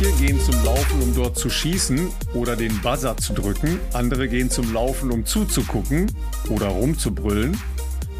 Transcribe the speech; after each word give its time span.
Manche 0.00 0.26
gehen 0.26 0.40
zum 0.40 0.54
Laufen, 0.64 1.02
um 1.02 1.12
dort 1.12 1.36
zu 1.36 1.50
schießen 1.50 2.08
oder 2.34 2.54
den 2.54 2.80
Buzzer 2.82 3.16
zu 3.16 3.32
drücken. 3.32 3.80
Andere 3.92 4.28
gehen 4.28 4.48
zum 4.48 4.72
Laufen, 4.72 5.10
um 5.10 5.26
zuzugucken 5.26 6.06
oder 6.50 6.68
rumzubrüllen. 6.68 7.60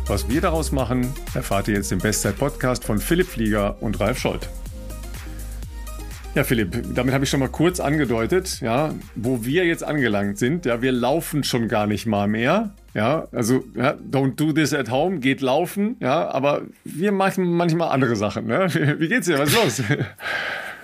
Was 0.07 0.29
wir 0.29 0.41
daraus 0.41 0.73
machen, 0.73 1.13
erfahrt 1.35 1.69
ihr 1.69 1.75
jetzt 1.75 1.93
im 1.93 2.01
Bestzeit-Podcast 2.01 2.85
von 2.85 2.99
Philipp 2.99 3.29
Flieger 3.29 3.81
und 3.81 4.01
Ralf 4.01 4.19
Scholz. 4.19 4.49
Ja, 6.35 6.43
Philipp, 6.43 6.95
damit 6.97 7.15
habe 7.15 7.23
ich 7.23 7.31
schon 7.31 7.41
mal 7.41 7.49
kurz 7.49 7.79
angedeutet, 7.79 8.61
ja, 8.61 8.93
wo 9.15 9.45
wir 9.45 9.65
jetzt 9.65 9.85
angelangt 9.85 10.39
sind. 10.39 10.67
Ja, 10.67 10.83
wir 10.83 10.91
laufen 10.91 11.45
schon 11.45 11.69
gar 11.69 11.87
nicht 11.87 12.07
mal 12.07 12.27
mehr. 12.27 12.75
Ja, 12.93 13.29
also 13.31 13.63
ja, 13.77 13.93
don't 13.93 14.35
do 14.35 14.53
this 14.53 14.75
at 14.75 14.91
home, 14.91 15.21
geht 15.21 15.43
laufen, 15.43 15.97
ja, 16.01 16.29
aber 16.29 16.63
wir 16.83 17.13
machen 17.13 17.53
manchmal 17.53 17.91
andere 17.91 18.17
Sachen. 18.17 18.49
Ne? 18.49 18.67
Wie 18.99 19.07
geht's 19.07 19.27
dir? 19.27 19.39
Was 19.39 19.51
ist 19.51 19.57
los? 19.79 19.83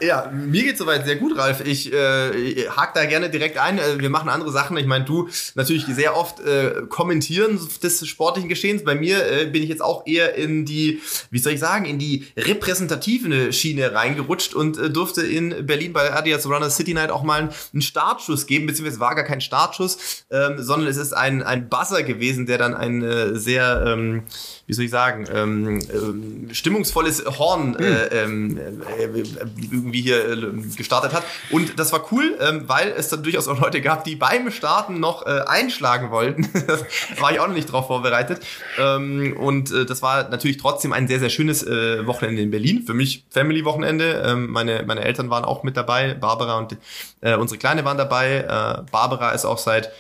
Ja, 0.01 0.29
mir 0.33 0.65
geht 0.65 0.77
soweit 0.77 1.05
sehr 1.05 1.16
gut, 1.16 1.39
Ralf. 1.39 1.65
Ich 1.65 1.93
äh, 1.93 2.69
hake 2.69 2.93
da 2.95 3.05
gerne 3.05 3.30
direkt 3.30 3.59
ein. 3.59 3.79
Äh, 3.79 4.01
wir 4.01 4.11
machen 4.11 4.29
andere 4.29 4.51
Sachen. 4.51 4.77
Ich 4.77 4.87
meine, 4.87 5.05
du 5.05 5.29
natürlich 5.55 5.87
sehr 5.87 6.16
oft 6.16 6.41
äh, 6.41 6.83
kommentieren 6.89 7.61
des 7.80 8.07
sportlichen 8.07 8.49
Geschehens. 8.49 8.83
Bei 8.83 8.97
mir 8.97 9.25
äh, 9.25 9.47
bin 9.47 9.62
ich 9.62 9.69
jetzt 9.69 9.83
auch 9.83 10.05
eher 10.05 10.35
in 10.35 10.65
die, 10.65 11.01
wie 11.30 11.38
soll 11.38 11.52
ich 11.52 11.61
sagen, 11.61 11.85
in 11.85 12.01
die 12.01 12.27
repräsentative 12.37 13.52
Schiene 13.52 13.93
reingerutscht 13.93 14.55
und 14.55 14.79
äh, 14.79 14.91
durfte 14.91 15.23
in 15.23 15.65
Berlin 15.65 15.93
bei 15.93 16.13
Adidas 16.13 16.47
Runner 16.47 16.71
City 16.71 16.93
Night 16.93 17.11
auch 17.11 17.23
mal 17.23 17.51
einen 17.73 17.83
Startschuss 17.83 18.47
geben, 18.47 18.66
beziehungsweise 18.66 18.99
war 18.99 19.15
gar 19.15 19.24
kein 19.24 19.41
Startschuss, 19.41 20.24
ähm, 20.30 20.57
sondern 20.59 20.88
es 20.88 20.97
ist 20.97 21.13
ein, 21.13 21.43
ein 21.43 21.69
Buzzer 21.69 22.02
gewesen, 22.02 22.47
der 22.47 22.59
dann 22.59 22.74
ein 22.74 23.02
äh, 23.02 23.37
sehr, 23.37 23.85
ähm, 23.87 24.24
wie 24.66 24.73
soll 24.73 24.86
ich 24.86 24.91
sagen, 24.91 25.27
ähm, 25.32 25.78
äh, 25.78 26.54
stimmungsvolles 26.54 27.24
Horn 27.38 27.77
äh, 27.77 28.24
hm. 28.24 28.59
äh, 28.59 29.23
irgendwie 29.60 30.00
hier 30.00 30.27
äh, 30.30 30.37
gestartet 30.77 31.12
hat. 31.12 31.24
Und 31.50 31.78
das 31.78 31.92
war 31.92 32.10
cool, 32.12 32.38
ähm, 32.40 32.65
weil 32.66 32.88
es 32.96 33.09
dann 33.10 33.23
durchaus 33.23 33.46
auch 33.48 33.60
Leute 33.60 33.82
gab, 33.82 34.04
die 34.04 34.16
beim 34.16 34.51
Starten 34.51 35.01
noch 35.01 35.26
äh, 35.26 35.40
einschlagen 35.46 36.10
wollten. 36.10 36.48
das 36.66 36.84
war 37.18 37.32
ich 37.32 37.40
auch 37.40 37.48
noch 37.48 37.54
nicht 37.54 37.71
drauf 37.71 37.88
vorbereitet. 37.88 38.40
Ähm, 38.79 39.37
und 39.37 39.71
äh, 39.71 39.84
das 39.84 40.01
war 40.01 40.30
natürlich 40.30 40.56
trotzdem 40.56 40.93
ein 40.93 41.09
sehr, 41.09 41.21
sehr 41.21 41.30
schönes 41.30 41.62
äh, 41.62 42.06
Wochenende 42.06 42.40
in 42.40 42.51
Berlin. 42.51 42.84
Für 42.87 42.95
mich 42.95 43.24
Family-Wochenende. 43.30 44.23
Ähm, 44.24 44.51
meine, 44.51 44.84
meine 44.87 45.04
Eltern 45.04 45.28
waren 45.28 45.45
auch 45.45 45.62
mit 45.62 45.76
dabei. 45.76 46.15
Barbara 46.15 46.59
und 46.59 46.76
äh, 47.21 47.37
unsere 47.37 47.59
Kleine 47.59 47.84
waren 47.84 47.99
dabei. 47.99 48.38
Äh, 48.38 48.90
Barbara 48.90 49.32
ist 49.32 49.45
auch 49.45 49.59
seit 49.59 49.90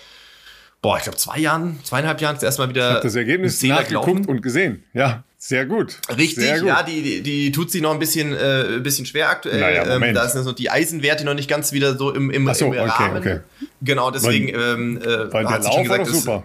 boah, 0.84 0.98
ich 0.98 1.04
glaube 1.04 1.16
zwei 1.16 1.38
Jahren, 1.38 1.80
zweieinhalb 1.82 2.20
Jahren 2.20 2.34
das 2.34 2.42
erste 2.42 2.60
Mal 2.60 2.68
wieder. 2.68 2.96
Ich 2.96 3.02
das 3.02 3.16
Ergebnis 3.16 3.62
nachgeguckt 3.62 4.28
und 4.28 4.42
gesehen. 4.42 4.84
Ja, 4.92 5.24
sehr 5.38 5.64
gut. 5.64 5.98
Richtig, 6.10 6.44
sehr 6.44 6.58
gut. 6.58 6.68
ja, 6.68 6.82
die, 6.82 7.00
die, 7.00 7.22
die 7.22 7.52
tut 7.52 7.70
sich 7.70 7.80
noch 7.80 7.92
ein 7.92 7.98
bisschen, 7.98 8.34
äh, 8.34 8.76
ein 8.76 8.82
bisschen 8.82 9.06
schwer 9.06 9.30
aktuell. 9.30 9.60
Naja, 9.60 9.96
ähm, 9.96 10.14
da 10.14 10.28
sind 10.28 10.44
so 10.44 10.52
die 10.52 10.68
Eisenwerte 10.68 11.24
noch 11.24 11.32
nicht 11.32 11.48
ganz 11.48 11.72
wieder 11.72 11.96
so 11.96 12.12
im, 12.12 12.30
im, 12.30 12.52
so, 12.52 12.66
im 12.66 12.72
okay, 12.72 12.80
Rahmen. 12.80 13.16
Okay. 13.16 13.40
Genau, 13.80 14.10
deswegen 14.10 14.48
ähm, 14.48 14.98
äh, 14.98 15.32
Weil 15.32 15.46
der 15.46 15.60
Lauf 15.60 15.82
gesagt, 15.82 16.06
ist 16.06 16.20
super. 16.20 16.44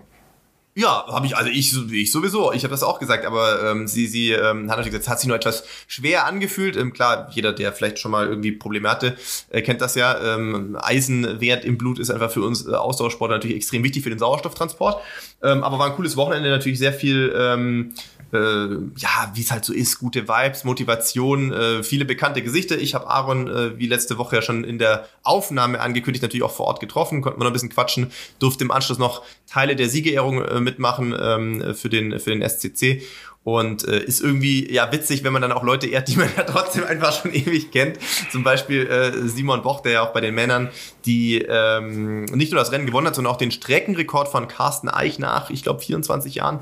Ja, 0.75 1.06
habe 1.08 1.25
ich, 1.25 1.36
also 1.36 1.50
ich, 1.50 1.75
ich 1.92 2.12
sowieso, 2.12 2.53
ich 2.53 2.64
habe 2.64 2.72
das 2.72 2.84
auch 2.84 3.00
gesagt, 3.00 3.25
aber 3.25 3.64
ähm, 3.64 3.88
sie, 3.88 4.08
sie 4.08 4.31
ähm, 4.31 4.70
hat 4.70 4.78
natürlich 4.78 4.92
gesagt, 4.92 5.03
es 5.03 5.09
hat 5.09 5.20
sich 5.20 5.28
nur 5.28 5.36
etwas 5.36 5.64
schwer 5.88 6.26
angefühlt. 6.26 6.78
Ähm, 6.78 6.94
klar, 6.94 7.30
jeder, 7.31 7.53
der 7.53 7.73
vielleicht 7.73 8.00
schon 8.00 8.11
mal 8.11 8.28
irgendwie 8.28 8.52
Probleme 8.52 8.89
hatte, 8.89 9.17
äh, 9.50 9.61
kennt 9.61 9.81
das 9.81 9.95
ja. 9.95 10.36
Ähm, 10.36 10.78
Eisenwert 10.80 11.66
im 11.66 11.78
Blut 11.78 12.00
ist 12.00 12.11
einfach 12.11 12.31
für 12.31 12.44
uns 12.44 12.67
äh, 12.67 12.72
Ausdauersportler 12.72 13.38
natürlich 13.38 13.58
extrem 13.58 13.84
wichtig 13.84 14.03
für 14.03 14.09
den 14.09 14.20
Sauerstofftransport. 14.20 15.03
Ähm, 15.42 15.64
aber 15.64 15.80
war 15.80 15.88
ein 15.88 15.95
cooles 15.95 16.16
Wochenende, 16.16 16.50
natürlich 16.50 16.80
sehr 16.80 16.94
viel 16.94 17.33
ähm, 17.36 17.94
äh, 17.95 18.19
ja, 18.32 19.32
wie 19.34 19.42
es 19.42 19.52
halt 19.52 19.66
so 19.66 19.74
ist, 19.74 20.00
gute 20.00 20.28
Vibes, 20.28 20.64
Motivation, 20.64 21.52
äh, 21.52 21.84
viele 21.84 22.06
bekannte 22.06 22.42
Gesichter. 22.42 22.78
Ich 22.78 22.94
habe 22.94 23.08
Aaron, 23.08 23.48
äh, 23.48 23.80
wie 23.80 23.88
letzte 23.88 24.18
Woche 24.18 24.38
ja 24.38 24.42
schon 24.42 24.64
in 24.64 24.78
der 24.78 25.08
Aufnahme 25.24 25.80
angekündigt, 25.80 26.22
natürlich 26.22 26.44
auch 26.44 26.52
vor 26.52 26.68
Ort 26.68 26.80
getroffen, 26.80 27.22
konnten 27.22 27.40
wir 27.40 27.46
noch 27.46 27.52
ein 27.52 27.54
bisschen 27.54 27.70
quatschen, 27.70 28.12
durfte 28.40 28.64
im 28.64 28.72
Anschluss 28.72 29.00
noch 29.00 29.24
Teile 29.48 29.76
der 29.76 29.89
Siegerehrung 29.89 30.44
äh, 30.44 30.60
mitmachen 30.60 31.16
ähm, 31.20 31.76
für, 31.76 31.89
den, 31.89 32.20
für 32.20 32.30
den 32.30 32.48
SCC. 32.48 33.02
Und 33.45 33.88
äh, 33.88 34.04
ist 34.04 34.22
irgendwie 34.22 34.72
ja 34.72 34.92
witzig, 34.92 35.23
wenn 35.23 35.32
man 35.32 35.42
dann 35.42 35.54
auch 35.54 35.64
Leute 35.64 35.88
ehrt, 35.88 36.10
die 36.10 36.16
man 36.18 36.30
ja 36.36 36.44
trotzdem 36.44 36.84
einfach 36.84 37.20
schon 37.20 37.34
ewig 37.34 37.72
kennt. 37.72 37.98
Zum 38.32 38.44
Beispiel 38.44 38.86
äh, 38.86 39.28
Simon 39.28 39.64
Boch, 39.64 39.80
der 39.80 39.94
ja 39.94 40.02
auch 40.04 40.14
bei 40.14 40.22
den 40.22 40.36
Männern 40.36 40.70
die 41.06 41.42
ähm, 41.42 42.26
nicht 42.26 42.52
nur 42.52 42.60
das 42.60 42.72
Rennen 42.72 42.86
gewonnen 42.86 43.08
hat, 43.08 43.16
sondern 43.16 43.34
auch 43.34 43.38
den 43.38 43.50
Streckenrekord 43.52 44.28
von 44.28 44.48
Carsten 44.48 44.89
Eich 44.89 45.18
nach, 45.18 45.50
ich 45.50 45.64
glaube, 45.64 45.82
24 45.82 46.36
Jahren 46.36 46.60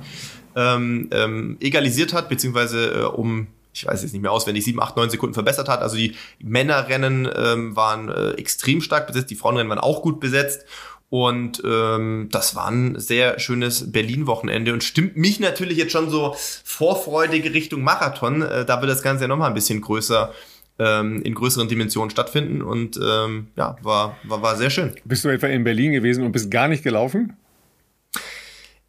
ähm, 0.58 1.08
ähm, 1.12 1.58
egalisiert 1.62 2.12
hat, 2.14 2.28
beziehungsweise 2.28 3.02
äh, 3.02 3.04
um 3.04 3.48
ich 3.74 3.86
weiß 3.86 4.02
jetzt 4.02 4.14
nicht 4.14 4.24
mehr 4.24 4.32
auswendig, 4.32 4.64
sieben, 4.64 4.82
acht, 4.82 4.98
neun 4.98 5.12
Sekunden 5.12 5.36
verbessert 5.36 5.70
hat. 5.70 5.82
Also 5.82 5.98
die 5.98 6.16
Männerrennen 6.40 7.30
ähm, 7.36 7.76
waren 7.76 8.10
äh, 8.10 8.32
extrem 8.32 8.82
stark 8.82 9.06
besetzt, 9.06 9.30
die 9.30 9.36
Frauenrennen 9.36 9.70
waren 9.70 9.78
auch 9.78 10.02
gut 10.02 10.20
besetzt. 10.20 10.66
Und 11.10 11.62
ähm, 11.64 12.28
das 12.32 12.56
war 12.56 12.68
ein 12.68 13.00
sehr 13.00 13.40
schönes 13.40 13.92
Berlin-Wochenende 13.92 14.74
und 14.74 14.84
stimmt 14.84 15.16
mich 15.16 15.40
natürlich 15.40 15.78
jetzt 15.78 15.94
schon 15.94 16.10
so 16.10 16.36
vorfreudige 16.64 17.54
Richtung 17.54 17.82
Marathon. 17.84 18.42
Äh, 18.42 18.66
da 18.66 18.82
wird 18.82 18.92
das 18.92 19.04
Ganze 19.04 19.26
ja 19.26 19.28
nochmal 19.28 19.50
ein 19.50 19.54
bisschen 19.54 19.80
größer 19.80 20.34
ähm, 20.80 21.22
in 21.22 21.34
größeren 21.34 21.70
Dimensionen 21.70 22.10
stattfinden. 22.10 22.62
Und 22.62 23.00
ähm, 23.02 23.48
ja, 23.56 23.78
war, 23.84 24.18
war, 24.24 24.42
war 24.42 24.56
sehr 24.58 24.70
schön. 24.70 24.96
Bist 25.06 25.24
du 25.24 25.30
etwa 25.30 25.48
in 25.48 25.64
Berlin 25.64 25.94
gewesen 25.94 26.26
und 26.26 26.34
bist 26.34 26.52
gar 26.52 26.68
nicht 26.68 26.84
gelaufen? 26.84 27.38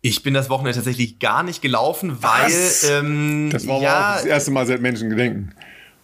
Ich 0.00 0.22
bin 0.22 0.32
das 0.32 0.48
Wochenende 0.48 0.76
tatsächlich 0.76 1.19
gar 1.19 1.42
nicht 1.42 1.60
gelaufen, 1.60 2.22
weil 2.22 2.53
ähm, 2.88 3.50
das 3.50 3.66
war 3.66 3.81
ja, 3.81 4.14
das 4.14 4.25
erste 4.25 4.50
Mal 4.53 4.66
seit 4.66 4.81
Menschengedenken. 4.81 5.54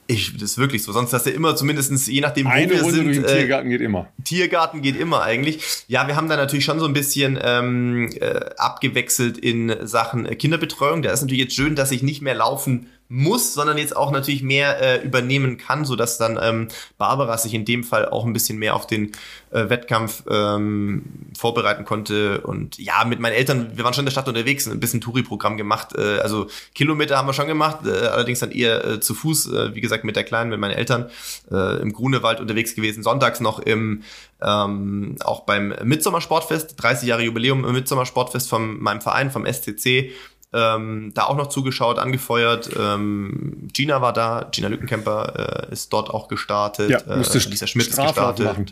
Ich, 0.06 0.34
das 0.34 0.42
ist 0.42 0.58
wirklich 0.58 0.82
so. 0.82 0.92
Sonst 0.92 1.12
hast 1.12 1.24
du 1.26 1.30
immer 1.30 1.56
zumindest, 1.56 2.08
je 2.08 2.20
nachdem, 2.20 2.46
wo 2.46 2.50
Eine 2.50 2.70
wir 2.70 2.82
Runde 2.82 2.96
sind. 2.96 3.06
durch 3.06 3.16
den 3.16 3.24
äh, 3.24 3.38
Tiergarten 3.38 3.70
geht 3.70 3.80
immer. 3.80 4.08
Tiergarten 4.22 4.82
geht 4.82 4.96
immer 4.96 5.22
eigentlich. 5.22 5.84
Ja, 5.88 6.06
wir 6.06 6.16
haben 6.16 6.28
da 6.28 6.36
natürlich 6.36 6.64
schon 6.66 6.78
so 6.78 6.84
ein 6.84 6.92
bisschen 6.92 7.38
ähm, 7.42 8.10
äh, 8.20 8.40
abgewechselt 8.58 9.38
in 9.38 9.74
Sachen 9.86 10.26
Kinderbetreuung. 10.36 11.00
Da 11.00 11.10
ist 11.10 11.22
natürlich 11.22 11.44
jetzt 11.44 11.54
schön, 11.54 11.74
dass 11.74 11.90
ich 11.90 12.02
nicht 12.02 12.20
mehr 12.20 12.34
laufen 12.34 12.88
muss, 13.08 13.54
sondern 13.54 13.76
jetzt 13.76 13.96
auch 13.96 14.10
natürlich 14.10 14.42
mehr 14.42 14.80
äh, 14.80 15.04
übernehmen 15.04 15.58
kann, 15.58 15.84
so 15.84 15.94
dass 15.94 16.16
dann 16.16 16.38
ähm, 16.42 16.68
Barbara 16.96 17.36
sich 17.36 17.52
in 17.52 17.64
dem 17.64 17.84
Fall 17.84 18.08
auch 18.08 18.24
ein 18.24 18.32
bisschen 18.32 18.58
mehr 18.58 18.74
auf 18.74 18.86
den 18.86 19.12
äh, 19.50 19.68
Wettkampf 19.68 20.24
ähm, 20.28 21.04
vorbereiten 21.36 21.84
konnte. 21.84 22.40
Und 22.40 22.78
ja, 22.78 23.04
mit 23.04 23.20
meinen 23.20 23.34
Eltern, 23.34 23.72
wir 23.74 23.84
waren 23.84 23.92
schon 23.92 24.02
in 24.02 24.06
der 24.06 24.12
Stadt 24.12 24.28
unterwegs, 24.28 24.66
ein 24.66 24.80
bisschen 24.80 25.02
Touri-Programm 25.02 25.56
gemacht. 25.56 25.94
Äh, 25.96 26.18
also 26.18 26.46
Kilometer 26.74 27.18
haben 27.18 27.28
wir 27.28 27.34
schon 27.34 27.46
gemacht, 27.46 27.86
äh, 27.86 28.06
allerdings 28.06 28.40
dann 28.40 28.50
eher 28.50 28.84
äh, 28.84 29.00
zu 29.00 29.14
Fuß, 29.14 29.52
äh, 29.52 29.74
wie 29.74 29.80
gesagt, 29.82 30.04
mit 30.04 30.16
der 30.16 30.24
Kleinen, 30.24 30.50
mit 30.50 30.58
meinen 30.58 30.74
Eltern 30.74 31.10
äh, 31.50 31.80
im 31.82 31.92
Grunewald 31.92 32.40
unterwegs 32.40 32.74
gewesen. 32.74 33.02
Sonntags 33.02 33.40
noch 33.40 33.58
im 33.58 34.02
ähm, 34.42 35.16
auch 35.24 35.40
beim 35.40 35.74
Mitsommersportfest, 35.82 36.74
30 36.76 37.08
Jahre 37.08 37.22
Jubiläum 37.22 37.64
im 37.64 37.72
Mitsommersportfest 37.72 38.48
von 38.48 38.80
meinem 38.80 39.00
Verein, 39.00 39.30
vom 39.30 39.46
SCC 39.46 40.10
ähm, 40.54 41.12
da 41.14 41.24
auch 41.24 41.36
noch 41.36 41.48
zugeschaut, 41.48 41.98
angefeuert. 41.98 42.70
Ähm, 42.78 43.68
Gina 43.72 44.00
war 44.00 44.12
da, 44.12 44.48
Gina 44.52 44.68
Lückenkämper 44.68 45.66
äh, 45.68 45.72
ist 45.72 45.92
dort 45.92 46.10
auch 46.10 46.28
gestartet. 46.28 46.90
Ja, 46.90 47.16
musste 47.16 47.38
äh, 47.38 47.50
Lisa 47.50 47.66
Schmidt 47.66 47.88
ist 47.88 48.00
gestartet. 48.00 48.46
Machen. 48.46 48.66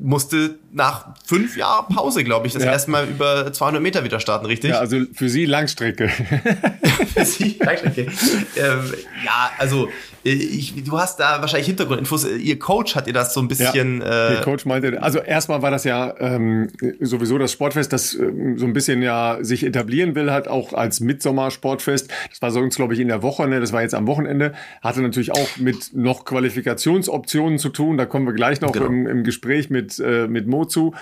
Musste 0.00 0.58
nach 0.72 1.14
fünf 1.24 1.56
Jahren 1.56 1.94
Pause, 1.94 2.22
glaube 2.22 2.46
ich, 2.46 2.52
das 2.52 2.64
ja. 2.64 2.72
erste 2.72 2.90
Mal 2.90 3.08
über 3.08 3.50
200 3.52 3.82
Meter 3.82 4.04
wieder 4.04 4.20
starten, 4.20 4.44
richtig? 4.46 4.70
Ja, 4.70 4.78
also 4.78 4.98
für 5.14 5.28
Sie 5.28 5.46
Langstrecke. 5.46 6.08
für 7.14 7.24
Sie 7.24 7.58
Langstrecke. 7.58 8.02
ähm, 8.56 8.94
ja, 9.24 9.50
also 9.58 9.86
äh, 9.86 9.90
ich, 10.24 10.84
du 10.84 10.98
hast 10.98 11.20
da 11.20 11.40
wahrscheinlich 11.40 11.66
Hintergrundinfos. 11.66 12.26
Ihr 12.26 12.58
Coach 12.58 12.96
hat 12.96 13.06
ihr 13.06 13.12
das 13.12 13.34
so 13.34 13.40
ein 13.40 13.48
bisschen. 13.48 14.00
Ja, 14.00 14.28
der 14.30 14.40
äh, 14.40 14.42
Coach 14.42 14.64
meinte, 14.64 15.02
also 15.02 15.18
erstmal 15.18 15.60
war 15.60 15.70
das 15.70 15.84
ja 15.84 16.14
ähm, 16.18 16.70
sowieso 17.00 17.36
das 17.36 17.52
Sportfest, 17.52 17.92
das 17.92 18.14
ähm, 18.14 18.58
so 18.58 18.64
ein 18.64 18.72
bisschen 18.72 19.02
ja 19.02 19.38
sich 19.42 19.64
etablieren 19.64 20.14
will, 20.14 20.32
halt 20.32 20.48
auch 20.48 20.72
als 20.72 21.00
Mitsommer-Sportfest. 21.00 22.10
Das 22.30 22.40
war 22.40 22.50
sonst, 22.50 22.76
glaube 22.76 22.94
ich, 22.94 23.00
in 23.00 23.08
der 23.08 23.22
Woche, 23.22 23.46
ne? 23.46 23.60
das 23.60 23.72
war 23.72 23.82
jetzt 23.82 23.94
am 23.94 24.06
Wochenende. 24.06 24.54
Hatte 24.80 25.02
natürlich 25.02 25.32
auch 25.32 25.58
mit 25.58 25.90
noch 25.92 26.24
Qualifikationsoptionen 26.24 27.58
zu 27.58 27.68
tun. 27.68 27.98
Da 27.98 28.06
kommen 28.06 28.26
wir 28.26 28.32
gleich 28.32 28.62
noch 28.62 28.72
genau. 28.72 28.86
im, 28.86 29.06
im 29.06 29.24
Gespräch 29.24 29.68
mit, 29.68 29.98
äh, 29.98 30.26
mit 30.26 30.46
Mozu. 30.46 30.94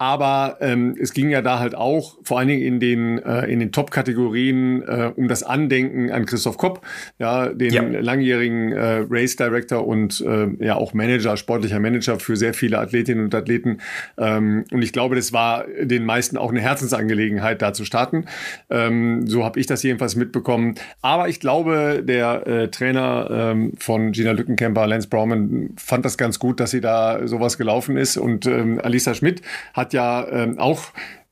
Aber 0.00 0.56
ähm, 0.62 0.96
es 0.98 1.12
ging 1.12 1.28
ja 1.28 1.42
da 1.42 1.58
halt 1.58 1.74
auch 1.74 2.16
vor 2.22 2.38
allen 2.38 2.48
Dingen 2.48 2.62
in 2.62 2.80
den, 2.80 3.18
äh, 3.18 3.44
in 3.52 3.60
den 3.60 3.70
Top-Kategorien 3.70 4.80
äh, 4.80 5.12
um 5.14 5.28
das 5.28 5.42
Andenken 5.42 6.10
an 6.10 6.24
Christoph 6.24 6.56
Kopp, 6.56 6.80
ja, 7.18 7.50
den 7.50 7.70
ja. 7.70 7.82
langjährigen 7.82 8.72
äh, 8.72 9.04
Race 9.10 9.36
Director 9.36 9.86
und 9.86 10.22
äh, 10.22 10.46
ja 10.64 10.76
auch 10.76 10.94
Manager, 10.94 11.36
sportlicher 11.36 11.80
Manager 11.80 12.18
für 12.18 12.36
sehr 12.36 12.54
viele 12.54 12.78
Athletinnen 12.78 13.24
und 13.24 13.34
Athleten. 13.34 13.76
Ähm, 14.16 14.64
und 14.72 14.80
ich 14.80 14.94
glaube, 14.94 15.16
das 15.16 15.34
war 15.34 15.66
den 15.78 16.06
meisten 16.06 16.38
auch 16.38 16.48
eine 16.48 16.62
Herzensangelegenheit, 16.62 17.60
da 17.60 17.74
zu 17.74 17.84
starten. 17.84 18.24
Ähm, 18.70 19.26
so 19.26 19.44
habe 19.44 19.60
ich 19.60 19.66
das 19.66 19.82
jedenfalls 19.82 20.16
mitbekommen. 20.16 20.76
Aber 21.02 21.28
ich 21.28 21.40
glaube, 21.40 22.02
der 22.02 22.46
äh, 22.46 22.68
Trainer 22.68 23.28
ähm, 23.30 23.72
von 23.76 24.12
Gina 24.12 24.32
Lückenkämper, 24.32 24.86
Lance 24.86 25.08
Brauman, 25.08 25.74
fand 25.76 26.06
das 26.06 26.16
ganz 26.16 26.38
gut, 26.38 26.58
dass 26.58 26.70
sie 26.70 26.80
da 26.80 27.26
sowas 27.28 27.58
gelaufen 27.58 27.98
ist. 27.98 28.16
Und 28.16 28.46
ähm, 28.46 28.80
Alisa 28.82 29.12
Schmidt 29.12 29.42
hat 29.74 29.89
hat 29.90 29.92
ja 29.94 30.26
ähm, 30.28 30.58
auch 30.58 30.84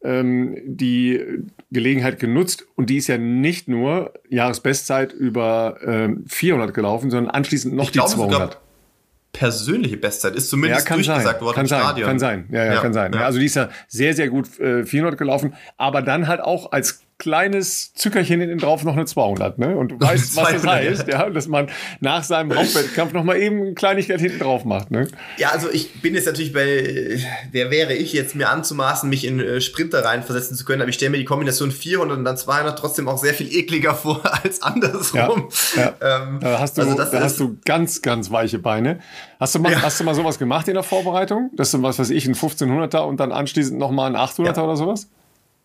ähm, 0.02 0.56
die 0.64 1.20
Gelegenheit 1.70 2.18
genutzt 2.18 2.66
und 2.76 2.90
die 2.90 2.96
ist 2.96 3.08
ja 3.08 3.18
nicht 3.18 3.68
nur 3.68 4.14
Jahresbestzeit 4.28 5.12
über 5.12 5.78
ähm, 5.84 6.24
400 6.26 6.72
gelaufen, 6.74 7.10
sondern 7.10 7.34
anschließend 7.34 7.74
noch 7.74 7.84
ich 7.84 7.92
die 7.92 7.98
200. 7.98 8.32
Sogar, 8.32 8.50
persönliche 9.32 9.96
Bestzeit 9.96 10.34
ist, 10.34 10.48
zumindest 10.48 10.88
ja, 10.88 10.94
durchgesagt 10.94 11.24
sein. 11.24 11.40
worden 11.40 11.54
kann 11.54 11.64
im 11.64 11.68
sein, 11.68 11.80
Stadion. 11.80 12.08
Kann 12.08 12.18
sein, 12.18 12.48
ja, 12.50 12.64
ja, 12.64 12.74
ja 12.74 12.80
kann 12.80 12.92
sein. 12.92 13.12
Ja. 13.12 13.20
Also 13.20 13.38
die 13.38 13.44
ist 13.44 13.56
ja 13.56 13.68
sehr, 13.86 14.14
sehr 14.14 14.28
gut 14.28 14.58
äh, 14.58 14.84
400 14.84 15.18
gelaufen, 15.18 15.54
aber 15.76 16.02
dann 16.02 16.26
halt 16.26 16.40
auch 16.40 16.72
als 16.72 17.02
kleines 17.18 17.92
Zückerchen 17.94 18.40
hinten 18.40 18.58
drauf 18.58 18.84
noch 18.84 18.94
eine 18.94 19.04
200, 19.04 19.58
ne? 19.58 19.76
Und 19.76 19.88
du 19.88 20.00
weißt, 20.00 20.36
was 20.36 20.52
das 20.52 20.66
heißt, 20.66 21.08
ja, 21.08 21.28
dass 21.28 21.48
man 21.48 21.68
nach 21.98 22.22
seinem 22.22 22.56
Hauptwettkampf 22.56 23.12
noch 23.12 23.24
mal 23.24 23.36
eben 23.36 23.60
eine 23.60 23.74
Kleinigkeit 23.74 24.20
hinten 24.20 24.38
drauf 24.38 24.64
macht, 24.64 24.92
ne? 24.92 25.08
Ja, 25.36 25.50
also 25.50 25.68
ich 25.70 26.00
bin 26.00 26.14
jetzt 26.14 26.26
natürlich 26.26 26.52
bei, 26.52 27.18
wer 27.50 27.72
wäre 27.72 27.94
ich 27.94 28.12
jetzt 28.12 28.36
mir 28.36 28.48
anzumaßen, 28.48 29.10
mich 29.10 29.26
in 29.26 29.40
äh, 29.40 29.60
Sprinter 29.60 30.04
reinversetzen 30.04 30.56
zu 30.56 30.64
können, 30.64 30.80
aber 30.80 30.90
ich 30.90 30.94
stelle 30.94 31.10
mir 31.10 31.18
die 31.18 31.24
Kombination 31.24 31.72
400 31.72 32.18
und 32.18 32.24
dann 32.24 32.36
200 32.36 32.78
trotzdem 32.78 33.08
auch 33.08 33.18
sehr 33.18 33.34
viel 33.34 33.52
ekliger 33.52 33.94
vor 33.96 34.22
als 34.44 34.62
andersrum. 34.62 35.48
Ja, 35.74 35.94
ja. 36.00 36.22
Ähm, 36.22 36.38
da 36.40 36.60
hast 36.60 36.78
du, 36.78 36.82
also 36.82 36.94
da 36.94 37.20
hast 37.20 37.40
du 37.40 37.58
ganz, 37.64 38.00
ganz 38.00 38.30
weiche 38.30 38.60
Beine. 38.60 39.00
Hast 39.40 39.56
du 39.56 39.58
mal, 39.58 39.72
ja. 39.72 39.82
hast 39.82 39.98
du 39.98 40.04
mal 40.04 40.14
sowas 40.14 40.38
gemacht 40.38 40.68
in 40.68 40.74
der 40.74 40.84
Vorbereitung? 40.84 41.50
Dass 41.54 41.72
du, 41.72 41.82
was 41.82 41.98
weiß 41.98 42.10
ich, 42.10 42.26
ein 42.26 42.34
1500er 42.34 43.00
und 43.00 43.18
dann 43.18 43.32
anschließend 43.32 43.76
noch 43.76 43.90
mal 43.90 44.06
ein 44.06 44.16
800er 44.16 44.62
oder 44.62 44.76
sowas? 44.76 45.08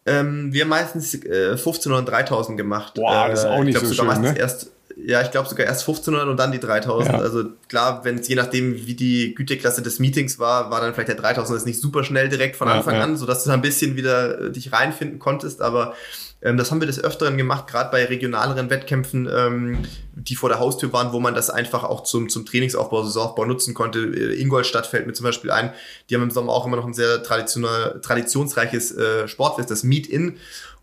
Ähm, 0.05 0.51
wir 0.51 0.63
haben 0.63 0.69
meistens 0.69 1.13
äh, 1.13 1.51
1500 1.51 1.99
und 1.99 2.09
3000 2.09 2.57
gemacht. 2.57 2.95
Boah, 2.95 3.29
das 3.29 3.39
ist 3.39 3.45
auch 3.45 3.59
äh, 3.59 3.63
nicht 3.63 3.79
so 3.79 3.93
schön, 3.93 4.21
ne? 4.21 4.37
Erst, 4.37 4.71
ja, 4.97 5.21
ich 5.21 5.31
glaube 5.31 5.47
sogar 5.47 5.65
erst 5.65 5.81
1500 5.81 6.27
und 6.27 6.37
dann 6.37 6.51
die 6.51 6.59
3000. 6.59 7.13
Ja. 7.13 7.19
Also 7.19 7.45
klar, 7.69 8.03
wenn 8.03 8.19
es 8.19 8.27
je 8.27 8.35
nachdem, 8.35 8.85
wie 8.85 8.95
die 8.95 9.33
Güteklasse 9.33 9.81
des 9.81 9.99
Meetings 9.99 10.39
war, 10.39 10.71
war 10.71 10.81
dann 10.81 10.93
vielleicht 10.93 11.09
der 11.09 11.15
3000 11.15 11.57
ist 11.57 11.65
nicht 11.65 11.79
super 11.79 12.03
schnell 12.03 12.29
direkt 12.29 12.55
von 12.55 12.67
Anfang 12.67 12.95
ja, 12.95 13.03
an, 13.03 13.17
sodass 13.17 13.43
du 13.43 13.49
da 13.49 13.53
ein 13.53 13.61
bisschen 13.61 13.95
wieder 13.95 14.39
äh, 14.39 14.51
dich 14.51 14.73
reinfinden 14.73 15.19
konntest. 15.19 15.61
Aber 15.61 15.93
ähm, 16.43 16.57
das 16.57 16.69
haben 16.69 16.81
wir 16.81 16.87
des 16.87 17.01
Öfteren 17.03 17.37
gemacht, 17.37 17.67
gerade 17.67 17.89
bei 17.89 18.05
regionaleren 18.05 18.69
Wettkämpfen, 18.69 19.29
ähm, 19.33 19.85
die 20.13 20.35
vor 20.35 20.49
der 20.49 20.59
Haustür 20.59 20.91
waren, 20.91 21.13
wo 21.13 21.19
man 21.19 21.33
das 21.33 21.49
einfach 21.49 21.83
auch 21.83 22.03
zum, 22.03 22.29
zum 22.29 22.45
Trainingsaufbau, 22.45 23.03
Saisonaufbau 23.03 23.45
nutzen 23.45 23.73
konnte. 23.73 23.99
Äh, 23.99 24.39
Ingolstadt 24.39 24.85
fällt 24.85 25.07
mir 25.07 25.13
zum 25.13 25.23
Beispiel 25.23 25.51
ein. 25.51 25.71
Die 26.09 26.15
haben 26.15 26.23
im 26.23 26.31
Sommer 26.31 26.51
auch 26.51 26.67
immer 26.67 26.75
noch 26.75 26.85
ein 26.85 26.93
sehr 26.93 27.23
traditionsreiches 27.23 28.91
äh, 28.91 29.27
Sportfest, 29.27 29.71
das 29.71 29.83
Meet-In. 29.83 30.37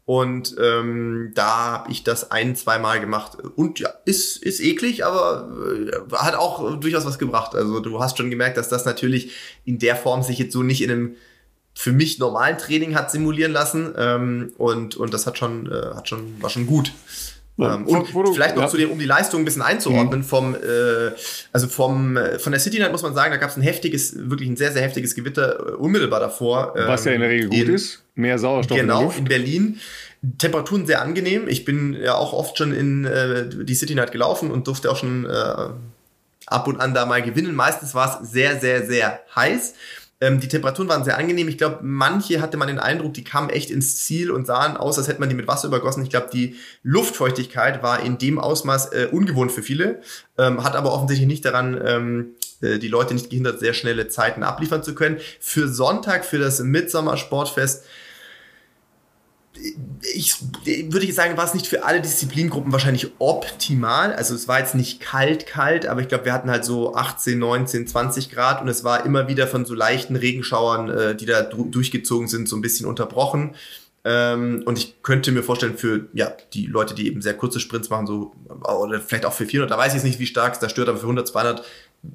Und 0.06 0.56
ähm, 0.58 1.32
da 1.34 1.72
habe 1.72 1.92
ich 1.92 2.02
das 2.02 2.30
ein, 2.30 2.56
zweimal 2.56 2.98
gemacht. 2.98 3.38
Und 3.54 3.78
ja, 3.78 3.90
ist, 4.06 4.42
ist 4.42 4.60
eklig, 4.60 5.04
aber 5.04 5.48
äh, 5.76 6.16
hat 6.16 6.34
auch 6.34 6.80
durchaus 6.80 7.04
was 7.04 7.18
gebracht. 7.18 7.54
Also 7.54 7.80
du 7.80 8.00
hast 8.02 8.16
schon 8.16 8.30
gemerkt, 8.30 8.56
dass 8.56 8.70
das 8.70 8.86
natürlich 8.86 9.32
in 9.64 9.78
der 9.78 9.94
Form 9.94 10.22
sich 10.22 10.38
jetzt 10.38 10.52
so 10.52 10.62
nicht 10.62 10.82
in 10.82 10.90
einem 10.90 11.16
für 11.74 11.92
mich 11.92 12.18
normalen 12.18 12.58
Training 12.58 12.94
hat 12.94 13.10
simulieren 13.10 13.52
lassen. 13.52 13.94
Ähm, 13.96 14.52
und, 14.58 14.96
und 14.96 15.14
das 15.14 15.26
hat 15.26 15.38
schon, 15.38 15.70
äh, 15.70 15.94
hat 15.94 16.08
schon, 16.08 16.40
war 16.42 16.50
schon 16.50 16.66
gut. 16.66 16.92
Ähm, 17.58 17.86
und 17.86 18.06
vielleicht 18.06 18.56
noch 18.56 18.62
ja. 18.62 18.68
zu 18.68 18.76
dem, 18.76 18.90
um 18.90 18.98
die 18.98 19.04
Leistung 19.04 19.42
ein 19.42 19.44
bisschen 19.44 19.62
einzuordnen, 19.62 20.20
mhm. 20.20 20.24
vom, 20.24 20.54
äh, 20.54 21.10
also 21.52 21.68
vom, 21.68 22.16
äh, 22.16 22.38
von 22.38 22.52
der 22.52 22.60
City 22.60 22.78
Night 22.78 22.92
muss 22.92 23.02
man 23.02 23.14
sagen, 23.14 23.32
da 23.32 23.36
gab 23.36 23.50
es 23.50 23.56
ein 23.56 23.62
heftiges, 23.62 24.30
wirklich 24.30 24.48
ein 24.48 24.56
sehr, 24.56 24.72
sehr 24.72 24.82
heftiges 24.82 25.14
Gewitter 25.14 25.58
äh, 25.58 25.72
unmittelbar 25.72 26.20
davor. 26.20 26.74
Ähm, 26.76 26.88
Was 26.88 27.04
ja 27.04 27.12
in 27.12 27.20
der 27.20 27.30
Regel 27.30 27.50
gut 27.50 27.68
in, 27.68 27.74
ist. 27.74 28.02
Mehr 28.14 28.38
Sauerstoff 28.38 28.78
genau, 28.78 29.00
in, 29.00 29.04
Luft. 29.06 29.18
in 29.18 29.24
Berlin. 29.24 29.80
Temperaturen 30.38 30.86
sehr 30.86 31.02
angenehm. 31.02 31.48
Ich 31.48 31.64
bin 31.64 31.94
ja 31.94 32.14
auch 32.14 32.32
oft 32.32 32.56
schon 32.58 32.72
in 32.72 33.04
äh, 33.04 33.48
die 33.48 33.74
City 33.74 33.94
Night 33.94 34.12
gelaufen 34.12 34.50
und 34.50 34.66
durfte 34.66 34.90
auch 34.90 34.96
schon 34.96 35.26
äh, 35.26 35.54
ab 36.46 36.66
und 36.66 36.80
an 36.80 36.94
da 36.94 37.06
mal 37.06 37.22
gewinnen. 37.22 37.54
Meistens 37.54 37.94
war 37.94 38.20
es 38.22 38.30
sehr, 38.30 38.58
sehr, 38.60 38.86
sehr 38.86 39.20
heiß. 39.34 39.74
Ähm, 40.20 40.38
die 40.38 40.48
Temperaturen 40.48 40.88
waren 40.88 41.04
sehr 41.04 41.16
angenehm. 41.16 41.48
Ich 41.48 41.58
glaube, 41.58 41.78
manche 41.82 42.40
hatte 42.40 42.56
man 42.56 42.68
den 42.68 42.78
Eindruck, 42.78 43.14
die 43.14 43.24
kamen 43.24 43.48
echt 43.48 43.70
ins 43.70 44.04
Ziel 44.04 44.30
und 44.30 44.46
sahen 44.46 44.76
aus, 44.76 44.98
als 44.98 45.08
hätte 45.08 45.20
man 45.20 45.30
die 45.30 45.34
mit 45.34 45.48
Wasser 45.48 45.68
übergossen. 45.68 46.02
Ich 46.02 46.10
glaube, 46.10 46.28
die 46.32 46.56
Luftfeuchtigkeit 46.82 47.82
war 47.82 48.02
in 48.02 48.18
dem 48.18 48.38
Ausmaß 48.38 48.92
äh, 48.92 49.08
ungewohnt 49.10 49.50
für 49.50 49.62
viele, 49.62 50.00
ähm, 50.36 50.62
hat 50.62 50.76
aber 50.76 50.92
offensichtlich 50.92 51.26
nicht 51.28 51.44
daran 51.44 51.80
ähm, 51.84 52.34
äh, 52.60 52.78
die 52.78 52.88
Leute 52.88 53.14
nicht 53.14 53.30
gehindert, 53.30 53.60
sehr 53.60 53.72
schnelle 53.72 54.08
Zeiten 54.08 54.42
abliefern 54.42 54.82
zu 54.82 54.94
können. 54.94 55.18
Für 55.40 55.68
Sonntag, 55.68 56.24
für 56.24 56.38
das 56.38 56.60
Midsommer-Sportfest, 56.60 57.84
ich 60.14 60.36
würde 60.62 61.04
ich 61.06 61.14
sagen, 61.14 61.36
war 61.36 61.44
es 61.44 61.54
nicht 61.54 61.66
für 61.66 61.84
alle 61.84 62.00
Disziplingruppen 62.00 62.72
wahrscheinlich 62.72 63.08
optimal. 63.18 64.12
Also 64.12 64.34
es 64.34 64.48
war 64.48 64.58
jetzt 64.58 64.74
nicht 64.74 65.00
kalt, 65.00 65.46
kalt, 65.46 65.86
aber 65.86 66.00
ich 66.00 66.08
glaube, 66.08 66.24
wir 66.24 66.32
hatten 66.32 66.50
halt 66.50 66.64
so 66.64 66.94
18, 66.94 67.38
19, 67.38 67.86
20 67.86 68.30
Grad 68.30 68.62
und 68.62 68.68
es 68.68 68.84
war 68.84 69.04
immer 69.04 69.28
wieder 69.28 69.46
von 69.46 69.64
so 69.64 69.74
leichten 69.74 70.16
Regenschauern, 70.16 70.90
äh, 70.90 71.14
die 71.14 71.26
da 71.26 71.42
durchgezogen 71.42 72.28
sind, 72.28 72.48
so 72.48 72.56
ein 72.56 72.62
bisschen 72.62 72.86
unterbrochen. 72.86 73.54
Ähm, 74.02 74.62
und 74.64 74.78
ich 74.78 75.02
könnte 75.02 75.30
mir 75.30 75.42
vorstellen, 75.42 75.76
für 75.76 76.08
ja, 76.14 76.32
die 76.54 76.66
Leute, 76.66 76.94
die 76.94 77.06
eben 77.06 77.20
sehr 77.20 77.34
kurze 77.34 77.60
Sprints 77.60 77.90
machen, 77.90 78.06
so, 78.06 78.32
oder 78.48 79.00
vielleicht 79.00 79.26
auch 79.26 79.34
für 79.34 79.44
400, 79.44 79.70
da 79.70 79.76
weiß 79.76 79.88
ich 79.88 79.94
jetzt 79.96 80.04
nicht, 80.04 80.18
wie 80.18 80.26
stark 80.26 80.54
es 80.54 80.58
da 80.58 80.70
stört, 80.70 80.88
aber 80.88 80.98
für 80.98 81.04
100, 81.04 81.28
200 81.28 81.62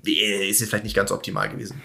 ist 0.04 0.62
es 0.62 0.70
vielleicht 0.70 0.84
nicht 0.84 0.96
ganz 0.96 1.12
optimal 1.12 1.50
gewesen. 1.50 1.82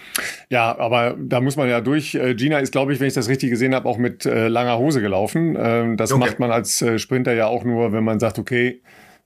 Ja, 0.48 0.78
aber 0.78 1.16
da 1.18 1.40
muss 1.40 1.56
man 1.56 1.68
ja 1.68 1.80
durch. 1.80 2.14
Äh, 2.14 2.34
Gina 2.34 2.58
ist, 2.58 2.72
glaube 2.72 2.92
ich, 2.92 3.00
wenn 3.00 3.08
ich 3.08 3.14
das 3.14 3.28
richtig 3.28 3.50
gesehen 3.50 3.74
habe, 3.74 3.88
auch 3.88 3.98
mit 3.98 4.24
äh, 4.24 4.48
langer 4.48 4.78
Hose 4.78 5.00
gelaufen. 5.00 5.56
Ähm, 5.60 5.96
das 5.96 6.12
okay. 6.12 6.20
macht 6.20 6.38
man 6.38 6.50
als 6.50 6.80
äh, 6.80 6.98
Sprinter 6.98 7.34
ja 7.34 7.46
auch 7.46 7.64
nur, 7.64 7.92
wenn 7.92 8.04
man 8.04 8.18
sagt, 8.18 8.38
okay, 8.38 8.80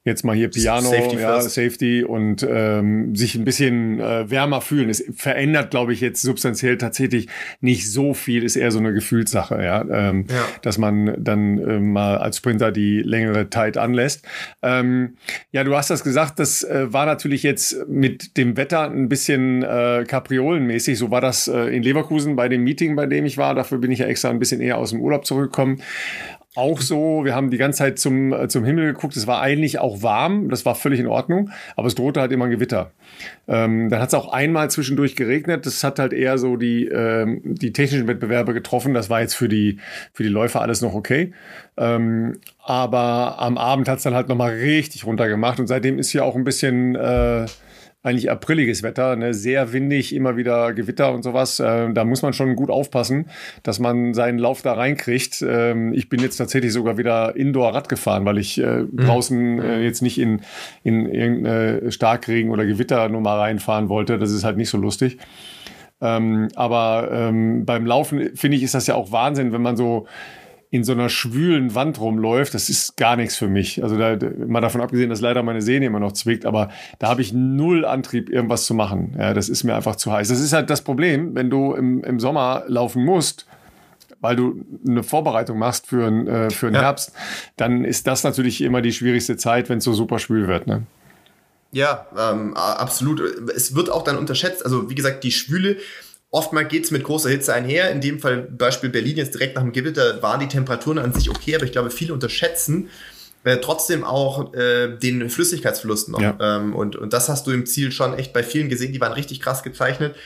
jetzt 0.04 0.22
mal 0.22 0.36
hier 0.36 0.50
Piano, 0.50 0.90
Safety, 0.90 1.16
ja, 1.16 1.40
Safety 1.40 2.04
und 2.04 2.46
ähm, 2.48 3.16
sich 3.16 3.34
ein 3.36 3.44
bisschen 3.44 4.00
äh, 4.00 4.30
wärmer 4.30 4.60
fühlen. 4.60 4.90
Es 4.90 5.02
verändert, 5.16 5.70
glaube 5.70 5.94
ich, 5.94 6.02
jetzt 6.02 6.20
substanziell 6.20 6.76
tatsächlich 6.76 7.28
nicht 7.62 7.90
so 7.90 8.12
viel, 8.12 8.44
ist 8.44 8.56
eher 8.56 8.70
so 8.70 8.78
eine 8.78 8.92
Gefühlssache, 8.92 9.64
ja, 9.64 9.82
ähm, 9.90 10.26
ja. 10.28 10.44
dass 10.60 10.76
man 10.76 11.14
dann 11.18 11.58
äh, 11.58 11.80
mal 11.80 12.18
als 12.18 12.36
Sprinter 12.36 12.70
die 12.70 13.00
längere 13.00 13.48
Zeit 13.48 13.78
anlässt. 13.78 14.26
Ähm, 14.62 15.16
ja, 15.52 15.64
du 15.64 15.74
hast 15.74 15.88
das 15.88 16.04
gesagt, 16.04 16.38
das 16.38 16.62
äh, 16.62 16.92
war 16.92 17.06
natürlich 17.06 17.42
jetzt 17.42 17.88
mit 17.88 18.36
dem 18.36 18.58
Wetter 18.58 18.90
ein 18.90 19.08
bisschen 19.08 19.62
äh, 19.62 20.04
kapriolenmäßig. 20.06 20.98
So 20.98 21.10
war 21.10 21.22
das 21.22 21.48
äh, 21.48 21.74
in 21.74 21.82
Leverkusen 21.82 22.36
bei 22.36 22.50
dem 22.50 22.62
Meeting, 22.62 22.94
bei 22.94 23.06
dem 23.06 23.24
ich 23.24 23.38
war. 23.38 23.54
Dafür 23.54 23.78
bin 23.78 23.90
ich 23.90 24.00
ja 24.00 24.06
extra 24.06 24.28
ein 24.28 24.38
bisschen 24.38 24.60
eher 24.60 24.76
aus 24.76 24.90
dem 24.90 25.00
Urlaub 25.00 25.24
zurückgekommen 25.24 25.80
auch 26.54 26.80
so. 26.80 27.24
Wir 27.24 27.34
haben 27.34 27.50
die 27.50 27.56
ganze 27.56 27.78
Zeit 27.78 27.98
zum, 27.98 28.32
äh, 28.32 28.48
zum 28.48 28.64
Himmel 28.64 28.92
geguckt. 28.92 29.16
Es 29.16 29.26
war 29.26 29.40
eigentlich 29.40 29.78
auch 29.78 30.02
warm. 30.02 30.48
Das 30.48 30.64
war 30.64 30.74
völlig 30.74 31.00
in 31.00 31.06
Ordnung. 31.06 31.50
Aber 31.76 31.88
es 31.88 31.94
drohte 31.94 32.20
halt 32.20 32.32
immer 32.32 32.44
ein 32.46 32.50
Gewitter. 32.50 32.92
Ähm, 33.48 33.90
dann 33.90 34.00
hat 34.00 34.08
es 34.08 34.14
auch 34.14 34.32
einmal 34.32 34.70
zwischendurch 34.70 35.16
geregnet. 35.16 35.66
Das 35.66 35.82
hat 35.82 35.98
halt 35.98 36.12
eher 36.12 36.38
so 36.38 36.56
die, 36.56 36.86
ähm, 36.86 37.40
die 37.44 37.72
technischen 37.72 38.06
Wettbewerbe 38.06 38.54
getroffen. 38.54 38.94
Das 38.94 39.10
war 39.10 39.20
jetzt 39.20 39.34
für 39.34 39.48
die, 39.48 39.78
für 40.12 40.22
die 40.22 40.28
Läufer 40.28 40.60
alles 40.60 40.80
noch 40.80 40.94
okay. 40.94 41.32
Ähm, 41.76 42.38
aber 42.62 43.36
am 43.38 43.58
Abend 43.58 43.88
hat 43.88 43.98
es 43.98 44.04
dann 44.04 44.14
halt 44.14 44.28
nochmal 44.28 44.52
richtig 44.52 45.04
runtergemacht. 45.04 45.58
Und 45.58 45.66
seitdem 45.66 45.98
ist 45.98 46.10
hier 46.10 46.24
auch 46.24 46.36
ein 46.36 46.44
bisschen... 46.44 46.94
Äh, 46.94 47.46
eigentlich 48.04 48.30
apriliges 48.30 48.82
Wetter, 48.82 49.16
ne? 49.16 49.32
sehr 49.32 49.72
windig, 49.72 50.14
immer 50.14 50.36
wieder 50.36 50.74
Gewitter 50.74 51.12
und 51.12 51.22
sowas. 51.22 51.58
Äh, 51.58 51.92
da 51.92 52.04
muss 52.04 52.20
man 52.20 52.34
schon 52.34 52.54
gut 52.54 52.70
aufpassen, 52.70 53.30
dass 53.62 53.78
man 53.78 54.12
seinen 54.12 54.38
Lauf 54.38 54.60
da 54.60 54.74
reinkriegt. 54.74 55.42
Ähm, 55.46 55.94
ich 55.94 56.10
bin 56.10 56.20
jetzt 56.20 56.36
tatsächlich 56.36 56.72
sogar 56.72 56.98
wieder 56.98 57.34
Indoor-Rad 57.34 57.88
gefahren, 57.88 58.26
weil 58.26 58.36
ich 58.36 58.60
äh, 58.60 58.80
mhm. 58.82 58.96
draußen 58.98 59.58
äh, 59.58 59.80
jetzt 59.80 60.02
nicht 60.02 60.18
in, 60.18 60.42
in 60.82 61.06
irgendeine 61.06 61.90
Starkregen- 61.90 62.50
oder 62.50 62.66
Gewitternummer 62.66 63.38
reinfahren 63.38 63.88
wollte. 63.88 64.18
Das 64.18 64.30
ist 64.30 64.44
halt 64.44 64.58
nicht 64.58 64.68
so 64.68 64.76
lustig. 64.76 65.16
Ähm, 66.02 66.48
aber 66.56 67.08
ähm, 67.10 67.64
beim 67.64 67.86
Laufen, 67.86 68.36
finde 68.36 68.58
ich, 68.58 68.62
ist 68.62 68.74
das 68.74 68.86
ja 68.86 68.96
auch 68.96 69.12
Wahnsinn, 69.12 69.52
wenn 69.52 69.62
man 69.62 69.78
so 69.78 70.06
in 70.74 70.82
so 70.82 70.90
einer 70.90 71.08
schwülen 71.08 71.76
Wand 71.76 72.00
rumläuft, 72.00 72.52
das 72.52 72.68
ist 72.68 72.96
gar 72.96 73.14
nichts 73.14 73.36
für 73.36 73.46
mich. 73.46 73.80
Also 73.84 73.96
da, 73.96 74.18
mal 74.44 74.60
davon 74.60 74.80
abgesehen, 74.80 75.08
dass 75.08 75.20
leider 75.20 75.44
meine 75.44 75.62
Sehne 75.62 75.86
immer 75.86 76.00
noch 76.00 76.10
zwickt, 76.10 76.44
aber 76.44 76.68
da 76.98 77.06
habe 77.08 77.22
ich 77.22 77.32
null 77.32 77.84
Antrieb, 77.84 78.28
irgendwas 78.28 78.64
zu 78.64 78.74
machen. 78.74 79.14
Ja, 79.16 79.34
das 79.34 79.48
ist 79.48 79.62
mir 79.62 79.76
einfach 79.76 79.94
zu 79.94 80.10
heiß. 80.10 80.26
Das 80.26 80.40
ist 80.40 80.52
halt 80.52 80.70
das 80.70 80.82
Problem, 80.82 81.36
wenn 81.36 81.48
du 81.48 81.74
im, 81.74 82.02
im 82.02 82.18
Sommer 82.18 82.64
laufen 82.66 83.04
musst, 83.04 83.46
weil 84.20 84.34
du 84.34 84.64
eine 84.84 85.04
Vorbereitung 85.04 85.60
machst 85.60 85.86
für, 85.86 86.08
äh, 86.08 86.50
für 86.50 86.66
den 86.66 86.74
ja. 86.74 86.80
Herbst, 86.80 87.12
dann 87.56 87.84
ist 87.84 88.08
das 88.08 88.24
natürlich 88.24 88.60
immer 88.60 88.82
die 88.82 88.92
schwierigste 88.92 89.36
Zeit, 89.36 89.68
wenn 89.68 89.78
es 89.78 89.84
so 89.84 89.92
super 89.92 90.18
schwül 90.18 90.48
wird. 90.48 90.66
Ne? 90.66 90.82
Ja, 91.70 92.08
ähm, 92.18 92.56
absolut. 92.56 93.20
Es 93.54 93.76
wird 93.76 93.90
auch 93.90 94.02
dann 94.02 94.18
unterschätzt. 94.18 94.64
Also 94.64 94.90
wie 94.90 94.96
gesagt, 94.96 95.22
die 95.22 95.30
Schwüle 95.30 95.76
Oftmal 96.34 96.66
geht 96.66 96.82
es 96.84 96.90
mit 96.90 97.04
großer 97.04 97.30
Hitze 97.30 97.54
einher. 97.54 97.92
In 97.92 98.00
dem 98.00 98.18
Fall 98.18 98.38
Beispiel 98.38 98.90
Berlin 98.90 99.16
jetzt 99.16 99.34
direkt 99.34 99.54
nach 99.54 99.62
dem 99.62 99.70
Gewitter 99.70 100.20
waren 100.20 100.40
die 100.40 100.48
Temperaturen 100.48 100.98
an 100.98 101.12
sich 101.12 101.30
okay, 101.30 101.54
aber 101.54 101.64
ich 101.64 101.70
glaube, 101.70 101.90
viele 101.90 102.12
unterschätzen 102.12 102.90
äh, 103.44 103.58
trotzdem 103.58 104.02
auch 104.02 104.52
äh, 104.52 104.96
den 104.96 105.30
Flüssigkeitsverlust 105.30 106.08
noch. 106.08 106.20
Ja. 106.20 106.36
Ähm, 106.40 106.74
und, 106.74 106.96
und 106.96 107.12
das 107.12 107.28
hast 107.28 107.46
du 107.46 107.52
im 107.52 107.66
Ziel 107.66 107.92
schon 107.92 108.18
echt 108.18 108.32
bei 108.32 108.42
vielen 108.42 108.68
gesehen, 108.68 108.92
die 108.92 109.00
waren 109.00 109.12
richtig 109.12 109.40
krass 109.40 109.62
gezeichnet 109.62 110.16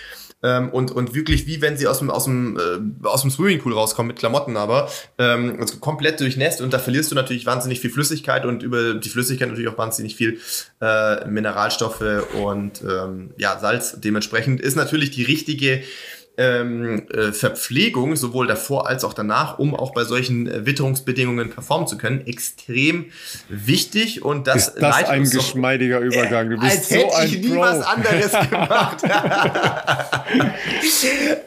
ähm, 0.42 0.70
und, 0.70 0.90
und 0.90 1.14
wirklich 1.14 1.46
wie 1.46 1.60
wenn 1.60 1.76
sie 1.76 1.86
aus 1.86 1.98
dem, 1.98 2.10
aus 2.10 2.24
dem, 2.24 2.56
äh, 2.56 3.06
aus 3.06 3.22
dem 3.22 3.30
Swimmingpool 3.30 3.72
rauskommen 3.72 4.08
mit 4.08 4.18
Klamotten, 4.18 4.56
aber 4.56 4.90
ähm, 5.18 5.58
komplett 5.80 6.20
durchnässt 6.20 6.60
und 6.60 6.72
da 6.72 6.78
verlierst 6.78 7.10
du 7.10 7.14
natürlich 7.14 7.46
wahnsinnig 7.46 7.80
viel 7.80 7.90
Flüssigkeit 7.90 8.44
und 8.46 8.62
über 8.62 8.94
die 8.94 9.08
Flüssigkeit 9.08 9.48
natürlich 9.48 9.68
auch 9.68 9.78
wahnsinnig 9.78 10.16
viel 10.16 10.40
äh, 10.80 11.26
Mineralstoffe 11.26 12.04
und 12.42 12.82
ähm, 12.82 13.30
ja, 13.36 13.58
Salz. 13.58 14.00
Dementsprechend 14.00 14.60
ist 14.60 14.76
natürlich 14.76 15.10
die 15.10 15.24
richtige 15.24 15.82
ähm, 16.38 17.02
äh, 17.12 17.32
Verpflegung, 17.32 18.14
sowohl 18.14 18.46
davor 18.46 18.88
als 18.88 19.04
auch 19.04 19.12
danach, 19.12 19.58
um 19.58 19.74
auch 19.74 19.92
bei 19.92 20.04
solchen 20.04 20.46
äh, 20.46 20.64
Witterungsbedingungen 20.64 21.50
performen 21.50 21.88
zu 21.88 21.98
können, 21.98 22.24
extrem 22.26 23.06
wichtig. 23.48 24.22
Und 24.22 24.46
das, 24.46 24.68
ist 24.68 24.80
das 24.80 25.04
ein 25.04 25.28
geschmeidiger 25.28 25.98
Übergang. 25.98 26.48
Du 26.50 26.58
bist 26.58 26.76
als 26.76 26.88
so 26.88 26.94
hätte 26.94 27.16
ein 27.16 27.26
ich 27.26 27.40
nie 27.40 27.48
Pro. 27.48 27.60
was 27.60 27.80
anderes 27.84 28.32
gemacht. 28.50 29.02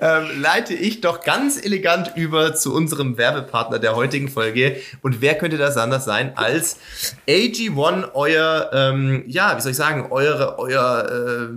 ähm, 0.01 0.41
leite 0.41 0.73
ich 0.73 0.99
doch 0.99 1.23
ganz 1.23 1.63
elegant 1.63 2.11
über 2.15 2.53
zu 2.53 2.73
unserem 2.73 3.17
Werbepartner 3.17 3.79
der 3.79 3.95
heutigen 3.95 4.27
Folge. 4.27 4.75
Und 5.01 5.21
wer 5.21 5.35
könnte 5.35 5.57
das 5.57 5.77
anders 5.77 6.03
sein 6.03 6.33
als 6.35 6.77
AG1, 7.29 8.09
euer, 8.13 8.71
ähm, 8.73 9.23
ja, 9.27 9.55
wie 9.55 9.61
soll 9.61 9.71
ich 9.71 9.77
sagen, 9.77 10.07
eure, 10.11 10.59
euer 10.59 11.07
äh, 11.09 11.47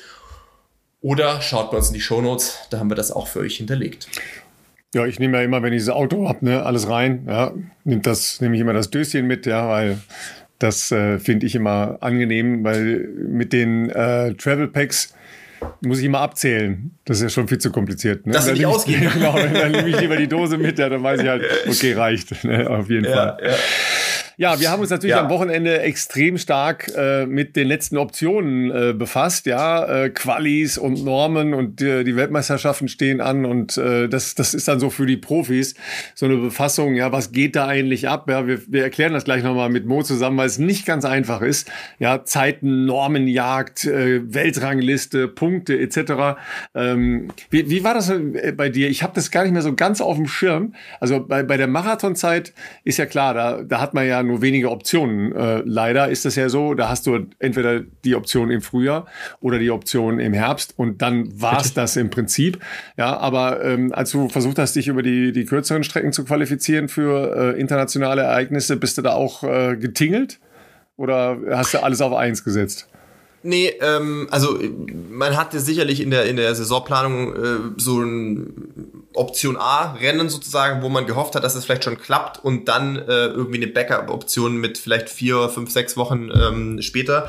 Oder 1.00 1.40
schaut 1.40 1.70
bei 1.70 1.76
uns 1.76 1.86
in 1.88 1.94
die 1.94 2.00
Shownotes, 2.00 2.58
da 2.70 2.78
haben 2.78 2.90
wir 2.90 2.96
das 2.96 3.12
auch 3.12 3.28
für 3.28 3.40
euch 3.40 3.58
hinterlegt. 3.58 4.08
Ja, 4.94 5.06
ich 5.06 5.18
nehme 5.18 5.38
ja 5.38 5.44
immer, 5.44 5.62
wenn 5.62 5.72
ich 5.72 5.84
das 5.84 5.94
Auto 5.94 6.28
habe, 6.28 6.44
ne, 6.44 6.64
alles 6.64 6.88
rein. 6.88 7.26
Ja, 7.28 7.52
nimmt 7.84 8.06
das, 8.06 8.40
nehme 8.40 8.54
ich 8.54 8.60
immer 8.60 8.72
das 8.72 8.90
Döschen 8.90 9.26
mit, 9.26 9.46
ja, 9.46 9.68
weil 9.68 9.98
das 10.58 10.90
äh, 10.90 11.18
finde 11.18 11.46
ich 11.46 11.54
immer 11.54 11.98
angenehm, 12.00 12.64
weil 12.64 13.08
mit 13.28 13.52
den 13.52 13.90
äh, 13.90 14.32
Travel 14.34 14.68
Packs 14.68 15.14
muss 15.80 15.98
ich 15.98 16.04
immer 16.04 16.20
abzählen. 16.20 16.92
Das 17.04 17.18
ist 17.18 17.22
ja 17.22 17.28
schon 17.28 17.48
viel 17.48 17.58
zu 17.58 17.70
kompliziert. 17.70 18.26
Ne? 18.26 18.32
Das 18.32 18.50
nicht 18.50 18.66
ausgehen. 18.66 19.10
genau, 19.14 19.36
dann 19.36 19.72
nehme 19.72 19.88
ich 19.88 20.00
lieber 20.00 20.16
die 20.16 20.28
Dose 20.28 20.58
mit, 20.58 20.78
ja, 20.78 20.88
dann 20.88 21.02
weiß 21.02 21.20
ich 21.20 21.28
halt, 21.28 21.44
okay, 21.68 21.92
reicht. 21.92 22.44
Ne? 22.44 22.68
Auf 22.68 22.88
jeden 22.90 23.04
ja, 23.04 23.14
Fall. 23.14 23.38
Ja. 23.42 23.54
Ja, 24.38 24.60
wir 24.60 24.70
haben 24.70 24.80
uns 24.80 24.90
natürlich 24.90 25.16
ja. 25.16 25.22
am 25.22 25.30
Wochenende 25.30 25.80
extrem 25.80 26.36
stark 26.36 26.92
äh, 26.94 27.24
mit 27.24 27.56
den 27.56 27.66
letzten 27.66 27.96
Optionen 27.96 28.70
äh, 28.70 28.92
befasst, 28.92 29.46
ja, 29.46 30.04
äh, 30.04 30.10
Qualis 30.10 30.76
und 30.76 31.02
Normen 31.02 31.54
und 31.54 31.80
äh, 31.80 32.04
die 32.04 32.16
Weltmeisterschaften 32.16 32.88
stehen 32.88 33.22
an 33.22 33.46
und 33.46 33.78
äh, 33.78 34.08
das, 34.08 34.34
das 34.34 34.52
ist 34.52 34.68
dann 34.68 34.78
so 34.78 34.90
für 34.90 35.06
die 35.06 35.16
Profis 35.16 35.74
so 36.14 36.26
eine 36.26 36.36
Befassung, 36.36 36.96
ja, 36.96 37.12
was 37.12 37.32
geht 37.32 37.56
da 37.56 37.66
eigentlich 37.66 38.10
ab? 38.10 38.28
Ja, 38.28 38.46
wir, 38.46 38.60
wir 38.70 38.82
erklären 38.82 39.14
das 39.14 39.24
gleich 39.24 39.42
nochmal 39.42 39.70
mit 39.70 39.86
Mo 39.86 40.02
zusammen, 40.02 40.36
weil 40.36 40.48
es 40.48 40.58
nicht 40.58 40.84
ganz 40.84 41.06
einfach 41.06 41.40
ist. 41.40 41.70
Ja, 41.98 42.22
Zeiten, 42.24 42.84
Normenjagd, 42.84 43.86
äh, 43.86 44.34
Weltrangliste, 44.34 45.28
Punkte 45.28 45.78
etc. 45.78 46.38
Ähm, 46.74 47.28
wie, 47.48 47.70
wie 47.70 47.84
war 47.84 47.94
das 47.94 48.10
äh, 48.10 48.52
bei 48.54 48.68
dir? 48.68 48.90
Ich 48.90 49.02
habe 49.02 49.14
das 49.14 49.30
gar 49.30 49.44
nicht 49.44 49.52
mehr 49.52 49.62
so 49.62 49.74
ganz 49.74 50.02
auf 50.02 50.16
dem 50.16 50.26
Schirm. 50.26 50.74
Also 51.00 51.24
bei, 51.24 51.42
bei 51.42 51.56
der 51.56 51.68
Marathonzeit 51.68 52.52
ist 52.84 52.98
ja 52.98 53.06
klar, 53.06 53.32
da, 53.32 53.62
da 53.62 53.80
hat 53.80 53.94
man 53.94 54.06
ja 54.06 54.25
nur 54.26 54.42
wenige 54.42 54.70
Optionen. 54.70 55.34
Äh, 55.34 55.62
leider 55.64 56.08
ist 56.08 56.24
das 56.24 56.36
ja 56.36 56.48
so, 56.48 56.74
da 56.74 56.88
hast 56.88 57.06
du 57.06 57.26
entweder 57.38 57.80
die 57.80 58.14
Option 58.14 58.50
im 58.50 58.60
Frühjahr 58.60 59.06
oder 59.40 59.58
die 59.58 59.70
Option 59.70 60.18
im 60.20 60.32
Herbst 60.32 60.74
und 60.76 61.02
dann 61.02 61.40
war 61.40 61.60
es 61.60 61.74
das 61.74 61.96
im 61.96 62.10
Prinzip. 62.10 62.58
Ja, 62.96 63.16
aber 63.16 63.64
ähm, 63.64 63.92
als 63.92 64.10
du 64.10 64.28
versucht 64.28 64.58
hast, 64.58 64.76
dich 64.76 64.88
über 64.88 65.02
die, 65.02 65.32
die 65.32 65.44
kürzeren 65.44 65.84
Strecken 65.84 66.12
zu 66.12 66.24
qualifizieren 66.24 66.88
für 66.88 67.54
äh, 67.54 67.60
internationale 67.60 68.22
Ereignisse, 68.22 68.76
bist 68.76 68.98
du 68.98 69.02
da 69.02 69.12
auch 69.12 69.42
äh, 69.42 69.76
getingelt? 69.76 70.38
Oder 70.96 71.38
hast 71.50 71.74
du 71.74 71.82
alles 71.82 72.00
auf 72.00 72.14
eins 72.14 72.42
gesetzt? 72.42 72.88
Nee, 73.42 73.74
ähm, 73.80 74.26
also 74.30 74.58
man 75.10 75.36
hatte 75.36 75.60
sicherlich 75.60 76.00
in 76.00 76.10
der, 76.10 76.24
in 76.26 76.36
der 76.36 76.54
Saisonplanung 76.54 77.34
äh, 77.34 77.58
so 77.76 78.00
ein 78.00 79.06
Option 79.14 79.56
A-Rennen 79.56 80.28
sozusagen, 80.28 80.82
wo 80.82 80.88
man 80.88 81.06
gehofft 81.06 81.34
hat, 81.34 81.44
dass 81.44 81.54
es 81.54 81.64
vielleicht 81.64 81.84
schon 81.84 81.98
klappt 81.98 82.44
und 82.44 82.66
dann 82.66 82.96
äh, 82.96 83.26
irgendwie 83.26 83.58
eine 83.62 83.68
Backup-Option 83.68 84.56
mit 84.56 84.78
vielleicht 84.78 85.08
vier, 85.08 85.48
fünf, 85.48 85.70
sechs 85.70 85.96
Wochen 85.96 86.30
ähm, 86.34 86.82
später. 86.82 87.28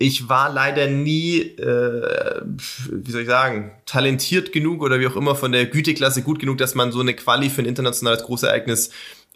Ich 0.00 0.28
war 0.28 0.52
leider 0.52 0.86
nie, 0.86 1.40
äh, 1.40 2.42
wie 2.90 3.10
soll 3.10 3.22
ich 3.22 3.28
sagen, 3.28 3.72
talentiert 3.84 4.52
genug 4.52 4.82
oder 4.82 5.00
wie 5.00 5.08
auch 5.08 5.16
immer 5.16 5.34
von 5.34 5.50
der 5.50 5.66
Güteklasse 5.66 6.22
gut 6.22 6.38
genug, 6.38 6.58
dass 6.58 6.76
man 6.76 6.92
so 6.92 7.00
eine 7.00 7.14
Quali 7.14 7.50
für 7.50 7.62
ein 7.62 7.66
internationales 7.66 8.22
Großereignis 8.22 8.90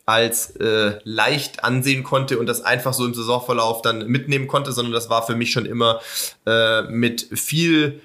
als 0.05 0.57
äh, 0.57 0.99
leicht 1.05 1.65
ansehen 1.65 2.03
konnte 2.03 2.39
und 2.39 2.47
das 2.47 2.63
einfach 2.63 2.93
so 2.93 3.07
im 3.07 3.15
Saisonverlauf 3.15 3.83
dann 3.83 4.07
mitnehmen 4.07 4.49
konnte, 4.49 4.73
sondern 4.73 4.93
das 4.93 5.09
war 5.11 5.25
für 5.25 5.37
mich 5.37 5.53
schon 5.53 5.67
immer 5.67 6.01
äh, 6.45 6.83
mit 6.83 7.29
viel 7.39 8.01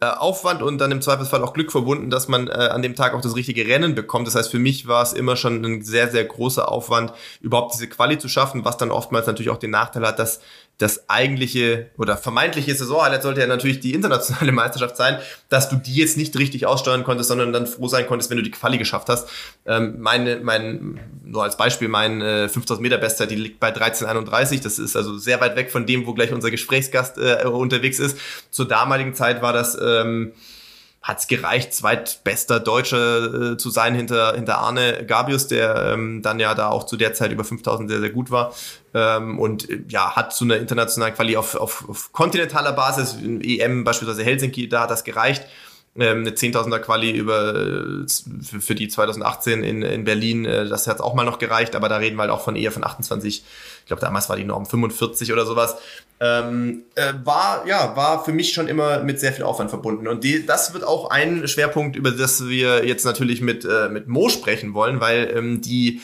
äh, 0.00 0.06
Aufwand 0.06 0.62
und 0.62 0.78
dann 0.78 0.90
im 0.90 1.02
Zweifelsfall 1.02 1.42
auch 1.42 1.52
Glück 1.52 1.70
verbunden, 1.70 2.10
dass 2.10 2.28
man 2.28 2.48
äh, 2.48 2.52
an 2.52 2.82
dem 2.82 2.94
Tag 2.94 3.14
auch 3.14 3.20
das 3.20 3.36
richtige 3.36 3.66
Rennen 3.66 3.94
bekommt. 3.94 4.26
Das 4.26 4.34
heißt, 4.34 4.50
für 4.50 4.58
mich 4.58 4.86
war 4.88 5.02
es 5.02 5.12
immer 5.12 5.36
schon 5.36 5.64
ein 5.64 5.82
sehr, 5.82 6.10
sehr 6.10 6.24
großer 6.24 6.70
Aufwand, 6.70 7.12
überhaupt 7.40 7.74
diese 7.74 7.88
Quali 7.88 8.18
zu 8.18 8.28
schaffen, 8.28 8.64
was 8.64 8.76
dann 8.76 8.90
oftmals 8.90 9.26
natürlich 9.26 9.50
auch 9.50 9.58
den 9.58 9.70
Nachteil 9.70 10.06
hat, 10.06 10.18
dass 10.18 10.40
das 10.78 11.08
eigentliche 11.08 11.90
oder 11.98 12.16
vermeintliche 12.16 12.74
Saisonhighlight 12.74 13.22
sollte 13.22 13.40
ja 13.40 13.46
natürlich 13.46 13.80
die 13.80 13.94
internationale 13.94 14.50
Meisterschaft 14.52 14.96
sein, 14.96 15.18
dass 15.48 15.68
du 15.68 15.76
die 15.76 15.94
jetzt 15.94 16.16
nicht 16.16 16.36
richtig 16.36 16.66
aussteuern 16.66 17.04
konntest, 17.04 17.28
sondern 17.28 17.52
dann 17.52 17.66
froh 17.66 17.86
sein 17.86 18.06
konntest, 18.06 18.30
wenn 18.30 18.38
du 18.38 18.42
die 18.42 18.50
Quali 18.50 18.76
geschafft 18.76 19.08
hast. 19.08 19.28
Ähm, 19.66 20.00
meine, 20.00 20.40
mein, 20.42 21.00
nur 21.24 21.44
als 21.44 21.56
Beispiel, 21.56 21.88
mein 21.88 22.20
äh, 22.20 22.48
5000 22.48 22.82
Meter 22.82 22.98
Bestzeit, 22.98 23.30
die 23.30 23.36
liegt 23.36 23.60
bei 23.60 23.72
13,31. 23.72 24.62
Das 24.62 24.78
ist 24.78 24.96
also 24.96 25.16
sehr 25.16 25.40
weit 25.40 25.54
weg 25.56 25.70
von 25.70 25.86
dem, 25.86 26.06
wo 26.06 26.14
gleich 26.14 26.32
unser 26.32 26.50
Gesprächsgast 26.50 27.18
äh, 27.18 27.44
unterwegs 27.44 28.00
ist. 28.00 28.18
Zur 28.50 28.66
damaligen 28.66 29.14
Zeit 29.14 29.42
war 29.42 29.52
das 29.52 29.78
ähm, 29.80 30.32
hat 31.04 31.18
es 31.18 31.28
gereicht, 31.28 31.74
zweitbester 31.74 32.60
Deutscher 32.60 33.52
äh, 33.52 33.56
zu 33.58 33.68
sein 33.68 33.94
hinter, 33.94 34.34
hinter 34.34 34.56
Arne 34.56 35.04
Gabius, 35.06 35.46
der 35.48 35.92
ähm, 35.92 36.22
dann 36.22 36.40
ja 36.40 36.54
da 36.54 36.70
auch 36.70 36.84
zu 36.84 36.96
der 36.96 37.12
Zeit 37.12 37.30
über 37.30 37.44
5000 37.44 37.90
sehr, 37.90 38.00
sehr 38.00 38.08
gut 38.08 38.30
war. 38.30 38.54
Ähm, 38.94 39.38
und 39.38 39.68
äh, 39.68 39.82
ja, 39.86 40.16
hat 40.16 40.32
zu 40.32 40.44
einer 40.44 40.56
internationalen 40.56 41.12
Quali 41.12 41.36
auf, 41.36 41.56
auf, 41.56 41.86
auf 41.90 42.12
kontinentaler 42.12 42.72
Basis, 42.72 43.18
EM 43.20 43.84
beispielsweise 43.84 44.24
Helsinki, 44.24 44.66
da 44.66 44.84
hat 44.84 44.90
das 44.90 45.04
gereicht. 45.04 45.44
Ähm, 45.96 46.20
eine 46.20 46.30
10.000er 46.30 46.80
Quali 46.80 47.10
über, 47.12 47.54
äh, 47.54 48.06
für, 48.42 48.60
für 48.60 48.74
die 48.74 48.88
2018 48.88 49.62
in, 49.62 49.82
in 49.82 50.04
Berlin, 50.04 50.44
äh, 50.44 50.66
das 50.66 50.86
hat 50.86 51.00
auch 51.00 51.14
mal 51.14 51.24
noch 51.24 51.38
gereicht, 51.38 51.76
aber 51.76 51.88
da 51.88 51.98
reden 51.98 52.16
wir 52.16 52.22
halt 52.22 52.32
auch 52.32 52.42
von 52.42 52.56
eher 52.56 52.72
von 52.72 52.84
28, 52.84 53.44
ich 53.80 53.86
glaube 53.86 54.00
damals 54.00 54.28
war 54.28 54.36
die 54.36 54.44
Norm 54.44 54.66
45 54.66 55.32
oder 55.32 55.46
sowas. 55.46 55.76
Ähm, 56.20 56.84
äh, 56.94 57.12
war, 57.24 57.66
ja, 57.66 57.96
war 57.96 58.24
für 58.24 58.32
mich 58.32 58.52
schon 58.52 58.68
immer 58.68 59.00
mit 59.00 59.20
sehr 59.20 59.32
viel 59.32 59.44
Aufwand 59.44 59.70
verbunden. 59.70 60.08
Und 60.08 60.24
die, 60.24 60.46
das 60.46 60.72
wird 60.72 60.84
auch 60.84 61.10
ein 61.10 61.46
Schwerpunkt, 61.48 61.96
über 61.96 62.12
das 62.12 62.48
wir 62.48 62.86
jetzt 62.86 63.04
natürlich 63.04 63.40
mit, 63.40 63.64
äh, 63.64 63.88
mit 63.88 64.08
Mo 64.08 64.28
sprechen 64.28 64.74
wollen, 64.74 65.00
weil 65.00 65.32
ähm, 65.36 65.60
die 65.60 66.00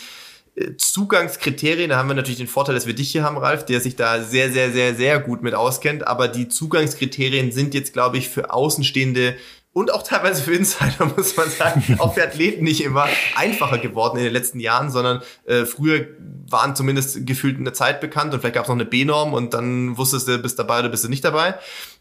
Zugangskriterien, 0.77 1.91
da 1.91 1.97
haben 1.97 2.09
wir 2.09 2.15
natürlich 2.15 2.39
den 2.39 2.49
Vorteil, 2.49 2.75
dass 2.75 2.87
wir 2.87 2.95
dich 2.95 3.13
hier 3.13 3.23
haben, 3.23 3.39
Ralf, 3.39 3.65
der 3.65 3.81
sich 3.81 3.97
da 3.97 4.23
sehr, 4.23 4.53
sehr, 4.53 4.73
sehr, 4.73 4.95
sehr 4.95 5.21
gut 5.21 5.43
mit 5.43 5.55
auskennt. 5.55 6.07
Aber 6.07 6.29
die 6.29 6.49
Zugangskriterien 6.49 7.53
sind 7.53 7.73
jetzt, 7.73 7.93
glaube 7.93 8.19
ich, 8.19 8.29
für 8.29 8.53
Außenstehende 8.53 9.37
und 9.73 9.93
auch 9.93 10.03
teilweise 10.03 10.43
für 10.43 10.55
Insider, 10.55 11.07
muss 11.17 11.37
man 11.37 11.49
sagen, 11.49 11.97
auch 11.99 12.15
für 12.15 12.25
Athleten 12.25 12.65
nicht 12.65 12.83
immer 12.83 13.07
einfacher 13.37 13.79
geworden 13.79 14.19
in 14.19 14.25
den 14.25 14.33
letzten 14.33 14.61
Jahren, 14.61 14.91
sondern 14.91 15.23
äh, 15.47 15.65
früher 15.65 16.07
waren 16.49 16.75
zumindest 16.75 17.27
gefühlt 17.27 17.59
eine 17.59 17.73
Zeit 17.73 18.01
bekannt 18.01 18.35
und 18.35 18.41
vielleicht 18.41 18.57
gab 18.57 18.65
es 18.65 18.69
noch 18.69 18.75
eine 18.75 18.85
B-Norm 18.85 19.33
und 19.33 19.55
dann 19.55 19.97
wusstest 19.97 20.27
du, 20.27 20.39
bist 20.39 20.59
dabei 20.59 20.81
oder 20.81 20.89
bist 20.89 21.05
du 21.05 21.09
nicht 21.09 21.25
dabei. 21.25 21.55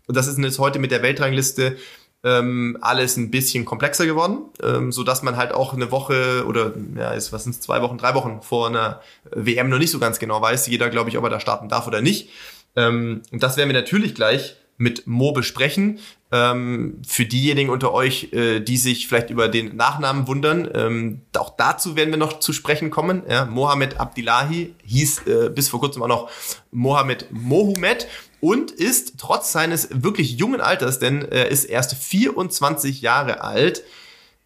Und 0.07 0.17
das 0.17 0.27
ist 0.27 0.39
jetzt 0.39 0.57
heute 0.57 0.79
mit 0.79 0.89
der 0.89 1.03
Weltrangliste 1.03 1.77
ähm, 2.23 2.77
alles 2.81 3.15
ein 3.15 3.31
bisschen 3.31 3.65
komplexer 3.65 4.05
geworden, 4.05 4.39
ähm, 4.61 4.91
so 4.91 5.03
dass 5.03 5.21
man 5.21 5.37
halt 5.37 5.53
auch 5.53 5.73
eine 5.73 5.91
Woche 5.91 6.45
oder 6.47 6.73
ja, 6.97 7.11
ist 7.11 7.31
was 7.31 7.43
sind 7.43 7.61
zwei 7.61 7.81
Wochen, 7.81 7.97
drei 7.97 8.13
Wochen 8.15 8.41
vor 8.41 8.67
einer 8.67 9.01
WM 9.31 9.69
noch 9.69 9.77
nicht 9.77 9.91
so 9.91 9.99
ganz 9.99 10.19
genau 10.19 10.41
weiß. 10.41 10.67
Jeder, 10.67 10.89
glaube 10.89 11.09
ich, 11.09 11.17
ob 11.17 11.23
er 11.23 11.29
da 11.29 11.39
starten 11.39 11.69
darf 11.69 11.87
oder 11.87 12.01
nicht. 12.01 12.29
Ähm, 12.75 13.21
und 13.31 13.43
das 13.43 13.55
werden 13.55 13.69
wir 13.69 13.79
natürlich 13.79 14.15
gleich 14.15 14.55
mit 14.77 15.07
Mo 15.07 15.31
besprechen. 15.31 15.99
Ähm, 16.31 17.01
für 17.07 17.25
diejenigen 17.25 17.71
unter 17.71 17.91
euch, 17.91 18.31
äh, 18.33 18.59
die 18.59 18.77
sich 18.77 19.07
vielleicht 19.07 19.31
über 19.31 19.47
den 19.47 19.75
Nachnamen 19.75 20.27
wundern, 20.27 20.69
ähm, 20.75 21.21
auch 21.35 21.55
dazu 21.57 21.95
werden 21.95 22.11
wir 22.11 22.17
noch 22.17 22.39
zu 22.39 22.53
sprechen 22.53 22.91
kommen. 22.91 23.23
Ja, 23.27 23.45
Mohamed 23.45 23.99
Abdillahi 23.99 24.75
hieß 24.85 25.25
äh, 25.25 25.49
bis 25.49 25.69
vor 25.69 25.79
kurzem 25.79 26.03
auch 26.03 26.07
noch 26.07 26.29
Mohamed 26.71 27.27
Mohumed 27.31 28.07
und 28.41 28.69
ist 28.69 29.13
trotz 29.17 29.51
seines 29.51 29.89
wirklich 29.91 30.37
jungen 30.37 30.61
Alters, 30.61 30.99
denn 30.99 31.23
er 31.23 31.49
ist 31.49 31.65
erst 31.65 31.95
24 31.95 33.01
Jahre 33.01 33.41
alt, 33.41 33.83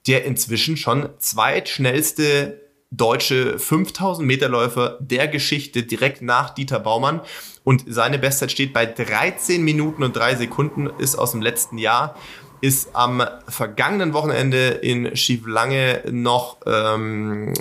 der 0.08 0.24
inzwischen 0.24 0.78
schon 0.78 1.10
zweitschnellste 1.20 2.63
deutsche 2.96 3.58
5000 3.60 4.26
Meter 4.28 4.50
Läufer 4.50 4.98
der 5.00 5.28
Geschichte 5.28 5.84
direkt 5.84 6.22
nach 6.22 6.52
Dieter 6.52 6.80
Baumann. 6.80 7.22
Und 7.64 7.86
seine 7.88 8.20
Bestzeit 8.20 8.52
steht 8.52 8.74
bei 8.74 8.86
13 8.86 9.64
Minuten 9.64 10.04
und 10.04 10.16
3 10.16 10.36
Sekunden, 10.36 10.90
ist 11.00 11.16
aus 11.16 11.32
dem 11.32 11.42
letzten 11.42 11.78
Jahr 11.78 12.16
ist 12.64 12.92
am 12.96 13.22
vergangenen 13.50 14.14
Wochenende 14.14 14.70
in 14.70 15.18
Schieflange 15.18 16.02
noch 16.10 16.60
ähm, 16.66 17.54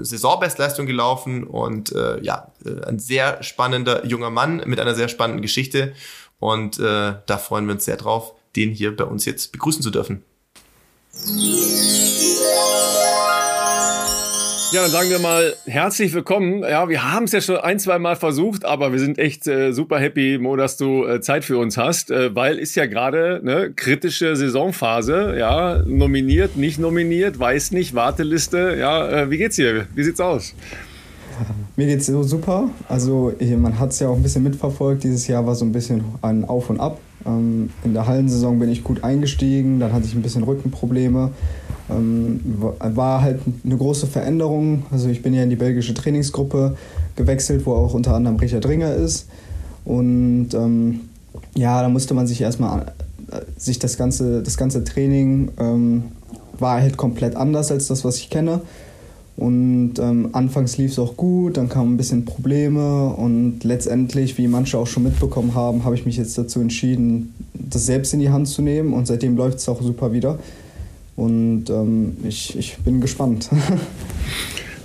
Saisonbestleistung 0.00 0.86
gelaufen. 0.86 1.44
Und 1.44 1.92
äh, 1.92 2.18
ja, 2.22 2.50
äh, 2.64 2.86
ein 2.86 2.98
sehr 2.98 3.42
spannender 3.42 4.06
junger 4.06 4.30
Mann 4.30 4.62
mit 4.64 4.80
einer 4.80 4.94
sehr 4.94 5.08
spannenden 5.08 5.42
Geschichte. 5.42 5.92
Und 6.38 6.78
äh, 6.78 7.16
da 7.26 7.36
freuen 7.36 7.66
wir 7.66 7.74
uns 7.74 7.84
sehr 7.84 7.98
drauf, 7.98 8.32
den 8.56 8.70
hier 8.70 8.96
bei 8.96 9.04
uns 9.04 9.26
jetzt 9.26 9.52
begrüßen 9.52 9.82
zu 9.82 9.90
dürfen. 9.90 10.22
Ja, 14.76 14.82
dann 14.82 14.90
sagen 14.90 15.08
wir 15.08 15.18
mal 15.20 15.54
herzlich 15.64 16.12
willkommen. 16.12 16.60
Ja, 16.60 16.86
wir 16.90 17.10
haben 17.10 17.24
es 17.24 17.32
ja 17.32 17.40
schon 17.40 17.56
ein, 17.56 17.78
zwei 17.78 17.98
Mal 17.98 18.14
versucht, 18.14 18.66
aber 18.66 18.92
wir 18.92 18.98
sind 18.98 19.18
echt 19.18 19.46
äh, 19.46 19.72
super 19.72 19.98
happy, 19.98 20.36
Mo, 20.36 20.54
dass 20.54 20.76
du 20.76 21.06
äh, 21.06 21.22
Zeit 21.22 21.46
für 21.46 21.56
uns 21.56 21.78
hast, 21.78 22.10
äh, 22.10 22.34
weil 22.36 22.58
ist 22.58 22.74
ja 22.74 22.84
gerade 22.84 23.40
ne 23.42 23.72
kritische 23.74 24.36
Saisonphase. 24.36 25.34
Ja, 25.38 25.82
nominiert, 25.86 26.58
nicht 26.58 26.78
nominiert, 26.78 27.38
weiß 27.38 27.70
nicht, 27.70 27.94
Warteliste. 27.94 28.76
Ja, 28.78 29.08
äh, 29.08 29.30
wie 29.30 29.38
geht's 29.38 29.56
dir? 29.56 29.86
Wie 29.94 30.04
sieht's 30.04 30.20
aus? 30.20 30.52
Mir 31.76 31.86
geht's 31.86 32.04
so 32.04 32.22
super. 32.22 32.68
Also 32.86 33.32
man 33.56 33.78
hat 33.78 33.92
es 33.92 34.00
ja 34.00 34.08
auch 34.08 34.16
ein 34.16 34.22
bisschen 34.22 34.42
mitverfolgt. 34.42 35.04
Dieses 35.04 35.26
Jahr 35.26 35.46
war 35.46 35.54
so 35.54 35.64
ein 35.64 35.72
bisschen 35.72 36.04
ein 36.20 36.44
Auf 36.44 36.68
und 36.68 36.80
Ab. 36.80 37.00
Ähm, 37.24 37.70
in 37.82 37.94
der 37.94 38.06
Hallensaison 38.06 38.58
bin 38.58 38.70
ich 38.70 38.84
gut 38.84 39.02
eingestiegen, 39.02 39.80
dann 39.80 39.94
hatte 39.94 40.04
ich 40.04 40.14
ein 40.14 40.20
bisschen 40.20 40.42
Rückenprobleme. 40.42 41.32
Ähm, 41.88 42.40
war 42.78 43.22
halt 43.22 43.40
eine 43.64 43.76
große 43.76 44.06
Veränderung. 44.06 44.84
Also 44.90 45.08
ich 45.08 45.22
bin 45.22 45.34
ja 45.34 45.42
in 45.42 45.50
die 45.50 45.56
belgische 45.56 45.94
Trainingsgruppe 45.94 46.76
gewechselt, 47.14 47.64
wo 47.64 47.74
auch 47.74 47.94
unter 47.94 48.14
anderem 48.14 48.36
Richard 48.36 48.66
Ringer 48.66 48.94
ist. 48.94 49.28
Und 49.84 50.48
ähm, 50.54 51.00
ja, 51.54 51.80
da 51.82 51.88
musste 51.88 52.14
man 52.14 52.26
sich 52.26 52.40
erstmal 52.40 52.92
äh, 53.30 53.40
sich 53.56 53.78
das 53.78 53.96
ganze, 53.96 54.42
das 54.42 54.56
ganze 54.56 54.84
Training 54.84 55.50
ähm, 55.58 56.04
war 56.58 56.80
halt 56.80 56.96
komplett 56.96 57.36
anders 57.36 57.70
als 57.70 57.86
das, 57.86 58.04
was 58.04 58.16
ich 58.16 58.30
kenne. 58.30 58.60
Und 59.36 59.98
ähm, 59.98 60.30
anfangs 60.32 60.78
lief 60.78 60.92
es 60.92 60.98
auch 60.98 61.16
gut, 61.16 61.58
dann 61.58 61.68
kamen 61.68 61.94
ein 61.94 61.96
bisschen 61.98 62.24
Probleme 62.24 63.10
und 63.10 63.64
letztendlich, 63.64 64.38
wie 64.38 64.48
manche 64.48 64.78
auch 64.78 64.86
schon 64.86 65.02
mitbekommen 65.02 65.54
haben, 65.54 65.84
habe 65.84 65.94
ich 65.94 66.06
mich 66.06 66.16
jetzt 66.16 66.38
dazu 66.38 66.58
entschieden, 66.58 67.34
das 67.52 67.84
selbst 67.84 68.14
in 68.14 68.20
die 68.20 68.30
Hand 68.30 68.48
zu 68.48 68.62
nehmen 68.62 68.94
und 68.94 69.06
seitdem 69.06 69.36
läuft 69.36 69.58
es 69.58 69.68
auch 69.68 69.82
super 69.82 70.12
wieder. 70.12 70.38
Und 71.16 71.70
ähm, 71.70 72.18
ich, 72.24 72.56
ich 72.56 72.76
bin 72.78 73.00
gespannt. 73.00 73.50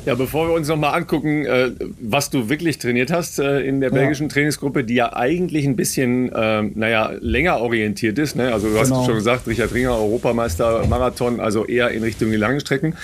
Ja, 0.03 0.15
bevor 0.15 0.47
wir 0.47 0.55
uns 0.55 0.67
nochmal 0.67 0.95
angucken, 0.95 1.45
äh, 1.45 1.71
was 1.99 2.31
du 2.31 2.49
wirklich 2.49 2.79
trainiert 2.79 3.11
hast 3.11 3.37
äh, 3.37 3.59
in 3.59 3.81
der 3.81 3.91
belgischen 3.91 4.29
ja. 4.29 4.33
Trainingsgruppe, 4.33 4.83
die 4.83 4.95
ja 4.95 5.13
eigentlich 5.13 5.63
ein 5.65 5.75
bisschen, 5.75 6.31
äh, 6.31 6.63
naja, 6.63 7.11
länger 7.19 7.61
orientiert 7.61 8.17
ist. 8.17 8.35
Ne? 8.35 8.51
Also 8.51 8.69
du 8.69 8.79
hast 8.79 8.89
genau. 8.89 9.05
schon 9.05 9.13
gesagt, 9.15 9.45
Richard 9.45 9.71
Ringer, 9.75 9.95
Europameister, 9.95 10.87
Marathon, 10.87 11.39
also 11.39 11.65
eher 11.65 11.91
in 11.91 12.01
Richtung 12.01 12.31
die 12.31 12.37
langen 12.37 12.59
Strecken. 12.59 12.95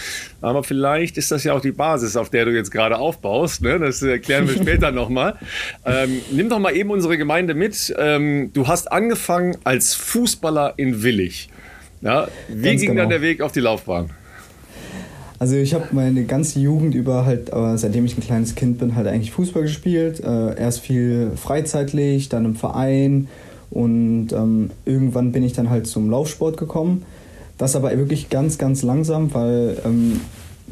Aber 0.42 0.64
vielleicht 0.64 1.20
ist 1.20 1.30
das 1.30 1.44
ja 1.44 1.54
auch 1.54 1.62
die 1.62 1.72
Basis, 1.72 2.18
auf 2.18 2.32
der 2.32 2.46
du 2.46 2.52
jetzt 2.52 2.72
gerade 2.72 2.98
aufbaust. 2.98 3.62
Ne? 3.62 3.78
Das 3.78 4.02
erklären 4.02 4.48
wir 4.48 4.56
später 4.60 4.92
nochmal. 4.92 5.36
Ähm, 5.86 6.22
nimm 6.32 6.50
doch 6.50 6.58
mal 6.58 6.76
eben 6.76 6.90
unsere 6.90 7.20
Gemeinde 7.20 7.54
mit. 7.54 7.94
Ähm, 7.96 8.50
du 8.54 8.68
hast 8.68 8.92
angefangen 8.92 9.56
als 9.66 9.94
Fußballer 9.94 10.74
in 10.78 11.04
Willig. 11.04 11.50
Ja, 12.02 12.28
wie 12.48 12.76
ging 12.76 12.90
genau. 12.90 13.02
dann 13.02 13.10
der 13.10 13.22
Weg 13.22 13.42
auf 13.42 13.52
die 13.52 13.60
Laufbahn? 13.60 14.10
Also 15.40 15.56
ich 15.56 15.74
habe 15.74 15.88
meine 15.92 16.24
ganze 16.24 16.60
Jugend 16.60 16.96
über 16.96 17.26
halt, 17.26 17.54
äh, 17.54 17.78
seitdem 17.78 18.06
ich 18.06 18.18
ein 18.18 18.22
kleines 18.22 18.56
Kind 18.56 18.80
bin, 18.80 18.96
halt 18.96 19.08
eigentlich 19.08 19.32
Fußball 19.32 19.64
gespielt. 19.64 20.20
Äh, 20.20 20.60
erst 20.60 20.80
viel 20.80 21.32
freizeitlich, 21.36 22.30
dann 22.30 22.46
im 22.46 22.56
Verein 22.56 23.28
und 23.70 24.30
ähm, 24.32 24.72
irgendwann 24.86 25.32
bin 25.32 25.44
ich 25.44 25.54
dann 25.54 25.70
halt 25.70 25.88
zum 25.88 26.10
Laufsport 26.10 26.58
gekommen. 26.58 27.06
Das 27.58 27.76
aber 27.76 27.96
wirklich 27.98 28.30
ganz, 28.30 28.58
ganz 28.58 28.84
langsam, 28.84 29.34
weil 29.34 29.78
ähm, 29.86 30.22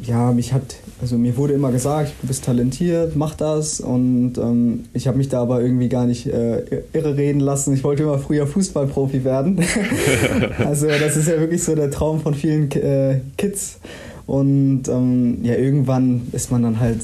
ja, 0.04 0.32
mich 0.32 0.54
hat, 0.54 0.76
also 1.02 1.18
mir 1.18 1.36
wurde 1.36 1.54
immer 1.54 1.72
gesagt, 1.72 2.14
du 2.22 2.28
bist 2.28 2.46
talentiert, 2.46 3.16
mach 3.16 3.36
das. 3.36 3.82
Und 3.82 4.38
ähm, 4.38 4.86
ich 4.94 5.08
habe 5.08 5.18
mich 5.18 5.28
da 5.28 5.42
aber 5.42 5.62
irgendwie 5.62 5.90
gar 5.90 6.06
nicht 6.06 6.28
äh, 6.28 6.84
irre 6.94 7.18
reden 7.18 7.42
lassen. 7.42 7.74
Ich 7.74 7.84
wollte 7.84 8.04
immer 8.04 8.18
früher 8.18 8.48
Fußballprofi 8.48 9.24
werden. 9.24 9.60
also 10.66 10.88
das 10.88 11.18
ist 11.18 11.28
ja 11.28 11.40
wirklich 11.40 11.64
so 11.64 11.76
der 11.76 11.92
Traum 11.92 12.22
von 12.22 12.34
vielen 12.34 12.72
äh, 12.72 13.20
Kids. 13.38 13.80
Und 14.28 14.88
ähm, 14.88 15.40
ja, 15.44 15.54
irgendwann 15.54 16.28
ist 16.32 16.52
man 16.52 16.64
dann 16.64 16.80
halt, 16.80 17.00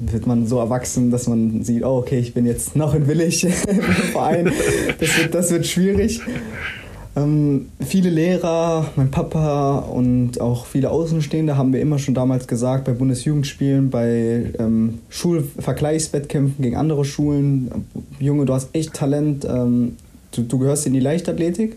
wird 0.00 0.26
man 0.26 0.46
so 0.46 0.58
erwachsen, 0.58 1.10
dass 1.10 1.26
man 1.26 1.62
sieht, 1.64 1.82
oh, 1.82 1.98
okay, 1.98 2.18
ich 2.18 2.34
bin 2.34 2.44
jetzt 2.44 2.76
noch 2.76 2.94
in 2.94 3.06
Willig 3.06 3.44
im 3.68 3.80
Verein. 4.12 4.52
Das 5.00 5.18
wird, 5.18 5.34
das 5.34 5.50
wird 5.50 5.66
schwierig. 5.66 6.20
Ähm, 7.18 7.66
viele 7.80 8.10
Lehrer, 8.10 8.86
mein 8.94 9.10
Papa 9.10 9.78
und 9.78 10.40
auch 10.40 10.66
viele 10.66 10.90
Außenstehende 10.90 11.56
haben 11.56 11.70
mir 11.70 11.80
immer 11.80 11.98
schon 11.98 12.14
damals 12.14 12.46
gesagt, 12.46 12.84
bei 12.84 12.92
Bundesjugendspielen, 12.92 13.90
bei 13.90 14.52
ähm, 14.58 15.00
Schulvergleichswettkämpfen 15.08 16.62
gegen 16.62 16.76
andere 16.76 17.04
Schulen, 17.04 17.70
Junge, 18.20 18.44
du 18.44 18.54
hast 18.54 18.68
echt 18.72 18.94
Talent, 18.94 19.44
ähm, 19.44 19.96
du, 20.32 20.42
du 20.42 20.58
gehörst 20.58 20.86
in 20.86 20.92
die 20.92 21.00
Leichtathletik. 21.00 21.76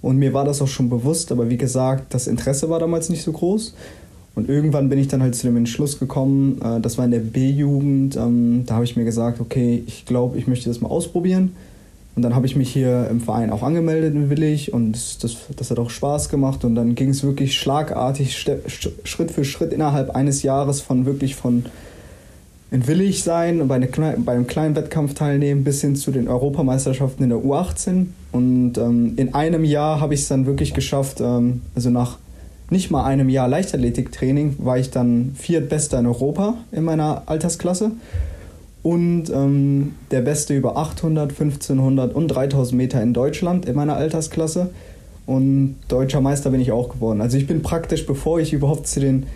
Und 0.00 0.18
mir 0.18 0.32
war 0.32 0.44
das 0.44 0.60
auch 0.60 0.68
schon 0.68 0.88
bewusst, 0.88 1.30
aber 1.30 1.48
wie 1.48 1.56
gesagt, 1.56 2.12
das 2.12 2.26
Interesse 2.26 2.68
war 2.68 2.80
damals 2.80 3.08
nicht 3.08 3.22
so 3.22 3.32
groß. 3.32 3.74
Und 4.34 4.48
irgendwann 4.48 4.88
bin 4.88 4.98
ich 4.98 5.08
dann 5.08 5.22
halt 5.22 5.34
zu 5.34 5.46
dem 5.46 5.56
Entschluss 5.56 5.98
gekommen, 5.98 6.60
äh, 6.62 6.80
das 6.80 6.98
war 6.98 7.04
in 7.04 7.10
der 7.10 7.20
B-Jugend, 7.20 8.16
ähm, 8.16 8.64
da 8.66 8.74
habe 8.74 8.84
ich 8.84 8.96
mir 8.96 9.04
gesagt, 9.04 9.40
okay, 9.40 9.82
ich 9.86 10.06
glaube, 10.06 10.38
ich 10.38 10.46
möchte 10.46 10.68
das 10.68 10.80
mal 10.80 10.88
ausprobieren 10.88 11.52
und 12.14 12.22
dann 12.22 12.34
habe 12.34 12.44
ich 12.44 12.56
mich 12.56 12.70
hier 12.70 13.08
im 13.10 13.20
Verein 13.20 13.50
auch 13.50 13.62
angemeldet 13.62 14.14
in 14.14 14.28
Willig 14.28 14.72
und 14.72 14.92
das, 15.22 15.36
das 15.56 15.70
hat 15.70 15.78
auch 15.78 15.88
Spaß 15.88 16.28
gemacht. 16.28 16.62
Und 16.64 16.74
dann 16.74 16.94
ging 16.94 17.08
es 17.08 17.24
wirklich 17.24 17.58
schlagartig, 17.58 18.36
Schritt 19.04 19.30
für 19.30 19.44
Schritt 19.44 19.72
innerhalb 19.72 20.10
eines 20.10 20.42
Jahres 20.42 20.82
von 20.82 21.06
wirklich 21.06 21.36
von 21.36 21.64
in 22.70 22.86
Willig 22.86 23.22
sein 23.22 23.60
und 23.60 23.68
bei, 23.68 23.74
eine, 23.76 23.88
bei 23.88 24.32
einem 24.32 24.46
kleinen 24.46 24.74
Wettkampf 24.76 25.14
teilnehmen 25.14 25.62
bis 25.62 25.82
hin 25.82 25.94
zu 25.94 26.10
den 26.10 26.28
Europameisterschaften 26.28 27.22
in 27.22 27.30
der 27.30 27.38
U18. 27.38 28.06
Und 28.30 28.78
ähm, 28.78 29.14
in 29.16 29.34
einem 29.34 29.64
Jahr 29.64 30.00
habe 30.00 30.14
ich 30.14 30.20
es 30.20 30.28
dann 30.28 30.46
wirklich 30.46 30.74
geschafft, 30.74 31.20
ähm, 31.20 31.62
also 31.74 31.90
nach 31.90 32.18
nicht 32.70 32.90
mal 32.90 33.04
einem 33.04 33.28
Jahr 33.28 33.48
Leichtathletiktraining 33.48 34.56
war 34.58 34.78
ich 34.78 34.90
dann 34.90 35.32
viertbester 35.34 35.98
in 35.98 36.06
Europa 36.06 36.54
in 36.72 36.84
meiner 36.84 37.22
Altersklasse 37.26 37.92
und 38.82 39.30
ähm, 39.30 39.94
der 40.10 40.22
Beste 40.22 40.54
über 40.54 40.76
800, 40.76 41.30
1500 41.30 42.14
und 42.14 42.28
3000 42.28 42.76
Meter 42.76 43.02
in 43.02 43.12
Deutschland 43.14 43.66
in 43.66 43.76
meiner 43.76 43.96
Altersklasse. 43.96 44.70
und 45.26 45.76
deutscher 45.88 46.20
Meister 46.20 46.50
bin 46.50 46.60
ich 46.60 46.72
auch 46.72 46.88
geworden. 46.88 47.20
Also 47.20 47.36
ich 47.36 47.46
bin 47.46 47.62
praktisch, 47.62 48.06
bevor 48.06 48.40
ich 48.40 48.52
überhaupt 48.52 48.88
zu 48.88 48.98
den 48.98 49.26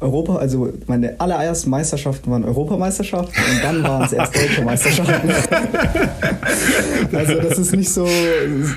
Europa, 0.00 0.36
also 0.36 0.70
meine 0.86 1.18
allerersten 1.20 1.70
Meisterschaften 1.70 2.30
waren 2.30 2.44
Europameisterschaften 2.44 3.40
und 3.52 3.64
dann 3.64 3.82
waren 3.84 4.04
es 4.04 4.12
erst 4.12 4.34
deutsche 4.34 4.62
Meisterschaften. 4.62 5.30
also 7.12 7.34
das 7.40 7.58
ist 7.58 7.74
nicht 7.74 7.90
so, 7.90 8.06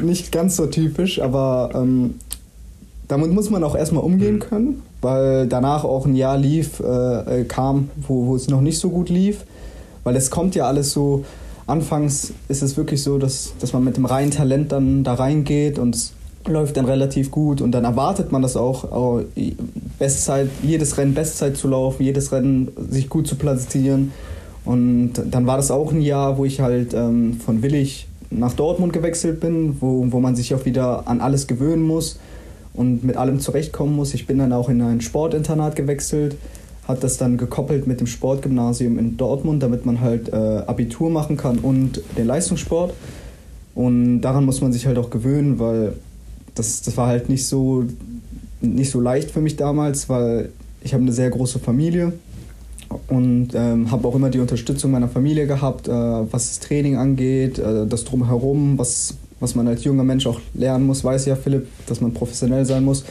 nicht 0.01 0.31
ganz 0.31 0.55
so 0.55 0.67
typisch, 0.67 1.19
aber 1.19 1.71
ähm, 1.73 2.15
damit 3.07 3.31
muss 3.31 3.49
man 3.49 3.63
auch 3.63 3.75
erstmal 3.75 4.03
umgehen 4.03 4.35
mhm. 4.35 4.39
können, 4.39 4.83
weil 5.01 5.47
danach 5.47 5.83
auch 5.83 6.05
ein 6.05 6.15
Jahr 6.15 6.37
lief, 6.37 6.79
äh, 6.79 7.41
äh, 7.41 7.43
kam, 7.45 7.89
wo, 8.07 8.27
wo 8.27 8.35
es 8.35 8.47
noch 8.47 8.61
nicht 8.61 8.79
so 8.79 8.89
gut 8.89 9.09
lief, 9.09 9.43
weil 10.07 10.15
es 10.15 10.31
kommt 10.31 10.55
ja 10.55 10.65
alles 10.65 10.93
so, 10.93 11.25
anfangs 11.65 12.31
ist 12.47 12.63
es 12.63 12.77
wirklich 12.77 13.03
so, 13.03 13.17
dass, 13.17 13.51
dass 13.59 13.73
man 13.73 13.83
mit 13.83 13.97
dem 13.97 14.05
reinen 14.05 14.31
Talent 14.31 14.71
dann 14.71 15.03
da 15.03 15.15
reingeht 15.15 15.79
und 15.79 15.95
es 15.95 16.13
läuft 16.47 16.77
dann 16.77 16.85
relativ 16.85 17.29
gut 17.29 17.59
und 17.59 17.73
dann 17.73 17.83
erwartet 17.83 18.31
man 18.31 18.41
das 18.41 18.55
auch, 18.55 19.25
Bestzeit, 19.99 20.47
jedes 20.63 20.97
Rennen 20.97 21.13
Bestzeit 21.13 21.57
zu 21.57 21.67
laufen, 21.67 22.03
jedes 22.03 22.31
Rennen 22.31 22.69
sich 22.89 23.09
gut 23.09 23.27
zu 23.27 23.35
platzieren. 23.35 24.13
Und 24.63 25.11
dann 25.29 25.45
war 25.45 25.57
das 25.57 25.71
auch 25.71 25.91
ein 25.91 25.99
Jahr, 25.99 26.37
wo 26.37 26.45
ich 26.45 26.61
halt 26.61 26.93
ähm, 26.93 27.41
von 27.45 27.61
Willig 27.61 28.07
nach 28.29 28.53
Dortmund 28.53 28.93
gewechselt 28.93 29.41
bin, 29.41 29.75
wo, 29.81 30.05
wo 30.09 30.21
man 30.21 30.37
sich 30.37 30.55
auch 30.55 30.63
wieder 30.63 31.05
an 31.05 31.19
alles 31.19 31.47
gewöhnen 31.47 31.83
muss 31.83 32.17
und 32.73 33.03
mit 33.03 33.17
allem 33.17 33.41
zurechtkommen 33.41 33.93
muss. 33.93 34.13
Ich 34.13 34.25
bin 34.25 34.37
dann 34.37 34.53
auch 34.53 34.69
in 34.69 34.81
ein 34.81 35.01
Sportinternat 35.01 35.75
gewechselt, 35.75 36.37
hat 36.87 37.03
das 37.03 37.17
dann 37.17 37.37
gekoppelt 37.37 37.85
mit 37.85 37.99
dem 37.99 38.07
Sportgymnasium 38.07 38.97
in 38.97 39.17
Dortmund, 39.17 39.61
damit 39.61 39.85
man 39.85 39.99
halt 39.99 40.29
äh, 40.29 40.35
Abitur 40.35 41.09
machen 41.09 41.35
kann 41.35 41.59
und 41.59 42.01
den 42.17 42.25
Leistungssport. 42.25 42.93
Und 43.75 44.21
daran 44.21 44.45
muss 44.45 44.61
man 44.61 44.71
sich 44.71 44.87
halt 44.87 44.97
auch 44.97 45.09
gewöhnen, 45.09 45.59
weil 45.59 45.93
das, 46.55 46.81
das 46.81 46.97
war 46.97 47.07
halt 47.07 47.29
nicht 47.29 47.45
so, 47.45 47.83
nicht 48.61 48.89
so 48.89 48.99
leicht 48.99 49.31
für 49.31 49.41
mich 49.41 49.55
damals, 49.55 50.09
weil 50.09 50.49
ich 50.81 50.93
habe 50.93 51.03
eine 51.03 51.11
sehr 51.11 51.29
große 51.29 51.59
Familie 51.59 52.13
und 53.07 53.49
ähm, 53.53 53.91
habe 53.91 54.07
auch 54.07 54.15
immer 54.15 54.29
die 54.29 54.39
Unterstützung 54.39 54.91
meiner 54.91 55.09
Familie 55.09 55.45
gehabt, 55.45 55.87
äh, 55.87 55.91
was 55.91 56.47
das 56.47 56.59
Training 56.59 56.95
angeht, 56.95 57.59
äh, 57.59 57.85
das 57.85 58.05
drumherum, 58.05 58.77
was, 58.77 59.15
was 59.39 59.55
man 59.55 59.67
als 59.67 59.83
junger 59.83 60.03
Mensch 60.03 60.25
auch 60.25 60.39
lernen 60.53 60.85
muss, 60.85 61.03
weiß 61.03 61.25
ja 61.25 61.35
Philipp, 61.35 61.67
dass 61.87 62.01
man 62.01 62.13
professionell 62.13 62.65
sein 62.65 62.83
muss. 62.83 63.03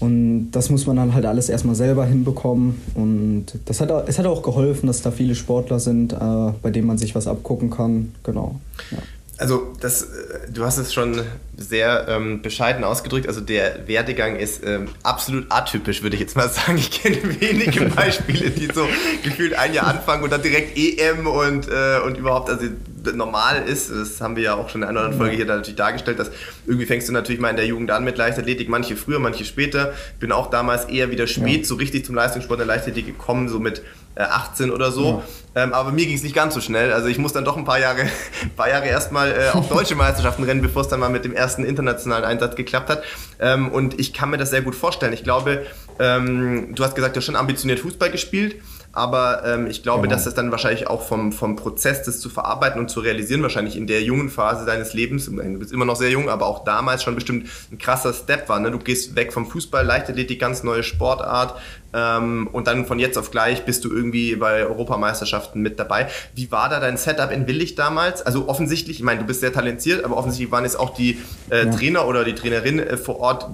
Und 0.00 0.50
das 0.50 0.70
muss 0.70 0.86
man 0.86 0.96
dann 0.96 1.14
halt 1.14 1.24
alles 1.24 1.48
erstmal 1.48 1.74
selber 1.74 2.04
hinbekommen. 2.04 2.80
Und 2.94 3.46
das 3.64 3.80
hat, 3.80 3.90
es 4.08 4.18
hat 4.18 4.26
auch 4.26 4.42
geholfen, 4.42 4.86
dass 4.86 5.02
da 5.02 5.10
viele 5.10 5.34
Sportler 5.34 5.78
sind, 5.78 6.12
äh, 6.12 6.16
bei 6.62 6.70
denen 6.70 6.86
man 6.86 6.98
sich 6.98 7.14
was 7.14 7.26
abgucken 7.26 7.70
kann. 7.70 8.12
Genau. 8.22 8.60
Ja 8.90 8.98
also 9.38 9.72
das, 9.80 10.02
äh, 10.02 10.06
du 10.52 10.64
hast 10.64 10.78
es 10.78 10.92
schon 10.92 11.20
sehr 11.56 12.06
ähm, 12.08 12.42
bescheiden 12.42 12.84
ausgedrückt. 12.84 13.28
Also 13.28 13.40
der 13.40 13.86
Werdegang 13.86 14.36
ist 14.36 14.64
ähm, 14.64 14.88
absolut 15.02 15.46
atypisch, 15.50 16.02
würde 16.02 16.16
ich 16.16 16.20
jetzt 16.20 16.36
mal 16.36 16.48
sagen. 16.50 16.78
Ich 16.78 16.90
kenne 16.90 17.18
wenige 17.40 17.84
Beispiele, 17.96 18.50
die 18.50 18.68
so 18.72 18.86
gefühlt 19.22 19.54
ein 19.54 19.72
Jahr 19.72 19.86
anfangen 19.86 20.22
und 20.22 20.32
dann 20.32 20.42
direkt 20.42 20.76
EM 20.76 21.26
und, 21.26 21.68
äh, 21.68 22.00
und 22.04 22.16
überhaupt, 22.18 22.50
also 22.50 22.66
normal 23.12 23.62
ist, 23.66 23.90
das 23.90 24.20
haben 24.20 24.36
wir 24.36 24.42
ja 24.42 24.54
auch 24.54 24.68
schon 24.68 24.82
in 24.82 24.88
einer 24.88 25.00
anderen 25.00 25.18
Folge 25.18 25.36
hier 25.36 25.44
natürlich 25.44 25.76
dargestellt, 25.76 26.18
dass 26.18 26.30
irgendwie 26.66 26.86
fängst 26.86 27.08
du 27.08 27.12
natürlich 27.12 27.40
mal 27.40 27.50
in 27.50 27.56
der 27.56 27.66
Jugend 27.66 27.90
an 27.90 28.04
mit 28.04 28.16
Leichtathletik, 28.16 28.68
manche 28.68 28.96
früher, 28.96 29.18
manche 29.18 29.44
später. 29.44 29.92
Bin 30.20 30.32
auch 30.32 30.50
damals 30.50 30.86
eher 30.86 31.10
wieder 31.10 31.26
spät 31.26 31.60
ja. 31.60 31.64
so 31.64 31.74
richtig 31.74 32.04
zum 32.04 32.14
Leistungssport 32.14 32.58
der 32.58 32.66
Leichtathletik 32.66 33.06
gekommen, 33.06 33.48
so 33.48 33.58
mit 33.60 33.82
18 34.16 34.68
äh, 34.68 34.72
oder 34.72 34.90
so. 34.90 35.22
Ja. 35.54 35.62
Ähm, 35.62 35.72
aber 35.72 35.92
mir 35.92 36.06
ging 36.06 36.16
es 36.16 36.22
nicht 36.22 36.34
ganz 36.34 36.54
so 36.54 36.60
schnell. 36.60 36.92
Also 36.92 37.08
ich 37.08 37.18
muss 37.18 37.32
dann 37.32 37.44
doch 37.44 37.56
ein 37.56 37.64
paar 37.64 37.78
Jahre, 37.78 38.02
ein 38.42 38.50
paar 38.56 38.68
Jahre 38.68 38.86
erstmal 38.86 39.30
äh, 39.30 39.50
auf 39.52 39.68
deutsche 39.68 39.94
Meisterschaften 39.94 40.44
rennen, 40.44 40.62
bevor 40.62 40.82
es 40.82 40.88
dann 40.88 41.00
mal 41.00 41.10
mit 41.10 41.24
dem 41.24 41.34
ersten 41.34 41.43
internationalen 41.64 42.24
Einsatz 42.24 42.56
geklappt 42.56 42.88
hat. 42.90 43.02
Ähm, 43.38 43.70
und 43.70 44.00
ich 44.00 44.12
kann 44.12 44.30
mir 44.30 44.38
das 44.38 44.50
sehr 44.50 44.62
gut 44.62 44.74
vorstellen. 44.74 45.12
Ich 45.12 45.24
glaube, 45.24 45.66
ähm, 45.98 46.74
du 46.74 46.84
hast 46.84 46.94
gesagt, 46.94 47.16
du 47.16 47.18
hast 47.18 47.26
schon 47.26 47.36
ambitioniert 47.36 47.80
Fußball 47.80 48.10
gespielt. 48.10 48.56
Aber 48.94 49.42
ähm, 49.44 49.66
ich 49.66 49.82
glaube, 49.82 50.02
genau. 50.02 50.14
dass 50.14 50.24
das 50.24 50.34
dann 50.34 50.52
wahrscheinlich 50.52 50.86
auch 50.86 51.02
vom, 51.02 51.32
vom 51.32 51.56
Prozess, 51.56 52.04
das 52.04 52.20
zu 52.20 52.30
verarbeiten 52.30 52.80
und 52.80 52.88
zu 52.88 53.00
realisieren, 53.00 53.42
wahrscheinlich 53.42 53.76
in 53.76 53.88
der 53.88 54.02
jungen 54.02 54.30
Phase 54.30 54.64
deines 54.64 54.94
Lebens, 54.94 55.26
du 55.26 55.58
bist 55.58 55.72
immer 55.72 55.84
noch 55.84 55.96
sehr 55.96 56.10
jung, 56.10 56.28
aber 56.28 56.46
auch 56.46 56.62
damals 56.62 57.02
schon 57.02 57.16
bestimmt 57.16 57.48
ein 57.72 57.78
krasser 57.78 58.12
Step 58.12 58.48
war. 58.48 58.60
Ne? 58.60 58.70
Du 58.70 58.78
gehst 58.78 59.16
weg 59.16 59.32
vom 59.32 59.46
Fußball, 59.50 59.84
Leichtathletik, 59.84 60.38
ganz 60.38 60.62
neue 60.62 60.84
Sportart 60.84 61.60
ähm, 61.94 62.48
und 62.52 62.66
dann 62.66 62.86
von 62.86 62.98
jetzt 62.98 63.16
auf 63.16 63.30
gleich 63.30 63.64
bist 63.64 63.84
du 63.84 63.92
irgendwie 63.92 64.36
bei 64.36 64.66
Europameisterschaften 64.66 65.62
mit 65.62 65.78
dabei. 65.78 66.08
Wie 66.34 66.50
war 66.50 66.68
da 66.68 66.80
dein 66.80 66.96
Setup 66.96 67.30
in 67.30 67.46
Willig 67.46 67.76
damals? 67.76 68.22
Also 68.22 68.48
offensichtlich, 68.48 68.98
ich 68.98 69.02
meine, 69.02 69.20
du 69.20 69.26
bist 69.26 69.40
sehr 69.40 69.52
talentiert, 69.52 70.04
aber 70.04 70.16
offensichtlich 70.16 70.50
waren 70.50 70.64
es 70.64 70.74
auch 70.76 70.94
die 70.94 71.18
äh, 71.50 71.66
ja. 71.66 71.70
Trainer 71.70 72.06
oder 72.08 72.24
die 72.24 72.34
Trainerin 72.34 72.80
äh, 72.80 72.96
vor 72.96 73.20
Ort 73.20 73.46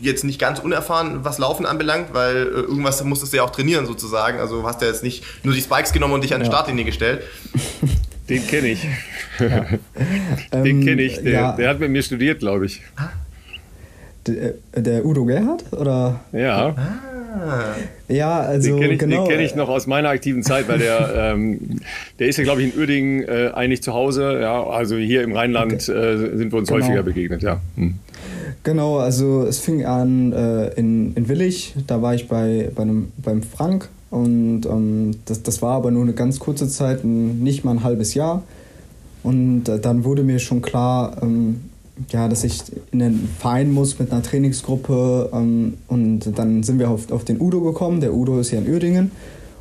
jetzt 0.00 0.24
nicht 0.24 0.38
ganz 0.38 0.58
unerfahren, 0.58 1.24
was 1.24 1.38
Laufen 1.38 1.64
anbelangt, 1.64 2.12
weil 2.12 2.36
äh, 2.36 2.40
irgendwas 2.40 3.02
musstest 3.02 3.32
du 3.32 3.38
ja 3.38 3.44
auch 3.44 3.50
trainieren 3.50 3.86
sozusagen. 3.86 4.38
Also 4.40 4.66
hast 4.66 4.80
du 4.80 4.86
ja 4.86 4.92
jetzt 4.92 5.02
nicht 5.02 5.24
nur 5.42 5.54
die 5.54 5.62
Spikes 5.62 5.92
genommen 5.92 6.14
und 6.14 6.24
dich 6.24 6.34
an 6.34 6.40
die 6.40 6.46
ja. 6.46 6.52
Startlinie 6.52 6.84
gestellt. 6.84 7.22
Den 8.28 8.46
kenne 8.46 8.68
ich. 8.68 8.84
Ja. 9.38 9.66
Den 10.62 10.84
kenne 10.84 11.02
ich. 11.02 11.22
Der, 11.22 11.32
ja. 11.32 11.52
der, 11.52 11.68
hat 11.70 11.78
mit 11.78 11.90
mir 11.90 12.02
studiert, 12.02 12.40
glaube 12.40 12.66
ich. 12.66 12.82
Der, 14.26 14.54
der, 14.74 15.04
Udo 15.06 15.24
Gerhard? 15.24 15.64
Oder? 15.72 16.20
Ja. 16.32 16.74
Ah. 16.76 17.15
Ja, 18.08 18.40
also 18.40 18.70
den 18.70 18.80
kenne 18.80 18.92
ich, 18.94 18.98
genau. 18.98 19.26
kenn 19.26 19.40
ich 19.40 19.54
noch 19.54 19.68
aus 19.68 19.86
meiner 19.86 20.08
aktiven 20.08 20.42
Zeit, 20.42 20.68
weil 20.68 20.78
der, 20.78 21.12
ähm, 21.34 21.80
der 22.18 22.28
ist 22.28 22.36
ja, 22.36 22.44
glaube 22.44 22.62
ich, 22.62 22.74
in 22.74 22.80
Uerdingen 22.80 23.22
äh, 23.24 23.50
eigentlich 23.54 23.82
zu 23.82 23.94
Hause. 23.94 24.38
Ja, 24.40 24.64
also 24.64 24.96
hier 24.96 25.22
im 25.22 25.32
Rheinland 25.32 25.88
okay. 25.88 25.92
äh, 25.92 26.36
sind 26.36 26.52
wir 26.52 26.58
uns 26.58 26.68
genau. 26.68 26.82
häufiger 26.82 27.02
begegnet, 27.02 27.42
ja. 27.42 27.60
Hm. 27.76 27.94
Genau, 28.62 28.98
also 28.98 29.44
es 29.44 29.60
fing 29.60 29.84
an 29.84 30.32
äh, 30.32 30.68
in, 30.74 31.14
in 31.14 31.28
Willig, 31.28 31.74
da 31.86 32.02
war 32.02 32.14
ich 32.14 32.28
bei, 32.28 32.70
bei 32.74 32.82
einem, 32.82 33.12
beim 33.18 33.42
Frank 33.42 33.88
und 34.10 34.66
ähm, 34.66 35.12
das, 35.24 35.42
das 35.42 35.62
war 35.62 35.74
aber 35.76 35.90
nur 35.90 36.02
eine 36.02 36.14
ganz 36.14 36.38
kurze 36.38 36.68
Zeit, 36.68 37.04
nicht 37.04 37.64
mal 37.64 37.72
ein 37.72 37.84
halbes 37.84 38.14
Jahr. 38.14 38.42
Und 39.22 39.68
äh, 39.68 39.80
dann 39.80 40.04
wurde 40.04 40.22
mir 40.22 40.38
schon 40.38 40.62
klar, 40.62 41.16
ähm, 41.20 41.65
ja, 42.10 42.28
dass 42.28 42.44
ich 42.44 42.60
in 42.92 42.98
den 42.98 43.28
Verein 43.38 43.72
muss 43.72 43.98
mit 43.98 44.12
einer 44.12 44.22
Trainingsgruppe. 44.22 45.30
Ähm, 45.32 45.74
und 45.88 46.38
dann 46.38 46.62
sind 46.62 46.78
wir 46.78 46.90
auf, 46.90 47.10
auf 47.10 47.24
den 47.24 47.40
Udo 47.40 47.60
gekommen. 47.60 48.00
Der 48.00 48.14
Udo 48.14 48.38
ist 48.38 48.50
ja 48.50 48.58
in 48.58 48.70
Uerdingen. 48.70 49.10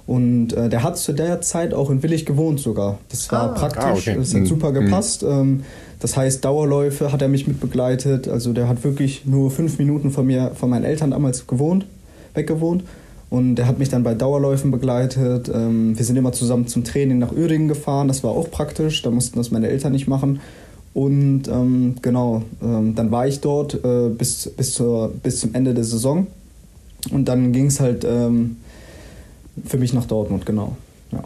Und 0.08 0.54
äh, 0.54 0.70
der 0.70 0.84
hat 0.84 0.98
zu 0.98 1.14
der 1.14 1.42
Zeit 1.42 1.74
auch 1.74 1.90
in 1.90 2.04
Willig 2.04 2.26
gewohnt 2.26 2.60
sogar. 2.60 3.00
Das 3.10 3.32
war 3.32 3.52
ah, 3.52 3.54
praktisch, 3.54 3.84
ah, 3.84 4.12
okay. 4.12 4.16
das 4.18 4.34
hat 4.34 4.42
mhm. 4.42 4.46
super 4.46 4.72
gepasst. 4.72 5.24
Mhm. 5.24 5.64
Das 6.00 6.16
heißt, 6.16 6.46
Dauerläufe 6.46 7.12
hat 7.12 7.22
er 7.22 7.28
mich 7.28 7.48
mit 7.48 7.60
begleitet. 7.60 8.28
Also 8.28 8.54
der 8.54 8.68
hat 8.68 8.84
wirklich 8.84 9.26
nur 9.26 9.50
fünf 9.50 9.80
Minuten 9.80 10.12
von 10.12 10.28
mir, 10.28 10.52
von 10.54 10.70
meinen 10.70 10.84
Eltern 10.84 11.12
damals 11.12 11.48
gewohnt, 11.48 11.86
weggewohnt. 12.36 12.84
Und 13.32 13.58
er 13.58 13.66
hat 13.66 13.80
mich 13.80 13.90
dann 13.90 14.04
bei 14.04 14.14
Dauerläufen 14.14 14.70
begleitet. 14.70 15.50
Ähm, 15.54 15.98
wir 15.98 16.06
sind 16.06 16.16
immer 16.16 16.32
zusammen 16.32 16.68
zum 16.68 16.84
Training 16.84 17.18
nach 17.18 17.32
Uerdingen 17.32 17.68
gefahren. 17.68 18.08
Das 18.08 18.24
war 18.24 18.32
auch 18.32 18.52
praktisch. 18.52 19.02
Da 19.02 19.10
mussten 19.10 19.38
das 19.38 19.50
meine 19.50 19.70
Eltern 19.70 19.94
nicht 19.94 20.08
machen. 20.08 20.40
Und 20.96 21.50
ähm, 21.50 21.96
genau, 22.02 22.44
ähm, 22.64 22.96
dann 22.96 23.12
war 23.12 23.28
ich 23.28 23.42
dort 23.42 23.74
äh, 23.74 24.08
bis, 24.08 24.50
bis, 24.56 24.72
zur, 24.72 25.12
bis 25.22 25.42
zum 25.42 25.54
Ende 25.54 25.74
der 25.74 25.84
Saison. 25.84 26.28
Und 27.12 27.26
dann 27.28 27.52
ging 27.52 27.66
es 27.66 27.82
halt 27.82 28.06
ähm, 28.06 28.56
für 29.66 29.78
mich 29.78 29.94
nach 29.94 30.06
Dortmund, 30.06 30.46
genau. 30.46 30.78
Ja. 31.12 31.22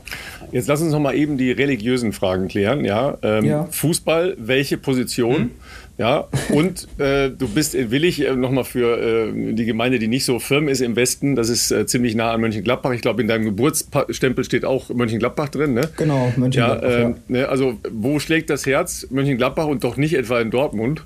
Jetzt 0.52 0.68
lass 0.68 0.82
uns 0.82 0.92
noch 0.92 1.00
mal 1.00 1.14
eben 1.14 1.38
die 1.38 1.52
religiösen 1.52 2.14
Fragen 2.14 2.48
klären. 2.48 2.84
Ja, 2.84 3.20
ähm, 3.22 3.46
ja. 3.46 3.68
Fußball, 3.70 4.38
welche 4.40 4.78
Position? 4.78 5.40
Mhm. 5.40 5.52
Ja, 6.00 6.30
und 6.54 6.88
äh, 6.98 7.30
du 7.30 7.50
bist 7.50 7.76
in 7.76 7.92
Willig 7.92 8.26
äh, 8.26 8.34
nochmal 8.34 8.64
für 8.64 8.98
äh, 8.98 9.54
die 9.54 9.66
Gemeinde, 9.66 10.00
die 10.00 10.08
nicht 10.08 10.24
so 10.24 10.40
firm 10.40 10.70
ist 10.70 10.80
im 10.80 10.96
Westen. 10.96 11.36
Das 11.36 11.50
ist 11.50 11.72
äh, 11.72 11.86
ziemlich 11.88 12.16
nah 12.16 12.32
an 12.32 12.40
Mönchengladbach. 12.40 12.94
Ich 12.94 13.02
glaube, 13.02 13.22
in 13.22 13.28
deinem 13.28 13.44
Geburtsstempel 13.44 14.46
steht 14.46 14.64
auch 14.64 14.88
Mönchengladbach 14.88 15.50
drin. 15.50 15.74
Ne? 15.74 15.90
Genau, 15.98 16.32
Mönchengladbach. 16.38 16.90
Ja, 16.90 17.00
ja. 17.00 17.16
Ne, 17.28 17.50
also, 17.50 17.80
wo 17.92 18.18
schlägt 18.20 18.50
das 18.50 18.66
Herz? 18.66 19.08
Mönchengladbach 19.10 19.66
und 19.66 19.84
doch 19.84 19.98
nicht 19.98 20.14
etwa 20.14 20.40
in 20.40 20.52
Dortmund? 20.52 21.04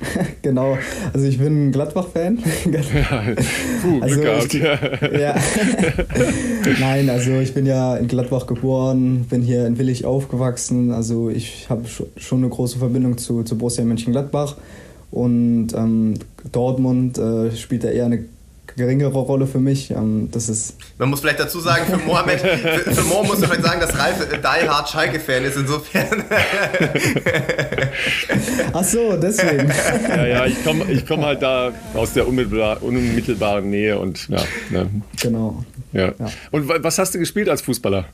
genau, 0.42 0.78
also 1.12 1.26
ich 1.26 1.38
bin 1.38 1.68
ein 1.68 1.72
Gladbach-Fan. 1.72 2.38
ja, 2.72 3.22
puh, 3.82 4.00
also 4.00 4.20
gehabt, 4.20 4.54
ich, 4.54 4.62
ja. 4.62 4.78
ja. 5.18 5.34
Nein, 6.80 7.10
also 7.10 7.38
ich 7.40 7.52
bin 7.52 7.66
ja 7.66 7.96
in 7.96 8.06
Gladbach 8.06 8.46
geboren, 8.46 9.26
bin 9.28 9.42
hier 9.42 9.66
in 9.66 9.78
Willig 9.78 10.04
aufgewachsen. 10.04 10.92
Also 10.92 11.30
ich 11.30 11.68
habe 11.68 11.84
schon 12.16 12.38
eine 12.38 12.48
große 12.48 12.78
Verbindung 12.78 13.18
zu, 13.18 13.42
zu 13.42 13.58
Borussia 13.58 13.84
Mönchengladbach. 13.84 14.56
Und 15.10 15.68
ähm, 15.74 16.14
Dortmund 16.52 17.18
äh, 17.18 17.50
spielt 17.56 17.82
da 17.82 17.88
eher 17.88 18.06
eine 18.06 18.24
geringere 18.78 19.18
Rolle 19.18 19.46
für 19.46 19.58
mich. 19.58 19.90
Ähm, 19.90 20.30
das 20.32 20.48
ist 20.48 20.76
Man 20.96 21.10
muss 21.10 21.20
vielleicht 21.20 21.40
dazu 21.40 21.60
sagen, 21.60 21.84
für 21.86 21.98
Mohamed, 21.98 22.40
für, 22.40 22.94
für 22.94 23.02
Mo 23.02 23.22
muss 23.24 23.40
man 23.40 23.50
vielleicht 23.50 23.64
sagen, 23.64 23.80
dass 23.80 23.98
Ralf 23.98 24.26
Die 24.30 24.68
Hard 24.68 24.88
Schalke-Fan 24.88 25.44
ist, 25.44 25.56
insofern. 25.56 26.24
Ach 28.72 28.84
so, 28.84 29.16
deswegen. 29.16 29.70
Ja, 30.08 30.26
ja, 30.26 30.46
ich 30.46 30.64
komme 30.64 30.90
ich 30.90 31.06
komm 31.06 31.24
halt 31.24 31.42
da 31.42 31.72
aus 31.94 32.14
der 32.14 32.26
unmittelbar, 32.26 32.82
unmittelbaren 32.82 33.68
Nähe 33.68 33.98
und 33.98 34.28
ja. 34.28 34.38
Ne. 34.70 34.88
Genau. 35.20 35.64
Ja. 35.92 36.12
ja. 36.18 36.26
Und 36.50 36.68
was 36.68 36.98
hast 36.98 37.14
du 37.14 37.18
gespielt 37.18 37.48
als 37.48 37.60
Fußballer? 37.62 38.06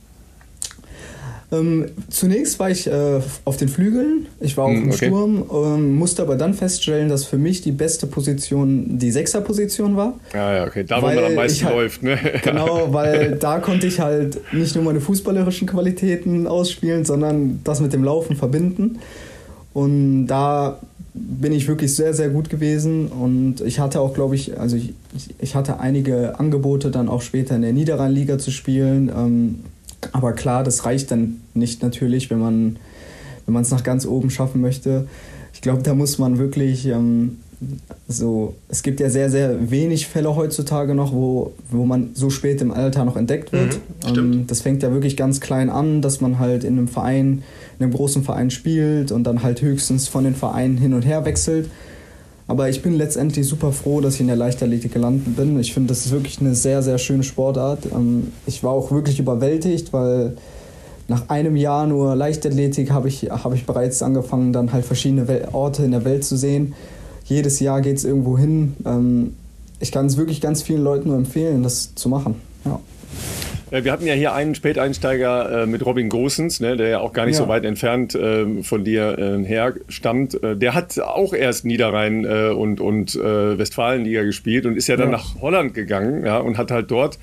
Ähm, 1.51 1.85
zunächst 2.09 2.59
war 2.59 2.71
ich 2.71 2.87
äh, 2.87 3.19
auf 3.43 3.57
den 3.57 3.69
Flügeln, 3.69 4.25
ich 4.39 4.57
war 4.57 4.65
auch 4.65 4.69
hm, 4.69 4.83
im 4.83 4.89
okay. 4.89 5.07
Sturm, 5.07 5.43
ähm, 5.53 5.95
musste 5.95 6.23
aber 6.23 6.35
dann 6.35 6.55
feststellen, 6.55 7.07
dass 7.07 7.25
für 7.25 7.37
mich 7.37 7.61
die 7.61 7.71
beste 7.71 8.07
Position 8.07 8.97
die 8.97 9.11
Sechserposition 9.11 9.95
war. 9.95 10.13
Ja, 10.33 10.55
ja, 10.55 10.65
okay, 10.65 10.83
da 10.83 11.01
wo 11.01 11.05
man 11.05 11.17
am 11.19 11.35
meisten 11.35 11.65
halt, 11.65 11.75
läuft, 11.75 12.03
ne? 12.03 12.17
Genau, 12.43 12.91
weil 12.93 13.33
da 13.39 13.59
konnte 13.59 13.85
ich 13.85 13.99
halt 13.99 14.41
nicht 14.53 14.75
nur 14.75 14.83
meine 14.83 15.01
fußballerischen 15.01 15.67
Qualitäten 15.67 16.47
ausspielen, 16.47 17.05
sondern 17.05 17.59
das 17.63 17.79
mit 17.79 17.93
dem 17.93 18.03
Laufen 18.03 18.35
verbinden. 18.35 18.99
Und 19.73 20.27
da 20.27 20.79
bin 21.13 21.53
ich 21.53 21.67
wirklich 21.67 21.95
sehr, 21.95 22.13
sehr 22.13 22.29
gut 22.29 22.49
gewesen 22.49 23.07
und 23.07 23.61
ich 23.61 23.79
hatte 23.79 24.01
auch, 24.01 24.13
glaube 24.13 24.35
ich, 24.35 24.59
also 24.59 24.75
ich, 24.75 24.93
ich 25.39 25.55
hatte 25.55 25.79
einige 25.79 26.39
Angebote 26.39 26.91
dann 26.91 27.07
auch 27.07 27.21
später 27.21 27.55
in 27.55 27.61
der 27.61 27.71
Niederrheinliga 27.71 28.37
zu 28.37 28.51
spielen. 28.51 29.09
Ähm, 29.15 29.59
aber 30.11 30.33
klar, 30.33 30.63
das 30.63 30.85
reicht 30.85 31.11
dann 31.11 31.41
nicht 31.53 31.81
natürlich, 31.81 32.29
wenn 32.29 32.39
man 32.39 32.77
wenn 33.45 33.53
man 33.53 33.63
es 33.63 33.71
nach 33.71 33.83
ganz 33.83 34.05
oben 34.05 34.29
schaffen 34.29 34.61
möchte. 34.61 35.07
Ich 35.53 35.61
glaube, 35.61 35.83
da 35.83 35.93
muss 35.93 36.17
man 36.17 36.37
wirklich 36.37 36.87
ähm, 36.87 37.37
so, 38.07 38.55
es 38.69 38.83
gibt 38.83 38.99
ja 38.99 39.09
sehr, 39.09 39.29
sehr 39.29 39.71
wenig 39.71 40.07
Fälle 40.07 40.35
heutzutage 40.35 40.93
noch, 40.93 41.13
wo, 41.13 41.53
wo 41.69 41.85
man 41.85 42.11
so 42.13 42.29
spät 42.29 42.61
im 42.61 42.71
Alter 42.71 43.05
noch 43.05 43.15
entdeckt 43.15 43.51
wird. 43.51 43.79
Mhm, 44.07 44.17
ähm, 44.17 44.47
das 44.47 44.61
fängt 44.61 44.83
ja 44.83 44.91
wirklich 44.91 45.15
ganz 45.15 45.39
klein 45.39 45.69
an, 45.69 46.01
dass 46.01 46.21
man 46.21 46.39
halt 46.39 46.63
in 46.63 46.77
einem 46.77 46.87
Verein, 46.87 47.43
in 47.79 47.83
einem 47.83 47.93
großen 47.93 48.23
Verein 48.23 48.51
spielt 48.51 49.11
und 49.11 49.23
dann 49.23 49.43
halt 49.43 49.61
höchstens 49.61 50.07
von 50.07 50.23
den 50.23 50.35
Vereinen 50.35 50.77
hin 50.77 50.93
und 50.93 51.03
her 51.03 51.25
wechselt. 51.25 51.69
Aber 52.47 52.69
ich 52.69 52.81
bin 52.81 52.93
letztendlich 52.93 53.47
super 53.47 53.71
froh, 53.71 54.01
dass 54.01 54.15
ich 54.15 54.21
in 54.21 54.27
der 54.27 54.35
Leichtathletik 54.35 54.93
gelandet 54.93 55.35
bin. 55.35 55.59
Ich 55.59 55.73
finde, 55.73 55.89
das 55.89 56.05
ist 56.05 56.11
wirklich 56.11 56.39
eine 56.39 56.53
sehr, 56.53 56.83
sehr 56.83 56.97
schöne 56.99 57.23
Sportart. 57.23 57.87
Ähm, 57.91 58.31
ich 58.45 58.63
war 58.63 58.71
auch 58.71 58.91
wirklich 58.91 59.19
überwältigt, 59.19 59.93
weil 59.93 60.37
nach 61.07 61.29
einem 61.29 61.55
Jahr 61.55 61.87
nur 61.87 62.15
Leichtathletik 62.15 62.91
habe 62.91 63.07
ich, 63.07 63.29
hab 63.29 63.53
ich 63.53 63.65
bereits 63.65 64.01
angefangen, 64.03 64.53
dann 64.53 64.73
halt 64.73 64.85
verschiedene 64.85 65.53
Orte 65.53 65.83
in 65.83 65.91
der 65.91 66.05
Welt 66.05 66.23
zu 66.23 66.37
sehen. 66.37 66.73
Jedes 67.25 67.59
Jahr 67.59 67.81
geht 67.81 67.97
es 67.97 68.05
irgendwo 68.05 68.37
hin. 68.37 68.75
Ähm, 68.85 69.33
ich 69.79 69.91
kann 69.91 70.05
es 70.05 70.17
wirklich 70.17 70.39
ganz 70.39 70.61
vielen 70.61 70.83
Leuten 70.83 71.09
nur 71.09 71.17
empfehlen, 71.17 71.63
das 71.63 71.95
zu 71.95 72.09
machen. 72.09 72.35
Ja. 72.63 72.79
Äh, 73.75 73.83
wir 73.83 73.91
hatten 73.91 74.07
ja 74.07 74.13
hier 74.13 74.33
einen 74.33 74.55
Späteinsteiger 74.55 75.63
äh, 75.63 75.65
mit 75.65 75.85
Robin 75.85 76.09
Gosens, 76.09 76.59
ne, 76.59 76.77
der 76.77 76.87
ja 76.87 76.99
auch 76.99 77.13
gar 77.13 77.25
nicht 77.25 77.35
ja. 77.35 77.43
so 77.43 77.47
weit 77.47 77.65
entfernt 77.65 78.15
äh, 78.15 78.63
von 78.63 78.83
dir 78.83 79.17
äh, 79.17 79.45
her 79.45 79.73
stammt. 79.89 80.41
Äh, 80.41 80.55
der 80.55 80.73
hat 80.73 80.97
auch 80.99 81.33
erst 81.33 81.65
Niederrhein 81.65 82.25
äh, 82.25 82.49
und, 82.49 82.79
und 82.79 83.15
Westfalenliga 83.15 84.23
gespielt 84.23 84.65
und 84.65 84.77
ist 84.77 84.87
ja 84.87 84.97
dann 84.97 85.11
ja. 85.11 85.17
nach 85.17 85.41
Holland 85.41 85.73
gegangen 85.73 86.25
ja, 86.25 86.37
und 86.37 86.57
hat 86.57 86.71
halt 86.71 86.91
dort 86.91 87.17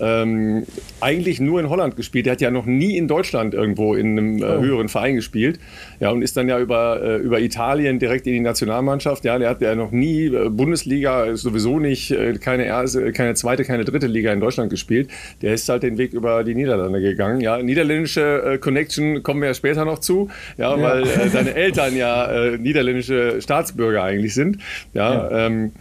ähm, 0.00 0.64
eigentlich 1.00 1.40
nur 1.40 1.60
in 1.60 1.68
Holland 1.68 1.96
gespielt. 1.96 2.26
Der 2.26 2.32
hat 2.32 2.40
ja 2.40 2.50
noch 2.50 2.66
nie 2.66 2.96
in 2.96 3.06
Deutschland 3.06 3.54
irgendwo 3.54 3.94
in 3.94 4.18
einem 4.18 4.42
äh, 4.42 4.44
oh. 4.44 4.60
höheren 4.60 4.88
Verein 4.88 5.14
gespielt. 5.14 5.60
Ja, 6.00 6.10
und 6.10 6.22
ist 6.22 6.36
dann 6.36 6.48
ja 6.48 6.58
über, 6.58 7.00
äh, 7.02 7.16
über 7.18 7.40
Italien 7.40 7.98
direkt 7.98 8.26
in 8.26 8.32
die 8.32 8.40
Nationalmannschaft. 8.40 9.24
Ja, 9.24 9.38
der 9.38 9.50
hat 9.50 9.60
ja 9.60 9.74
noch 9.74 9.92
nie 9.92 10.26
äh, 10.26 10.48
Bundesliga, 10.48 11.36
sowieso 11.36 11.78
nicht, 11.78 12.10
äh, 12.10 12.34
keine 12.34 12.64
erste, 12.64 13.12
keine 13.12 13.34
zweite, 13.34 13.64
keine 13.64 13.84
dritte 13.84 14.06
Liga 14.06 14.32
in 14.32 14.40
Deutschland 14.40 14.70
gespielt. 14.70 15.08
Der 15.42 15.54
ist 15.54 15.68
halt 15.68 15.84
den 15.84 15.96
Weg 15.96 16.12
über 16.12 16.42
die 16.42 16.54
Niederlande 16.54 17.00
gegangen. 17.00 17.40
Ja, 17.40 17.58
niederländische 17.58 18.54
äh, 18.54 18.58
Connection 18.58 19.22
kommen 19.22 19.42
wir 19.42 19.48
ja 19.48 19.54
später 19.54 19.84
noch 19.84 20.00
zu. 20.00 20.28
Ja, 20.58 20.76
ja. 20.76 20.82
weil 20.82 21.02
äh, 21.02 21.28
seine 21.28 21.54
Eltern 21.54 21.96
ja 21.96 22.56
niederländische 22.58 23.40
Staatsbürger 23.40 24.02
eigentlich 24.02 24.34
sind. 24.34 24.58
Ja, 24.92 25.14
ja. 25.14 25.46
Ähm, 25.46 25.72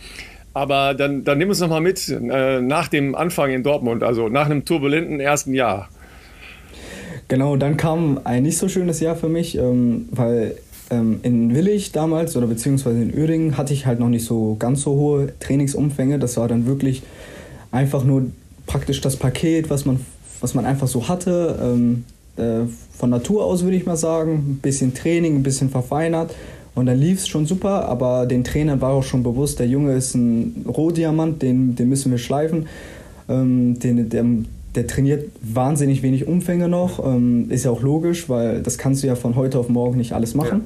aber 0.53 0.93
dann, 0.93 1.23
dann 1.23 1.37
nimm 1.37 1.49
uns 1.49 1.59
noch 1.59 1.69
mal 1.69 1.81
mit 1.81 2.07
äh, 2.09 2.61
nach 2.61 2.87
dem 2.87 3.15
Anfang 3.15 3.51
in 3.51 3.63
Dortmund, 3.63 4.03
also 4.03 4.29
nach 4.29 4.45
einem 4.45 4.65
turbulenten 4.65 5.19
ersten 5.19 5.53
Jahr. 5.53 5.89
Genau, 7.27 7.55
dann 7.55 7.77
kam 7.77 8.19
ein 8.23 8.43
nicht 8.43 8.57
so 8.57 8.67
schönes 8.67 8.99
Jahr 8.99 9.15
für 9.15 9.29
mich, 9.29 9.57
ähm, 9.57 10.09
weil 10.11 10.57
ähm, 10.91 11.19
in 11.23 11.55
Willig 11.55 11.91
damals 11.91 12.35
oder 12.37 12.47
beziehungsweise 12.47 13.01
in 13.01 13.17
Uerdingen 13.17 13.57
hatte 13.57 13.73
ich 13.73 13.85
halt 13.85 13.99
noch 13.99 14.09
nicht 14.09 14.25
so 14.25 14.55
ganz 14.59 14.81
so 14.81 14.91
hohe 14.91 15.33
Trainingsumfänge. 15.39 16.19
Das 16.19 16.37
war 16.37 16.47
dann 16.47 16.67
wirklich 16.67 17.01
einfach 17.71 18.03
nur 18.03 18.27
praktisch 18.67 19.01
das 19.01 19.17
Paket, 19.17 19.69
was 19.69 19.85
man, 19.85 19.99
was 20.41 20.53
man 20.53 20.65
einfach 20.65 20.87
so 20.87 21.07
hatte. 21.07 21.57
Ähm, 21.61 22.05
äh, 22.37 22.67
von 22.95 23.09
Natur 23.09 23.45
aus 23.45 23.63
würde 23.63 23.77
ich 23.77 23.85
mal 23.85 23.97
sagen, 23.97 24.33
ein 24.33 24.59
bisschen 24.61 24.93
Training, 24.93 25.37
ein 25.37 25.43
bisschen 25.43 25.69
verfeinert 25.69 26.35
und 26.75 26.87
dann 26.87 26.97
lief 26.97 27.19
es 27.19 27.27
schon 27.27 27.45
super, 27.45 27.87
aber 27.87 28.25
den 28.25 28.43
Trainern 28.43 28.81
war 28.81 28.91
auch 28.91 29.03
schon 29.03 29.21
bewusst, 29.21 29.59
der 29.59 29.67
Junge 29.67 29.93
ist 29.93 30.15
ein 30.15 30.65
Rohdiamant, 30.67 31.41
den, 31.41 31.75
den 31.75 31.87
müssen 31.87 32.11
wir 32.11 32.17
schleifen. 32.17 32.67
Ähm, 33.29 33.77
den, 33.79 34.09
der, 34.09 34.25
der 34.73 34.87
trainiert 34.87 35.29
wahnsinnig 35.41 36.01
wenig 36.01 36.27
Umfänge 36.27 36.67
noch. 36.67 37.05
Ähm, 37.05 37.47
ist 37.49 37.65
ja 37.65 37.71
auch 37.71 37.81
logisch, 37.81 38.27
weil 38.27 38.61
das 38.61 38.77
kannst 38.77 39.03
du 39.03 39.07
ja 39.07 39.15
von 39.15 39.35
heute 39.35 39.59
auf 39.59 39.69
morgen 39.69 39.97
nicht 39.97 40.13
alles 40.13 40.33
machen. 40.33 40.61
Ja. 40.61 40.65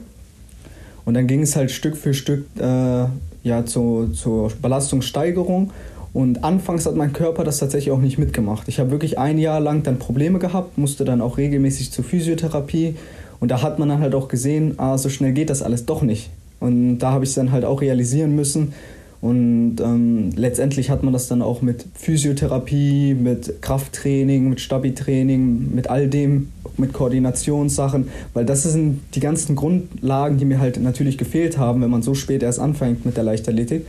Und 1.04 1.14
dann 1.14 1.28
ging 1.28 1.42
es 1.42 1.56
halt 1.56 1.72
Stück 1.72 1.98
für 1.98 2.14
Stück 2.14 2.46
äh, 2.58 3.06
ja, 3.44 3.66
zu, 3.66 4.10
zur 4.14 4.52
Belastungssteigerung. 4.62 5.72
Und 6.14 6.44
anfangs 6.44 6.86
hat 6.86 6.96
mein 6.96 7.14
Körper 7.14 7.44
das 7.44 7.60
tatsächlich 7.60 7.92
auch 7.92 8.00
nicht 8.00 8.18
mitgemacht. 8.18 8.68
Ich 8.70 8.80
habe 8.80 8.92
wirklich 8.92 9.20
ein 9.20 9.38
Jahr 9.38 9.60
lang 9.60 9.84
dann 9.84 10.00
Probleme 10.00 10.40
gehabt, 10.40 10.78
musste 10.78 11.06
dann 11.06 11.22
auch 11.22 11.38
regelmäßig 11.38 11.92
zur 11.92 12.04
Physiotherapie 12.04 12.96
und 13.40 13.52
da 13.52 13.62
hat 13.62 13.80
man 13.80 13.90
dann 13.90 14.00
halt 14.00 14.16
auch 14.16 14.28
gesehen, 14.28 14.76
ah, 14.78 14.98
so 14.98 15.10
schnell 15.10 15.34
geht 15.34 15.50
das 15.50 15.62
alles 15.62 15.86
doch 15.86 16.02
nicht. 16.02 16.30
Und 16.60 17.00
da 17.00 17.12
habe 17.12 17.24
ich 17.24 17.32
es 17.32 17.36
dann 17.36 17.52
halt 17.52 17.66
auch 17.66 17.82
realisieren 17.82 18.36
müssen. 18.36 18.74
Und 19.20 19.78
ähm, 19.82 20.30
letztendlich 20.36 20.92
hat 20.92 21.04
man 21.04 21.12
das 21.12 21.28
dann 21.28 21.42
auch 21.42 21.62
mit 21.62 21.86
Physiotherapie, 21.96 23.16
mit 23.16 23.62
Krafttraining, 23.62 24.48
mit 24.50 24.62
Stabi-Training, 24.62 25.74
mit 25.74 25.90
all 25.90 26.08
dem, 26.08 26.50
mit 26.78 26.94
Koordinationssachen, 26.94 28.10
weil 28.36 28.46
das 28.46 28.64
sind 28.64 29.02
die 29.16 29.20
ganzen 29.20 29.56
Grundlagen, 29.56 30.38
die 30.38 30.46
mir 30.46 30.60
halt 30.60 30.82
natürlich 30.82 31.18
gefehlt 31.18 31.58
haben, 31.58 31.82
wenn 31.82 31.90
man 31.90 32.04
so 32.04 32.14
spät 32.14 32.44
erst 32.44 32.60
anfängt 32.60 33.06
mit 33.06 33.18
der 33.18 33.24
Leichtathletik. 33.24 33.88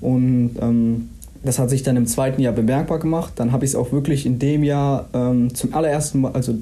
Und 0.00 0.56
ähm, 0.60 1.08
das 1.44 1.60
hat 1.60 1.70
sich 1.70 1.84
dann 1.84 1.96
im 1.96 2.06
zweiten 2.06 2.42
Jahr 2.42 2.52
bemerkbar 2.52 2.98
gemacht. 2.98 3.34
Dann 3.36 3.52
habe 3.52 3.64
ich 3.64 3.72
es 3.72 3.74
auch 3.76 3.92
wirklich 3.92 4.26
in 4.26 4.40
dem 4.40 4.64
Jahr 4.64 5.08
ähm, 5.14 5.54
zum 5.54 5.72
allerersten 5.72 6.20
Mal, 6.22 6.32
also 6.32 6.54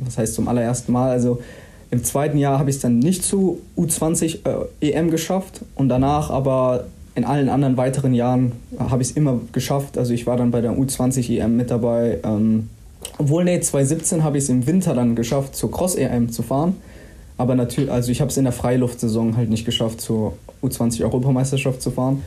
was 0.00 0.16
heißt 0.16 0.34
zum 0.34 0.48
allerersten 0.48 0.92
Mal, 0.92 1.10
also 1.10 1.40
im 1.92 2.02
zweiten 2.04 2.38
Jahr 2.38 2.58
habe 2.58 2.70
ich 2.70 2.76
es 2.76 2.82
dann 2.82 2.98
nicht 2.98 3.22
zu 3.22 3.60
U20 3.76 4.38
äh, 4.80 4.92
EM 4.92 5.10
geschafft 5.10 5.60
und 5.74 5.90
danach 5.90 6.30
aber 6.30 6.86
in 7.14 7.26
allen 7.26 7.50
anderen 7.50 7.76
weiteren 7.76 8.14
Jahren 8.14 8.52
habe 8.78 9.02
ich 9.02 9.10
es 9.10 9.16
immer 9.16 9.38
geschafft. 9.52 9.98
Also 9.98 10.14
ich 10.14 10.26
war 10.26 10.38
dann 10.38 10.50
bei 10.50 10.62
der 10.62 10.72
U20 10.72 11.38
EM 11.38 11.58
mit 11.58 11.70
dabei. 11.70 12.18
Ähm, 12.24 12.70
obwohl, 13.18 13.44
nee, 13.44 13.60
2017 13.60 14.24
habe 14.24 14.38
ich 14.38 14.44
es 14.44 14.48
im 14.48 14.66
Winter 14.66 14.94
dann 14.94 15.14
geschafft, 15.14 15.54
zur 15.54 15.70
Cross-EM 15.70 16.32
zu 16.32 16.42
fahren. 16.42 16.76
Aber 17.36 17.54
natürlich, 17.54 17.90
also 17.90 18.10
ich 18.10 18.22
habe 18.22 18.30
es 18.30 18.38
in 18.38 18.44
der 18.44 18.54
Freiluftsaison 18.54 19.36
halt 19.36 19.50
nicht 19.50 19.66
geschafft, 19.66 20.00
zur 20.00 20.32
U20-Europameisterschaft 20.62 21.82
zu 21.82 21.90
fahren. 21.90 22.22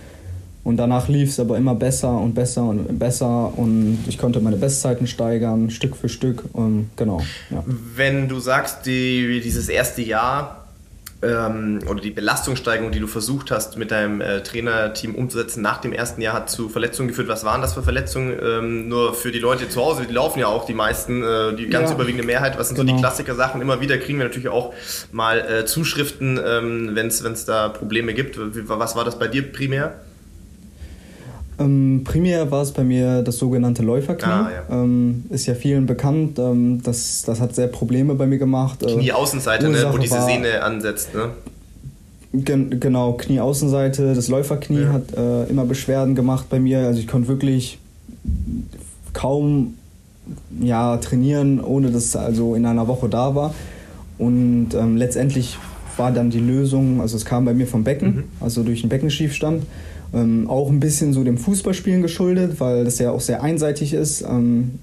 Und 0.65 0.77
danach 0.77 1.07
lief 1.07 1.29
es 1.29 1.39
aber 1.39 1.57
immer 1.57 1.75
besser 1.75 2.17
und 2.17 2.33
besser 2.33 2.63
und 2.63 2.97
besser 2.97 3.55
und 3.55 3.99
ich 4.07 4.17
konnte 4.17 4.39
meine 4.39 4.57
Bestzeiten 4.57 5.05
steigern, 5.05 5.69
Stück 5.69 5.95
für 5.95 6.09
Stück. 6.09 6.43
Und 6.53 6.89
genau. 6.95 7.21
Ja. 7.51 7.63
Wenn 7.95 8.27
du 8.27 8.39
sagst, 8.39 8.87
die, 8.87 9.41
dieses 9.41 9.69
erste 9.69 10.01
Jahr 10.01 10.65
ähm, 11.21 11.81
oder 11.87 12.01
die 12.01 12.09
Belastungssteigerung, 12.09 12.91
die 12.91 12.99
du 12.99 13.05
versucht 13.05 13.51
hast 13.51 13.77
mit 13.77 13.91
deinem 13.91 14.21
äh, 14.21 14.41
Trainerteam 14.41 15.13
umzusetzen, 15.13 15.61
nach 15.61 15.81
dem 15.81 15.93
ersten 15.93 16.19
Jahr 16.19 16.33
hat 16.33 16.49
zu 16.49 16.67
Verletzungen 16.67 17.09
geführt. 17.09 17.27
Was 17.27 17.45
waren 17.45 17.61
das 17.61 17.75
für 17.75 17.83
Verletzungen? 17.83 18.35
Ähm, 18.41 18.89
nur 18.89 19.13
für 19.13 19.31
die 19.31 19.37
Leute 19.37 19.69
zu 19.69 19.79
Hause, 19.79 20.07
die 20.07 20.13
laufen 20.13 20.39
ja 20.39 20.47
auch 20.47 20.65
die 20.65 20.73
meisten, 20.73 21.21
äh, 21.21 21.55
die 21.55 21.67
ganz 21.67 21.89
ja, 21.89 21.95
überwiegende 21.95 22.25
Mehrheit. 22.25 22.57
Was 22.57 22.69
sind 22.69 22.77
genau. 22.77 22.87
so 22.87 22.95
die 22.95 23.01
genau. 23.01 23.07
Klassiker-Sachen? 23.07 23.61
Immer 23.61 23.81
wieder 23.81 23.99
kriegen 23.99 24.17
wir 24.17 24.25
natürlich 24.25 24.49
auch 24.49 24.73
mal 25.11 25.39
äh, 25.41 25.65
Zuschriften, 25.67 26.39
ähm, 26.43 26.89
wenn 26.93 27.05
es 27.05 27.45
da 27.45 27.69
Probleme 27.69 28.15
gibt. 28.15 28.39
Was 28.67 28.95
war 28.95 29.05
das 29.05 29.19
bei 29.19 29.27
dir 29.27 29.43
primär? 29.51 29.93
Ähm, 31.57 32.01
primär 32.03 32.51
war 32.51 32.61
es 32.61 32.71
bei 32.71 32.83
mir 32.83 33.21
das 33.21 33.37
sogenannte 33.37 33.83
Läuferknie. 33.83 34.31
Ah, 34.31 34.49
ja. 34.51 34.83
ähm, 34.83 35.25
ist 35.29 35.45
ja 35.45 35.55
vielen 35.55 35.85
bekannt. 35.85 36.37
Ähm, 36.39 36.81
das, 36.83 37.23
das 37.25 37.39
hat 37.39 37.55
sehr 37.55 37.67
Probleme 37.67 38.15
bei 38.15 38.27
mir 38.27 38.37
gemacht. 38.37 38.83
Äh, 38.83 38.93
Knieaußenseite, 38.93 39.69
ne, 39.69 39.85
wo 39.91 39.97
diese 39.97 40.21
Sehne 40.21 40.61
ansetzt. 40.63 41.13
Ne? 41.13 41.29
Gen 42.33 42.79
genau, 42.79 43.13
Knieaußenseite. 43.13 44.13
Das 44.13 44.27
Läuferknie 44.27 44.81
ja. 44.81 44.93
hat 44.93 45.13
äh, 45.15 45.45
immer 45.45 45.65
Beschwerden 45.65 46.15
gemacht 46.15 46.47
bei 46.49 46.59
mir. 46.59 46.79
Also 46.79 46.99
ich 46.99 47.07
konnte 47.07 47.27
wirklich 47.29 47.79
kaum 49.13 49.75
ja, 50.59 50.97
trainieren, 50.97 51.61
ohne 51.61 51.91
dass 51.91 52.05
es 52.05 52.15
also 52.15 52.55
in 52.55 52.65
einer 52.65 52.87
Woche 52.87 53.07
da 53.07 53.35
war. 53.35 53.53
Und 54.17 54.73
ähm, 54.73 54.97
letztendlich 54.97 55.57
war 55.97 56.11
dann 56.11 56.29
die 56.29 56.39
Lösung, 56.39 57.01
also 57.01 57.15
es 57.15 57.25
kam 57.25 57.45
bei 57.45 57.53
mir 57.53 57.67
vom 57.67 57.83
Becken, 57.83 58.15
mhm. 58.15 58.23
also 58.39 58.63
durch 58.63 58.83
einen 58.83 58.89
Beckenschiefstand. 58.89 59.63
Ähm, 60.15 60.49
auch 60.49 60.69
ein 60.69 60.79
bisschen 60.79 61.13
so 61.13 61.23
dem 61.23 61.37
Fußballspielen 61.37 62.01
geschuldet, 62.01 62.59
weil 62.59 62.85
das 62.85 62.99
ja 62.99 63.11
auch 63.11 63.21
sehr 63.21 63.43
einseitig 63.43 63.93
ist. 63.93 64.21
Ähm, 64.21 64.79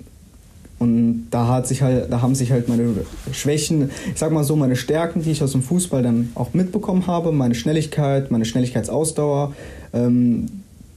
und 0.78 1.28
da, 1.30 1.46
hat 1.46 1.68
sich 1.68 1.80
halt, 1.80 2.10
da 2.10 2.22
haben 2.22 2.34
sich 2.34 2.50
halt 2.50 2.68
meine 2.68 2.92
Schwächen, 3.30 3.90
ich 4.12 4.18
sag 4.18 4.32
mal 4.32 4.42
so, 4.42 4.56
meine 4.56 4.74
Stärken, 4.74 5.22
die 5.22 5.30
ich 5.30 5.42
aus 5.42 5.52
dem 5.52 5.62
Fußball 5.62 6.02
dann 6.02 6.30
auch 6.34 6.54
mitbekommen 6.54 7.06
habe, 7.06 7.30
meine 7.30 7.54
Schnelligkeit, 7.54 8.32
meine 8.32 8.44
Schnelligkeitsausdauer, 8.44 9.54
ähm, 9.94 10.48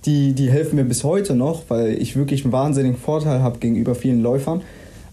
die, 0.05 0.33
die 0.33 0.49
helfen 0.49 0.75
mir 0.75 0.85
bis 0.85 1.03
heute 1.03 1.35
noch, 1.35 1.63
weil 1.67 2.01
ich 2.01 2.15
wirklich 2.15 2.43
einen 2.43 2.51
wahnsinnigen 2.51 2.97
Vorteil 2.97 3.41
habe 3.41 3.59
gegenüber 3.59 3.95
vielen 3.95 4.21
Läufern. 4.21 4.61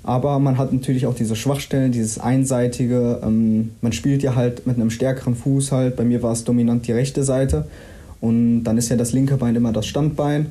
Aber 0.05 0.39
man 0.39 0.59
hat 0.59 0.73
natürlich 0.73 1.07
auch 1.07 1.15
diese 1.15 1.37
Schwachstellen, 1.37 1.93
dieses 1.93 2.19
einseitige. 2.19 3.21
Ähm, 3.23 3.71
man 3.83 3.93
spielt 3.93 4.23
ja 4.23 4.35
halt 4.35 4.67
mit 4.67 4.77
einem 4.77 4.91
stärkeren 4.91 5.37
Fuß 5.37 5.71
halt. 5.71 5.97
Bei 5.97 6.05
mir 6.05 6.23
war 6.23 6.33
es 6.33 6.45
dominant 6.45 6.87
die 6.89 6.93
rechte 6.93 7.23
Seite. 7.25 7.67
Und 8.23 8.63
dann 8.65 8.79
ist 8.79 8.89
ja 8.89 8.97
das 8.97 9.13
linke 9.13 9.37
Bein 9.37 9.57
immer 9.57 9.73
das 9.73 9.87
Standbein. 9.87 10.47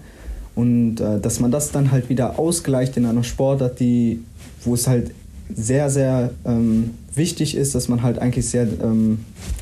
Und 0.53 0.99
äh, 0.99 1.19
dass 1.19 1.39
man 1.39 1.49
das 1.49 1.71
dann 1.71 1.91
halt 1.91 2.09
wieder 2.09 2.37
ausgleicht 2.37 2.97
in 2.97 3.05
einer 3.05 3.23
Sportart, 3.23 3.79
die, 3.79 4.21
wo 4.63 4.75
es 4.75 4.87
halt 4.87 5.11
sehr, 5.55 5.89
sehr 5.89 6.31
ähm, 6.45 6.91
wichtig 7.15 7.55
ist, 7.55 7.73
dass 7.73 7.87
man 7.87 8.03
halt 8.03 8.19
eigentlich 8.19 8.49
sehr, 8.49 8.63
ähm, 8.83 9.19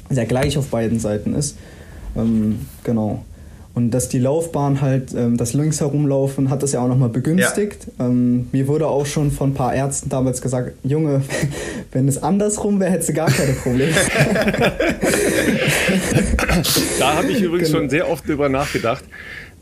sehr 0.09 0.25
gleich 0.25 0.57
auf 0.57 0.67
beiden 0.67 0.99
Seiten 0.99 1.35
ist. 1.35 1.55
Ähm, 2.17 2.59
genau. 2.83 3.23
Und 3.75 3.91
dass 3.91 4.09
die 4.09 4.19
Laufbahn 4.19 4.81
halt, 4.81 5.13
ähm, 5.15 5.37
das 5.37 5.53
links 5.53 5.79
herumlaufen, 5.79 6.49
hat 6.49 6.63
das 6.63 6.71
ja 6.71 6.81
auch 6.81 6.87
nochmal 6.87 7.09
begünstigt. 7.09 7.87
Ja. 7.99 8.07
Ähm, 8.07 8.47
mir 8.51 8.67
wurde 8.67 8.87
auch 8.87 9.05
schon 9.05 9.31
von 9.31 9.51
ein 9.51 9.53
paar 9.53 9.73
Ärzten 9.73 10.09
damals 10.09 10.41
gesagt, 10.41 10.73
Junge, 10.83 11.21
wenn 11.91 12.07
es 12.07 12.21
andersrum 12.21 12.79
wäre, 12.79 12.91
hättest 12.91 13.09
du 13.09 13.13
gar 13.13 13.29
keine 13.29 13.53
Probleme. 13.53 13.93
da 16.99 17.15
habe 17.15 17.31
ich 17.31 17.41
übrigens 17.41 17.69
genau. 17.69 17.79
schon 17.79 17.89
sehr 17.89 18.09
oft 18.09 18.27
drüber 18.27 18.49
nachgedacht. 18.49 19.03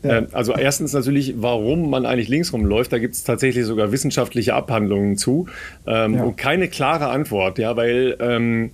Ja. 0.02 0.18
Ähm, 0.18 0.26
also 0.32 0.54
erstens 0.54 0.92
natürlich, 0.92 1.34
warum 1.38 1.90
man 1.90 2.06
eigentlich 2.06 2.28
links 2.28 2.52
rumläuft. 2.52 2.92
Da 2.92 2.98
gibt 2.98 3.14
es 3.14 3.24
tatsächlich 3.24 3.64
sogar 3.64 3.92
wissenschaftliche 3.92 4.54
Abhandlungen 4.54 5.16
zu 5.16 5.46
ähm, 5.86 6.14
ja. 6.14 6.22
und 6.22 6.36
keine 6.36 6.68
klare 6.68 7.08
Antwort, 7.08 7.58
ja, 7.58 7.76
weil 7.76 8.16
ähm, 8.20 8.70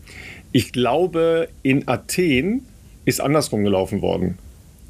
ich 0.52 0.72
glaube, 0.72 1.48
in 1.62 1.88
Athen 1.88 2.66
ist 3.04 3.20
andersrum 3.20 3.64
gelaufen 3.64 4.02
worden. 4.02 4.38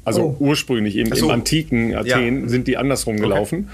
Also 0.03 0.35
oh. 0.39 0.43
ursprünglich 0.43 0.95
im, 0.97 1.13
so. 1.13 1.25
im 1.25 1.31
antiken 1.31 1.95
Athen 1.95 2.43
ja. 2.43 2.49
sind 2.49 2.67
die 2.67 2.77
andersrum 2.77 3.17
gelaufen. 3.17 3.69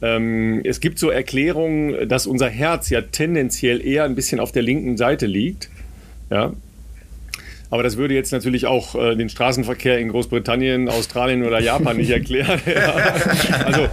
Okay. 0.00 0.16
Ähm, 0.16 0.60
es 0.64 0.80
gibt 0.80 0.98
so 0.98 1.10
Erklärungen, 1.10 2.08
dass 2.08 2.26
unser 2.26 2.48
Herz 2.48 2.90
ja 2.90 3.02
tendenziell 3.02 3.84
eher 3.84 4.04
ein 4.04 4.14
bisschen 4.14 4.40
auf 4.40 4.52
der 4.52 4.62
linken 4.62 4.96
Seite 4.96 5.26
liegt. 5.26 5.70
Ja, 6.30 6.52
aber 7.70 7.82
das 7.82 7.96
würde 7.96 8.14
jetzt 8.14 8.32
natürlich 8.32 8.66
auch 8.66 8.94
äh, 8.94 9.14
den 9.14 9.28
Straßenverkehr 9.28 9.98
in 9.98 10.08
Großbritannien, 10.08 10.88
Australien 10.88 11.44
oder 11.44 11.60
Japan 11.60 11.96
nicht 11.98 12.10
erklären. 12.10 12.60
ja. 12.66 12.94
Also 13.64 13.86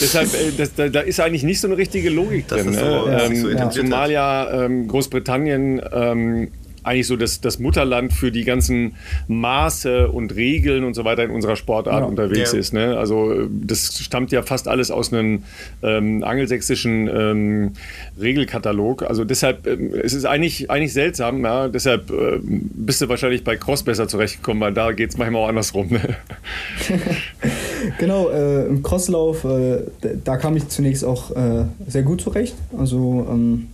deshalb, 0.00 0.34
äh, 0.34 0.52
das, 0.56 0.74
da, 0.74 0.88
da, 0.88 1.00
ist 1.00 1.20
eigentlich 1.20 1.42
nicht 1.42 1.60
so 1.60 1.68
eine 1.68 1.78
richtige 1.78 2.10
Logik 2.10 2.48
drin. 2.48 2.74
So, 2.74 3.06
ne? 3.06 3.22
ähm, 3.22 3.36
so 3.36 3.68
zumal 3.70 4.10
ja 4.10 4.64
ähm, 4.64 4.86
Großbritannien 4.88 5.80
ähm, 5.92 6.48
eigentlich 6.86 7.06
so 7.06 7.16
das, 7.16 7.40
das 7.40 7.58
Mutterland 7.58 8.12
für 8.12 8.30
die 8.30 8.44
ganzen 8.44 8.94
Maße 9.28 10.08
und 10.08 10.34
Regeln 10.34 10.84
und 10.84 10.94
so 10.94 11.04
weiter 11.04 11.24
in 11.24 11.30
unserer 11.30 11.56
Sportart 11.56 12.00
ja. 12.00 12.04
unterwegs 12.04 12.52
ja. 12.52 12.58
ist. 12.58 12.72
Ne? 12.72 12.96
Also 12.96 13.48
das 13.50 13.98
stammt 13.98 14.32
ja 14.32 14.42
fast 14.42 14.68
alles 14.68 14.90
aus 14.90 15.12
einem 15.12 15.42
ähm, 15.82 16.22
angelsächsischen 16.22 17.08
ähm, 17.08 17.72
Regelkatalog. 18.20 19.02
Also 19.02 19.24
deshalb, 19.24 19.66
ähm, 19.66 19.92
es 20.02 20.12
ist 20.12 20.24
eigentlich, 20.24 20.70
eigentlich 20.70 20.92
seltsam. 20.92 21.42
Ja? 21.44 21.68
Deshalb 21.68 22.10
äh, 22.10 22.38
bist 22.42 23.00
du 23.00 23.08
wahrscheinlich 23.08 23.44
bei 23.44 23.56
Cross 23.56 23.82
besser 23.82 24.08
zurechtgekommen, 24.08 24.60
weil 24.60 24.72
da 24.72 24.92
geht 24.92 25.10
es 25.10 25.18
manchmal 25.18 25.42
auch 25.42 25.48
andersrum. 25.48 25.88
Ne? 25.88 26.00
genau, 27.98 28.30
äh, 28.30 28.66
im 28.66 28.82
Crosslauf, 28.82 29.44
äh, 29.44 29.78
da 30.24 30.36
kam 30.36 30.56
ich 30.56 30.68
zunächst 30.68 31.04
auch 31.04 31.30
äh, 31.32 31.64
sehr 31.86 32.02
gut 32.02 32.20
zurecht. 32.20 32.54
Also 32.76 33.26
ähm, 33.30 33.68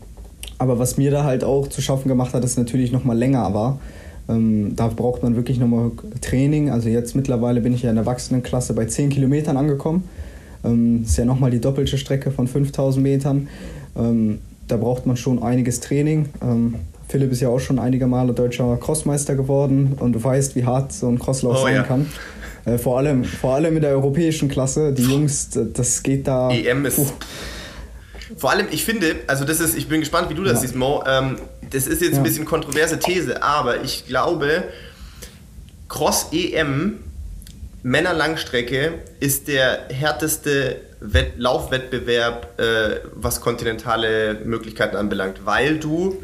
aber 0.63 0.79
was 0.79 0.97
mir 0.97 1.11
da 1.11 1.25
halt 1.25 1.43
auch 1.43 1.67
zu 1.67 1.83
schaffen 1.83 2.09
gemacht 2.09 2.35
hat, 2.35 2.45
ist 2.45 2.57
natürlich 2.57 2.93
nochmal 2.93 3.19
länger 3.19 3.53
war. 3.53 3.81
Ähm, 4.29 4.77
da 4.77 4.87
braucht 4.87 5.25
man 5.25 5.35
wirklich 5.35 5.59
nochmal 5.59 5.91
Training. 6.21 6.71
Also 6.71 6.89
jetzt 6.89 7.17
mittlerweile 7.17 7.61
bin 7.61 7.75
ich 7.75 7.83
ja 7.83 7.91
in 7.91 7.97
der 7.97 8.05
Erwachsenenklasse 8.05 8.73
bei 8.73 8.85
10 8.85 9.11
Kilometern 9.11 9.57
angekommen. 9.57 10.05
Ähm, 10.65 11.01
das 11.03 11.11
ist 11.11 11.17
ja 11.17 11.25
nochmal 11.25 11.51
die 11.51 11.61
doppelte 11.61 11.99
Strecke 11.99 12.31
von 12.31 12.47
5000 12.47 13.03
Metern. 13.03 13.49
Ähm, 13.99 14.39
da 14.69 14.77
braucht 14.77 15.05
man 15.05 15.17
schon 15.17 15.43
einiges 15.43 15.81
Training. 15.81 16.29
Ähm, 16.41 16.77
Philipp 17.09 17.33
ist 17.33 17.41
ja 17.41 17.49
auch 17.49 17.59
schon 17.59 17.81
einige 17.81 18.07
Male 18.07 18.33
deutscher 18.33 18.77
Crossmeister 18.77 19.35
geworden 19.35 19.95
und 19.99 20.13
du 20.13 20.23
weißt, 20.23 20.55
wie 20.55 20.65
hart 20.65 20.93
so 20.93 21.09
ein 21.09 21.19
Crosslauf 21.19 21.59
oh, 21.59 21.65
sein 21.65 21.75
ja. 21.75 21.83
kann. 21.83 22.07
Äh, 22.65 22.79
vor, 22.79 22.99
allem, 22.99 23.25
vor 23.25 23.57
allem 23.57 23.75
in 23.75 23.83
der 23.83 23.91
europäischen 23.91 24.49
Klasse. 24.49 24.93
Die 24.93 25.03
Jungs, 25.03 25.51
das 25.75 26.05
geht 26.05 26.29
da. 26.29 26.53
EM 26.53 26.87
ist. 26.87 26.97
Puh, 26.97 27.07
vor 28.37 28.51
allem, 28.51 28.67
ich 28.71 28.85
finde, 28.85 29.17
also 29.27 29.45
das 29.45 29.61
ist, 29.61 29.77
ich 29.77 29.89
bin 29.89 30.01
gespannt, 30.01 30.31
wie 30.31 30.35
du 30.35 30.45
das 30.45 30.55
ja. 30.55 30.61
siehst, 30.61 30.77
Mo. 30.77 31.05
Ähm, 31.07 31.39
das 31.71 31.87
ist 31.87 32.03
jetzt 32.03 32.13
ja. 32.13 32.17
ein 32.19 32.23
bisschen 32.23 32.45
kontroverse 32.45 32.99
These, 32.99 33.43
aber 33.43 33.83
ich 33.83 34.07
glaube, 34.07 34.65
Cross 35.89 36.29
EM 36.33 37.01
Männerlangstrecke 37.83 39.01
ist 39.21 39.49
der 39.49 39.89
härteste 39.89 40.81
Wett 41.01 41.33
Laufwettbewerb, 41.37 42.61
äh, 42.61 43.01
was 43.15 43.41
kontinentale 43.41 44.41
Möglichkeiten 44.45 44.97
anbelangt, 44.97 45.45
weil 45.45 45.79
du 45.79 46.21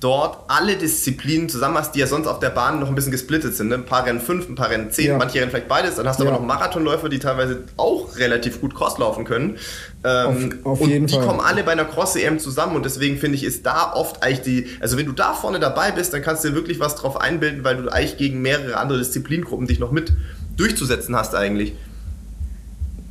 dort 0.00 0.44
alle 0.48 0.76
Disziplinen 0.76 1.48
zusammen 1.48 1.76
hast, 1.76 1.94
die 1.94 1.98
ja 1.98 2.06
sonst 2.06 2.28
auf 2.28 2.38
der 2.38 2.50
Bahn 2.50 2.78
noch 2.78 2.88
ein 2.88 2.94
bisschen 2.94 3.10
gesplittet 3.10 3.56
sind. 3.56 3.68
Ne? 3.68 3.76
Ein 3.76 3.84
paar 3.84 4.06
Rennen 4.06 4.20
fünf, 4.20 4.48
ein 4.48 4.54
paar 4.54 4.70
Rennen 4.70 4.90
zehn, 4.90 5.06
ja. 5.06 5.18
manche 5.18 5.40
Rennen 5.40 5.50
vielleicht 5.50 5.68
beides. 5.68 5.96
Dann 5.96 6.06
hast 6.06 6.20
du 6.20 6.24
ja. 6.24 6.30
aber 6.30 6.38
noch 6.38 6.46
Marathonläufer, 6.46 7.08
die 7.08 7.18
teilweise 7.18 7.64
auch 7.76 8.16
relativ 8.16 8.60
gut 8.60 8.74
Cross 8.74 8.98
laufen 8.98 9.24
können. 9.24 9.56
Ähm, 10.04 10.60
auf, 10.62 10.72
auf 10.72 10.80
und 10.80 10.90
die 10.90 11.08
Fall. 11.08 11.26
kommen 11.26 11.40
alle 11.40 11.64
bei 11.64 11.72
einer 11.72 11.84
Cross-EM 11.84 12.38
zusammen 12.38 12.76
und 12.76 12.84
deswegen 12.84 13.18
finde 13.18 13.36
ich, 13.36 13.44
ist 13.44 13.66
da 13.66 13.92
oft 13.92 14.22
eigentlich 14.22 14.42
die, 14.42 14.66
also 14.80 14.96
wenn 14.96 15.06
du 15.06 15.12
da 15.12 15.34
vorne 15.34 15.58
dabei 15.58 15.90
bist, 15.90 16.12
dann 16.12 16.22
kannst 16.22 16.44
du 16.44 16.50
dir 16.50 16.54
wirklich 16.54 16.78
was 16.78 16.94
drauf 16.94 17.20
einbilden, 17.20 17.64
weil 17.64 17.76
du 17.76 17.88
eigentlich 17.88 18.16
gegen 18.16 18.40
mehrere 18.40 18.76
andere 18.76 18.98
Disziplingruppen 18.98 19.66
dich 19.66 19.80
noch 19.80 19.90
mit 19.90 20.12
durchzusetzen 20.56 21.16
hast 21.16 21.34
eigentlich. 21.34 21.72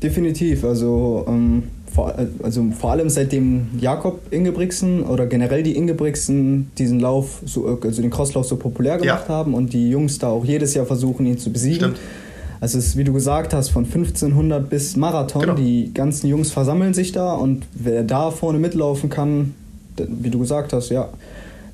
Definitiv, 0.02 0.64
also 0.64 1.26
ähm, 1.28 1.64
vor, 1.98 2.14
also 2.44 2.64
vor 2.80 2.92
allem 2.92 3.10
seitdem 3.10 3.70
Jakob 3.80 4.22
Ingebrigtsen 4.30 5.02
oder 5.02 5.26
generell 5.26 5.64
die 5.64 5.76
Ingebrigtsen 5.76 6.72
diesen 6.78 7.00
Lauf, 7.00 7.42
so, 7.44 7.80
also 7.82 8.04
den 8.04 8.12
Crosslauf 8.12 8.46
so 8.46 8.56
populär 8.56 9.00
gemacht 9.00 9.26
ja. 9.28 9.34
haben 9.34 9.56
und 9.56 9.74
die 9.74 9.90
Jungs 9.90 10.20
da 10.20 10.28
auch 10.28 10.46
jedes 10.46 10.76
Jahr 10.76 10.86
versuchen, 10.86 11.26
ihn 11.26 11.40
zu 11.40 11.52
besiegen. 11.52 11.80
Stimmt. 11.80 11.98
Also 12.62 12.78
es 12.78 12.90
ist, 12.90 12.98
wie 12.98 13.04
du 13.04 13.14
gesagt 13.14 13.52
hast, 13.56 13.70
von 13.70 13.86
1500 13.86 14.70
bis 14.70 14.96
Marathon. 14.96 15.42
Genau. 15.42 15.56
Die 15.56 15.92
ganzen 15.92 16.28
Jungs 16.28 16.52
versammeln 16.52 16.94
sich 16.94 17.14
da 17.14 17.34
und 17.34 17.66
wer 17.74 18.04
da 18.04 18.30
vorne 18.30 18.60
mitlaufen 18.60 19.10
kann, 19.10 19.56
wie 19.98 20.30
du 20.30 20.38
gesagt 20.38 20.74
hast, 20.74 20.90
ja, 20.90 21.10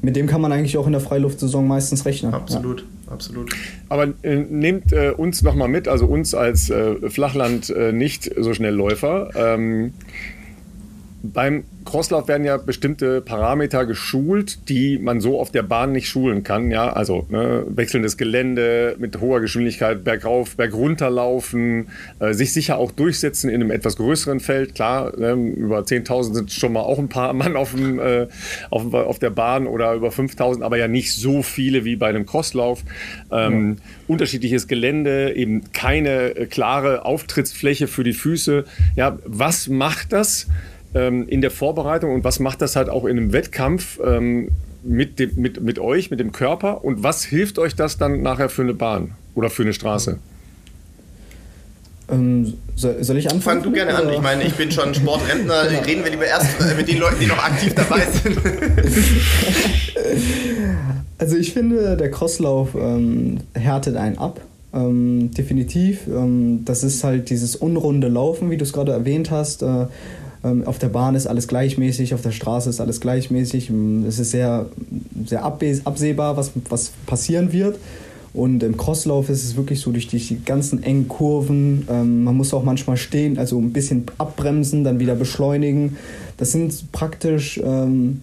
mit 0.02 0.16
dem 0.16 0.28
kann 0.28 0.40
man 0.40 0.54
eigentlich 0.54 0.78
auch 0.78 0.86
in 0.86 0.94
der 0.94 1.02
Freiluftsaison 1.02 1.68
meistens 1.68 2.06
rechnen. 2.06 2.34
Absolut. 2.34 2.80
Ja 2.80 2.86
absolut. 3.14 3.56
Aber 3.90 4.14
äh, 4.24 4.36
nehmt 4.36 4.92
äh, 4.92 5.12
uns 5.12 5.42
nochmal 5.42 5.70
mit, 5.70 5.88
also 5.88 6.06
uns 6.06 6.34
als 6.34 6.70
äh, 6.70 7.10
Flachland 7.10 7.70
äh, 7.70 7.92
nicht 7.92 8.32
so 8.38 8.54
schnell 8.54 8.74
Läufer. 8.74 9.30
Ähm, 9.36 9.94
beim 11.26 11.64
Crosslauf 11.86 12.28
werden 12.28 12.44
ja 12.44 12.58
bestimmte 12.58 13.22
Parameter 13.22 13.86
geschult, 13.86 14.68
die 14.68 14.98
man 14.98 15.22
so 15.22 15.40
auf 15.40 15.52
der 15.52 15.64
Bahn 15.64 15.94
nicht 15.94 16.10
schulen 16.10 16.44
kann. 16.44 16.70
Ja, 16.70 16.92
also 16.92 17.26
ne, 17.30 17.64
wechselndes 17.70 18.18
Gelände 18.18 18.98
mit 19.00 19.22
hoher 19.22 19.40
Geschwindigkeit, 19.40 20.04
bergauf, 20.04 20.58
bergunter 20.58 21.10
laufen, 21.10 21.88
äh, 22.20 22.34
sich 22.34 22.52
sicher 22.52 22.78
auch 22.78 22.92
durchsetzen 22.92 23.50
in 23.50 23.62
einem 23.62 23.72
etwas 23.72 23.96
größeren 23.96 24.42
Feld. 24.42 24.76
Klar, 24.76 25.18
ne, 25.18 25.32
über 25.32 25.80
10.000 25.80 26.34
sind 26.34 26.52
schon 26.52 26.74
mal 26.74 26.82
auch 26.82 27.00
ein 27.00 27.08
paar 27.08 27.32
Mann 27.32 27.56
auf, 27.56 27.72
dem, 27.72 28.00
äh, 28.00 28.28
auf, 28.70 28.94
auf, 28.94 29.18
der 29.18 29.30
Bahn 29.30 29.66
oder 29.66 29.94
über 29.94 30.10
5.000, 30.10 30.62
aber 30.62 30.78
ja 30.78 30.90
nicht 30.90 31.14
so 31.14 31.42
viele 31.42 31.86
wie 31.86 31.96
bei 31.96 32.10
einem 32.10 32.26
Crosslauf. 32.26 32.84
Ähm, 33.32 33.78
ja. 33.78 33.86
Unterschiedliches 34.10 34.68
Gelände, 34.68 35.34
eben 35.38 35.72
keine 35.72 36.36
äh, 36.36 36.46
klare 36.48 37.06
Auftrittsfläche 37.06 37.88
für 37.88 38.04
die 38.04 38.12
Füße. 38.12 38.66
Ja, 38.98 39.18
was 39.26 39.70
macht 39.70 40.12
das? 40.12 40.48
Ähm, 40.94 41.28
in 41.28 41.42
der 41.42 41.52
Vorbereitung 41.52 42.14
und 42.14 42.24
was 42.24 42.40
macht 42.40 42.62
das 42.62 42.76
halt 42.76 42.90
auch 42.90 43.06
in 43.06 43.18
einem 43.18 43.34
Wettkampf 43.34 44.00
ähm, 44.04 44.50
mit, 44.84 45.20
dem, 45.20 45.36
mit, 45.36 45.62
mit 45.62 45.80
euch, 45.80 46.12
mit 46.12 46.20
dem 46.20 46.32
Körper 46.32 46.84
und 46.84 47.04
was 47.04 47.24
hilft 47.24 47.60
euch 47.60 47.76
das 47.76 47.98
dann 47.98 48.22
nachher 48.22 48.50
für 48.50 48.62
eine 48.62 48.74
Bahn 48.74 49.12
oder 49.36 49.50
für 49.50 49.64
eine 49.64 49.74
Straße? 49.74 50.20
Ähm, 52.12 52.54
soll, 52.76 53.04
soll, 53.04 53.18
ich 53.18 53.32
anfangen? 53.32 53.62
Fang 53.62 53.72
du 53.72 53.72
gerne 53.72 53.94
oder? 53.94 54.08
an. 54.10 54.14
Ich 54.14 54.22
meine, 54.22 54.44
ich 54.44 54.54
bin 54.56 54.72
schon 54.72 54.94
Sportrentner. 54.94 55.68
genau. 55.70 55.82
Reden 55.84 56.04
wir 56.04 56.12
lieber 56.12 56.26
erst 56.26 56.48
mit 56.78 56.88
den 56.88 57.00
Leuten, 57.00 57.20
die 57.20 57.28
noch 57.28 57.42
aktiv 57.42 57.74
dabei 57.74 58.06
sind. 58.12 58.38
also 61.18 61.38
ich 61.38 61.54
finde, 61.54 61.96
der 61.96 62.12
Crosslauf 62.12 62.76
ähm, 62.76 63.40
härtet 63.54 63.96
einen 63.96 64.18
ab. 64.18 64.42
Ähm, 64.74 65.32
definitiv. 65.32 66.08
Ähm, 66.08 66.66
das 66.66 66.84
ist 66.84 67.04
halt 67.04 67.30
dieses 67.30 67.56
unrunde 67.56 68.10
Laufen, 68.10 68.50
wie 68.52 68.58
du 68.58 68.64
es 68.64 68.74
gerade 68.74 68.92
erwähnt 68.92 69.32
hast. 69.32 69.62
Äh, 69.62 69.86
auf 70.66 70.78
der 70.78 70.90
Bahn 70.90 71.16
ist 71.16 71.26
alles 71.26 71.48
gleichmäßig, 71.48 72.14
auf 72.14 72.22
der 72.22 72.32
Straße 72.32 72.70
ist 72.70 72.82
alles 72.82 73.00
gleichmäßig. 73.00 73.70
Ähm, 73.70 74.06
es 74.08 74.20
ist 74.20 74.32
sehr, 74.32 74.66
sehr 75.26 75.44
absehbar, 75.46 76.38
was, 76.38 76.52
was 76.70 76.92
passieren 77.06 77.54
wird. 77.54 77.78
Und 78.34 78.64
im 78.64 78.78
Crosslauf 78.78 79.30
ist 79.30 79.44
es 79.44 79.56
wirklich 79.56 79.80
so 79.80 79.92
durch 79.92 80.08
die, 80.08 80.18
die 80.18 80.44
ganzen 80.44 80.82
engen 80.82 81.08
Kurven. 81.08 81.88
Ähm, 81.90 82.24
man 82.24 82.36
muss 82.36 82.54
auch 82.54 82.64
manchmal 82.64 82.98
stehen, 82.98 83.38
also 83.38 83.60
ein 83.60 83.72
bisschen 83.72 84.06
abbremsen, 84.18 84.84
dann 84.84 85.00
wieder 85.00 85.16
beschleunigen. 85.16 85.98
Das 86.38 86.52
sind 86.52 86.92
praktisch, 86.92 87.62
ähm, 87.64 88.22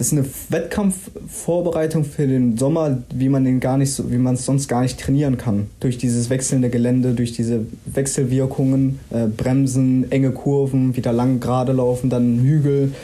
das 0.00 0.06
ist 0.06 0.12
eine 0.14 0.24
Wettkampfvorbereitung 0.48 2.04
für 2.04 2.26
den 2.26 2.56
Sommer, 2.56 3.02
wie 3.12 3.28
man 3.28 3.44
den 3.44 3.60
gar 3.60 3.76
nicht 3.76 3.92
so, 3.92 4.10
wie 4.10 4.16
man 4.16 4.32
es 4.32 4.46
sonst 4.46 4.66
gar 4.66 4.80
nicht 4.80 4.98
trainieren 4.98 5.36
kann. 5.36 5.66
Durch 5.78 5.98
dieses 5.98 6.30
wechselnde 6.30 6.70
Gelände, 6.70 7.12
durch 7.12 7.32
diese 7.32 7.66
Wechselwirkungen, 7.84 8.98
äh, 9.10 9.26
Bremsen, 9.26 10.10
enge 10.10 10.30
Kurven, 10.30 10.96
wieder 10.96 11.12
lang 11.12 11.38
gerade 11.38 11.72
laufen, 11.72 12.08
dann 12.08 12.40
Hügel. 12.40 12.94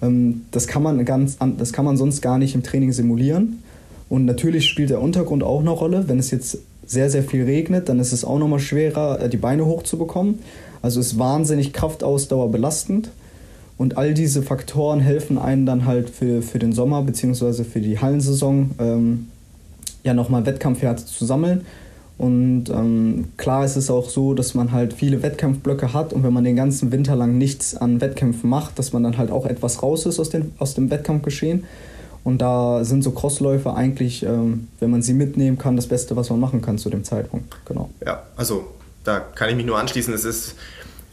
Ähm, 0.00 0.46
das 0.50 0.66
kann 0.66 0.82
man 0.82 1.04
ganz, 1.04 1.36
das 1.58 1.74
kann 1.74 1.84
man 1.84 1.98
sonst 1.98 2.22
gar 2.22 2.38
nicht 2.38 2.54
im 2.54 2.62
Training 2.62 2.92
simulieren. 2.92 3.62
Und 4.08 4.24
natürlich 4.24 4.64
spielt 4.64 4.88
der 4.88 5.02
Untergrund 5.02 5.42
auch 5.42 5.60
eine 5.60 5.68
Rolle. 5.68 6.04
Wenn 6.06 6.18
es 6.18 6.30
jetzt 6.30 6.56
sehr, 6.86 7.10
sehr 7.10 7.22
viel 7.22 7.44
regnet, 7.44 7.90
dann 7.90 8.00
ist 8.00 8.14
es 8.14 8.24
auch 8.24 8.38
nochmal 8.38 8.60
schwerer, 8.60 9.20
äh, 9.20 9.28
die 9.28 9.36
Beine 9.36 9.66
hochzubekommen. 9.66 10.38
Also 10.80 11.00
ist 11.00 11.18
wahnsinnig 11.18 11.74
Kraftausdauer 11.74 12.50
belastend. 12.50 13.10
Und 13.78 13.98
all 13.98 14.14
diese 14.14 14.42
Faktoren 14.42 15.00
helfen 15.00 15.38
einem 15.38 15.66
dann 15.66 15.84
halt 15.84 16.08
für, 16.08 16.42
für 16.42 16.58
den 16.58 16.72
Sommer 16.72 17.02
bzw. 17.02 17.64
für 17.64 17.80
die 17.80 17.98
Hallensaison 17.98 18.70
ähm, 18.78 19.26
ja 20.02 20.14
nochmal 20.14 20.46
Wettkampfwerte 20.46 21.04
zu 21.04 21.24
sammeln. 21.26 21.66
Und 22.18 22.70
ähm, 22.70 23.26
klar 23.36 23.66
ist 23.66 23.76
es 23.76 23.90
auch 23.90 24.08
so, 24.08 24.32
dass 24.32 24.54
man 24.54 24.72
halt 24.72 24.94
viele 24.94 25.22
Wettkampfblöcke 25.22 25.92
hat 25.92 26.14
und 26.14 26.22
wenn 26.22 26.32
man 26.32 26.44
den 26.44 26.56
ganzen 26.56 26.90
Winter 26.90 27.14
lang 27.14 27.36
nichts 27.36 27.76
an 27.76 28.00
Wettkämpfen 28.00 28.48
macht, 28.48 28.78
dass 28.78 28.94
man 28.94 29.02
dann 29.02 29.18
halt 29.18 29.30
auch 29.30 29.44
etwas 29.44 29.82
raus 29.82 30.06
ist 30.06 30.18
aus, 30.18 30.30
den, 30.30 30.52
aus 30.58 30.74
dem 30.74 30.90
Wettkampfgeschehen. 30.90 31.64
Und 32.24 32.38
da 32.38 32.84
sind 32.84 33.04
so 33.04 33.10
Crossläufe 33.10 33.74
eigentlich, 33.74 34.22
ähm, 34.24 34.68
wenn 34.80 34.90
man 34.90 35.02
sie 35.02 35.12
mitnehmen 35.12 35.58
kann, 35.58 35.76
das 35.76 35.86
Beste, 35.86 36.16
was 36.16 36.30
man 36.30 36.40
machen 36.40 36.62
kann 36.62 36.78
zu 36.78 36.88
dem 36.88 37.04
Zeitpunkt. 37.04 37.54
Genau. 37.66 37.90
Ja, 38.04 38.22
also 38.34 38.64
da 39.04 39.20
kann 39.20 39.50
ich 39.50 39.56
mich 39.56 39.66
nur 39.66 39.78
anschließen. 39.78 40.12
Es 40.14 40.24
ist 40.24 40.54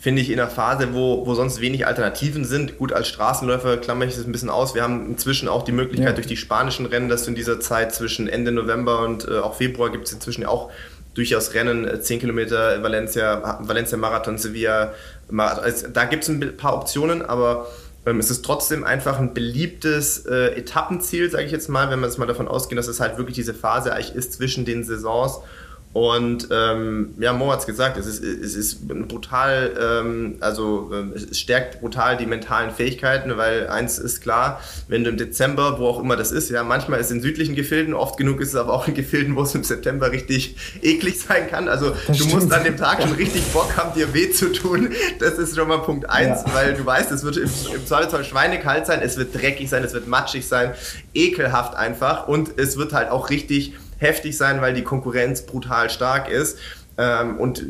finde 0.04 0.22
ich, 0.22 0.30
in 0.30 0.38
einer 0.38 0.49
Phase, 0.49 0.93
wo, 0.93 1.26
wo 1.26 1.34
sonst 1.34 1.62
wenig 1.62 1.88
Alternativen 1.88 2.43
sind. 2.43 2.78
Gut, 2.78 2.91
als 2.91 3.08
Straßenläufer 3.08 3.78
klammere 3.78 4.10
ich 4.10 4.16
das 4.16 4.26
ein 4.26 4.34
bisschen 4.34 4.49
aus. 4.49 4.76
Wir 4.76 4.84
haben 4.84 5.06
inzwischen 5.06 5.47
auch 5.47 5.64
die 5.64 5.72
Möglichkeit 5.72 6.10
ja. 6.10 6.14
durch 6.14 6.28
die 6.28 6.36
spanischen 6.36 6.86
Rennen, 6.86 7.08
dass 7.08 7.24
du 7.24 7.30
in 7.30 7.36
dieser 7.36 7.62
Zeit 7.62 7.95
zwischen 7.95 8.28
Ende 8.28 8.51
November 8.51 8.99
und 8.99 9.26
äh, 9.26 9.38
auch 9.39 9.56
Februar 9.56 9.89
gibt 9.93 10.08
es 10.08 10.12
inzwischen 10.12 10.45
auch 10.45 10.70
durchaus 11.14 11.54
Rennen, 11.54 11.88
10 12.01 12.18
äh, 12.18 12.20
Kilometer 12.20 12.84
Valencia, 12.84 13.60
Valencia 13.62 13.97
Marathon, 13.97 14.38
Sevilla. 14.38 14.91
Also, 15.38 15.88
da 15.88 16.04
gibt 16.04 16.24
es 16.24 16.30
ein 16.30 16.58
paar 16.58 16.76
Optionen, 16.76 17.22
aber 17.22 17.68
ähm, 18.06 18.20
es 18.20 18.30
ist 18.30 18.43
trotzdem 18.43 18.84
einfach 18.84 19.20
ein 19.20 19.34
beliebtes 19.34 20.26
äh, 20.26 20.47
Etappenziel, 20.58 21.32
sage 21.32 21.45
ich 21.45 21.54
jetzt 21.54 21.70
mal, 21.70 21.89
wenn 21.89 22.01
man 22.01 22.10
jetzt 22.10 22.20
mal 22.20 22.26
davon 22.26 22.49
ausgeht, 22.49 22.78
dass 22.78 22.89
es 22.89 22.99
halt 22.99 23.18
wirklich 23.18 23.36
diese 23.36 23.54
Phase 23.54 23.93
eigentlich 23.93 24.16
ist 24.16 24.34
zwischen 24.34 24.66
den 24.66 24.84
Saisons 24.84 25.39
und 25.94 26.48
ähm, 26.50 27.14
ja, 27.20 27.34
Mo 27.34 27.52
hat 27.52 27.60
es 27.60 27.68
gesagt, 27.68 27.98
es 27.98 28.08
ist, 28.08 28.24
es 28.24 28.56
ist 28.56 28.88
brutal, 28.88 29.74
ähm, 29.80 30.38
also 30.39 30.91
äh, 30.91 31.16
es 31.16 31.39
stärkt 31.39 31.82
brutal 31.82 32.18
die 32.18 32.26
mentalen 32.26 32.72
Fähigkeiten, 32.72 33.38
weil 33.38 33.68
eins 33.68 34.00
ist 34.00 34.22
klar, 34.22 34.60
wenn 34.88 35.04
du 35.04 35.12
im 35.12 35.18
Dezember, 35.18 35.78
wo 35.78 35.88
auch 35.88 36.00
immer 36.00 36.16
das 36.16 36.32
ist, 36.32 36.50
ja, 36.50 36.64
manchmal 36.64 37.00
ist 37.00 37.08
es 37.08 37.12
in 37.12 37.22
südlichen 37.22 37.54
Gefilden, 37.54 37.94
oft 37.94 38.18
genug 38.18 38.41
ist 38.41 38.50
es 38.50 38.56
aber 38.56 38.74
auch 38.74 38.88
in 38.88 38.96
Gefilden, 38.96 39.36
wo 39.36 39.44
es 39.44 39.54
im 39.54 39.64
September 39.64 40.12
richtig 40.12 40.56
eklig 40.82 41.22
sein 41.22 41.48
kann. 41.48 41.68
Also 41.68 41.91
das 41.91 42.06
du 42.08 42.14
stimmt. 42.16 42.34
musst 42.34 42.52
an 42.52 42.64
dem 42.64 42.76
Tag 42.76 43.04
schon 43.04 43.14
richtig 43.14 43.44
Bock 43.54 43.78
haben, 43.78 43.94
dir 43.94 44.16
weh 44.16 44.32
zu 44.32 44.52
tun. 44.52 44.89
Das 45.20 45.38
ist 45.38 45.56
schon 45.56 45.68
mal 45.68 45.78
Punkt 45.78 46.10
eins, 46.10 46.41
ja. 46.48 46.56
weil 46.56 46.74
du 46.74 46.84
weißt, 46.84 47.12
es 47.12 47.24
wird 47.24 47.38
im, 47.38 47.44
im 47.44 47.86
Zweifelsfall 47.86 48.24
schweinekalt 48.24 48.88
sein, 48.88 49.02
es 49.04 49.16
wird 49.18 49.36
dreckig 49.36 49.70
sein, 49.70 49.84
es 49.84 49.94
wird 49.94 50.08
matschig 50.08 50.48
sein, 50.48 50.74
ekelhaft 51.14 51.76
einfach 51.76 52.28
und 52.28 52.58
es 52.58 52.78
wird 52.78 52.94
halt 52.94 53.12
auch 53.12 53.30
richtig 53.30 53.74
heftig 54.04 54.38
sein, 54.38 54.62
weil 54.62 54.74
die 54.74 54.84
Konkurrenz 54.84 55.41
brutal 55.41 55.89
stark 55.89 56.30
ist. 56.30 56.60
Ähm, 56.95 57.39
und 57.39 57.66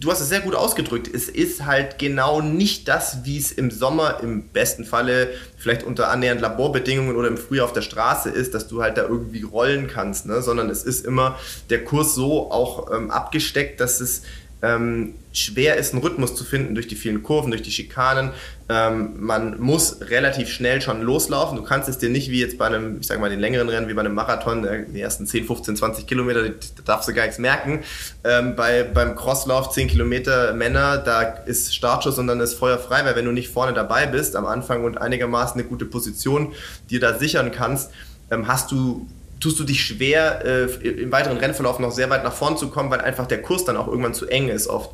du 0.00 0.10
hast 0.10 0.20
es 0.20 0.28
sehr 0.30 0.40
gut 0.40 0.54
ausgedrückt. 0.54 1.10
Es 1.12 1.28
ist 1.28 1.66
halt 1.66 1.98
genau 1.98 2.40
nicht 2.40 2.88
das, 2.88 3.24
wie 3.24 3.36
es 3.36 3.52
im 3.52 3.70
Sommer 3.70 4.20
im 4.22 4.48
besten 4.48 4.84
Falle 4.84 5.28
vielleicht 5.58 5.82
unter 5.82 6.08
annähernd 6.08 6.40
Laborbedingungen 6.40 7.16
oder 7.16 7.28
im 7.28 7.36
Frühjahr 7.36 7.66
auf 7.66 7.74
der 7.74 7.82
Straße 7.82 8.30
ist, 8.30 8.54
dass 8.54 8.68
du 8.68 8.82
halt 8.82 8.96
da 8.96 9.02
irgendwie 9.02 9.42
rollen 9.42 9.88
kannst, 9.88 10.26
ne? 10.26 10.40
sondern 10.40 10.70
es 10.70 10.84
ist 10.84 11.04
immer 11.04 11.38
der 11.68 11.84
Kurs 11.84 12.14
so 12.14 12.50
auch 12.50 12.90
ähm, 12.92 13.10
abgesteckt, 13.10 13.78
dass 13.80 14.00
es 14.00 14.22
ähm, 14.62 15.14
schwer 15.32 15.76
ist, 15.76 15.92
einen 15.92 16.02
Rhythmus 16.02 16.36
zu 16.36 16.44
finden 16.44 16.74
durch 16.74 16.86
die 16.86 16.94
vielen 16.94 17.22
Kurven, 17.22 17.50
durch 17.50 17.62
die 17.62 17.72
Schikanen. 17.72 18.30
Ähm, 18.68 19.14
man 19.18 19.60
muss 19.60 20.00
relativ 20.02 20.48
schnell 20.48 20.80
schon 20.80 21.02
loslaufen. 21.02 21.56
Du 21.56 21.64
kannst 21.64 21.88
es 21.88 21.98
dir 21.98 22.10
nicht 22.10 22.30
wie 22.30 22.40
jetzt 22.40 22.58
bei 22.58 22.66
einem, 22.66 23.00
ich 23.00 23.08
sag 23.08 23.18
mal, 23.18 23.28
den 23.28 23.40
längeren 23.40 23.68
Rennen, 23.68 23.88
wie 23.88 23.94
bei 23.94 24.00
einem 24.00 24.14
Marathon, 24.14 24.64
äh, 24.64 24.84
die 24.86 25.00
ersten 25.00 25.26
10, 25.26 25.46
15, 25.46 25.76
20 25.76 26.06
Kilometer, 26.06 26.48
da 26.48 26.52
darfst 26.84 27.08
du 27.08 27.12
gar 27.12 27.24
nichts 27.24 27.38
merken. 27.38 27.80
Ähm, 28.22 28.54
bei, 28.54 28.84
beim 28.84 29.16
Crosslauf 29.16 29.70
10 29.70 29.88
Kilometer 29.88 30.54
Männer, 30.54 30.98
da 30.98 31.22
ist 31.22 31.74
Startschuss 31.74 32.18
und 32.18 32.28
dann 32.28 32.38
ist 32.38 32.54
Feuer 32.54 32.78
frei, 32.78 33.04
weil 33.04 33.16
wenn 33.16 33.24
du 33.24 33.32
nicht 33.32 33.48
vorne 33.48 33.72
dabei 33.72 34.06
bist 34.06 34.36
am 34.36 34.46
Anfang 34.46 34.84
und 34.84 34.96
einigermaßen 34.98 35.60
eine 35.60 35.68
gute 35.68 35.86
Position 35.86 36.52
dir 36.88 37.00
da 37.00 37.18
sichern 37.18 37.50
kannst, 37.50 37.90
ähm, 38.30 38.46
hast 38.46 38.70
du 38.70 39.08
tust 39.42 39.58
du 39.58 39.64
dich 39.64 39.84
schwer, 39.84 40.44
äh, 40.44 40.88
im 40.88 41.10
weiteren 41.10 41.36
Rennverlauf 41.36 41.78
noch 41.78 41.90
sehr 41.90 42.08
weit 42.10 42.22
nach 42.22 42.32
vorn 42.32 42.56
zu 42.56 42.68
kommen, 42.68 42.90
weil 42.90 43.00
einfach 43.00 43.26
der 43.26 43.42
Kurs 43.42 43.64
dann 43.64 43.76
auch 43.76 43.88
irgendwann 43.88 44.14
zu 44.14 44.26
eng 44.28 44.48
ist 44.48 44.68
oft. 44.68 44.90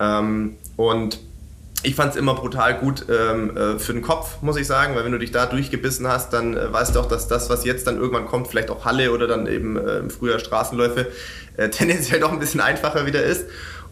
Ähm, 0.00 0.56
und 0.76 1.18
ich 1.82 1.94
fand 1.94 2.12
es 2.12 2.16
immer 2.16 2.34
brutal 2.34 2.78
gut 2.78 3.06
ähm, 3.08 3.56
äh, 3.56 3.78
für 3.78 3.92
den 3.92 4.02
Kopf, 4.02 4.42
muss 4.42 4.56
ich 4.56 4.66
sagen, 4.66 4.94
weil 4.94 5.04
wenn 5.04 5.12
du 5.12 5.18
dich 5.18 5.30
da 5.30 5.46
durchgebissen 5.46 6.08
hast, 6.08 6.32
dann 6.32 6.56
äh, 6.56 6.72
weißt 6.72 6.94
du 6.94 7.00
auch, 7.00 7.06
dass 7.06 7.28
das, 7.28 7.48
was 7.50 7.64
jetzt 7.64 7.86
dann 7.86 7.96
irgendwann 7.96 8.26
kommt, 8.26 8.48
vielleicht 8.48 8.70
auch 8.70 8.84
Halle 8.84 9.12
oder 9.12 9.26
dann 9.26 9.46
eben 9.46 9.76
äh, 9.76 9.98
im 9.98 10.10
Frühjahr 10.10 10.38
Straßenläufe, 10.38 11.06
äh, 11.56 11.68
tendenziell 11.70 12.20
doch 12.20 12.32
ein 12.32 12.38
bisschen 12.38 12.60
einfacher 12.60 13.06
wieder 13.06 13.22
ist. 13.22 13.46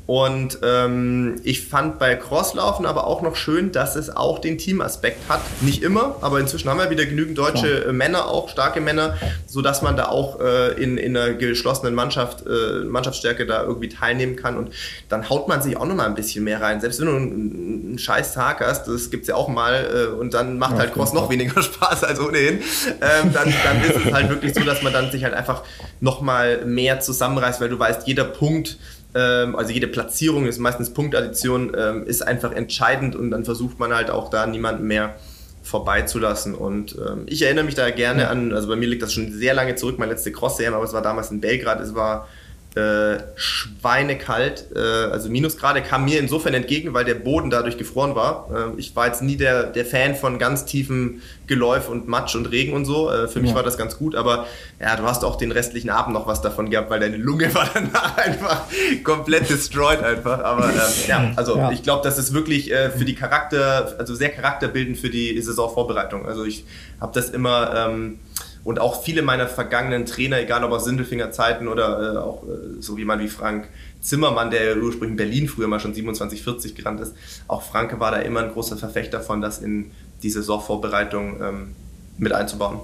Und 0.08 0.60
ähm, 0.62 1.38
ich 1.44 1.66
fand 1.66 1.98
bei 1.98 2.14
Crosslaufen 2.14 2.86
aber 2.86 3.06
auch 3.06 3.20
noch 3.20 3.36
schön, 3.36 3.72
dass 3.72 3.94
es 3.94 4.08
auch 4.08 4.38
den 4.38 4.56
Teamaspekt 4.56 5.28
hat. 5.28 5.42
Nicht 5.60 5.82
immer, 5.82 6.16
aber 6.22 6.40
inzwischen 6.40 6.70
haben 6.70 6.78
wir 6.78 6.88
wieder 6.88 7.04
genügend 7.04 7.36
deutsche 7.36 7.84
ja. 7.84 7.92
Männer, 7.92 8.26
auch 8.26 8.48
starke 8.48 8.80
Männer, 8.80 9.18
sodass 9.46 9.82
man 9.82 9.98
da 9.98 10.06
auch 10.06 10.40
äh, 10.40 10.82
in, 10.82 10.96
in 10.96 11.14
einer 11.14 11.34
geschlossenen 11.34 11.94
Mannschaft, 11.94 12.42
äh, 12.46 12.86
Mannschaftsstärke 12.86 13.44
da 13.44 13.62
irgendwie 13.64 13.90
teilnehmen 13.90 14.36
kann. 14.36 14.56
Und 14.56 14.72
dann 15.10 15.28
haut 15.28 15.46
man 15.46 15.60
sich 15.60 15.76
auch 15.76 15.84
nochmal 15.84 16.06
ein 16.06 16.14
bisschen 16.14 16.42
mehr 16.42 16.62
rein. 16.62 16.80
Selbst 16.80 17.00
wenn 17.00 17.08
du 17.08 17.16
einen, 17.16 17.84
einen 17.88 17.98
scheiß 17.98 18.32
Tag 18.32 18.60
hast, 18.60 18.88
das 18.88 19.10
gibt's 19.10 19.28
ja 19.28 19.34
auch 19.34 19.48
mal, 19.48 19.90
äh, 19.92 20.18
und 20.18 20.32
dann 20.32 20.56
macht 20.56 20.72
ja, 20.72 20.78
halt 20.78 20.94
Cross 20.94 21.12
noch 21.12 21.28
weniger 21.28 21.62
Spaß 21.62 22.04
als 22.04 22.18
ohnehin, 22.18 22.60
ähm, 23.02 23.30
dann, 23.34 23.52
dann 23.62 23.82
ist 23.82 24.06
es 24.06 24.10
halt 24.10 24.30
wirklich 24.30 24.54
so, 24.54 24.62
dass 24.62 24.80
man 24.80 24.94
dann 24.94 25.10
sich 25.10 25.22
halt 25.22 25.34
einfach 25.34 25.64
nochmal 26.00 26.64
mehr 26.64 27.00
zusammenreißt, 27.00 27.60
weil 27.60 27.68
du 27.68 27.78
weißt, 27.78 28.06
jeder 28.06 28.24
Punkt, 28.24 28.78
also 29.14 29.72
jede 29.72 29.88
Platzierung 29.88 30.46
ist 30.46 30.58
meistens 30.58 30.92
Punktaddition, 30.92 31.72
ähm, 31.76 32.06
ist 32.06 32.22
einfach 32.22 32.52
entscheidend 32.52 33.16
und 33.16 33.30
dann 33.30 33.44
versucht 33.44 33.78
man 33.78 33.94
halt 33.94 34.10
auch 34.10 34.30
da 34.30 34.46
niemanden 34.46 34.86
mehr 34.86 35.16
vorbeizulassen. 35.62 36.54
Und 36.54 36.96
ähm, 36.96 37.24
ich 37.26 37.42
erinnere 37.42 37.64
mich 37.64 37.74
da 37.74 37.90
gerne 37.90 38.28
an, 38.28 38.52
also 38.52 38.68
bei 38.68 38.76
mir 38.76 38.88
liegt 38.88 39.02
das 39.02 39.12
schon 39.12 39.32
sehr 39.32 39.54
lange 39.54 39.74
zurück, 39.76 39.98
mein 39.98 40.08
letzte 40.08 40.32
Cross-CM, 40.32 40.74
aber 40.74 40.84
es 40.84 40.92
war 40.92 41.02
damals 41.02 41.30
in 41.30 41.40
Belgrad, 41.40 41.80
es 41.80 41.94
war 41.94 42.28
äh, 42.74 43.18
schweinekalt. 43.34 44.66
Äh, 44.74 44.78
also 44.78 45.28
Minusgrade 45.28 45.82
kam 45.82 46.04
mir 46.04 46.18
insofern 46.18 46.54
entgegen, 46.54 46.94
weil 46.94 47.04
der 47.04 47.14
Boden 47.14 47.50
dadurch 47.50 47.78
gefroren 47.78 48.14
war. 48.14 48.72
Äh, 48.76 48.78
ich 48.78 48.94
war 48.94 49.06
jetzt 49.06 49.22
nie 49.22 49.36
der, 49.36 49.64
der 49.64 49.84
Fan 49.84 50.14
von 50.14 50.38
ganz 50.38 50.64
tiefem 50.64 51.22
Geläuf 51.48 51.88
und 51.88 52.06
Matsch 52.06 52.36
und 52.36 52.46
Regen 52.46 52.74
und 52.74 52.84
so. 52.84 53.10
Äh, 53.10 53.26
für 53.26 53.40
mich 53.40 53.54
war 53.54 53.62
das 53.62 53.76
ganz 53.76 53.98
gut, 53.98 54.14
aber 54.14 54.46
ja, 54.80 54.94
du 54.96 55.04
hast 55.04 55.24
auch 55.24 55.36
den 55.36 55.50
restlichen 55.50 55.90
Abend 55.90 56.14
noch 56.14 56.26
was 56.26 56.42
davon 56.42 56.70
gehabt, 56.70 56.90
weil 56.90 57.00
deine 57.00 57.16
Lunge 57.16 57.52
war 57.54 57.68
danach 57.72 58.16
einfach 58.16 58.64
komplett 59.02 59.50
destroyed 59.50 60.02
einfach. 60.02 60.44
Aber 60.44 60.64
ähm, 60.64 60.80
ja, 61.08 61.32
also 61.36 61.56
ja. 61.56 61.72
ich 61.72 61.82
glaube, 61.82 62.04
das 62.04 62.18
ist 62.18 62.32
wirklich 62.32 62.70
äh, 62.70 62.90
für 62.90 63.04
die 63.04 63.14
Charakter, 63.14 63.96
also 63.98 64.14
sehr 64.14 64.30
charakterbildend 64.30 64.98
für 64.98 65.10
die 65.10 65.40
Saisonvorbereitung. 65.40 66.26
Also 66.26 66.44
ich 66.44 66.64
habe 67.00 67.12
das 67.14 67.30
immer 67.30 67.74
ähm, 67.74 68.18
und 68.64 68.80
auch 68.80 69.02
viele 69.02 69.22
meiner 69.22 69.46
vergangenen 69.46 70.04
Trainer, 70.04 70.40
egal 70.40 70.62
ob 70.62 70.72
aus 70.72 70.84
Sindelfinger 70.84 71.30
Zeiten 71.30 71.68
oder 71.68 72.14
äh, 72.14 72.18
auch 72.18 72.42
äh, 72.44 72.80
so 72.80 72.98
jemand 72.98 73.22
wie 73.22 73.28
Frank 73.28 73.68
Zimmermann, 74.00 74.50
der 74.50 74.76
ursprünglich 74.76 75.12
in 75.12 75.16
Berlin 75.16 75.48
früher 75.48 75.68
mal 75.68 75.80
schon 75.80 75.94
27, 75.94 76.42
40 76.42 76.74
gerannt 76.74 77.00
ist, 77.00 77.14
auch 77.46 77.62
Franke 77.62 77.98
war 77.98 78.10
da 78.10 78.18
immer 78.18 78.40
ein 78.40 78.52
großer 78.52 78.76
Verfechter 78.76 79.20
von, 79.20 79.40
das 79.40 79.58
in 79.58 79.90
die 80.22 80.30
Saisonvorbereitung 80.30 81.40
ähm, 81.42 81.68
mit 82.16 82.32
einzubauen. 82.32 82.78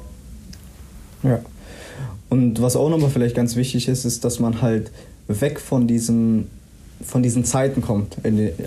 Ja. 1.22 1.40
Und 2.28 2.60
was 2.60 2.76
auch 2.76 2.88
nochmal 2.88 3.10
vielleicht 3.10 3.36
ganz 3.36 3.56
wichtig 3.56 3.88
ist, 3.88 4.04
ist, 4.04 4.24
dass 4.24 4.40
man 4.40 4.62
halt 4.62 4.90
weg 5.28 5.60
von 5.60 5.86
diesem 5.86 6.46
von 7.02 7.22
diesen 7.22 7.44
Zeiten 7.44 7.82
kommt. 7.82 8.16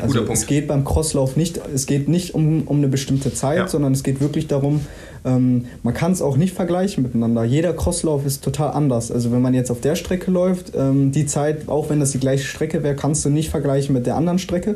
Also 0.01 0.24
es 0.26 0.45
geht 0.45 0.68
beim 0.68 0.84
Crosslauf 0.84 1.38
nicht, 1.38 1.59
es 1.74 1.86
geht 1.86 2.07
nicht 2.07 2.36
um, 2.36 2.63
um 2.63 2.78
eine 2.78 2.88
bestimmte 2.88 3.34
Zeit, 3.34 3.57
ja. 3.57 3.68
sondern 3.68 3.93
es 3.93 4.03
geht 4.03 4.22
wirklich 4.22 4.47
darum, 4.47 4.82
ähm, 5.26 5.65
man 5.82 5.93
kann 5.93 6.11
es 6.11 6.22
auch 6.22 6.38
nicht 6.38 6.53
vergleichen 6.53 7.03
miteinander. 7.03 7.43
Jeder 7.43 7.74
Crosslauf 7.74 8.26
ist 8.26 8.43
total 8.43 8.72
anders. 8.72 9.11
Also 9.11 9.32
wenn 9.32 9.41
man 9.41 9.53
jetzt 9.53 9.72
auf 9.72 9.82
der 9.82 9.95
Strecke 9.95 10.30
läuft, 10.30 10.74
ähm, 10.76 11.11
die 11.11 11.26
Zeit, 11.26 11.68
auch 11.68 11.89
wenn 11.89 11.99
das 11.99 12.11
die 12.11 12.20
gleiche 12.20 12.45
Strecke 12.45 12.84
wäre, 12.84 12.95
kannst 12.95 13.26
du 13.26 13.30
nicht 13.30 13.49
vergleichen 13.49 13.93
mit 13.93 14.05
der 14.05 14.15
anderen 14.15 14.39
Strecke. 14.39 14.76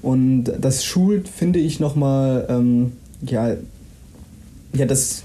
Und 0.00 0.44
das 0.58 0.84
schult, 0.84 1.28
finde 1.28 1.58
ich, 1.58 1.80
nochmal, 1.80 2.46
ähm, 2.48 2.92
ja, 3.30 3.54
ja, 4.72 4.86
das, 4.86 5.22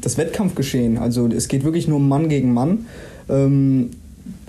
das 0.00 0.18
Wettkampfgeschehen. 0.18 0.98
Also 0.98 1.28
es 1.28 1.48
geht 1.48 1.64
wirklich 1.64 1.88
nur 1.88 2.00
Mann 2.00 2.28
gegen 2.28 2.52
Mann. 2.52 2.86
Ähm, 3.28 3.90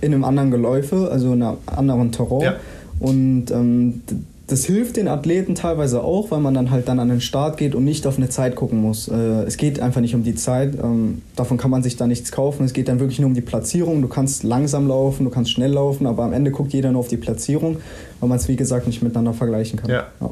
in 0.02 0.14
einem 0.14 0.24
anderen 0.24 0.52
Geläufe, 0.52 1.10
also 1.12 1.34
in 1.34 1.44
einem 1.44 1.58
anderen 1.66 2.12
Terrain. 2.12 2.42
Ja. 2.42 2.56
Und 3.00 3.52
ähm, 3.52 4.02
das 4.48 4.66
hilft 4.66 4.98
den 4.98 5.08
Athleten 5.08 5.56
teilweise 5.56 6.04
auch, 6.04 6.32
weil 6.32 6.40
man 6.40 6.54
dann 6.54 6.72
halt 6.72 6.88
dann 6.88 7.00
an 7.00 7.10
den 7.10 7.22
Start 7.22 7.58
geht 7.58 7.76
und 7.76 7.86
nicht 7.86 8.08
auf 8.08 8.18
eine 8.18 8.30
Zeit 8.30 8.56
gucken 8.56 8.82
muss. 8.82 9.08
Äh, 9.08 9.16
es 9.44 9.58
geht 9.58 9.80
einfach 9.80 10.02
nicht 10.02 10.16
um 10.16 10.24
die 10.24 10.36
Zeit, 10.36 10.76
ähm, 10.82 11.22
davon 11.36 11.58
kann 11.58 11.70
man 11.70 11.84
sich 11.84 11.98
da 11.98 12.08
nichts 12.08 12.32
kaufen. 12.32 12.66
Es 12.66 12.74
geht 12.74 12.88
dann 12.88 13.00
wirklich 13.00 13.20
nur 13.20 13.28
um 13.28 13.36
die 13.36 13.42
Platzierung. 13.42 14.02
Du 14.02 14.08
kannst 14.08 14.44
langsam 14.44 14.88
laufen, 14.88 15.26
du 15.26 15.30
kannst 15.30 15.52
schnell 15.52 15.72
laufen, 15.72 16.08
aber 16.08 16.24
am 16.24 16.34
Ende 16.34 16.52
guckt 16.52 16.74
jeder 16.74 16.92
nur 16.92 17.02
auf 17.02 17.08
die 17.08 17.18
Platzierung, 17.18 17.78
weil 18.20 18.30
man 18.30 18.38
es 18.38 18.48
wie 18.48 18.56
gesagt 18.56 18.88
nicht 18.88 19.04
miteinander 19.04 19.34
vergleichen 19.34 19.80
kann. 19.80 19.90
Ja. 19.90 20.08
Ja 20.20 20.32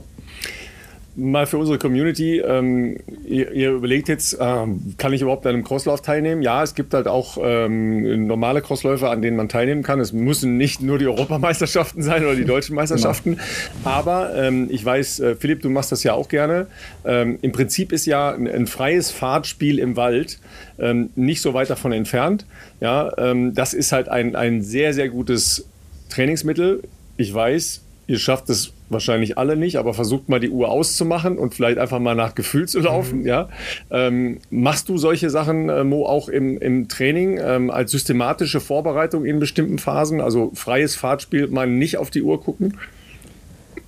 mal 1.18 1.47
für 1.47 1.57
unsere 1.57 1.80
Community, 1.80 2.38
ähm, 2.39 2.97
ihr, 3.26 3.51
ihr, 3.51 3.72
überlegt 3.72 4.07
jetzt, 4.07 4.38
ähm, 4.39 4.93
kann 4.97 5.11
ich 5.13 5.22
überhaupt 5.22 5.45
an 5.47 5.55
einem 5.55 5.63
Crosslauf 5.63 6.01
teilnehmen? 6.01 6.43
Ja, 6.43 6.61
es 6.61 6.76
gibt 6.76 6.93
halt 6.93 7.07
auch 7.07 7.39
ähm, 7.41 8.28
normale 8.28 8.61
Crossläufer, 8.61 9.09
an 9.09 9.24
denen 9.24 9.36
man 9.36 9.49
teilnehmen 9.49 9.82
kann. 9.82 9.99
Es 9.99 10.13
müssen 10.13 10.57
nicht 10.57 10.82
nur 10.82 10.99
die 10.99 11.07
Europameisterschaften 11.07 12.03
sein 12.03 12.24
oder 12.24 12.36
die 12.36 12.45
deutschen 12.45 12.76
Meisterschaften. 12.76 13.32
Genau. 13.32 13.89
Aber 13.89 14.36
ähm, 14.36 14.68
ich 14.70 14.86
weiß, 14.86 15.20
äh, 15.20 15.36
Philipp, 15.36 15.63
du 15.63 15.70
machst 15.70 15.91
das 15.91 16.03
ja 16.03 16.13
auch 16.13 16.30
gerne. 16.30 16.68
Ähm, 17.03 17.39
Im 17.41 17.51
Prinzip 17.51 17.91
ist 17.91 18.05
ja 18.05 18.32
ein, 18.32 18.47
ein 18.47 18.68
freies 18.68 19.09
Fahrtspiel 19.09 19.80
im 19.80 19.95
Wald 19.95 20.39
ähm, 20.80 21.09
nicht 21.15 21.41
so 21.41 21.55
weit 21.55 21.72
davon 21.72 21.91
entfernt. 21.91 22.45
Ja, 22.80 23.11
das 23.53 23.74
ist 23.74 23.91
halt 23.91 24.07
ein, 24.07 24.36
ein 24.36 24.61
sehr, 24.61 24.93
sehr 24.93 25.09
gutes 25.09 25.65
Trainingsmittel. 26.09 26.84
Ich 27.18 27.34
weiß, 27.34 27.82
ihr 28.08 28.20
schafft 28.20 28.49
es 28.49 28.72
wahrscheinlich 28.89 29.38
alle 29.38 29.58
nicht, 29.58 29.78
aber 29.78 29.93
versucht 29.93 30.30
mal 30.30 30.39
die 30.39 30.49
Uhr 30.49 30.70
auszumachen 30.70 31.38
und 31.38 31.53
vielleicht 31.53 31.78
einfach 31.78 31.99
mal 31.99 32.16
nach 32.16 32.36
Gefühl 32.36 32.68
zu 32.68 32.80
laufen. 32.80 33.20
Mhm. 33.20 33.28
Ja? 33.28 33.49
Ähm, 33.91 34.39
machst 34.49 34.88
du 34.89 34.97
solche 34.97 35.30
Sachen, 35.30 35.70
äh, 35.70 35.84
Mo, 35.84 36.05
auch 36.05 36.30
im, 36.30 36.58
im 36.58 36.88
Training 36.88 37.39
ähm, 37.41 37.70
als 37.70 37.91
systematische 37.91 38.62
Vorbereitung 38.62 39.26
in 39.26 39.39
bestimmten 39.39 39.78
Phasen? 39.78 40.22
Also 40.22 40.51
freies 40.55 40.95
Fahrtspiel, 40.95 41.47
mal 41.47 41.68
nicht 41.68 41.97
auf 41.97 42.10
die 42.10 42.22
Uhr 42.22 42.41
gucken? 42.41 42.78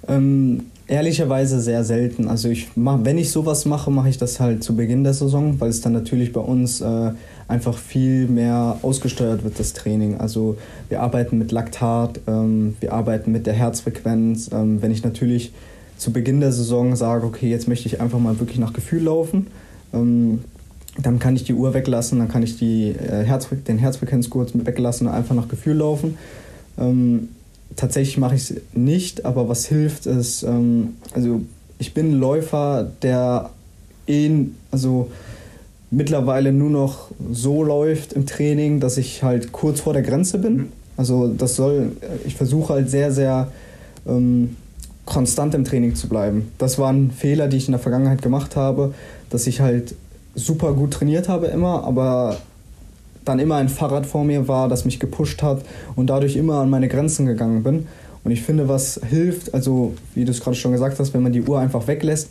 Ähm, 0.07 0.65
ehrlicherweise 0.87 1.61
sehr 1.61 1.85
selten. 1.85 2.27
Also 2.27 2.49
ich 2.49 2.67
mach, 2.75 2.99
wenn 3.03 3.17
ich 3.17 3.31
sowas 3.31 3.65
mache, 3.65 3.89
mache 3.89 4.09
ich 4.09 4.17
das 4.17 4.39
halt 4.39 4.63
zu 4.63 4.75
Beginn 4.75 5.03
der 5.03 5.13
Saison, 5.13 5.59
weil 5.61 5.69
es 5.69 5.81
dann 5.81 5.93
natürlich 5.93 6.33
bei 6.33 6.41
uns 6.41 6.81
äh, 6.81 7.11
einfach 7.49 7.77
viel 7.77 8.27
mehr 8.27 8.77
ausgesteuert 8.83 9.43
wird, 9.43 9.59
das 9.59 9.73
Training. 9.73 10.17
Also 10.17 10.57
wir 10.87 11.01
arbeiten 11.01 11.37
mit 11.39 11.51
Laktat, 11.51 12.21
ähm, 12.27 12.77
wir 12.79 12.93
arbeiten 12.93 13.31
mit 13.31 13.47
der 13.47 13.53
Herzfrequenz. 13.53 14.51
Ähm, 14.53 14.81
wenn 14.81 14.91
ich 14.91 15.03
natürlich 15.03 15.51
zu 15.97 16.13
Beginn 16.13 16.39
der 16.39 16.51
Saison 16.51 16.95
sage, 16.95 17.25
okay, 17.25 17.49
jetzt 17.49 17.67
möchte 17.67 17.87
ich 17.87 17.99
einfach 17.99 18.19
mal 18.19 18.39
wirklich 18.39 18.59
nach 18.59 18.71
Gefühl 18.71 19.03
laufen, 19.03 19.47
ähm, 19.93 20.43
dann 21.01 21.17
kann 21.17 21.35
ich 21.35 21.43
die 21.43 21.53
Uhr 21.53 21.73
weglassen, 21.73 22.19
dann 22.19 22.27
kann 22.27 22.43
ich 22.43 22.57
die, 22.57 22.89
äh, 22.89 23.23
Herz, 23.23 23.47
den 23.67 23.79
Herzfrequenzgurt 23.79 24.65
weglassen 24.65 25.07
und 25.07 25.13
einfach 25.13 25.35
nach 25.35 25.47
Gefühl 25.47 25.77
laufen. 25.77 26.17
Ähm, 26.77 27.29
tatsächlich 27.75 28.17
mache 28.19 28.35
ich 28.35 28.51
es 28.51 28.61
nicht, 28.73 29.25
aber 29.25 29.49
was 29.49 29.65
hilft 29.65 30.05
ist, 30.05 30.43
ähm, 30.43 30.95
also 31.13 31.41
ich 31.79 31.93
bin 31.93 32.11
ein 32.11 32.19
Läufer, 32.19 32.91
der 33.01 33.49
eh, 34.07 34.29
also 34.71 35.09
mittlerweile 35.91 36.51
nur 36.51 36.69
noch 36.69 37.09
so 37.31 37.63
läuft 37.63 38.13
im 38.13 38.25
Training, 38.25 38.79
dass 38.79 38.97
ich 38.97 39.23
halt 39.23 39.51
kurz 39.51 39.81
vor 39.81 39.93
der 39.93 40.03
Grenze 40.03 40.37
bin. 40.37 40.53
Mhm. 40.53 40.67
Also 40.97 41.27
das 41.27 41.55
soll, 41.55 41.93
ich 42.25 42.35
versuche 42.35 42.73
halt 42.73 42.89
sehr, 42.89 43.11
sehr 43.11 43.47
ähm, 44.07 44.55
konstant 45.05 45.55
im 45.55 45.63
Training 45.63 45.95
zu 45.95 46.07
bleiben. 46.09 46.51
Das 46.57 46.77
waren 46.77 47.11
Fehler, 47.11 47.47
die 47.47 47.57
ich 47.57 47.67
in 47.67 47.71
der 47.71 47.79
Vergangenheit 47.79 48.21
gemacht 48.21 48.55
habe, 48.55 48.93
dass 49.29 49.47
ich 49.47 49.61
halt 49.61 49.95
super 50.35 50.73
gut 50.73 50.91
trainiert 50.91 51.27
habe 51.27 51.47
immer, 51.47 51.83
aber 51.83 52.37
dann 53.25 53.39
immer 53.39 53.55
ein 53.55 53.69
Fahrrad 53.69 54.05
vor 54.05 54.23
mir 54.23 54.47
war, 54.47 54.69
das 54.69 54.85
mich 54.85 54.99
gepusht 54.99 55.41
hat 55.41 55.63
und 55.95 56.09
dadurch 56.09 56.35
immer 56.35 56.59
an 56.59 56.69
meine 56.69 56.87
Grenzen 56.87 57.25
gegangen 57.25 57.63
bin. 57.63 57.87
Und 58.23 58.31
ich 58.31 58.43
finde, 58.43 58.67
was 58.67 58.99
hilft, 59.09 59.53
also 59.53 59.93
wie 60.13 60.25
du 60.25 60.31
es 60.31 60.41
gerade 60.41 60.55
schon 60.55 60.71
gesagt 60.71 60.99
hast, 60.99 61.13
wenn 61.13 61.23
man 61.23 61.31
die 61.31 61.41
Uhr 61.41 61.59
einfach 61.59 61.87
weglässt, 61.87 62.29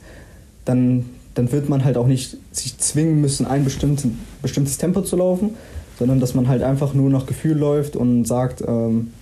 dann 0.64 1.06
dann 1.38 1.52
wird 1.52 1.68
man 1.68 1.84
halt 1.84 1.96
auch 1.96 2.08
nicht 2.08 2.36
sich 2.50 2.78
zwingen 2.78 3.20
müssen, 3.20 3.46
ein 3.46 3.64
bestimmtes, 3.64 4.78
Tempo 4.78 5.02
zu 5.02 5.16
laufen, 5.16 5.54
sondern 5.96 6.18
dass 6.18 6.34
man 6.34 6.48
halt 6.48 6.64
einfach 6.64 6.94
nur 6.94 7.10
nach 7.10 7.26
Gefühl 7.26 7.56
läuft 7.56 7.94
und 7.94 8.24
sagt, 8.24 8.60
ähm, 8.66 9.12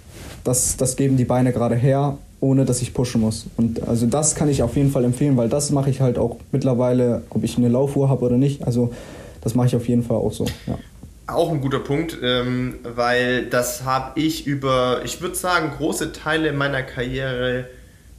das, 0.43 0.79
das 0.79 0.97
geben 0.97 1.19
die 1.19 1.27
Beine 1.27 1.53
gerade 1.53 1.75
her, 1.75 2.17
ohne 2.41 2.65
dass 2.65 2.81
ich 2.81 2.95
pushen 2.95 3.21
muss. 3.21 3.47
Und 3.59 3.87
also 3.87 4.07
das 4.07 4.35
kann 4.35 4.49
ich 4.49 4.63
auf 4.63 4.77
jeden 4.77 4.91
Fall 4.91 5.05
empfehlen, 5.05 5.37
weil 5.37 5.51
das 5.51 5.71
mache 5.71 5.91
ich 5.91 6.01
halt 6.01 6.17
auch 6.17 6.39
mittlerweile, 6.53 7.23
ob 7.29 7.45
ich 7.45 7.59
eine 7.59 7.69
Laufuhr 7.69 8.09
habe 8.09 8.25
oder 8.25 8.39
nicht. 8.39 8.65
Also 8.65 8.95
das 9.43 9.55
mache 9.55 9.67
ich 9.67 9.77
auf 9.77 9.87
jeden 9.87 10.03
Fall 10.03 10.17
auch 10.17 10.33
so. 10.33 10.47
Ja. 10.67 10.79
Auch 11.27 11.51
ein 11.51 11.61
guter 11.61 11.81
Punkt, 11.81 12.17
ähm, 12.23 12.77
weil 12.83 13.45
das 13.47 13.85
habe 13.85 14.19
ich 14.19 14.47
über, 14.47 15.03
ich 15.05 15.21
würde 15.21 15.35
sagen, 15.35 15.73
große 15.77 16.13
Teile 16.13 16.55
meiner 16.55 16.83
Karriere 16.83 17.67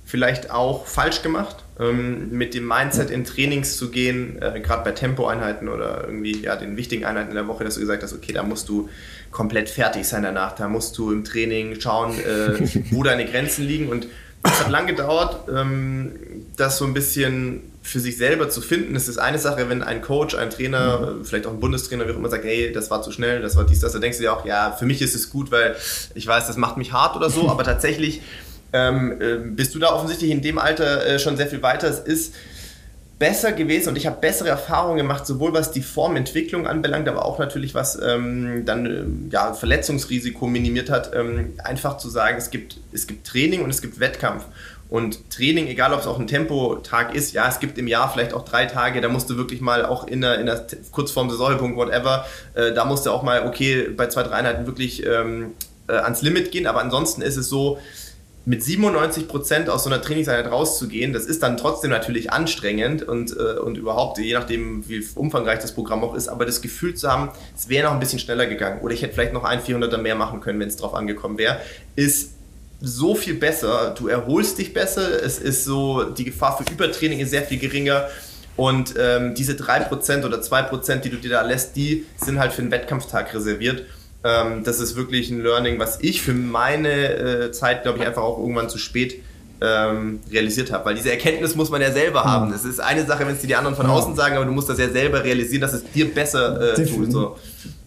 vielleicht 0.05 0.51
auch 0.51 0.85
falsch 0.85 1.23
gemacht 1.23 1.63
mit 1.79 2.53
dem 2.55 2.67
Mindset 2.67 3.11
in 3.11 3.23
Trainings 3.23 3.77
zu 3.77 3.91
gehen, 3.91 4.41
äh, 4.41 4.59
gerade 4.61 4.83
bei 4.83 4.91
Tempoeinheiten 4.91 5.69
oder 5.69 6.05
irgendwie 6.05 6.41
ja, 6.41 6.55
den 6.55 6.75
wichtigen 6.75 7.05
Einheiten 7.05 7.29
in 7.29 7.35
der 7.35 7.47
Woche, 7.47 7.63
dass 7.63 7.75
du 7.75 7.81
gesagt 7.81 8.01
hast, 8.01 8.13
okay, 8.13 8.33
da 8.33 8.43
musst 8.43 8.67
du 8.67 8.89
komplett 9.31 9.69
fertig 9.69 10.07
sein 10.07 10.23
danach, 10.23 10.55
da 10.55 10.67
musst 10.67 10.97
du 10.97 11.11
im 11.11 11.23
Training 11.23 11.79
schauen, 11.79 12.17
äh, 12.19 12.67
wo 12.91 13.03
deine 13.03 13.25
Grenzen 13.25 13.65
liegen 13.65 13.89
und 13.89 14.07
es 14.43 14.59
hat 14.63 14.69
lange 14.69 14.87
gedauert, 14.87 15.49
ähm, 15.49 16.13
das 16.55 16.77
so 16.77 16.85
ein 16.85 16.93
bisschen 16.93 17.61
für 17.81 17.99
sich 17.99 18.17
selber 18.17 18.49
zu 18.49 18.61
finden. 18.61 18.95
Es 18.95 19.07
ist 19.07 19.17
eine 19.17 19.39
Sache, 19.39 19.69
wenn 19.69 19.81
ein 19.81 20.01
Coach, 20.01 20.35
ein 20.35 20.49
Trainer, 20.49 21.15
mhm. 21.15 21.25
vielleicht 21.25 21.45
auch 21.45 21.51
ein 21.51 21.59
Bundestrainer, 21.59 22.07
wie 22.07 22.11
auch 22.11 22.17
immer 22.17 22.29
sagt, 22.29 22.43
hey, 22.43 22.71
das 22.71 22.91
war 22.91 23.01
zu 23.01 23.11
schnell, 23.11 23.41
das 23.41 23.55
war 23.55 23.65
dies, 23.65 23.79
das, 23.79 23.93
da 23.93 23.99
denkst 23.99 24.17
du 24.17 24.23
dir 24.23 24.33
auch, 24.33 24.45
ja, 24.45 24.71
für 24.71 24.85
mich 24.85 25.01
ist 25.01 25.15
es 25.15 25.29
gut, 25.29 25.51
weil 25.51 25.75
ich 26.13 26.27
weiß, 26.27 26.47
das 26.47 26.57
macht 26.57 26.77
mich 26.77 26.91
hart 26.91 27.15
oder 27.15 27.29
so, 27.29 27.49
aber 27.49 27.63
tatsächlich 27.63 28.21
ähm, 28.73 29.21
äh, 29.21 29.35
bist 29.37 29.75
du 29.75 29.79
da 29.79 29.93
offensichtlich 29.93 30.31
in 30.31 30.41
dem 30.41 30.57
Alter 30.57 31.05
äh, 31.05 31.19
schon 31.19 31.37
sehr 31.37 31.47
viel 31.47 31.61
weiter. 31.61 31.87
Es 31.87 31.99
ist 31.99 32.33
besser 33.19 33.51
gewesen 33.51 33.89
und 33.89 33.95
ich 33.95 34.05
habe 34.05 34.17
bessere 34.21 34.49
Erfahrungen 34.49 34.97
gemacht, 34.97 35.25
sowohl 35.25 35.53
was 35.53 35.71
die 35.71 35.81
Formentwicklung 35.81 36.67
anbelangt, 36.67 37.07
aber 37.07 37.25
auch 37.25 37.39
natürlich 37.39 37.73
was 37.73 37.99
ähm, 38.01 38.63
dann 38.65 38.85
äh, 38.85 39.33
ja, 39.33 39.53
Verletzungsrisiko 39.53 40.47
minimiert 40.47 40.89
hat. 40.89 41.15
Ähm, 41.15 41.53
einfach 41.63 41.97
zu 41.97 42.09
sagen, 42.09 42.37
es 42.37 42.51
gibt, 42.51 42.77
es 42.91 43.07
gibt 43.07 43.25
Training 43.25 43.63
und 43.63 43.69
es 43.69 43.81
gibt 43.81 43.99
Wettkampf. 43.99 44.45
Und 44.89 45.29
Training, 45.31 45.67
egal 45.67 45.93
ob 45.93 45.99
es 45.99 46.07
auch 46.07 46.17
ein 46.17 46.27
Tempotag 46.27 47.13
ist, 47.13 47.33
ja, 47.33 47.49
es 47.49 47.59
gibt 47.59 47.77
im 47.77 47.87
Jahr 47.87 48.09
vielleicht 48.11 48.33
auch 48.33 48.45
drei 48.45 48.65
Tage, 48.65 49.01
da 49.01 49.09
musst 49.09 49.29
du 49.29 49.35
wirklich 49.35 49.59
mal 49.59 49.85
auch 49.85 50.07
in 50.07 50.21
der, 50.21 50.39
in 50.39 50.45
der 50.45 50.65
kurz 50.91 51.11
vorm 51.11 51.29
Saisonpunkt, 51.29 51.75
whatever, 51.75 52.25
äh, 52.53 52.71
da 52.71 52.85
musst 52.85 53.05
du 53.05 53.11
auch 53.11 53.23
mal, 53.23 53.45
okay, 53.45 53.89
bei 53.89 54.07
zwei, 54.07 54.23
drei 54.23 54.35
Einheiten 54.35 54.65
wirklich 54.65 55.05
ähm, 55.05 55.55
äh, 55.89 55.93
ans 55.93 56.21
Limit 56.21 56.51
gehen. 56.51 56.67
Aber 56.67 56.79
ansonsten 56.79 57.21
ist 57.21 57.35
es 57.35 57.49
so, 57.49 57.79
mit 58.47 58.63
97 58.63 59.27
Prozent 59.27 59.69
aus 59.69 59.83
so 59.83 59.89
einer 59.89 60.01
Trainingseinheit 60.01 60.49
rauszugehen, 60.49 61.11
das 61.11 61.25
ist 61.25 61.43
dann 61.43 61.57
trotzdem 61.57 61.91
natürlich 61.91 62.31
anstrengend 62.31 63.03
und, 63.03 63.35
äh, 63.35 63.59
und 63.59 63.77
überhaupt, 63.77 64.19
je 64.19 64.33
nachdem, 64.33 64.87
wie 64.87 65.05
umfangreich 65.15 65.59
das 65.59 65.73
Programm 65.73 66.01
auch 66.01 66.15
ist, 66.15 66.29
aber 66.29 66.45
das 66.45 66.61
Gefühl 66.61 66.95
zu 66.95 67.11
haben, 67.11 67.29
es 67.57 67.67
wäre 67.67 67.87
noch 67.87 67.91
ein 67.91 67.99
bisschen 67.99 68.19
schneller 68.19 68.45
gegangen 68.45 68.79
oder 68.79 68.93
ich 68.93 69.01
hätte 69.01 69.15
vielleicht 69.15 69.33
noch 69.33 69.43
ein 69.43 69.59
400er 69.59 69.97
mehr 69.97 70.15
machen 70.15 70.39
können, 70.39 70.61
wenn 70.61 70.69
es 70.69 70.77
drauf 70.77 70.93
angekommen 70.93 71.37
wäre, 71.37 71.59
ist 71.97 72.35
so 72.79 73.15
viel 73.15 73.33
besser. 73.33 73.93
Du 73.97 74.07
erholst 74.07 74.57
dich 74.59 74.73
besser, 74.73 75.21
es 75.21 75.39
ist 75.39 75.65
so, 75.65 76.03
die 76.05 76.23
Gefahr 76.23 76.57
für 76.57 76.71
Übertraining 76.71 77.19
ist 77.19 77.31
sehr 77.31 77.43
viel 77.43 77.59
geringer. 77.59 78.07
Und 78.55 78.93
ähm, 78.97 79.35
diese 79.35 79.53
3% 79.53 80.25
oder 80.25 80.39
2%, 80.39 80.95
die 81.01 81.09
du 81.09 81.17
dir 81.17 81.31
da 81.31 81.41
lässt, 81.41 81.75
die 81.75 82.05
sind 82.15 82.39
halt 82.39 82.53
für 82.53 82.61
den 82.61 82.71
Wettkampftag 82.71 83.33
reserviert. 83.35 83.83
Ähm, 84.27 84.63
das 84.63 84.79
ist 84.79 84.95
wirklich 84.95 85.29
ein 85.31 85.41
Learning, 85.41 85.79
was 85.79 85.99
ich 86.01 86.21
für 86.21 86.33
meine 86.33 86.89
äh, 86.89 87.51
Zeit, 87.51 87.83
glaube 87.83 87.99
ich, 87.99 88.05
einfach 88.05 88.23
auch 88.23 88.39
irgendwann 88.39 88.69
zu 88.69 88.77
spät 88.77 89.21
ähm, 89.61 90.19
realisiert 90.31 90.71
habe. 90.71 90.85
Weil 90.85 90.95
diese 90.95 91.11
Erkenntnis 91.11 91.55
muss 91.55 91.69
man 91.69 91.81
ja 91.81 91.91
selber 91.91 92.21
mhm. 92.21 92.29
haben. 92.29 92.53
Es 92.53 92.65
ist 92.65 92.79
eine 92.79 93.05
Sache, 93.05 93.25
wenn 93.25 93.35
es 93.35 93.41
dir 93.41 93.47
die 93.47 93.55
anderen 93.55 93.75
von 93.75 93.87
ja. 93.87 93.93
außen 93.93 94.15
sagen, 94.15 94.35
aber 94.35 94.45
du 94.45 94.51
musst 94.51 94.69
das 94.69 94.79
ja 94.79 94.89
selber 94.89 95.23
realisieren, 95.23 95.61
dass 95.61 95.73
es 95.73 95.83
dir 95.91 96.13
besser 96.13 96.73
äh, 96.73 96.75
Def 96.75 96.93
tut. 96.93 97.11
So. 97.11 97.35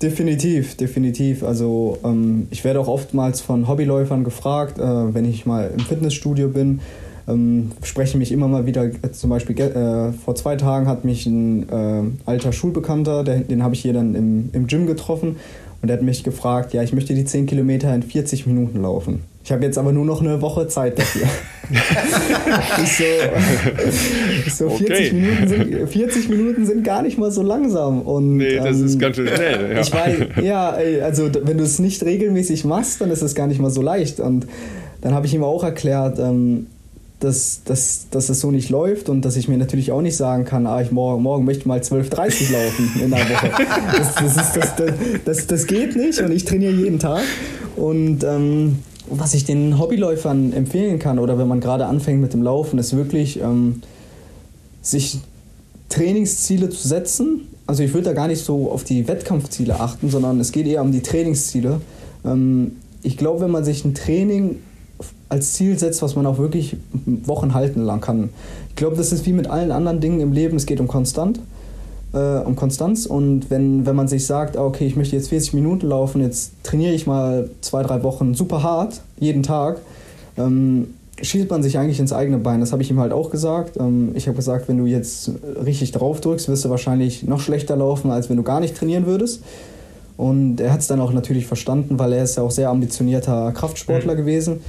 Definitiv, 0.00 0.76
definitiv. 0.76 1.42
Also 1.42 1.98
ähm, 2.04 2.48
ich 2.50 2.64
werde 2.64 2.80
auch 2.80 2.88
oftmals 2.88 3.40
von 3.40 3.68
Hobbyläufern 3.68 4.24
gefragt, 4.24 4.78
äh, 4.78 4.82
wenn 4.82 5.26
ich 5.26 5.44
mal 5.46 5.70
im 5.76 5.80
Fitnessstudio 5.80 6.48
bin, 6.48 6.80
ähm, 7.28 7.72
sprechen 7.82 8.18
mich 8.18 8.32
immer 8.32 8.48
mal 8.48 8.66
wieder, 8.66 8.84
äh, 8.84 9.12
zum 9.12 9.30
Beispiel 9.30 9.60
äh, 9.60 10.12
vor 10.24 10.34
zwei 10.34 10.56
Tagen 10.56 10.88
hat 10.88 11.04
mich 11.04 11.26
ein 11.26 11.68
äh, 11.68 12.02
alter 12.24 12.52
Schulbekannter, 12.52 13.24
der, 13.24 13.40
den 13.40 13.62
habe 13.62 13.74
ich 13.74 13.82
hier 13.82 13.92
dann 13.92 14.14
im, 14.14 14.50
im 14.52 14.66
Gym 14.66 14.86
getroffen 14.86 15.36
und 15.82 15.88
er 15.88 15.96
hat 15.96 16.02
mich 16.02 16.24
gefragt, 16.24 16.74
ja, 16.74 16.82
ich 16.82 16.92
möchte 16.92 17.14
die 17.14 17.24
10 17.24 17.46
Kilometer 17.46 17.94
in 17.94 18.02
40 18.02 18.46
Minuten 18.46 18.82
laufen. 18.82 19.22
Ich 19.42 19.50
habe 19.52 19.64
jetzt 19.64 19.78
aber 19.78 19.92
nur 19.92 20.04
noch 20.04 20.20
eine 20.20 20.42
Woche 20.42 20.68
Zeit 20.68 20.98
dafür. 20.98 21.26
ich 22.82 22.96
so, 22.96 23.04
ich 24.46 24.54
so 24.54 24.66
okay. 24.66 24.86
40, 24.86 25.12
Minuten 25.12 25.48
sind, 25.48 25.88
40 25.88 26.28
Minuten 26.28 26.66
sind 26.66 26.84
gar 26.84 27.02
nicht 27.02 27.16
mal 27.16 27.30
so 27.30 27.42
langsam. 27.42 28.02
Und, 28.02 28.36
nee, 28.36 28.56
das 28.56 28.76
ähm, 28.76 28.86
ist 28.86 28.98
ganz 28.98 29.16
schön 29.16 29.28
schnell. 29.28 29.72
Ja. 29.72 29.80
Ich 29.80 29.92
weiß, 29.92 30.14
ja, 30.42 30.76
also 31.02 31.30
wenn 31.42 31.56
du 31.56 31.64
es 31.64 31.78
nicht 31.78 32.04
regelmäßig 32.04 32.64
machst, 32.64 33.00
dann 33.00 33.10
ist 33.10 33.22
es 33.22 33.34
gar 33.34 33.46
nicht 33.46 33.60
mal 33.60 33.70
so 33.70 33.80
leicht. 33.80 34.20
Und 34.20 34.46
dann 35.00 35.14
habe 35.14 35.26
ich 35.26 35.32
ihm 35.32 35.42
auch 35.42 35.64
erklärt, 35.64 36.18
ähm, 36.18 36.66
dass, 37.20 37.60
dass, 37.64 38.06
dass 38.10 38.30
es 38.30 38.40
so 38.40 38.50
nicht 38.50 38.70
läuft 38.70 39.10
und 39.10 39.24
dass 39.24 39.36
ich 39.36 39.46
mir 39.46 39.58
natürlich 39.58 39.92
auch 39.92 40.00
nicht 40.00 40.16
sagen 40.16 40.46
kann, 40.46 40.66
ah, 40.66 40.80
ich 40.80 40.90
morgen, 40.90 41.22
morgen 41.22 41.44
möchte 41.44 41.68
mal 41.68 41.78
12.30 41.78 42.52
laufen 42.52 42.90
in 43.04 43.12
einer 43.12 43.28
Woche. 43.28 43.50
Das, 43.96 44.14
das, 44.14 44.36
ist, 44.36 44.56
das, 44.56 44.92
das, 45.24 45.46
das, 45.46 45.66
geht 45.66 45.96
nicht 45.96 46.20
und 46.20 46.32
ich 46.32 46.46
trainiere 46.46 46.72
jeden 46.72 46.98
Tag. 46.98 47.22
Und 47.76 48.24
ähm, 48.24 48.78
was 49.10 49.34
ich 49.34 49.44
den 49.44 49.78
Hobbyläufern 49.78 50.54
empfehlen 50.54 50.98
kann 50.98 51.18
oder 51.18 51.38
wenn 51.38 51.46
man 51.46 51.60
gerade 51.60 51.86
anfängt 51.86 52.22
mit 52.22 52.32
dem 52.32 52.42
Laufen, 52.42 52.78
ist 52.78 52.96
wirklich 52.96 53.40
ähm, 53.40 53.82
sich 54.80 55.18
Trainingsziele 55.90 56.70
zu 56.70 56.88
setzen. 56.88 57.48
Also 57.66 57.82
ich 57.82 57.92
würde 57.92 58.06
da 58.06 58.12
gar 58.14 58.28
nicht 58.28 58.42
so 58.42 58.70
auf 58.70 58.82
die 58.82 59.06
Wettkampfziele 59.06 59.78
achten, 59.78 60.08
sondern 60.08 60.40
es 60.40 60.52
geht 60.52 60.66
eher 60.66 60.80
um 60.80 60.90
die 60.90 61.02
Trainingsziele. 61.02 61.82
Ähm, 62.24 62.76
ich 63.02 63.18
glaube, 63.18 63.42
wenn 63.42 63.50
man 63.50 63.64
sich 63.64 63.84
ein 63.84 63.94
Training 63.94 64.56
als 65.28 65.52
Ziel 65.54 65.78
setzt, 65.78 66.02
was 66.02 66.16
man 66.16 66.26
auch 66.26 66.38
wirklich 66.38 66.76
Wochen 67.24 67.54
halten 67.54 67.82
lang 67.82 68.00
kann. 68.00 68.30
Ich 68.70 68.76
glaube, 68.76 68.96
das 68.96 69.12
ist 69.12 69.26
wie 69.26 69.32
mit 69.32 69.48
allen 69.48 69.72
anderen 69.72 70.00
Dingen 70.00 70.20
im 70.20 70.32
Leben, 70.32 70.56
es 70.56 70.66
geht 70.66 70.80
um 70.80 70.88
Konstant, 70.88 71.40
äh, 72.12 72.38
um 72.38 72.56
Konstanz 72.56 73.06
und 73.06 73.50
wenn, 73.50 73.86
wenn 73.86 73.96
man 73.96 74.08
sich 74.08 74.26
sagt, 74.26 74.56
ah, 74.56 74.64
okay, 74.64 74.86
ich 74.86 74.96
möchte 74.96 75.16
jetzt 75.16 75.28
40 75.28 75.54
Minuten 75.54 75.86
laufen, 75.86 76.20
jetzt 76.20 76.52
trainiere 76.62 76.92
ich 76.92 77.06
mal 77.06 77.50
zwei, 77.60 77.82
drei 77.82 78.02
Wochen 78.02 78.34
super 78.34 78.62
hart, 78.62 79.02
jeden 79.18 79.42
Tag, 79.42 79.80
ähm, 80.36 80.94
schießt 81.22 81.50
man 81.50 81.62
sich 81.62 81.78
eigentlich 81.78 82.00
ins 82.00 82.12
eigene 82.12 82.38
Bein. 82.38 82.60
Das 82.60 82.72
habe 82.72 82.82
ich 82.82 82.90
ihm 82.90 82.98
halt 82.98 83.12
auch 83.12 83.30
gesagt. 83.30 83.76
Ähm, 83.78 84.12
ich 84.14 84.26
habe 84.26 84.36
gesagt, 84.36 84.68
wenn 84.68 84.78
du 84.78 84.86
jetzt 84.86 85.30
richtig 85.64 85.92
drauf 85.92 86.20
drückst, 86.20 86.48
wirst 86.48 86.64
du 86.64 86.70
wahrscheinlich 86.70 87.24
noch 87.24 87.40
schlechter 87.40 87.76
laufen, 87.76 88.10
als 88.10 88.30
wenn 88.30 88.36
du 88.36 88.42
gar 88.42 88.60
nicht 88.60 88.76
trainieren 88.76 89.06
würdest. 89.06 89.42
Und 90.16 90.60
er 90.60 90.72
hat 90.72 90.80
es 90.80 90.86
dann 90.86 91.00
auch 91.00 91.12
natürlich 91.12 91.46
verstanden, 91.46 91.98
weil 91.98 92.12
er 92.12 92.24
ist 92.24 92.36
ja 92.36 92.42
auch 92.42 92.50
sehr 92.50 92.68
ambitionierter 92.68 93.52
Kraftsportler 93.52 94.14
mhm. 94.14 94.18
gewesen. 94.18 94.60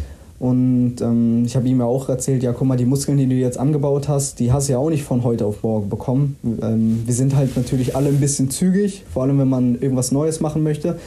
Und 0.42 0.96
ähm, 1.02 1.44
ich 1.46 1.56
habe 1.56 1.68
ihm 1.68 1.82
ja 1.82 1.86
auch 1.86 2.10
erzählt, 2.10 2.42
ja, 2.42 2.52
guck 2.52 2.68
mal, 2.68 2.76
die 2.76 2.86
Muskeln, 2.86 3.16
die 3.16 3.28
du 3.28 3.36
jetzt 3.36 3.60
angebaut 3.60 4.08
hast, 4.08 4.40
die 4.40 4.52
hast 4.52 4.68
du 4.68 4.74
ja 4.74 4.80
auch 4.80 4.90
nicht 4.90 5.04
von 5.04 5.24
heute 5.24 5.46
auf 5.46 5.62
morgen 5.62 5.88
bekommen. 5.88 6.36
Ähm, 6.64 7.04
wir 7.06 7.14
sind 7.14 7.36
halt 7.36 7.56
natürlich 7.56 7.96
alle 7.96 8.10
ein 8.10 8.20
bisschen 8.20 8.50
zügig, 8.50 9.04
vor 9.14 9.22
allem 9.22 9.38
wenn 9.38 9.50
man 9.50 9.80
irgendwas 9.80 10.12
Neues 10.12 10.40
machen 10.40 10.64
möchte. 10.64 10.98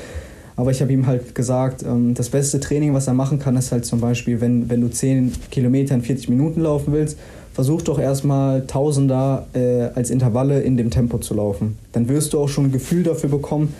Aber 0.54 0.70
ich 0.70 0.80
habe 0.80 0.92
ihm 0.92 1.08
halt 1.08 1.34
gesagt, 1.34 1.82
ähm, 1.82 2.14
das 2.14 2.28
beste 2.28 2.60
Training, 2.60 2.94
was 2.94 3.08
er 3.08 3.14
machen 3.14 3.40
kann, 3.40 3.56
ist 3.56 3.72
halt 3.72 3.84
zum 3.84 3.98
Beispiel, 3.98 4.40
wenn, 4.40 4.70
wenn 4.70 4.80
du 4.80 4.88
10 4.88 5.32
Kilometer 5.50 5.96
in 5.96 6.02
40 6.02 6.28
Minuten 6.28 6.60
laufen 6.60 6.92
willst, 6.92 7.18
versuch 7.52 7.82
doch 7.82 7.98
erstmal 7.98 8.64
Tausender 8.68 9.48
äh, 9.52 9.88
als 9.96 10.10
Intervalle 10.10 10.60
in 10.60 10.76
dem 10.76 10.90
Tempo 10.90 11.18
zu 11.18 11.34
laufen. 11.34 11.76
Dann 11.90 12.08
wirst 12.08 12.34
du 12.34 12.38
auch 12.38 12.48
schon 12.48 12.66
ein 12.66 12.72
Gefühl 12.72 13.02
dafür 13.02 13.30
bekommen, 13.30 13.74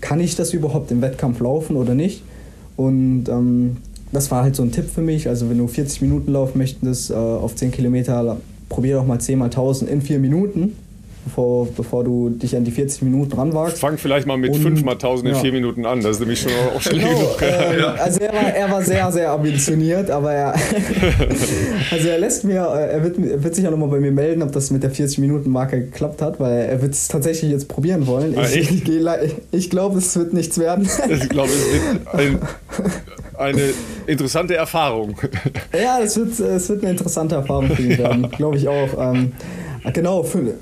kann 0.00 0.18
ich 0.18 0.34
das 0.34 0.52
überhaupt 0.52 0.90
im 0.90 1.02
Wettkampf 1.02 1.38
laufen 1.38 1.76
oder 1.76 1.94
nicht? 1.94 2.24
Und 2.76 3.28
ähm, 3.28 3.76
das 4.12 4.30
war 4.30 4.42
halt 4.42 4.56
so 4.56 4.62
ein 4.62 4.72
Tipp 4.72 4.86
für 4.92 5.02
mich. 5.02 5.28
Also 5.28 5.48
wenn 5.50 5.58
du 5.58 5.66
40 5.66 6.02
Minuten 6.02 6.32
laufen 6.32 6.58
möchtest 6.58 7.10
äh, 7.10 7.14
auf 7.14 7.54
10 7.54 7.72
Kilometer, 7.72 8.38
probier 8.68 8.96
doch 8.96 9.06
mal 9.06 9.20
10 9.20 9.38
mal 9.38 9.46
1000 9.46 9.90
in 9.90 10.02
4 10.02 10.18
Minuten 10.18 10.74
bevor, 11.28 11.68
bevor 11.76 12.04
du 12.04 12.30
dich 12.30 12.56
an 12.56 12.64
die 12.64 12.70
40 12.70 13.02
Minuten 13.02 13.32
ranwagst. 13.34 13.78
Fang 13.78 13.98
vielleicht 13.98 14.26
mal 14.26 14.36
mit 14.36 14.56
5 14.56 14.82
mal 14.82 14.92
1000 14.92 15.30
in 15.30 15.34
4 15.36 15.52
Minuten 15.52 15.86
an, 15.86 16.00
das 16.00 16.12
ist 16.12 16.20
nämlich 16.20 16.40
schon 16.40 16.52
auch 16.74 16.80
schnell 16.80 17.00
genau, 17.00 17.10
genug. 17.10 17.42
Ähm, 17.42 17.78
ja. 17.80 17.94
Also 17.94 18.20
er 18.20 18.32
war, 18.32 18.54
er 18.54 18.70
war 18.70 18.82
sehr, 18.82 19.12
sehr 19.12 19.30
ambitioniert, 19.30 20.10
aber 20.10 20.32
er, 20.32 20.54
also 21.90 22.08
er 22.08 22.18
lässt 22.18 22.44
mir, 22.44 22.66
äh, 22.74 22.92
er 22.92 23.04
wird, 23.04 23.18
er 23.18 23.44
wird 23.44 23.54
sich 23.54 23.66
auch 23.66 23.70
nochmal 23.70 23.88
bei 23.88 24.00
mir 24.00 24.12
melden, 24.12 24.42
ob 24.42 24.52
das 24.52 24.70
mit 24.70 24.82
der 24.82 24.92
40-Minuten-Marke 24.92 25.80
geklappt 25.80 26.22
hat, 26.22 26.40
weil 26.40 26.66
er 26.66 26.82
wird 26.82 26.94
es 26.94 27.08
tatsächlich 27.08 27.50
jetzt 27.50 27.68
probieren 27.68 28.06
wollen. 28.06 28.34
Ah, 28.36 28.46
ich, 28.46 28.70
ich, 28.70 28.88
ich, 28.88 29.34
ich 29.50 29.70
glaube, 29.70 29.98
es 29.98 30.16
wird 30.16 30.32
nichts 30.32 30.58
werden. 30.58 30.88
Ich 31.10 31.28
glaube, 31.28 31.50
es 31.50 31.72
wird 31.72 32.14
ein, 32.14 32.38
eine 33.38 33.70
interessante 34.06 34.54
Erfahrung. 34.54 35.16
Ja, 35.72 36.00
es 36.00 36.16
wird, 36.16 36.38
es 36.40 36.68
wird 36.68 36.82
eine 36.82 36.92
interessante 36.92 37.36
Erfahrung 37.36 37.68
für 37.68 37.82
ihn 37.82 37.98
werden, 37.98 38.30
glaube 38.30 38.56
ich 38.56 38.68
auch. 38.68 38.88
Ähm, 38.98 39.32
genau, 39.92 40.22
für, 40.22 40.54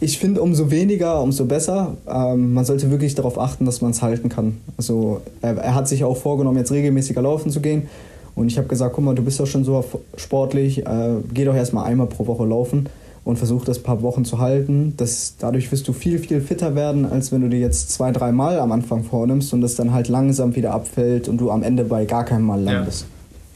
ich 0.00 0.18
finde, 0.18 0.42
umso 0.42 0.70
weniger, 0.70 1.20
umso 1.22 1.44
besser. 1.44 1.96
Ähm, 2.08 2.54
man 2.54 2.64
sollte 2.64 2.90
wirklich 2.90 3.14
darauf 3.14 3.38
achten, 3.38 3.64
dass 3.64 3.80
man 3.80 3.92
es 3.92 4.02
halten 4.02 4.28
kann. 4.28 4.58
Also 4.76 5.20
er, 5.42 5.56
er, 5.56 5.74
hat 5.74 5.88
sich 5.88 6.04
auch 6.04 6.16
vorgenommen, 6.16 6.58
jetzt 6.58 6.72
regelmäßiger 6.72 7.22
laufen 7.22 7.50
zu 7.50 7.60
gehen. 7.60 7.88
Und 8.34 8.48
ich 8.48 8.58
habe 8.58 8.66
gesagt, 8.66 8.94
guck 8.94 9.04
mal, 9.04 9.14
du 9.14 9.22
bist 9.22 9.38
doch 9.38 9.46
schon 9.46 9.64
so 9.64 9.84
sportlich, 10.16 10.84
äh, 10.86 11.16
geh 11.32 11.44
doch 11.44 11.54
erstmal 11.54 11.86
einmal 11.86 12.08
pro 12.08 12.26
Woche 12.26 12.44
laufen 12.44 12.88
und 13.24 13.36
versuch 13.36 13.64
das 13.64 13.78
ein 13.78 13.82
paar 13.82 14.02
Wochen 14.02 14.24
zu 14.24 14.38
halten. 14.38 14.94
Das, 14.96 15.36
dadurch 15.38 15.72
wirst 15.72 15.88
du 15.88 15.92
viel, 15.92 16.18
viel 16.18 16.40
fitter 16.40 16.74
werden, 16.74 17.06
als 17.06 17.32
wenn 17.32 17.40
du 17.40 17.48
dir 17.48 17.60
jetzt 17.60 17.90
zwei, 17.90 18.12
drei 18.12 18.32
Mal 18.32 18.58
am 18.58 18.72
Anfang 18.72 19.04
vornimmst 19.04 19.52
und 19.54 19.60
das 19.60 19.74
dann 19.74 19.92
halt 19.92 20.08
langsam 20.08 20.54
wieder 20.56 20.72
abfällt 20.72 21.28
und 21.28 21.38
du 21.38 21.50
am 21.50 21.62
Ende 21.62 21.84
bei 21.84 22.04
gar 22.04 22.24
keinem 22.24 22.44
Mal 22.44 22.62
landest. 22.62 23.06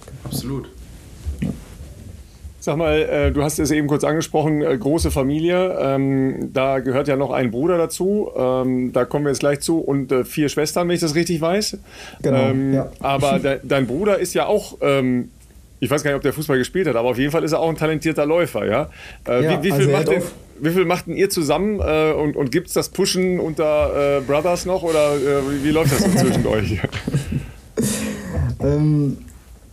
Ja, 0.07 0.13
absolut. 0.25 0.71
Sag 2.61 2.77
mal, 2.77 2.99
äh, 3.01 3.31
du 3.31 3.43
hast 3.43 3.59
es 3.61 3.71
eben 3.71 3.87
kurz 3.87 4.03
angesprochen, 4.05 4.63
äh, 4.63 4.77
große 4.77 5.11
Familie. 5.11 5.79
Ähm, 5.81 6.51
da 6.53 6.81
gehört 6.81 7.07
ja 7.07 7.17
noch 7.17 7.31
ein 7.31 7.51
Bruder 7.51 7.79
dazu. 7.79 8.31
Ähm, 8.37 8.93
da 8.93 9.05
kommen 9.05 9.25
wir 9.25 9.31
jetzt 9.31 9.39
gleich 9.39 9.61
zu. 9.61 9.79
Und 9.79 10.11
äh, 10.11 10.25
vier 10.25 10.49
Schwestern, 10.49 10.89
wenn 10.89 10.95
ich 10.95 11.01
das 11.01 11.15
richtig 11.15 11.41
weiß. 11.41 11.79
Genau. 12.21 12.37
Ähm, 12.37 12.75
ja. 12.75 12.91
Aber 13.01 13.39
de 13.39 13.61
dein 13.63 13.87
Bruder 13.87 14.19
ist 14.19 14.35
ja 14.35 14.47
auch, 14.47 14.77
ähm, 14.81 15.31
ich 15.81 15.91
weiß 15.91 16.03
gar 16.03 16.11
nicht, 16.11 16.17
ob 16.17 16.23
der 16.23 16.33
Fußball 16.33 16.59
gespielt 16.59 16.87
hat, 16.89 16.97
aber 16.97 17.09
auf 17.09 17.19
jeden 17.19 17.31
Fall 17.31 17.45
ist 17.45 17.53
er 17.53 17.61
auch 17.61 17.69
ein 17.69 17.77
talentierter 17.77 18.27
Läufer. 18.27 18.67
Ja? 18.67 18.91
Äh, 19.27 19.45
ja 19.45 19.63
wie, 19.63 19.69
wie, 19.69 19.73
viel 19.73 19.95
also 19.95 20.13
macht 20.13 20.25
wie 20.61 20.71
viel 20.71 20.85
macht 20.85 21.07
denn 21.07 21.17
ihr 21.17 21.31
zusammen 21.31 21.81
äh, 21.81 22.13
und, 22.13 22.37
und 22.37 22.51
gibt 22.51 22.69
es 22.69 22.75
das 22.75 22.89
Pushen 22.89 23.39
unter 23.39 24.19
äh, 24.19 24.21
Brothers 24.21 24.67
noch 24.67 24.83
oder 24.83 25.15
wie, 25.17 25.65
wie, 25.65 25.71
läuft 25.71 25.93
das 25.93 26.01
so 26.01 26.11
zwischen 26.11 26.47
euch? 26.49 26.81
ähm, 28.61 29.19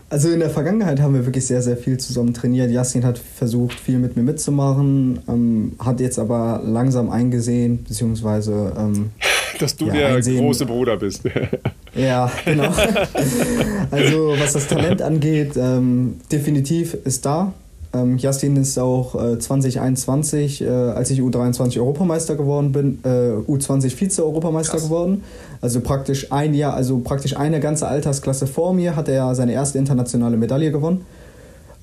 also 0.09 0.29
in 0.29 0.39
der 0.39 0.51
Vergangenheit 0.51 1.01
haben 1.01 1.15
wir 1.15 1.25
wirklich 1.25 1.47
sehr, 1.47 1.61
sehr 1.61 1.77
viel 1.77 1.97
zusammen 1.97 2.33
trainiert. 2.33 2.69
Yassin 2.69 3.03
hat 3.03 3.17
versucht, 3.17 3.79
viel 3.79 3.97
mit 3.97 4.15
mir 4.15 4.23
mitzumachen, 4.23 5.19
ähm, 5.27 5.73
hat 5.79 5.99
jetzt 5.99 6.19
aber 6.19 6.61
langsam 6.63 7.09
eingesehen, 7.09 7.83
beziehungsweise... 7.83 8.73
Ähm, 8.77 9.09
Dass 9.59 9.75
du 9.75 9.87
ja, 9.87 9.93
der 9.93 10.07
einsehen, 10.15 10.37
große 10.37 10.65
Bruder 10.65 10.97
bist. 10.97 11.23
ja, 11.95 12.31
genau. 12.43 12.69
also 13.91 14.35
was 14.37 14.53
das 14.53 14.67
Talent 14.67 15.01
angeht, 15.01 15.53
ähm, 15.57 16.19
definitiv 16.31 16.93
ist 16.93 17.25
da. 17.25 17.53
Ähm, 17.95 18.17
Justin 18.17 18.57
ist 18.57 18.77
auch 18.77 19.15
äh, 19.15 19.39
2021, 19.39 20.61
äh, 20.61 20.67
als 20.67 21.09
ich 21.11 21.21
U23 21.21 21.79
Europameister 21.79 22.35
geworden 22.35 22.71
bin, 22.71 22.99
äh, 23.03 23.07
U20 23.49 23.95
Vize-Europameister 23.95 24.79
geworden. 24.79 25.23
Also 25.61 25.79
praktisch 25.79 26.31
ein 26.31 26.53
Jahr, 26.53 26.73
also 26.73 26.99
praktisch 26.99 27.37
eine 27.37 27.59
ganze 27.59 27.87
Altersklasse 27.87 28.47
vor 28.47 28.73
mir 28.73 28.95
hat 28.95 29.07
er 29.07 29.33
seine 29.35 29.53
erste 29.53 29.77
internationale 29.77 30.35
Medaille 30.35 30.71
gewonnen. 30.71 31.05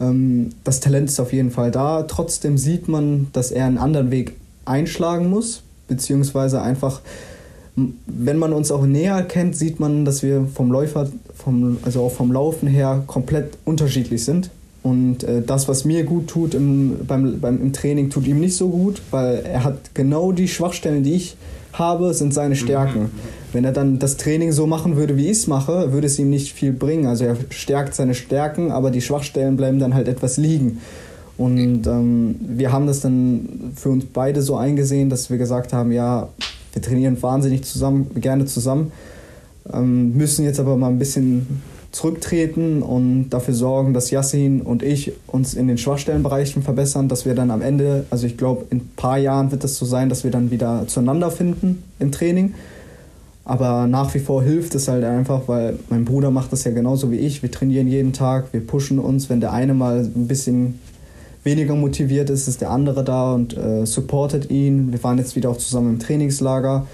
Ähm, 0.00 0.50
das 0.64 0.80
Talent 0.80 1.08
ist 1.08 1.20
auf 1.20 1.32
jeden 1.32 1.50
Fall 1.50 1.70
da. 1.70 2.02
Trotzdem 2.02 2.58
sieht 2.58 2.88
man, 2.88 3.28
dass 3.32 3.50
er 3.50 3.64
einen 3.64 3.78
anderen 3.78 4.10
Weg 4.10 4.34
einschlagen 4.64 5.30
muss, 5.30 5.62
beziehungsweise 5.88 6.60
einfach 6.60 7.00
wenn 7.74 8.38
man 8.38 8.52
uns 8.52 8.70
auch 8.70 8.84
näher 8.84 9.22
kennt, 9.22 9.56
sieht 9.56 9.80
man, 9.80 10.04
dass 10.04 10.22
wir 10.22 10.46
vom 10.54 10.70
Läufer, 10.70 11.08
vom, 11.34 11.78
also 11.82 12.02
auch 12.02 12.12
vom 12.12 12.32
Laufen 12.32 12.68
her 12.68 13.02
komplett 13.06 13.56
unterschiedlich 13.64 14.24
sind. 14.24 14.50
Und 14.82 15.24
äh, 15.24 15.42
das, 15.42 15.68
was 15.68 15.84
mir 15.84 16.04
gut 16.04 16.28
tut 16.28 16.54
im, 16.54 17.06
beim, 17.06 17.40
beim, 17.40 17.62
im 17.62 17.72
Training, 17.72 18.10
tut 18.10 18.26
ihm 18.26 18.40
nicht 18.40 18.56
so 18.56 18.68
gut, 18.68 19.00
weil 19.10 19.42
er 19.44 19.64
hat 19.64 19.94
genau 19.94 20.32
die 20.32 20.48
Schwachstellen, 20.48 21.04
die 21.04 21.14
ich 21.14 21.36
habe, 21.72 22.12
sind 22.12 22.34
seine 22.34 22.56
Stärken. 22.56 23.02
Mhm. 23.02 23.10
Wenn 23.52 23.64
er 23.64 23.72
dann 23.72 23.98
das 23.98 24.16
Training 24.16 24.52
so 24.52 24.66
machen 24.66 24.96
würde, 24.96 25.16
wie 25.16 25.26
ich 25.26 25.38
es 25.38 25.46
mache, 25.46 25.92
würde 25.92 26.06
es 26.06 26.18
ihm 26.18 26.30
nicht 26.30 26.52
viel 26.52 26.72
bringen. 26.72 27.06
Also 27.06 27.24
er 27.24 27.36
stärkt 27.50 27.94
seine 27.94 28.14
Stärken, 28.14 28.70
aber 28.70 28.90
die 28.90 29.00
Schwachstellen 29.00 29.56
bleiben 29.56 29.78
dann 29.78 29.94
halt 29.94 30.08
etwas 30.08 30.36
liegen. 30.36 30.80
Und 31.38 31.86
ähm, 31.86 32.36
wir 32.40 32.72
haben 32.72 32.86
das 32.86 33.00
dann 33.00 33.72
für 33.74 33.88
uns 33.88 34.04
beide 34.12 34.42
so 34.42 34.56
eingesehen, 34.56 35.08
dass 35.08 35.30
wir 35.30 35.38
gesagt 35.38 35.72
haben, 35.72 35.92
ja, 35.92 36.28
wir 36.72 36.82
trainieren 36.82 37.20
wahnsinnig 37.22 37.64
zusammen, 37.64 38.10
gerne 38.16 38.46
zusammen, 38.46 38.92
ähm, 39.72 40.16
müssen 40.16 40.44
jetzt 40.44 40.60
aber 40.60 40.76
mal 40.76 40.88
ein 40.88 40.98
bisschen 40.98 41.62
zurücktreten 41.92 42.82
und 42.82 43.28
dafür 43.30 43.52
sorgen, 43.52 43.92
dass 43.92 44.10
Yassin 44.10 44.62
und 44.62 44.82
ich 44.82 45.12
uns 45.26 45.52
in 45.52 45.68
den 45.68 45.76
Schwachstellenbereichen 45.76 46.62
verbessern, 46.62 47.08
dass 47.08 47.26
wir 47.26 47.34
dann 47.34 47.50
am 47.50 47.60
Ende, 47.60 48.06
also 48.08 48.26
ich 48.26 48.38
glaube, 48.38 48.64
in 48.70 48.78
ein 48.78 48.90
paar 48.96 49.18
Jahren 49.18 49.52
wird 49.52 49.62
es 49.62 49.76
so 49.76 49.84
sein, 49.84 50.08
dass 50.08 50.24
wir 50.24 50.30
dann 50.30 50.50
wieder 50.50 50.84
zueinander 50.86 51.30
finden 51.30 51.82
im 51.98 52.10
Training. 52.10 52.54
Aber 53.44 53.86
nach 53.88 54.14
wie 54.14 54.20
vor 54.20 54.42
hilft 54.42 54.74
es 54.74 54.88
halt 54.88 55.04
einfach, 55.04 55.42
weil 55.48 55.78
mein 55.90 56.04
Bruder 56.04 56.30
macht 56.30 56.52
das 56.52 56.64
ja 56.64 56.70
genauso 56.70 57.10
wie 57.10 57.16
ich. 57.16 57.42
Wir 57.42 57.50
trainieren 57.50 57.88
jeden 57.88 58.12
Tag, 58.12 58.52
wir 58.52 58.64
pushen 58.66 58.98
uns. 58.98 59.28
Wenn 59.28 59.40
der 59.40 59.52
eine 59.52 59.74
mal 59.74 59.98
ein 59.98 60.28
bisschen 60.28 60.78
weniger 61.44 61.74
motiviert 61.74 62.30
ist, 62.30 62.48
ist 62.48 62.60
der 62.60 62.70
andere 62.70 63.04
da 63.04 63.32
und 63.32 63.56
äh, 63.56 63.84
supportet 63.84 64.50
ihn. 64.50 64.92
Wir 64.92 65.02
waren 65.02 65.18
jetzt 65.18 65.36
wieder 65.36 65.50
auch 65.50 65.56
zusammen 65.56 65.94
im 65.94 65.98
Trainingslager. 65.98 66.86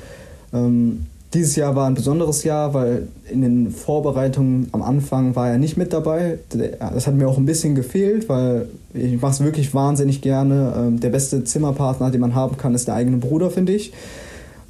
Ähm, 0.52 1.06
dieses 1.34 1.56
Jahr 1.56 1.76
war 1.76 1.86
ein 1.86 1.94
besonderes 1.94 2.42
Jahr, 2.44 2.72
weil 2.72 3.08
in 3.30 3.42
den 3.42 3.70
Vorbereitungen 3.70 4.68
am 4.72 4.80
Anfang 4.80 5.36
war 5.36 5.50
er 5.50 5.58
nicht 5.58 5.76
mit 5.76 5.92
dabei. 5.92 6.38
Das 6.80 7.06
hat 7.06 7.14
mir 7.14 7.28
auch 7.28 7.36
ein 7.36 7.44
bisschen 7.44 7.74
gefehlt, 7.74 8.30
weil 8.30 8.68
ich 8.94 9.20
mache 9.20 9.32
es 9.32 9.40
wirklich 9.40 9.74
wahnsinnig 9.74 10.22
gerne. 10.22 10.72
Ähm, 10.76 11.00
der 11.00 11.10
beste 11.10 11.44
Zimmerpartner, 11.44 12.10
den 12.10 12.22
man 12.22 12.34
haben 12.34 12.56
kann, 12.56 12.74
ist 12.74 12.88
der 12.88 12.94
eigene 12.94 13.18
Bruder, 13.18 13.50
finde 13.50 13.74
ich. 13.74 13.92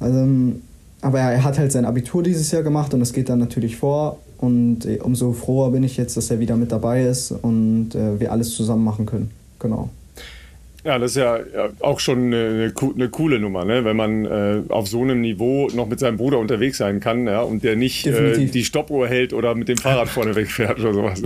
Also, 0.01 0.27
aber 1.01 1.19
er 1.19 1.45
hat 1.45 1.57
halt 1.57 1.71
sein 1.71 1.85
Abitur 1.85 2.23
dieses 2.23 2.51
Jahr 2.51 2.63
gemacht 2.63 2.93
und 2.93 2.99
das 2.99 3.13
geht 3.13 3.29
dann 3.29 3.39
natürlich 3.39 3.77
vor. 3.77 4.17
Und 4.37 4.85
äh, 4.85 4.99
umso 5.01 5.31
froher 5.31 5.71
bin 5.71 5.83
ich 5.83 5.95
jetzt, 5.95 6.17
dass 6.17 6.29
er 6.29 6.41
wieder 6.41 6.57
mit 6.57 6.73
dabei 6.73 7.05
ist 7.05 7.31
und 7.31 7.95
äh, 7.95 8.19
wir 8.19 8.33
alles 8.33 8.53
zusammen 8.53 8.83
machen 8.83 9.05
können. 9.05 9.31
Genau. 9.59 9.89
Ja, 10.85 10.97
das 10.97 11.11
ist 11.11 11.17
ja 11.17 11.39
auch 11.81 11.99
schon 11.99 12.27
eine, 12.27 12.71
eine 12.95 13.09
coole 13.09 13.39
Nummer, 13.39 13.65
ne? 13.65 13.83
wenn 13.83 13.97
man 13.97 14.25
äh, 14.25 14.61
auf 14.69 14.87
so 14.87 15.01
einem 15.01 15.19
Niveau 15.19 15.67
noch 15.73 15.87
mit 15.87 15.99
seinem 15.99 16.15
Bruder 16.15 16.39
unterwegs 16.39 16.77
sein 16.77 17.01
kann 17.01 17.27
ja? 17.27 17.41
und 17.41 17.63
der 17.63 17.75
nicht 17.75 18.07
äh, 18.07 18.45
die 18.45 18.63
Stoppuhr 18.63 19.07
hält 19.07 19.33
oder 19.33 19.55
mit 19.55 19.67
dem 19.67 19.77
Fahrrad 19.77 20.07
vorne 20.07 20.35
wegfährt 20.35 20.79
oder 20.79 20.93
sowas. 20.93 21.21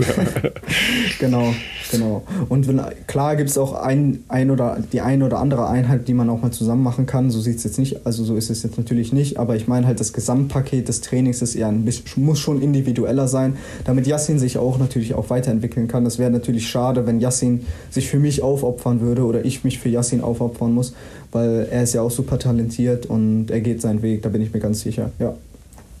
genau, 1.20 1.54
genau. 1.92 2.24
Und 2.48 2.66
wenn, 2.66 2.80
klar 3.06 3.36
gibt 3.36 3.50
es 3.50 3.56
auch 3.56 3.74
ein, 3.74 4.24
ein 4.28 4.50
oder 4.50 4.78
die 4.92 5.00
eine 5.00 5.24
oder 5.24 5.38
andere 5.38 5.68
Einheit, 5.68 6.08
die 6.08 6.14
man 6.14 6.28
auch 6.30 6.42
mal 6.42 6.50
zusammen 6.50 6.82
machen 6.82 7.06
kann. 7.06 7.30
So 7.30 7.40
sieht 7.40 7.58
es 7.58 7.64
jetzt 7.64 7.78
nicht, 7.78 8.04
also 8.06 8.24
so 8.24 8.34
ist 8.34 8.50
es 8.50 8.64
jetzt 8.64 8.76
natürlich 8.76 9.12
nicht, 9.12 9.38
aber 9.38 9.54
ich 9.54 9.68
meine 9.68 9.86
halt, 9.86 10.00
das 10.00 10.12
Gesamtpaket 10.12 10.88
des 10.88 11.00
Trainings 11.00 11.42
ist 11.42 11.54
eher 11.54 11.68
ein 11.68 11.84
bisschen, 11.84 12.24
muss 12.24 12.40
schon 12.40 12.60
individueller 12.60 13.28
sein, 13.28 13.56
damit 13.84 14.08
Yassin 14.08 14.40
sich 14.40 14.58
auch 14.58 14.78
natürlich 14.78 15.14
auch 15.14 15.30
weiterentwickeln 15.30 15.86
kann. 15.86 16.04
Das 16.04 16.18
wäre 16.18 16.30
natürlich 16.30 16.68
schade, 16.68 17.06
wenn 17.06 17.20
Yassin 17.20 17.66
sich 17.90 18.08
für 18.08 18.18
mich 18.18 18.42
aufopfern 18.42 19.00
würde 19.00 19.22
oder 19.22 19.43
ich 19.44 19.64
mich 19.64 19.78
für 19.78 19.88
Yassin 19.88 20.20
aufopfern 20.20 20.72
muss, 20.72 20.94
weil 21.32 21.68
er 21.70 21.82
ist 21.82 21.94
ja 21.94 22.02
auch 22.02 22.10
super 22.10 22.38
talentiert 22.38 23.06
und 23.06 23.50
er 23.50 23.60
geht 23.60 23.80
seinen 23.80 24.02
Weg, 24.02 24.22
da 24.22 24.28
bin 24.28 24.42
ich 24.42 24.52
mir 24.52 24.60
ganz 24.60 24.80
sicher. 24.80 25.10
Ja. 25.18 25.34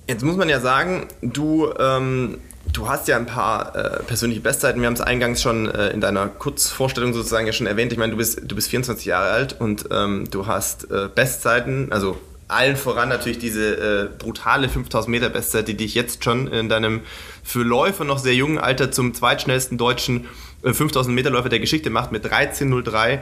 Jetzt 0.06 0.22
muss 0.22 0.36
man 0.36 0.48
ja 0.48 0.60
sagen, 0.60 1.06
du, 1.22 1.68
ähm, 1.78 2.38
du 2.72 2.88
hast 2.88 3.08
ja 3.08 3.16
ein 3.16 3.26
paar 3.26 3.74
äh, 3.74 4.02
persönliche 4.02 4.42
Bestzeiten. 4.42 4.80
Wir 4.80 4.86
haben 4.86 4.94
es 4.94 5.00
eingangs 5.00 5.40
schon 5.40 5.70
äh, 5.70 5.88
in 5.90 6.00
deiner 6.00 6.26
Kurzvorstellung 6.28 7.14
sozusagen 7.14 7.46
ja 7.46 7.52
schon 7.52 7.66
erwähnt. 7.66 7.92
Ich 7.92 7.98
meine, 7.98 8.12
du 8.12 8.18
bist, 8.18 8.42
du 8.44 8.54
bist 8.54 8.68
24 8.68 9.06
Jahre 9.06 9.30
alt 9.30 9.60
und 9.60 9.86
ähm, 9.90 10.24
du 10.30 10.46
hast 10.46 10.90
äh, 10.90 11.08
Bestzeiten, 11.14 11.90
also 11.90 12.18
allen 12.48 12.76
voran 12.76 13.08
natürlich 13.08 13.38
diese 13.38 13.76
äh, 13.76 14.08
brutale 14.18 14.68
5000 14.68 15.10
Meter 15.10 15.30
Bestzeit, 15.30 15.68
die 15.68 15.76
dich 15.76 15.94
jetzt 15.94 16.22
schon 16.22 16.46
in 16.48 16.68
deinem 16.68 17.00
für 17.42 17.62
Läufer 17.62 18.04
noch 18.04 18.18
sehr 18.18 18.34
jungen 18.34 18.58
Alter 18.58 18.92
zum 18.92 19.14
zweitschnellsten 19.14 19.78
deutschen 19.78 20.26
5000 20.72 21.12
äh, 21.12 21.14
Meter 21.14 21.30
Läufer 21.30 21.48
der 21.48 21.60
Geschichte 21.60 21.90
macht 21.90 22.12
mit 22.12 22.24
13.03 22.24 23.20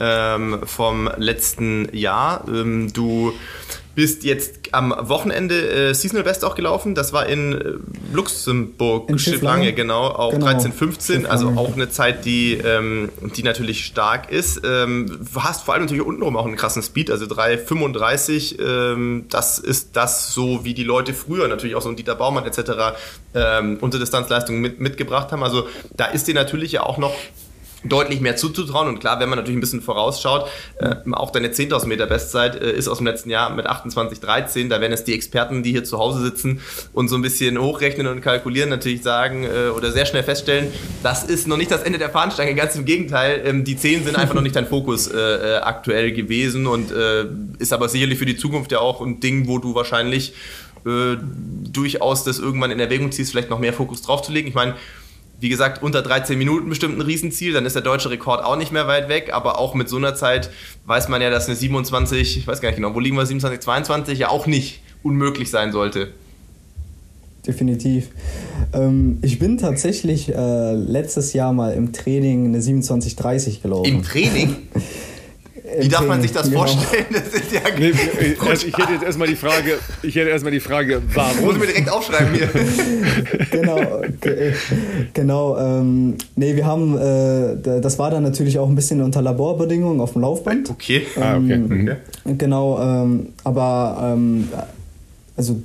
ähm, 0.00 0.60
vom 0.64 1.10
letzten 1.16 1.88
Jahr. 1.94 2.44
Ähm, 2.48 2.92
du 2.92 3.32
bist 3.94 4.24
jetzt 4.24 4.72
am 4.72 4.94
Wochenende 4.98 5.90
äh, 5.90 5.94
Seasonal 5.94 6.24
Best 6.24 6.44
auch 6.44 6.54
gelaufen. 6.54 6.94
Das 6.94 7.12
war 7.12 7.26
in 7.26 7.52
äh, 7.52 7.72
Luxemburg, 8.12 9.10
in 9.10 9.18
Schifflange, 9.18 9.72
genau, 9.72 10.06
auch 10.06 10.32
genau. 10.32 10.46
13,15. 10.46 11.26
Also 11.26 11.48
auch 11.56 11.74
eine 11.74 11.90
Zeit, 11.90 12.24
die, 12.24 12.54
ähm, 12.54 13.10
die 13.36 13.42
natürlich 13.42 13.84
stark 13.84 14.30
ist. 14.30 14.62
Ähm, 14.64 15.20
hast 15.34 15.64
vor 15.64 15.74
allem 15.74 15.84
natürlich 15.84 16.04
untenrum 16.04 16.36
auch 16.36 16.46
einen 16.46 16.56
krassen 16.56 16.82
Speed, 16.82 17.10
also 17.10 17.26
3,35. 17.26 18.60
Ähm, 18.60 19.26
das 19.28 19.58
ist 19.58 19.96
das 19.96 20.32
so, 20.32 20.64
wie 20.64 20.74
die 20.74 20.84
Leute 20.84 21.12
früher 21.12 21.48
natürlich 21.48 21.76
auch 21.76 21.82
so 21.82 21.88
ein 21.88 21.96
Dieter 21.96 22.14
Baumann 22.14 22.46
etc. 22.46 22.96
Ähm, 23.34 23.78
Unterdistanzleistungen 23.80 24.60
mit, 24.60 24.80
mitgebracht 24.80 25.32
haben. 25.32 25.42
Also 25.42 25.68
da 25.96 26.06
ist 26.06 26.28
dir 26.28 26.34
natürlich 26.34 26.72
ja 26.72 26.82
auch 26.82 26.98
noch 26.98 27.14
deutlich 27.84 28.20
mehr 28.20 28.36
zuzutrauen. 28.36 28.88
Und 28.88 29.00
klar, 29.00 29.20
wenn 29.20 29.28
man 29.28 29.38
natürlich 29.38 29.56
ein 29.56 29.60
bisschen 29.60 29.82
vorausschaut, 29.82 30.48
äh, 30.78 30.96
auch 31.12 31.30
deine 31.30 31.48
10.000 31.48 31.86
Meter 31.86 32.06
Bestzeit 32.06 32.60
äh, 32.60 32.72
ist 32.72 32.88
aus 32.88 32.98
dem 32.98 33.06
letzten 33.06 33.30
Jahr 33.30 33.50
mit 33.50 33.68
28,13. 33.68 34.68
Da 34.68 34.80
werden 34.80 34.92
es 34.92 35.04
die 35.04 35.14
Experten, 35.14 35.62
die 35.62 35.72
hier 35.72 35.84
zu 35.84 35.98
Hause 35.98 36.22
sitzen 36.22 36.60
und 36.92 37.08
so 37.08 37.16
ein 37.16 37.22
bisschen 37.22 37.58
hochrechnen 37.58 38.06
und 38.06 38.20
kalkulieren, 38.20 38.70
natürlich 38.70 39.02
sagen 39.02 39.44
äh, 39.44 39.70
oder 39.70 39.90
sehr 39.92 40.06
schnell 40.06 40.22
feststellen, 40.22 40.72
das 41.02 41.24
ist 41.24 41.46
noch 41.46 41.56
nicht 41.56 41.70
das 41.70 41.82
Ende 41.82 41.98
der 41.98 42.10
Fahnenstange. 42.10 42.54
Ganz 42.54 42.76
im 42.76 42.84
Gegenteil, 42.84 43.42
ähm, 43.44 43.64
die 43.64 43.76
10 43.76 44.04
sind 44.04 44.16
einfach 44.16 44.34
noch 44.34 44.42
nicht 44.42 44.56
dein 44.56 44.66
Fokus 44.66 45.08
äh, 45.08 45.18
äh, 45.18 45.56
aktuell 45.56 46.12
gewesen 46.12 46.66
und 46.66 46.92
äh, 46.92 47.26
ist 47.58 47.72
aber 47.72 47.88
sicherlich 47.88 48.18
für 48.18 48.26
die 48.26 48.36
Zukunft 48.36 48.72
ja 48.72 48.78
auch 48.78 49.00
ein 49.00 49.20
Ding, 49.20 49.46
wo 49.48 49.58
du 49.58 49.74
wahrscheinlich 49.74 50.34
durchaus 50.84 52.24
das 52.24 52.40
irgendwann 52.40 52.72
in 52.72 52.80
Erwägung 52.80 53.12
ziehst, 53.12 53.30
vielleicht 53.30 53.50
noch 53.50 53.60
mehr 53.60 53.72
Fokus 53.72 54.02
drauf 54.02 54.22
zu 54.22 54.32
legen. 54.32 54.48
Ich 54.48 54.54
meine, 54.54 54.74
wie 55.42 55.48
gesagt, 55.48 55.82
unter 55.82 56.02
13 56.02 56.38
Minuten 56.38 56.68
bestimmt 56.68 56.96
ein 56.96 57.00
Riesenziel, 57.00 57.52
dann 57.52 57.66
ist 57.66 57.74
der 57.74 57.82
deutsche 57.82 58.10
Rekord 58.10 58.44
auch 58.44 58.56
nicht 58.56 58.70
mehr 58.70 58.86
weit 58.86 59.08
weg, 59.08 59.30
aber 59.32 59.58
auch 59.58 59.74
mit 59.74 59.88
so 59.88 59.96
einer 59.96 60.14
Zeit 60.14 60.50
weiß 60.86 61.08
man 61.08 61.20
ja, 61.20 61.30
dass 61.30 61.48
eine 61.48 61.56
27, 61.56 62.38
ich 62.38 62.46
weiß 62.46 62.60
gar 62.60 62.68
nicht 62.68 62.76
genau, 62.76 62.94
wo 62.94 63.00
liegen 63.00 63.16
wir, 63.16 63.26
27, 63.26 63.60
22 63.60 64.18
ja 64.20 64.28
auch 64.28 64.46
nicht 64.46 64.80
unmöglich 65.02 65.50
sein 65.50 65.72
sollte. 65.72 66.12
Definitiv. 67.44 68.10
Ähm, 68.72 69.18
ich 69.22 69.40
bin 69.40 69.58
tatsächlich 69.58 70.32
äh, 70.32 70.74
letztes 70.74 71.32
Jahr 71.32 71.52
mal 71.52 71.72
im 71.72 71.92
Training 71.92 72.46
eine 72.46 72.60
27,30 72.60 73.62
gelaufen. 73.62 73.86
Im 73.86 74.02
Training? 74.04 74.56
Wie 75.80 75.88
darf 75.88 76.06
man 76.06 76.20
sich 76.22 76.32
das 76.32 76.48
genau. 76.48 76.60
vorstellen? 76.60 77.06
Das 77.12 77.28
ist 77.28 77.52
ja 77.52 77.60
nee, 77.78 77.92
also 78.46 78.66
ich 78.66 78.76
hätte 78.76 78.92
jetzt 78.92 79.04
erstmal 79.04 79.28
die 79.28 79.36
Frage, 79.36 79.78
ich 80.02 80.14
hätte 80.14 80.30
erstmal 80.30 80.52
die 80.52 80.60
Frage, 80.60 81.02
warum? 81.14 81.44
Muss 81.44 81.54
ich 81.54 81.60
mir 81.60 81.66
direkt 81.66 81.90
aufschreiben 81.90 82.34
hier. 82.34 82.48
genau, 83.50 84.02
genau. 85.12 85.58
Ähm, 85.58 86.14
nee, 86.36 86.56
wir 86.56 86.66
haben, 86.66 86.96
äh, 86.96 87.80
das 87.80 87.98
war 87.98 88.10
dann 88.10 88.22
natürlich 88.22 88.58
auch 88.58 88.68
ein 88.68 88.74
bisschen 88.74 89.02
unter 89.02 89.22
Laborbedingungen 89.22 90.00
auf 90.00 90.12
dem 90.12 90.22
Laufband. 90.22 90.70
Okay. 90.70 91.06
Ähm, 91.16 91.22
ah, 91.22 91.36
okay. 91.36 91.58
Mhm. 91.58 92.38
Genau, 92.38 92.80
ähm, 92.80 93.28
aber 93.44 94.14
ähm, 94.14 94.48
also 95.36 95.60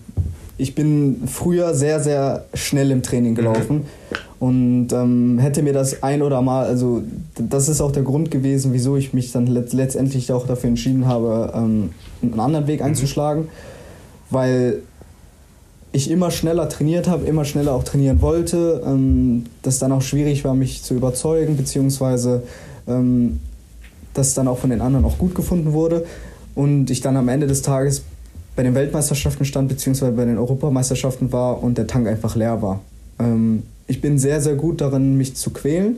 ich 0.57 0.73
bin 0.75 1.23
früher 1.27 1.73
sehr, 1.73 1.99
sehr 1.99 2.45
schnell 2.53 2.91
im 2.91 3.03
Training 3.03 3.35
gelaufen. 3.35 3.77
Mhm. 3.77 4.17
Und 4.39 4.89
ähm, 4.93 5.39
hätte 5.39 5.63
mir 5.63 5.73
das 5.73 6.03
ein 6.03 6.21
oder 6.21 6.41
mal, 6.41 6.65
also 6.65 7.01
das 7.35 7.69
ist 7.69 7.81
auch 7.81 7.91
der 7.91 8.03
Grund 8.03 8.29
gewesen, 8.29 8.71
wieso 8.71 8.95
ich 8.95 9.13
mich 9.13 9.31
dann 9.31 9.47
let 9.47 9.73
letztendlich 9.73 10.31
auch 10.31 10.45
dafür 10.45 10.69
entschieden 10.69 11.07
habe, 11.07 11.51
ähm, 11.55 11.89
einen 12.21 12.39
anderen 12.39 12.67
Weg 12.67 12.81
mhm. 12.81 12.87
einzuschlagen, 12.87 13.47
weil 14.29 14.81
ich 15.91 16.11
immer 16.11 16.29
schneller 16.29 16.69
trainiert 16.69 17.07
habe, 17.07 17.25
immer 17.25 17.45
schneller 17.45 17.73
auch 17.73 17.83
trainieren 17.83 18.21
wollte, 18.21 18.83
ähm, 18.85 19.45
das 19.63 19.79
dann 19.79 19.91
auch 19.91 20.03
schwierig 20.03 20.45
war, 20.45 20.53
mich 20.53 20.83
zu 20.83 20.93
überzeugen, 20.93 21.57
beziehungsweise 21.57 22.43
ähm, 22.87 23.39
das 24.13 24.35
dann 24.35 24.47
auch 24.47 24.59
von 24.59 24.69
den 24.69 24.81
anderen 24.81 25.05
auch 25.05 25.17
gut 25.17 25.33
gefunden 25.33 25.73
wurde 25.73 26.05
und 26.53 26.91
ich 26.91 27.01
dann 27.01 27.17
am 27.17 27.27
Ende 27.27 27.47
des 27.47 27.63
Tages 27.63 28.03
bei 28.55 28.61
den 28.63 28.75
Weltmeisterschaften 28.75 29.45
stand, 29.45 29.69
beziehungsweise 29.69 30.11
bei 30.11 30.25
den 30.25 30.37
Europameisterschaften 30.37 31.31
war 31.31 31.63
und 31.63 31.77
der 31.77 31.87
Tank 31.87 32.07
einfach 32.07 32.35
leer 32.35 32.61
war. 32.61 32.81
Ähm, 33.19 33.63
ich 33.87 34.01
bin 34.01 34.19
sehr, 34.19 34.41
sehr 34.41 34.55
gut 34.55 34.81
darin, 34.81 35.17
mich 35.17 35.35
zu 35.35 35.51
quälen. 35.51 35.97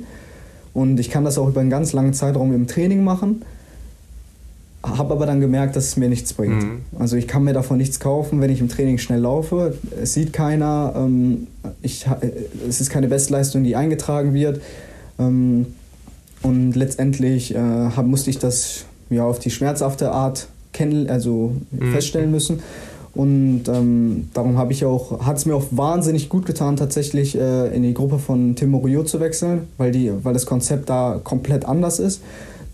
Und 0.73 0.99
ich 0.99 1.09
kann 1.09 1.25
das 1.25 1.37
auch 1.37 1.47
über 1.47 1.61
einen 1.61 1.69
ganz 1.69 1.93
langen 1.93 2.13
Zeitraum 2.13 2.53
im 2.53 2.67
Training 2.67 3.03
machen. 3.03 3.43
Habe 4.81 5.13
aber 5.13 5.25
dann 5.25 5.41
gemerkt, 5.41 5.75
dass 5.75 5.87
es 5.87 5.97
mir 5.97 6.07
nichts 6.07 6.33
bringt. 6.33 6.63
Mhm. 6.63 6.81
Also 6.97 7.17
ich 7.17 7.27
kann 7.27 7.43
mir 7.43 7.53
davon 7.53 7.77
nichts 7.77 7.99
kaufen, 7.99 8.39
wenn 8.39 8.49
ich 8.49 8.61
im 8.61 8.69
Training 8.69 8.97
schnell 8.97 9.19
laufe. 9.19 9.75
Es 10.01 10.13
sieht 10.13 10.31
keiner. 10.31 10.93
Ähm, 10.95 11.47
ich, 11.81 12.05
es 12.67 12.79
ist 12.79 12.89
keine 12.89 13.07
Bestleistung, 13.07 13.63
die 13.63 13.75
eingetragen 13.75 14.33
wird. 14.33 14.61
Ähm, 15.17 15.65
und 16.41 16.75
letztendlich 16.75 17.53
äh, 17.53 17.57
hab, 17.57 18.05
musste 18.05 18.29
ich 18.29 18.39
das 18.39 18.85
ja, 19.09 19.25
auf 19.25 19.39
die 19.39 19.49
schmerzhafte 19.49 20.11
Art 20.11 20.47
kennen, 20.71 21.09
also 21.09 21.53
mhm. 21.71 21.91
feststellen 21.91 22.31
müssen. 22.31 22.61
Und 23.19 23.63
ähm, 23.67 24.29
darum 24.33 24.57
habe 24.57 24.71
ich 24.71 24.85
auch, 24.85 25.25
hat 25.25 25.35
es 25.35 25.45
mir 25.45 25.53
auch 25.53 25.65
wahnsinnig 25.71 26.29
gut 26.29 26.45
getan, 26.45 26.77
tatsächlich 26.77 27.37
äh, 27.37 27.67
in 27.75 27.83
die 27.83 27.93
Gruppe 27.93 28.17
von 28.17 28.55
Tim 28.55 28.69
Morio 28.69 29.03
zu 29.03 29.19
wechseln, 29.19 29.67
weil, 29.77 29.91
die, 29.91 30.09
weil 30.23 30.33
das 30.33 30.45
Konzept 30.45 30.87
da 30.87 31.19
komplett 31.21 31.65
anders 31.65 31.99
ist. 31.99 32.21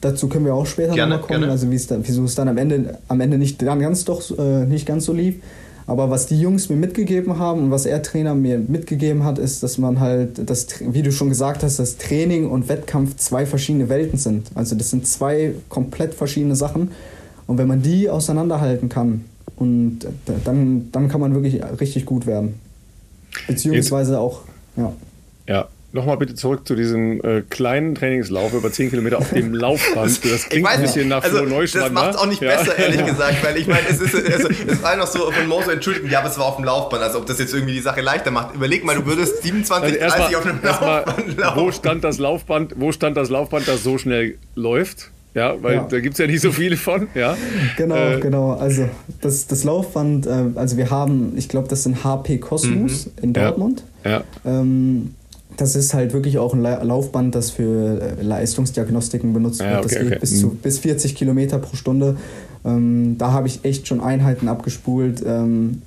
Dazu 0.02 0.30
können 0.30 0.46
wir 0.46 0.54
auch 0.54 0.68
später 0.68 0.96
nochmal 0.96 1.20
kommen, 1.20 1.39
gerne. 1.39 1.52
also 1.52 1.66
dann, 1.88 2.08
wieso 2.08 2.26
es 2.26 2.36
dann 2.36 2.48
am 2.48 2.60
Ende, 2.60 3.00
am 3.08 3.22
Ende 3.22 3.39
nicht, 3.39 3.60
dann 3.60 3.80
ganz, 3.80 4.06
doch, 4.06 4.22
äh, 4.38 4.66
nicht 4.66 4.86
ganz 4.86 5.06
so 5.06 5.14
lief. 5.14 5.38
Aber 5.88 6.12
was 6.12 6.28
die 6.28 6.39
Jungs 6.39 6.70
mir 6.70 6.76
mitgegeben 6.76 7.39
haben 7.39 7.64
und 7.64 7.72
was 7.72 7.88
er 7.88 8.04
Trainer 8.04 8.36
mir 8.36 8.60
mitgegeben 8.60 9.24
hat, 9.24 9.39
ist, 9.39 9.64
dass 9.64 9.80
man 9.80 10.00
halt, 10.00 10.48
das, 10.48 10.68
wie 10.80 11.02
du 11.02 11.12
schon 11.12 11.30
gesagt 11.30 11.64
hast, 11.64 11.80
dass 11.80 11.98
Training 11.98 12.48
und 12.48 12.70
Wettkampf 12.70 13.16
zwei 13.16 13.48
verschiedene 13.48 13.89
Welten 13.89 14.20
sind. 14.20 14.52
Also 14.54 14.76
das 14.76 14.91
sind 14.91 15.08
zwei 15.08 15.56
komplett 15.70 16.14
verschiedene 16.14 16.56
Sachen. 16.56 16.91
Und 17.48 17.58
wenn 17.58 17.68
man 17.68 17.82
die 17.82 18.12
auseinanderhalten 18.12 18.89
kann, 18.89 19.26
und 19.58 19.99
dann, 20.43 20.91
dann 20.91 21.08
kann 21.08 21.22
man 21.22 21.34
wirklich 21.34 21.62
richtig 21.80 22.06
gut 22.06 22.26
werden. 22.26 22.56
Beziehungsweise 23.47 24.14
Jetzt, 24.14 24.20
auch, 24.20 24.41
ja. 24.78 24.93
Ja, 25.47 25.68
Nochmal 25.95 26.18
bitte 26.18 26.36
zurück 26.36 26.68
zu 26.68 26.76
diesem 26.76 27.22
äh, 27.24 27.41
kleinen 27.49 27.95
Trainingslauf 27.95 28.51
über 28.51 28.70
10 28.70 28.89
Kilometer 28.89 29.18
auf 29.18 29.30
dem 29.30 29.53
Laufband. 29.53 30.26
Das 30.30 30.49
klingt 30.49 30.68
weiß, 30.68 30.76
ein 30.76 30.82
bisschen 30.82 31.08
nach 31.08 31.24
also, 31.24 31.45
Neuschwander. 31.45 31.88
Das 31.88 31.93
macht 31.93 32.10
es 32.16 32.18
auch 32.18 32.26
nicht 32.26 32.41
ja. 32.41 32.49
besser, 32.49 32.78
ehrlich 32.78 33.06
gesagt, 33.06 33.41
weil 33.45 33.56
ich 33.56 33.66
meine, 33.66 33.88
es 33.89 34.01
ist, 34.01 34.14
also, 34.14 34.49
es 34.49 34.84
war 34.84 34.97
noch 34.97 35.08
so 35.08 35.32
von 35.32 35.47
Moso 35.47 35.72
entschuldigen, 35.72 36.12
ja, 36.12 36.20
aber 36.20 36.28
es 36.28 36.38
war 36.38 36.47
auf 36.47 36.58
dem 36.58 36.66
Laufband, 36.66 37.01
als 37.01 37.16
ob 37.16 37.26
das 37.28 37.39
jetzt 37.39 37.53
irgendwie 37.53 37.76
die 37.76 37.80
Sache 37.80 38.01
leichter 38.01 38.30
macht. 38.30 38.56
Überleg 38.56 38.84
mal, 38.84 38.97
du 38.97 39.06
würdest 39.06 39.41
27, 39.43 40.03
also 40.03 40.18
30 40.18 40.36
auf 40.36 40.45
einem 40.45 40.60
Laufband 40.62 41.38
laufen. 41.38 41.62
Wo 41.62 41.72
stand 41.72 42.03
das 42.03 42.18
Laufband, 42.18 42.74
wo 42.76 42.91
stand 42.91 43.16
das 43.16 43.30
Laufband, 43.30 43.66
das 43.66 43.82
so 43.82 43.97
schnell 43.97 44.38
läuft? 44.53 45.12
Ja, 45.36 45.62
weil 45.62 45.76
ja. 45.76 45.88
da 45.90 46.00
gibt 46.00 46.14
es 46.14 46.20
ja 46.20 46.28
nicht 46.28 46.40
so 46.40 46.52
viele 46.52 46.78
von. 46.78 47.10
Ja. 47.14 47.38
Genau, 47.78 47.96
äh, 47.96 48.20
genau. 48.22 48.54
Also 48.54 48.90
das, 49.20 49.48
das 49.48 49.66
Laufband, 49.66 50.26
äh, 50.26 50.46
also 50.56 50.78
wir 50.78 50.90
haben, 50.90 51.34
ich 51.36 51.50
glaube, 51.50 51.68
das 51.68 51.84
sind 51.84 52.06
HP 52.06 52.38
Cosmos 52.38 53.08
mhm. 53.08 53.12
in 53.22 53.34
Dortmund. 53.34 53.84
Ja. 54.06 54.24
Ähm, 54.46 55.14
das 55.58 55.76
ist 55.76 55.94
halt 55.94 56.14
wirklich 56.14 56.38
auch 56.38 56.54
ein 56.54 56.62
Laufband, 56.62 57.36
das 57.36 57.52
für 57.52 58.02
äh, 58.02 58.22
Leistungsdiagnostiken 58.22 59.34
benutzt 59.34 59.60
wird. 59.60 59.72
Ja, 59.72 59.80
okay, 59.80 59.88
das 59.90 60.00
geht 60.00 60.08
okay. 60.08 60.18
bis, 60.20 60.40
zu, 60.40 60.48
mhm. 60.48 60.56
bis 60.58 60.80
40 60.80 61.16
Kilometer 61.16 61.60
pro 61.60 61.76
Stunde. 61.76 62.16
Ähm, 62.64 63.18
da 63.18 63.32
habe 63.32 63.48
ich 63.48 63.64
echt 63.64 63.88
schon 63.88 64.00
Einheiten 64.00 64.48
abgespult. 64.48 65.22
Ähm, 65.26 65.82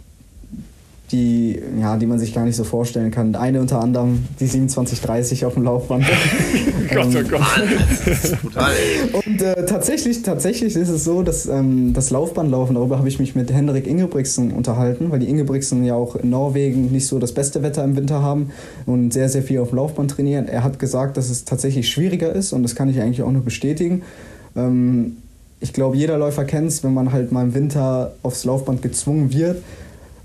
die, 1.13 1.59
ja, 1.81 1.97
die 1.97 2.07
man 2.07 2.19
sich 2.19 2.35
gar 2.35 2.45
nicht 2.45 2.57
so 2.57 2.65
vorstellen 2.65 3.11
kann. 3.11 3.35
Eine 3.35 3.61
unter 3.61 3.81
anderem 3.81 4.27
die 4.41 4.47
2730 4.47 5.47
auf 5.47 5.55
dem 5.55 5.63
Laufband. 5.63 6.05
Gott, 6.95 7.07
oh 7.09 7.29
Gott. 7.29 8.43
Brutal, 8.43 8.73
Und 9.13 9.43
äh, 9.43 9.65
tatsächlich, 9.65 10.23
tatsächlich 10.23 10.77
ist 10.77 10.91
es 10.91 11.05
so, 11.05 11.23
dass 11.23 11.47
ähm, 11.47 11.95
das 11.95 12.11
Laufbahnlaufen, 12.11 12.75
darüber 12.75 12.99
habe 12.99 13.09
ich 13.09 13.19
mich 13.19 13.35
mit 13.35 13.51
Henrik 13.51 13.87
Ingebrigtsen 13.87 14.53
unterhalten, 14.53 15.11
weil 15.11 15.21
die 15.21 15.29
Ingebrigtsen 15.29 15.83
ja 15.85 15.95
auch 15.95 16.15
in 16.15 16.29
Norwegen 16.29 16.93
nicht 16.93 17.07
so 17.07 17.19
das 17.19 17.33
beste 17.33 17.63
Wetter 17.63 17.85
im 17.85 17.97
Winter 17.97 18.23
haben 18.23 18.51
und 18.85 19.13
sehr, 19.13 19.31
sehr 19.31 19.43
viel 19.43 19.61
auf 19.61 19.71
dem 19.71 19.77
Laufband 19.77 20.11
trainieren. 20.11 20.47
Er 20.47 20.63
hat 20.63 20.79
gesagt, 20.79 21.17
dass 21.17 21.31
es 21.31 21.47
tatsächlich 21.47 21.89
schwieriger 21.89 22.33
ist 22.35 22.53
und 22.53 22.63
das 22.63 22.75
kann 22.75 22.91
ich 22.91 23.01
eigentlich 23.01 23.23
auch 23.23 23.33
nur 23.33 23.43
bestätigen. 23.43 24.03
Ähm, 24.55 25.17
ich 25.61 25.73
glaube, 25.73 25.97
jeder 25.97 26.19
Läufer 26.19 26.45
kennt 26.45 26.69
es, 26.69 26.85
wenn 26.85 26.95
man 26.95 27.13
halt 27.13 27.33
mal 27.33 27.43
im 27.43 27.55
Winter 27.55 28.13
aufs 28.23 28.45
Laufband 28.45 28.83
gezwungen 28.83 29.33
wird. 29.33 29.63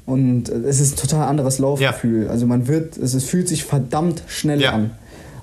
Und 0.06 0.50
es 0.50 0.82
ist 0.82 0.94
ein 0.94 1.08
total 1.08 1.28
anderes 1.28 1.60
Laufgefühl. 1.60 2.26
Ja. 2.26 2.30
Also 2.30 2.46
man 2.46 2.68
wird, 2.68 2.98
es, 2.98 3.14
es 3.14 3.24
fühlt 3.24 3.48
sich 3.48 3.64
verdammt 3.64 4.24
schnell 4.28 4.62
ja. 4.62 4.72
an. 4.72 4.92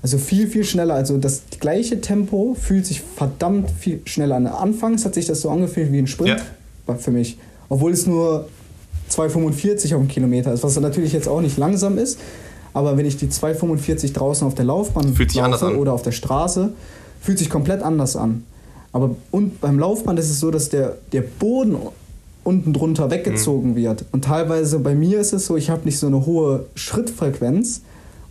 Also 0.03 0.19
viel, 0.19 0.47
viel 0.47 0.65
schneller. 0.65 0.95
Also 0.95 1.19
das 1.19 1.43
gleiche 1.61 2.01
Tempo 2.01 2.57
fühlt 2.59 2.87
sich 2.87 3.01
verdammt 3.01 3.71
viel 3.71 4.01
schneller 4.05 4.37
an. 4.37 4.47
Anfangs 4.47 5.05
hat 5.05 5.15
sich 5.15 5.27
das 5.27 5.41
so 5.41 5.51
angefühlt 5.51 5.93
wie 5.93 5.99
ein 5.99 6.07
Sprint 6.07 6.43
ja. 6.87 6.95
für 6.95 7.11
mich. 7.11 7.39
Obwohl 7.69 7.93
es 7.93 8.07
nur 8.07 8.49
2,45 9.11 9.95
auf 9.95 10.01
dem 10.01 10.09
Kilometer 10.09 10.53
ist, 10.53 10.63
was 10.63 10.79
natürlich 10.79 11.13
jetzt 11.13 11.29
auch 11.29 11.41
nicht 11.41 11.57
langsam 11.57 11.99
ist. 11.99 12.19
Aber 12.73 12.97
wenn 12.97 13.07
ich 13.07 13.17
die 13.17 13.29
2,45 13.29 14.13
draußen 14.13 14.47
auf 14.47 14.55
der 14.55 14.65
Laufbahn 14.65 15.15
laufe 15.35 15.77
oder 15.77 15.93
auf 15.93 16.03
der 16.03 16.13
Straße, 16.13 16.73
fühlt 17.21 17.39
sich 17.39 17.51
komplett 17.51 17.83
anders 17.83 18.17
an. 18.17 18.45
Aber 18.93 19.17
und 19.31 19.61
beim 19.61 19.79
Laufband 19.79 20.19
ist 20.19 20.31
es 20.31 20.41
so, 20.41 20.51
dass 20.51 20.69
der, 20.69 20.99
der 21.13 21.23
Boden 21.23 21.77
unten 22.51 22.73
drunter 22.73 23.11
weggezogen 23.11 23.71
mhm. 23.71 23.77
wird. 23.77 24.05
Und 24.13 24.25
teilweise 24.25 24.81
bei 24.81 24.95
mir 24.95 25.21
ist 25.21 25.33
es 25.33 25.47
so, 25.47 25.57
ich 25.57 25.71
habe 25.71 25.85
nicht 25.85 25.99
so 25.99 26.09
eine 26.09 26.27
hohe 26.27 26.67
Schrittfrequenz 26.75 27.83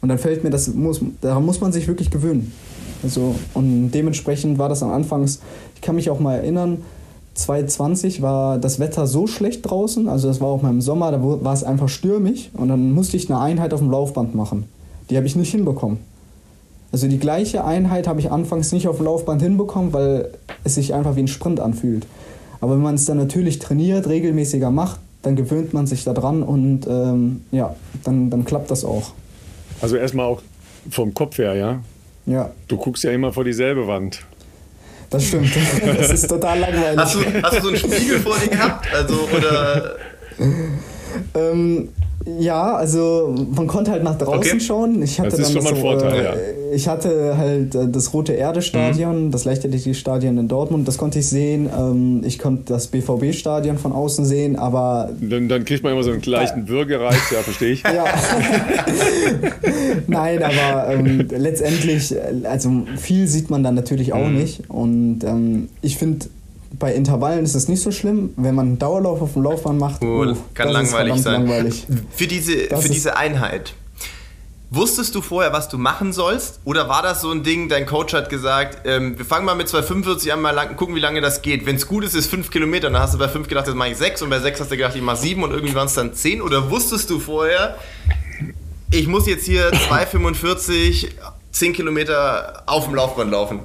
und 0.01 0.09
dann 0.09 0.19
fällt 0.19 0.43
mir 0.43 0.49
das, 0.49 0.67
muss, 0.67 1.01
daran 1.21 1.45
muss 1.45 1.61
man 1.61 1.71
sich 1.71 1.87
wirklich 1.87 2.11
gewöhnen. 2.11 2.51
Also, 3.01 3.35
und 3.53 3.91
dementsprechend 3.91 4.59
war 4.59 4.67
das 4.67 4.83
am 4.83 4.91
Anfang, 4.91 5.23
ich 5.23 5.81
kann 5.81 5.95
mich 5.95 6.09
auch 6.09 6.19
mal 6.19 6.35
erinnern, 6.35 6.79
2020 7.35 8.21
war 8.21 8.57
das 8.57 8.79
Wetter 8.79 9.07
so 9.07 9.25
schlecht 9.25 9.69
draußen, 9.69 10.09
also 10.09 10.27
das 10.27 10.41
war 10.41 10.49
auch 10.49 10.61
mal 10.61 10.71
im 10.71 10.81
Sommer, 10.81 11.11
da 11.11 11.23
war 11.23 11.53
es 11.53 11.63
einfach 11.63 11.87
stürmig 11.87 12.51
und 12.53 12.67
dann 12.67 12.91
musste 12.91 13.15
ich 13.15 13.29
eine 13.29 13.39
Einheit 13.39 13.73
auf 13.73 13.79
dem 13.79 13.89
Laufband 13.89 14.35
machen. 14.35 14.65
Die 15.09 15.15
habe 15.15 15.25
ich 15.25 15.37
nicht 15.37 15.51
hinbekommen. 15.51 15.99
Also 16.91 17.07
die 17.07 17.19
gleiche 17.19 17.63
Einheit 17.63 18.07
habe 18.07 18.19
ich 18.19 18.31
anfangs 18.31 18.71
nicht 18.71 18.87
auf 18.87 18.97
dem 18.97 19.05
Laufband 19.05 19.41
hinbekommen, 19.41 19.93
weil 19.93 20.31
es 20.63 20.75
sich 20.75 20.93
einfach 20.93 21.15
wie 21.15 21.21
ein 21.21 21.27
Sprint 21.27 21.59
anfühlt. 21.59 22.05
Aber 22.61 22.73
wenn 22.73 22.81
man 22.81 22.95
es 22.95 23.05
dann 23.05 23.17
natürlich 23.17 23.59
trainiert, 23.59 24.07
regelmäßiger 24.07 24.71
macht, 24.71 24.99
dann 25.21 25.35
gewöhnt 25.35 25.73
man 25.73 25.87
sich 25.87 26.03
daran 26.03 26.43
und 26.43 26.87
ähm, 26.87 27.41
ja, 27.51 27.75
dann, 28.03 28.29
dann 28.29 28.45
klappt 28.45 28.71
das 28.71 28.85
auch. 28.85 29.11
Also 29.81 29.95
erstmal 29.95 30.25
auch 30.25 30.41
vom 30.89 31.13
Kopf 31.13 31.37
her, 31.37 31.55
ja? 31.55 31.79
Ja. 32.25 32.51
Du 32.67 32.77
guckst 32.77 33.03
ja 33.03 33.11
immer 33.11 33.33
vor 33.33 33.43
dieselbe 33.43 33.87
Wand. 33.87 34.21
Das 35.09 35.25
stimmt. 35.25 35.49
Das 35.97 36.11
ist 36.11 36.27
total 36.27 36.59
langweilig. 36.59 36.99
Hast 36.99 37.15
du, 37.15 37.19
hast 37.43 37.57
du 37.57 37.61
so 37.61 37.67
einen 37.69 37.77
Spiegel 37.77 38.19
vor 38.19 38.37
dir 38.37 38.49
gehabt? 38.49 38.87
Also, 38.93 39.27
oder. 39.35 39.95
ähm, 41.35 41.89
ja, 42.37 42.75
also 42.75 43.35
man 43.55 43.67
konnte 43.67 43.91
halt 43.91 44.03
nach 44.03 44.17
draußen 44.17 44.51
okay. 44.53 44.59
schauen. 44.59 45.01
Ich 45.01 45.19
hatte 45.19 45.31
das 45.31 45.39
ist 45.39 45.55
dann 45.55 45.63
schon 45.63 45.63
mal 45.63 45.73
ein 45.73 45.81
Vorteil, 45.81 46.19
äh, 46.19 46.23
ja. 46.23 46.33
Ich 46.71 46.87
hatte 46.87 47.37
halt 47.37 47.75
äh, 47.75 47.87
das 47.87 48.13
Rote 48.13 48.33
Erde 48.33 48.61
Stadion, 48.61 49.25
mhm. 49.25 49.31
das 49.31 49.45
Leichtathletik-Stadion 49.45 50.37
in 50.37 50.47
Dortmund, 50.47 50.87
das 50.87 50.97
konnte 50.97 51.19
ich 51.19 51.27
sehen. 51.27 51.69
Ähm, 51.75 52.21
ich 52.25 52.39
konnte 52.39 52.63
das 52.71 52.87
BVB-Stadion 52.87 53.77
von 53.77 53.91
außen 53.91 54.25
sehen, 54.25 54.55
aber... 54.55 55.09
Dann, 55.19 55.49
dann, 55.49 55.65
kriegt 55.65 55.83
man 55.83 55.93
immer 55.93 56.03
so 56.03 56.11
einen 56.11 56.21
leichten 56.21 56.67
Würgereiz, 56.67 57.31
ja, 57.31 57.39
verstehe 57.39 57.71
ich. 57.71 57.83
ja. 57.83 58.05
Nein, 60.07 60.43
aber 60.43 60.93
ähm, 60.93 61.27
letztendlich, 61.29 62.15
äh, 62.15 62.45
also 62.45 62.71
viel 62.97 63.27
sieht 63.27 63.49
man 63.49 63.63
dann 63.63 63.75
natürlich 63.75 64.13
auch 64.13 64.27
mhm. 64.27 64.35
nicht. 64.35 64.69
Und 64.69 65.23
ähm, 65.23 65.69
ich 65.81 65.97
finde 65.97 66.27
bei 66.79 66.93
Intervallen 66.93 67.43
ist 67.43 67.55
es 67.55 67.67
nicht 67.67 67.81
so 67.81 67.91
schlimm. 67.91 68.33
Wenn 68.37 68.55
man 68.55 68.67
einen 68.67 68.79
Dauerlauf 68.79 69.21
auf 69.21 69.33
dem 69.33 69.43
Laufbahn 69.43 69.77
macht, 69.77 70.01
oh, 70.01 70.33
kann 70.53 70.69
langweilig 70.69 71.21
sein. 71.21 71.41
Langweilig. 71.41 71.85
Für, 72.15 72.27
diese, 72.27 72.53
für 72.77 72.89
diese 72.89 73.17
Einheit. 73.17 73.73
Wusstest 74.71 75.15
du 75.15 75.21
vorher, 75.21 75.51
was 75.51 75.67
du 75.67 75.79
machen 75.79 76.13
sollst? 76.13 76.59
Oder 76.63 76.87
war 76.87 77.01
das 77.01 77.21
so 77.21 77.31
ein 77.31 77.41
Ding, 77.41 77.69
dein 77.69 77.87
Coach 77.87 78.13
hat 78.13 78.29
gesagt, 78.29 78.85
ähm, 78.85 79.17
wir 79.17 79.25
fangen 79.25 79.43
mal 79.43 79.55
mit 79.55 79.67
2,45 79.67 80.31
an, 80.31 80.41
mal 80.41 80.51
lang, 80.51 80.75
gucken, 80.75 80.93
wie 80.93 80.99
lange 80.99 81.21
das 81.21 81.41
geht. 81.41 81.65
Wenn 81.65 81.75
es 81.75 81.87
gut 81.87 82.03
ist, 82.03 82.13
ist 82.13 82.29
5 82.29 82.51
Kilometer. 82.51 82.91
Dann 82.91 83.01
hast 83.01 83.15
du 83.15 83.17
bei 83.17 83.27
5 83.27 83.47
gedacht, 83.47 83.65
jetzt 83.65 83.75
mache 83.75 83.89
ich 83.89 83.97
6 83.97 84.21
und 84.21 84.29
bei 84.29 84.39
6 84.39 84.59
hast 84.59 84.71
du 84.71 84.77
gedacht, 84.77 84.95
ich 84.95 85.01
mache 85.01 85.17
7 85.17 85.41
und 85.41 85.51
irgendwie 85.51 85.73
waren 85.73 85.87
es 85.87 85.95
dann 85.95 86.13
10. 86.13 86.41
Oder 86.43 86.69
wusstest 86.69 87.09
du 87.09 87.19
vorher, 87.19 87.77
ich 88.91 89.07
muss 89.07 89.25
jetzt 89.25 89.45
hier 89.45 89.71
2,45, 89.89 91.07
10 91.51 91.73
Kilometer 91.73 92.61
auf 92.67 92.85
dem 92.85 92.93
Laufband 92.93 93.31
laufen? 93.31 93.61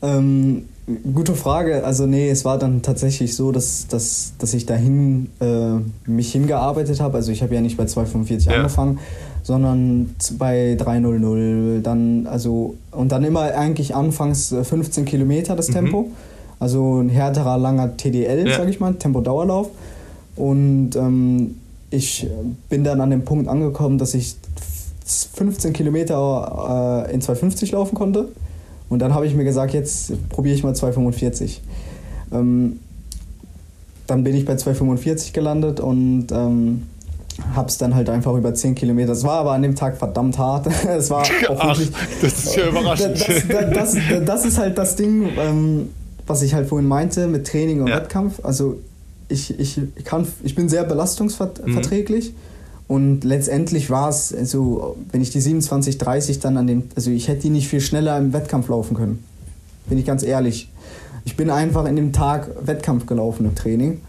Ähm, 0.00 0.68
Gute 1.14 1.34
Frage. 1.34 1.84
Also 1.84 2.06
nee, 2.06 2.30
es 2.30 2.44
war 2.44 2.58
dann 2.58 2.80
tatsächlich 2.80 3.36
so, 3.36 3.52
dass, 3.52 3.88
dass, 3.88 4.32
dass 4.38 4.54
ich 4.54 4.64
dahin 4.64 5.28
äh, 5.40 5.80
mich 6.10 6.32
hingearbeitet 6.32 7.00
habe. 7.00 7.18
Also 7.18 7.30
ich 7.30 7.42
habe 7.42 7.54
ja 7.54 7.60
nicht 7.60 7.76
bei 7.76 7.84
245 7.84 8.50
ja. 8.50 8.56
angefangen, 8.56 8.98
sondern 9.42 10.14
bei 10.38 10.76
300. 10.78 11.84
Dann, 11.86 12.26
also, 12.26 12.76
und 12.90 13.12
dann 13.12 13.24
immer 13.24 13.42
eigentlich 13.42 13.94
anfangs 13.94 14.54
15 14.62 15.04
äh, 15.04 15.06
Kilometer 15.06 15.56
das 15.56 15.68
mhm. 15.68 15.74
Tempo. 15.74 16.10
Also 16.58 17.00
ein 17.00 17.10
härterer, 17.10 17.58
langer 17.58 17.96
TDL, 17.96 18.48
ja. 18.48 18.56
sage 18.56 18.70
ich 18.70 18.80
mal, 18.80 18.94
Tempo-Dauerlauf. 18.94 19.68
Und 20.36 20.96
ähm, 20.96 21.56
ich 21.90 22.26
bin 22.68 22.84
dann 22.84 23.00
an 23.00 23.10
dem 23.10 23.24
Punkt 23.24 23.48
angekommen, 23.48 23.98
dass 23.98 24.14
ich 24.14 24.36
15 25.04 25.72
Kilometer 25.72 27.06
äh, 27.08 27.14
in 27.14 27.20
250 27.20 27.72
laufen 27.72 27.94
konnte. 27.94 28.28
Und 28.88 29.00
dann 29.00 29.14
habe 29.14 29.26
ich 29.26 29.34
mir 29.34 29.44
gesagt, 29.44 29.74
jetzt 29.74 30.28
probiere 30.28 30.54
ich 30.54 30.62
mal 30.62 30.72
2,45. 30.72 31.58
Ähm, 32.32 32.80
dann 34.06 34.24
bin 34.24 34.34
ich 34.34 34.44
bei 34.44 34.54
2,45 34.54 35.32
gelandet 35.32 35.80
und 35.80 36.28
ähm, 36.32 36.84
habe 37.54 37.68
es 37.68 37.78
dann 37.78 37.94
halt 37.94 38.08
einfach 38.08 38.34
über 38.34 38.54
10 38.54 38.74
Kilometer. 38.74 39.12
Es 39.12 39.24
war 39.24 39.40
aber 39.40 39.52
an 39.52 39.62
dem 39.62 39.76
Tag 39.76 39.96
verdammt 39.98 40.38
hart. 40.38 40.66
es 40.88 41.10
war 41.10 41.24
Ach, 41.58 41.78
das 42.22 42.44
ist 42.44 42.56
ja 42.56 42.68
überraschend. 42.68 43.18
Das, 43.48 43.48
das, 43.48 43.94
das, 43.94 44.24
das 44.24 44.44
ist 44.44 44.58
halt 44.58 44.78
das 44.78 44.96
Ding, 44.96 45.28
ähm, 45.38 45.90
was 46.26 46.42
ich 46.42 46.54
halt 46.54 46.68
vorhin 46.68 46.88
meinte 46.88 47.26
mit 47.26 47.46
Training 47.46 47.82
und 47.82 47.88
ja. 47.88 47.96
Wettkampf. 47.96 48.40
Also 48.42 48.78
ich, 49.28 49.58
ich, 49.58 49.78
kann, 50.04 50.26
ich 50.42 50.54
bin 50.54 50.68
sehr 50.68 50.84
belastungsverträglich. 50.84 52.30
Mhm. 52.30 52.47
Und 52.88 53.22
letztendlich 53.22 53.90
war 53.90 54.08
es, 54.08 54.34
also 54.34 54.96
wenn 55.12 55.20
ich 55.20 55.30
die 55.30 55.42
27, 55.42 55.98
30 55.98 56.40
dann 56.40 56.56
an 56.56 56.66
dem, 56.66 56.84
also 56.96 57.10
ich 57.10 57.28
hätte 57.28 57.42
die 57.42 57.50
nicht 57.50 57.68
viel 57.68 57.82
schneller 57.82 58.16
im 58.16 58.32
Wettkampf 58.32 58.68
laufen 58.68 58.96
können. 58.96 59.22
Bin 59.88 59.98
ich 59.98 60.06
ganz 60.06 60.22
ehrlich. 60.22 60.70
Ich 61.24 61.36
bin 61.36 61.50
einfach 61.50 61.84
in 61.84 61.96
dem 61.96 62.12
Tag 62.12 62.50
Wettkampf 62.62 63.04
gelaufen 63.04 63.44
im 63.44 63.54
Training. 63.54 64.00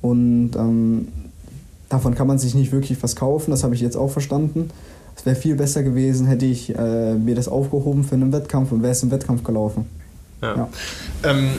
Und 0.00 0.52
ähm, 0.56 1.08
davon 1.90 2.14
kann 2.14 2.26
man 2.26 2.38
sich 2.38 2.54
nicht 2.54 2.72
wirklich 2.72 3.02
was 3.02 3.16
kaufen, 3.16 3.50
das 3.50 3.62
habe 3.64 3.74
ich 3.74 3.82
jetzt 3.82 3.96
auch 3.96 4.10
verstanden. 4.10 4.70
Es 5.14 5.26
wäre 5.26 5.36
viel 5.36 5.54
besser 5.54 5.82
gewesen, 5.82 6.26
hätte 6.26 6.46
ich 6.46 6.74
äh, 6.74 7.14
mir 7.14 7.34
das 7.34 7.48
aufgehoben 7.48 8.02
für 8.02 8.14
einen 8.14 8.32
Wettkampf 8.32 8.72
und 8.72 8.82
wäre 8.82 8.92
es 8.92 9.02
im 9.02 9.10
Wettkampf 9.10 9.44
gelaufen. 9.44 9.84
Ja. 10.40 10.56
ja. 10.56 10.68
Ähm, 11.22 11.50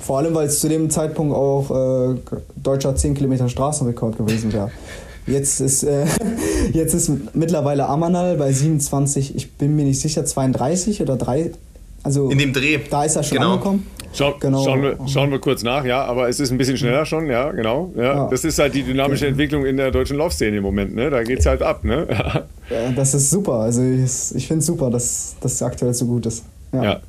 Vor 0.00 0.18
allem, 0.18 0.32
weil 0.34 0.46
es 0.46 0.60
zu 0.60 0.68
dem 0.68 0.88
Zeitpunkt 0.90 1.34
auch 1.34 2.14
äh, 2.14 2.14
deutscher 2.56 2.94
10 2.94 3.14
Kilometer 3.14 3.48
Straßenrekord 3.48 4.16
gewesen 4.16 4.52
wäre. 4.52 4.70
Jetzt 5.30 5.60
ist, 5.60 5.82
äh, 5.82 6.06
jetzt 6.72 6.94
ist 6.94 7.10
mittlerweile 7.34 7.86
Amanal 7.86 8.36
bei 8.36 8.52
27, 8.52 9.34
ich 9.36 9.52
bin 9.52 9.76
mir 9.76 9.84
nicht 9.84 10.00
sicher, 10.00 10.24
32 10.24 11.00
oder 11.02 11.16
3. 11.16 11.52
Also 12.02 12.30
in 12.30 12.38
dem 12.38 12.52
Dreh. 12.52 12.78
Da 12.90 13.04
ist 13.04 13.16
er 13.16 13.22
schon 13.22 13.38
genau. 13.38 13.52
angekommen. 13.52 13.86
Schau, 14.12 14.34
genau. 14.40 14.64
schauen, 14.64 14.82
wir, 14.82 14.98
schauen 15.06 15.30
wir 15.30 15.38
kurz 15.38 15.62
nach, 15.62 15.84
ja, 15.84 16.04
aber 16.04 16.28
es 16.28 16.40
ist 16.40 16.50
ein 16.50 16.58
bisschen 16.58 16.76
schneller 16.76 17.06
schon, 17.06 17.28
ja, 17.28 17.52
genau. 17.52 17.92
Ja. 17.96 18.02
ja. 18.02 18.28
Das 18.28 18.44
ist 18.44 18.58
halt 18.58 18.74
die 18.74 18.82
dynamische 18.82 19.28
Entwicklung 19.28 19.64
in 19.64 19.76
der 19.76 19.92
deutschen 19.92 20.16
Laufszene 20.16 20.56
im 20.56 20.64
Moment, 20.64 20.96
ne? 20.96 21.10
Da 21.10 21.22
geht 21.22 21.38
es 21.38 21.46
halt 21.46 21.62
ab, 21.62 21.84
ne? 21.84 22.06
Ja, 22.70 22.92
das 22.92 23.14
ist 23.14 23.30
super. 23.30 23.54
Also 23.54 23.82
ich, 23.82 24.34
ich 24.36 24.46
finde 24.46 24.60
es 24.60 24.66
super, 24.66 24.90
dass 24.90 25.34
das 25.40 25.60
aktuell 25.60 25.92
so 25.92 26.06
gut 26.06 26.26
ist. 26.26 26.44
ja. 26.72 26.84
ja. 26.84 27.00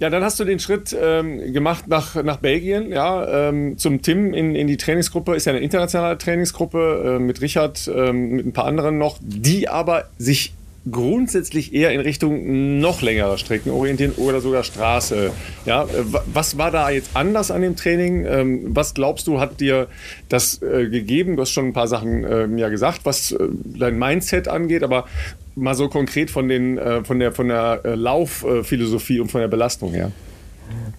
Ja, 0.00 0.10
dann 0.10 0.22
hast 0.22 0.38
du 0.40 0.44
den 0.44 0.58
Schritt 0.58 0.96
ähm, 1.00 1.52
gemacht 1.52 1.88
nach, 1.88 2.22
nach 2.22 2.38
Belgien, 2.38 2.90
ja, 2.90 3.48
ähm, 3.48 3.78
zum 3.78 4.02
Tim 4.02 4.34
in, 4.34 4.54
in 4.54 4.66
die 4.66 4.76
Trainingsgruppe. 4.76 5.34
Ist 5.34 5.46
ja 5.46 5.52
eine 5.52 5.62
internationale 5.62 6.18
Trainingsgruppe 6.18 7.16
äh, 7.16 7.18
mit 7.18 7.40
Richard, 7.40 7.90
ähm, 7.94 8.30
mit 8.30 8.46
ein 8.46 8.52
paar 8.52 8.66
anderen 8.66 8.98
noch, 8.98 9.18
die 9.20 9.68
aber 9.68 10.04
sich 10.18 10.54
grundsätzlich 10.90 11.72
eher 11.72 11.92
in 11.92 12.00
Richtung 12.00 12.78
noch 12.78 13.00
längerer 13.00 13.38
Strecken 13.38 13.70
orientieren 13.70 14.12
oder 14.16 14.40
sogar 14.40 14.64
Straße. 14.64 15.30
Ja, 15.64 15.84
äh, 15.84 15.86
was 16.26 16.58
war 16.58 16.70
da 16.70 16.90
jetzt 16.90 17.10
anders 17.14 17.50
an 17.50 17.62
dem 17.62 17.76
Training? 17.76 18.26
Ähm, 18.26 18.60
was 18.68 18.94
glaubst 18.94 19.26
du, 19.26 19.40
hat 19.40 19.60
dir 19.60 19.88
das 20.28 20.60
äh, 20.62 20.88
gegeben? 20.88 21.36
Du 21.36 21.42
hast 21.42 21.50
schon 21.50 21.68
ein 21.68 21.72
paar 21.72 21.88
Sachen 21.88 22.24
ähm, 22.30 22.58
ja 22.58 22.68
gesagt, 22.68 23.00
was 23.04 23.32
äh, 23.32 23.38
dein 23.78 23.98
Mindset 23.98 24.48
angeht, 24.48 24.82
aber 24.82 25.06
mal 25.54 25.74
so 25.74 25.88
konkret 25.88 26.30
von, 26.30 26.48
den, 26.48 26.78
von 27.04 27.18
der, 27.18 27.32
von 27.32 27.48
der 27.48 27.80
Laufphilosophie 27.96 29.20
und 29.20 29.30
von 29.30 29.40
der 29.40 29.48
Belastung 29.48 29.92
her. 29.92 30.10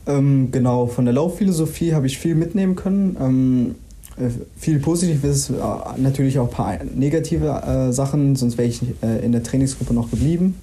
Ähm, 0.08 0.50
genau, 0.52 0.88
von 0.88 1.06
der 1.06 1.14
Laufphilosophie 1.14 1.94
habe 1.94 2.08
ich 2.08 2.18
viel 2.18 2.36
mitnehmen 2.36 2.76
können. 2.76 3.18
Ähm, 3.20 3.76
äh, 4.18 4.30
viel 4.58 4.80
Positives, 4.80 5.50
äh, 5.50 5.54
natürlich 5.98 6.40
auch 6.40 6.48
ein 6.48 6.54
paar 6.54 6.78
negative 6.96 7.48
äh, 7.48 7.92
Sachen, 7.92 8.36
sonst 8.36 8.58
wäre 8.58 8.68
ich 8.68 8.82
äh, 9.02 9.26
in 9.26 9.32
der 9.32 9.44
Trainingsgruppe 9.44 9.94
noch 9.94 10.12
geblieben. 10.12 10.56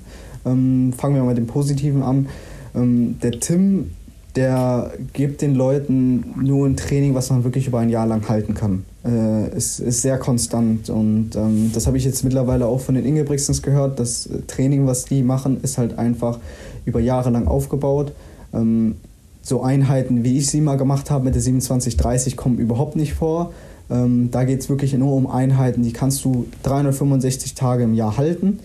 Ähm, 0.46 0.92
fangen 0.96 1.14
wir 1.14 1.22
mal 1.22 1.30
mit 1.30 1.38
dem 1.38 1.46
Positiven 1.46 2.02
an. 2.02 2.28
Ähm, 2.74 3.18
der 3.22 3.32
Tim, 3.32 3.90
der 4.36 4.92
gibt 5.12 5.42
den 5.42 5.54
Leuten 5.54 6.34
nur 6.42 6.66
ein 6.66 6.76
Training, 6.76 7.14
was 7.14 7.30
man 7.30 7.44
wirklich 7.44 7.66
über 7.66 7.80
ein 7.80 7.90
Jahr 7.90 8.06
lang 8.06 8.28
halten 8.28 8.54
kann. 8.54 8.84
Äh, 9.04 9.48
es 9.54 9.78
ist 9.78 10.02
sehr 10.02 10.18
konstant 10.18 10.88
und 10.88 11.36
ähm, 11.36 11.70
das 11.74 11.86
habe 11.86 11.98
ich 11.98 12.04
jetzt 12.04 12.24
mittlerweile 12.24 12.66
auch 12.66 12.80
von 12.80 12.94
den 12.94 13.04
Ingebrigtsens 13.04 13.62
gehört. 13.62 14.00
Das 14.00 14.28
Training, 14.46 14.86
was 14.86 15.04
die 15.04 15.22
machen, 15.22 15.60
ist 15.62 15.76
halt 15.76 15.98
einfach 15.98 16.38
über 16.84 17.00
Jahre 17.00 17.30
lang 17.30 17.46
aufgebaut. 17.46 18.12
Ähm, 18.54 18.96
so 19.42 19.62
Einheiten, 19.62 20.24
wie 20.24 20.38
ich 20.38 20.48
sie 20.48 20.60
mal 20.60 20.76
gemacht 20.76 21.10
habe 21.10 21.24
mit 21.24 21.34
der 21.34 21.42
2730, 21.42 22.36
kommen 22.36 22.58
überhaupt 22.58 22.96
nicht 22.96 23.14
vor. 23.14 23.52
Ähm, 23.90 24.30
da 24.30 24.44
geht 24.44 24.60
es 24.60 24.68
wirklich 24.68 24.94
nur 24.94 25.14
um 25.14 25.26
Einheiten, 25.26 25.82
die 25.82 25.92
kannst 25.92 26.24
du 26.24 26.46
365 26.62 27.54
Tage 27.54 27.82
im 27.82 27.94
Jahr 27.94 28.16
halten. 28.16 28.60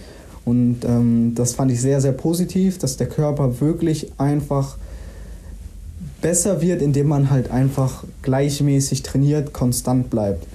Und 0.45 0.86
ähm, 0.86 1.34
das 1.36 1.55
fand 1.55 1.72
ich 1.72 1.82
sehr, 1.82 1.99
sehr 1.99 2.13
positiv, 2.13 2.78
dass 2.78 2.95
der 2.95 3.07
Körper 3.07 3.59
wirklich 3.59 4.13
einfach 4.18 4.78
besser 6.22 6.61
wird, 6.61 6.82
indem 6.82 7.07
man 7.07 7.30
halt 7.30 7.51
einfach 7.51 8.03
gleichmäßig 8.22 9.03
trainiert, 9.03 9.53
konstant 9.53 10.09
bleibt. 10.09 10.47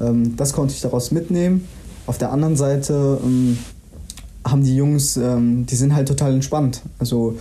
Ähm, 0.00 0.36
das 0.36 0.52
konnte 0.52 0.74
ich 0.74 0.80
daraus 0.80 1.10
mitnehmen. 1.10 1.66
Auf 2.06 2.18
der 2.18 2.32
anderen 2.32 2.56
Seite 2.56 3.18
ähm, 3.22 3.58
haben 4.44 4.64
die 4.64 4.76
Jungs, 4.76 5.16
ähm, 5.16 5.66
die 5.66 5.76
sind 5.76 5.94
halt 5.94 6.08
total 6.08 6.34
entspannt. 6.34 6.82
Also 6.98 7.36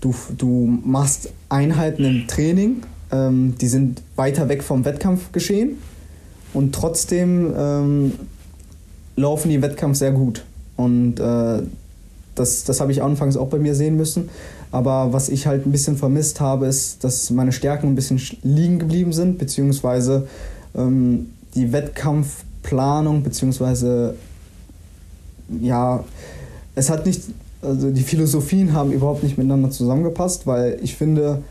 du, 0.00 0.14
du 0.36 0.78
machst 0.84 1.30
Einheiten 1.48 2.04
im 2.04 2.26
Training, 2.26 2.82
ähm, 3.12 3.54
die 3.60 3.68
sind 3.68 4.02
weiter 4.16 4.48
weg 4.48 4.62
vom 4.62 4.84
Wettkampfgeschehen 4.84 5.78
und 6.54 6.74
trotzdem 6.74 7.52
ähm, 7.56 8.12
laufen 9.16 9.48
die 9.48 9.56
im 9.56 9.62
Wettkampf 9.62 9.98
sehr 9.98 10.12
gut. 10.12 10.44
Und 10.76 11.20
äh, 11.20 11.62
das, 12.34 12.64
das 12.64 12.80
habe 12.80 12.92
ich 12.92 13.02
anfangs 13.02 13.36
auch 13.36 13.48
bei 13.48 13.58
mir 13.58 13.74
sehen 13.74 13.96
müssen. 13.96 14.28
Aber 14.70 15.12
was 15.12 15.28
ich 15.28 15.46
halt 15.46 15.66
ein 15.66 15.72
bisschen 15.72 15.96
vermisst 15.96 16.40
habe, 16.40 16.66
ist, 16.66 17.02
dass 17.04 17.30
meine 17.30 17.52
Stärken 17.52 17.88
ein 17.88 17.94
bisschen 17.94 18.20
liegen 18.42 18.78
geblieben 18.78 19.12
sind, 19.12 19.38
beziehungsweise 19.38 20.28
ähm, 20.76 21.30
die 21.54 21.72
Wettkampfplanung, 21.72 23.22
beziehungsweise 23.22 24.14
ja, 25.60 26.04
es 26.74 26.90
hat 26.90 27.06
nicht, 27.06 27.22
also 27.62 27.90
die 27.90 28.02
Philosophien 28.02 28.74
haben 28.74 28.92
überhaupt 28.92 29.22
nicht 29.22 29.38
miteinander 29.38 29.70
zusammengepasst, 29.70 30.46
weil 30.46 30.78
ich 30.82 30.94
finde, 30.96 31.42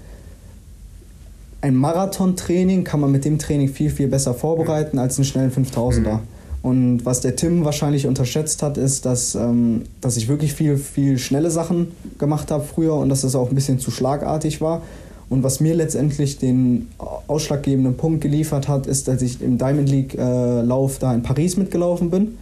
ein 1.62 1.76
Marathontraining 1.76 2.84
kann 2.84 3.00
man 3.00 3.12
mit 3.12 3.26
dem 3.26 3.40
Training 3.40 3.70
viel, 3.70 3.90
viel 3.90 4.08
besser 4.08 4.36
vorbereiten 4.36 5.00
als 5.00 5.18
einen 5.18 5.26
schnellen 5.26 5.52
5000er. 5.52 6.00
Mhm. 6.00 6.20
Und 6.62 7.06
was 7.06 7.22
der 7.22 7.36
Tim 7.36 7.66
wahrscheinlich 7.66 8.08
unterschätzt 8.08 8.64
hat, 8.64 8.78
ist, 8.78 9.06
dass, 9.06 9.36
ähm, 9.36 9.84
dass 10.02 10.18
ich 10.18 10.28
wirklich 10.28 10.54
viel, 10.54 10.78
viel 10.78 11.18
schnelle 11.18 11.52
Sachen 11.52 11.92
gemacht 12.18 12.52
habe 12.52 12.64
früher 12.64 12.96
und 12.96 13.10
dass 13.10 13.24
es 13.24 13.36
auch 13.36 13.50
ein 13.50 13.56
bisschen 13.56 13.80
zu 13.80 13.92
schlagartig 13.92 14.60
war. 14.60 14.82
Und 15.30 15.44
was 15.44 15.60
mir 15.60 15.76
letztendlich 15.76 16.40
den 16.40 16.88
ausschlaggebenden 17.28 17.98
Punkt 17.98 18.22
geliefert 18.22 18.68
hat, 18.68 18.88
ist, 18.88 19.08
dass 19.08 19.22
ich 19.22 19.42
im 19.42 19.58
Diamond 19.58 19.90
League-Lauf 19.90 20.96
äh, 20.96 21.00
da 21.00 21.14
in 21.14 21.22
Paris 21.22 21.58
mitgelaufen 21.58 22.10
bin 22.10 22.38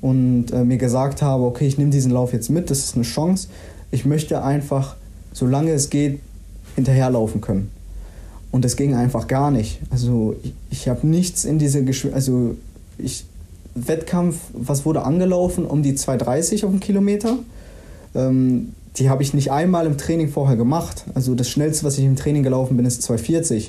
und 0.00 0.52
äh, 0.52 0.64
mir 0.64 0.78
gesagt 0.78 1.22
habe, 1.22 1.44
okay, 1.44 1.66
ich 1.66 1.76
nehme 1.76 1.90
diesen 1.90 2.12
Lauf 2.12 2.32
jetzt 2.32 2.48
mit, 2.48 2.70
das 2.70 2.78
ist 2.78 2.94
eine 2.94 3.04
Chance. 3.04 3.48
Ich 3.90 4.04
möchte 4.04 4.42
einfach, 4.42 4.96
solange 5.32 5.72
es 5.72 5.90
geht, 5.90 6.20
hinterherlaufen 6.76 7.40
können. 7.40 7.70
Und 8.52 8.64
das 8.64 8.76
ging 8.76 8.94
einfach 8.94 9.26
gar 9.26 9.50
nicht. 9.50 9.80
Also 9.90 10.36
ich, 10.42 10.54
ich 10.70 10.88
habe 10.88 11.06
nichts 11.06 11.44
in 11.44 11.58
diese 11.58 11.84
Geschwindigkeit, 11.84 12.14
also 12.14 12.56
ich, 12.98 13.24
Wettkampf, 13.88 14.36
was 14.52 14.84
wurde 14.84 15.04
angelaufen? 15.04 15.64
Um 15.64 15.82
die 15.82 15.94
2,30 15.94 16.64
auf 16.64 16.70
dem 16.70 16.80
Kilometer. 16.80 17.38
Ähm, 18.14 18.72
die 18.96 19.08
habe 19.08 19.22
ich 19.22 19.34
nicht 19.34 19.52
einmal 19.52 19.86
im 19.86 19.96
Training 19.96 20.28
vorher 20.28 20.56
gemacht. 20.56 21.04
Also 21.14 21.34
das 21.34 21.48
schnellste, 21.48 21.84
was 21.84 21.98
ich 21.98 22.04
im 22.04 22.16
Training 22.16 22.42
gelaufen 22.42 22.76
bin, 22.76 22.86
ist 22.86 23.08
2,40. 23.08 23.68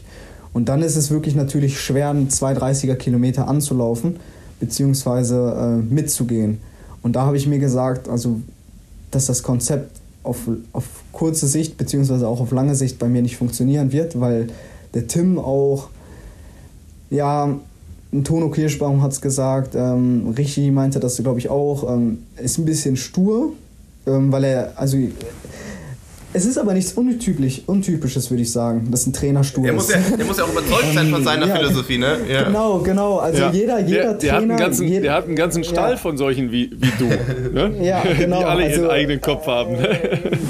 Und 0.54 0.68
dann 0.68 0.82
ist 0.82 0.96
es 0.96 1.12
wirklich 1.12 1.36
natürlich 1.36 1.80
schwer, 1.80 2.10
einen 2.10 2.30
2,30er 2.30 2.96
Kilometer 2.96 3.48
anzulaufen, 3.48 4.18
beziehungsweise 4.60 5.82
äh, 5.82 5.94
mitzugehen. 5.94 6.60
Und 7.04 7.16
da 7.16 7.26
habe 7.26 7.38
ich 7.38 7.48
mir 7.48 7.60
gesagt, 7.60 8.10
also, 8.10 8.42
dass 9.12 9.28
das 9.28 9.44
Konzept 9.44 10.02
auf, 10.24 10.38
auf 10.74 10.86
kurze 11.12 11.48
Sicht, 11.48 11.78
beziehungsweise 11.78 12.28
auch 12.28 12.42
auf 12.42 12.52
lange 12.52 12.76
Sicht 12.76 13.00
bei 13.00 13.08
mir 13.08 13.22
nicht 13.22 13.38
funktionieren 13.38 13.92
wird, 13.92 14.20
weil 14.20 14.48
der 14.94 15.08
Tim 15.08 15.40
auch, 15.40 15.90
ja, 17.10 17.60
Tono 18.24 18.50
Kirschbaum 18.50 19.02
hat 19.02 19.14
es 19.14 19.22
gesagt, 19.22 19.74
ähm, 19.76 20.34
Richi 20.38 20.70
meinte 20.72 21.00
das, 21.00 21.18
glaube 21.18 21.40
ich, 21.40 21.50
auch, 21.50 21.90
ähm, 21.90 22.20
ist 22.38 22.58
ein 22.58 22.66
bisschen 22.66 22.98
stur, 22.98 23.54
ähm, 24.06 24.32
weil 24.32 24.44
er, 24.44 24.74
also 24.76 24.98
es 26.34 26.46
ist 26.46 26.58
aber 26.58 26.74
nichts 26.74 26.94
untypisch, 26.94 27.62
Untypisches, 27.66 28.30
würde 28.30 28.44
ich 28.44 28.52
sagen, 28.52 28.88
dass 28.90 29.06
ein 29.06 29.12
Trainer 29.12 29.44
stur 29.44 29.64
der 29.64 29.74
ist. 29.74 29.78
Muss 29.78 29.94
ja, 29.94 30.18
der 30.18 30.26
muss 30.26 30.38
ja 30.38 30.46
auch 30.46 30.52
überzeugt 30.52 30.94
sein 30.94 31.10
von 31.10 31.24
seiner 31.24 31.48
ja, 31.50 31.56
Philosophie, 31.56 31.98
ne? 31.98 32.18
Ja. 32.30 32.44
Genau, 32.44 32.80
genau. 32.80 33.18
Also 33.18 33.44
ja. 33.44 33.52
jeder, 33.52 33.80
jeder 33.80 34.02
der, 34.02 34.14
der 34.14 34.20
Trainer... 34.20 34.36
Hat 34.36 34.42
einen 34.44 34.58
ganzen, 34.58 34.88
jeder, 34.88 35.02
der 35.02 35.14
hat 35.14 35.26
einen 35.26 35.36
ganzen 35.36 35.64
Stall 35.64 35.98
von 35.98 36.18
solchen 36.18 36.52
wie, 36.52 36.72
wie 36.72 36.92
du, 36.98 37.06
ne? 37.06 37.76
ja, 37.82 38.02
genau. 38.18 38.40
die 38.40 38.46
alle 38.46 38.64
also, 38.64 38.82
ihren 38.82 38.92
eigenen 38.92 39.22
Kopf 39.22 39.46
haben. 39.48 39.74
Ne? 39.74 40.00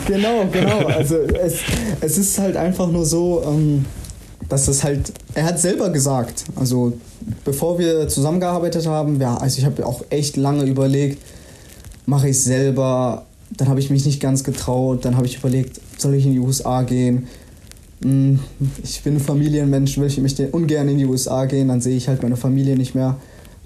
Genau, 0.08 0.48
genau. 0.52 0.86
Also 0.88 1.18
es, 1.18 1.60
es 2.02 2.18
ist 2.18 2.40
halt 2.40 2.58
einfach 2.58 2.88
nur 2.88 3.06
so... 3.06 3.44
Ähm, 3.46 3.86
dass 4.52 4.66
das 4.66 4.84
halt, 4.84 5.14
er 5.34 5.46
hat 5.46 5.60
selber 5.60 5.90
gesagt, 5.92 6.44
also 6.58 6.92
bevor 7.46 7.80
wir 7.80 8.10
zusammengearbeitet 8.10 8.86
haben, 8.86 9.20
ja, 9.22 9.38
also 9.38 9.60
ich 9.60 9.66
habe 9.66 9.86
auch 9.86 10.04
echt 10.10 10.36
lange 10.36 10.66
überlegt, 10.66 11.20
mache 12.06 12.28
ich 12.28 12.44
selber, 12.44 13.26
dann 13.56 13.70
habe 13.70 13.80
ich 13.80 13.90
mich 13.90 14.06
nicht 14.06 14.20
ganz 14.20 14.44
getraut, 14.44 15.06
dann 15.06 15.16
habe 15.16 15.26
ich 15.26 15.38
überlegt, 15.38 15.80
soll 15.98 16.16
ich 16.16 16.26
in 16.26 16.34
die 16.34 16.40
USA 16.40 16.82
gehen? 16.82 17.28
Hm, 18.04 18.40
ich 18.84 19.02
bin 19.04 19.16
ein 19.16 19.20
Familienmensch, 19.22 19.98
will 19.98 20.08
ich 20.08 20.18
möchte 20.18 20.50
ungern 20.50 20.90
in 20.90 20.98
die 20.98 21.06
USA 21.06 21.46
gehen, 21.46 21.70
dann 21.70 21.80
sehe 21.80 21.96
ich 21.96 22.10
halt 22.10 22.22
meine 22.22 22.36
Familie 22.36 22.76
nicht 22.76 22.94
mehr. 22.94 23.16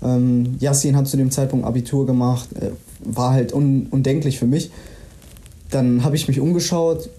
Ähm, 0.04 0.56
Yassin 0.60 0.96
hat 0.96 1.08
zu 1.08 1.18
dem 1.18 1.32
Zeitpunkt 1.32 1.66
Abitur 1.66 2.06
gemacht, 2.06 2.50
äh, 2.62 2.70
war 3.04 3.32
halt 3.32 3.54
un 3.54 3.88
undenklich 3.90 4.38
für 4.38 4.46
mich. 4.46 4.70
Dann 5.72 6.04
habe 6.04 6.16
ich 6.16 6.28
mich 6.28 6.40
umgeschaut, 6.40 7.10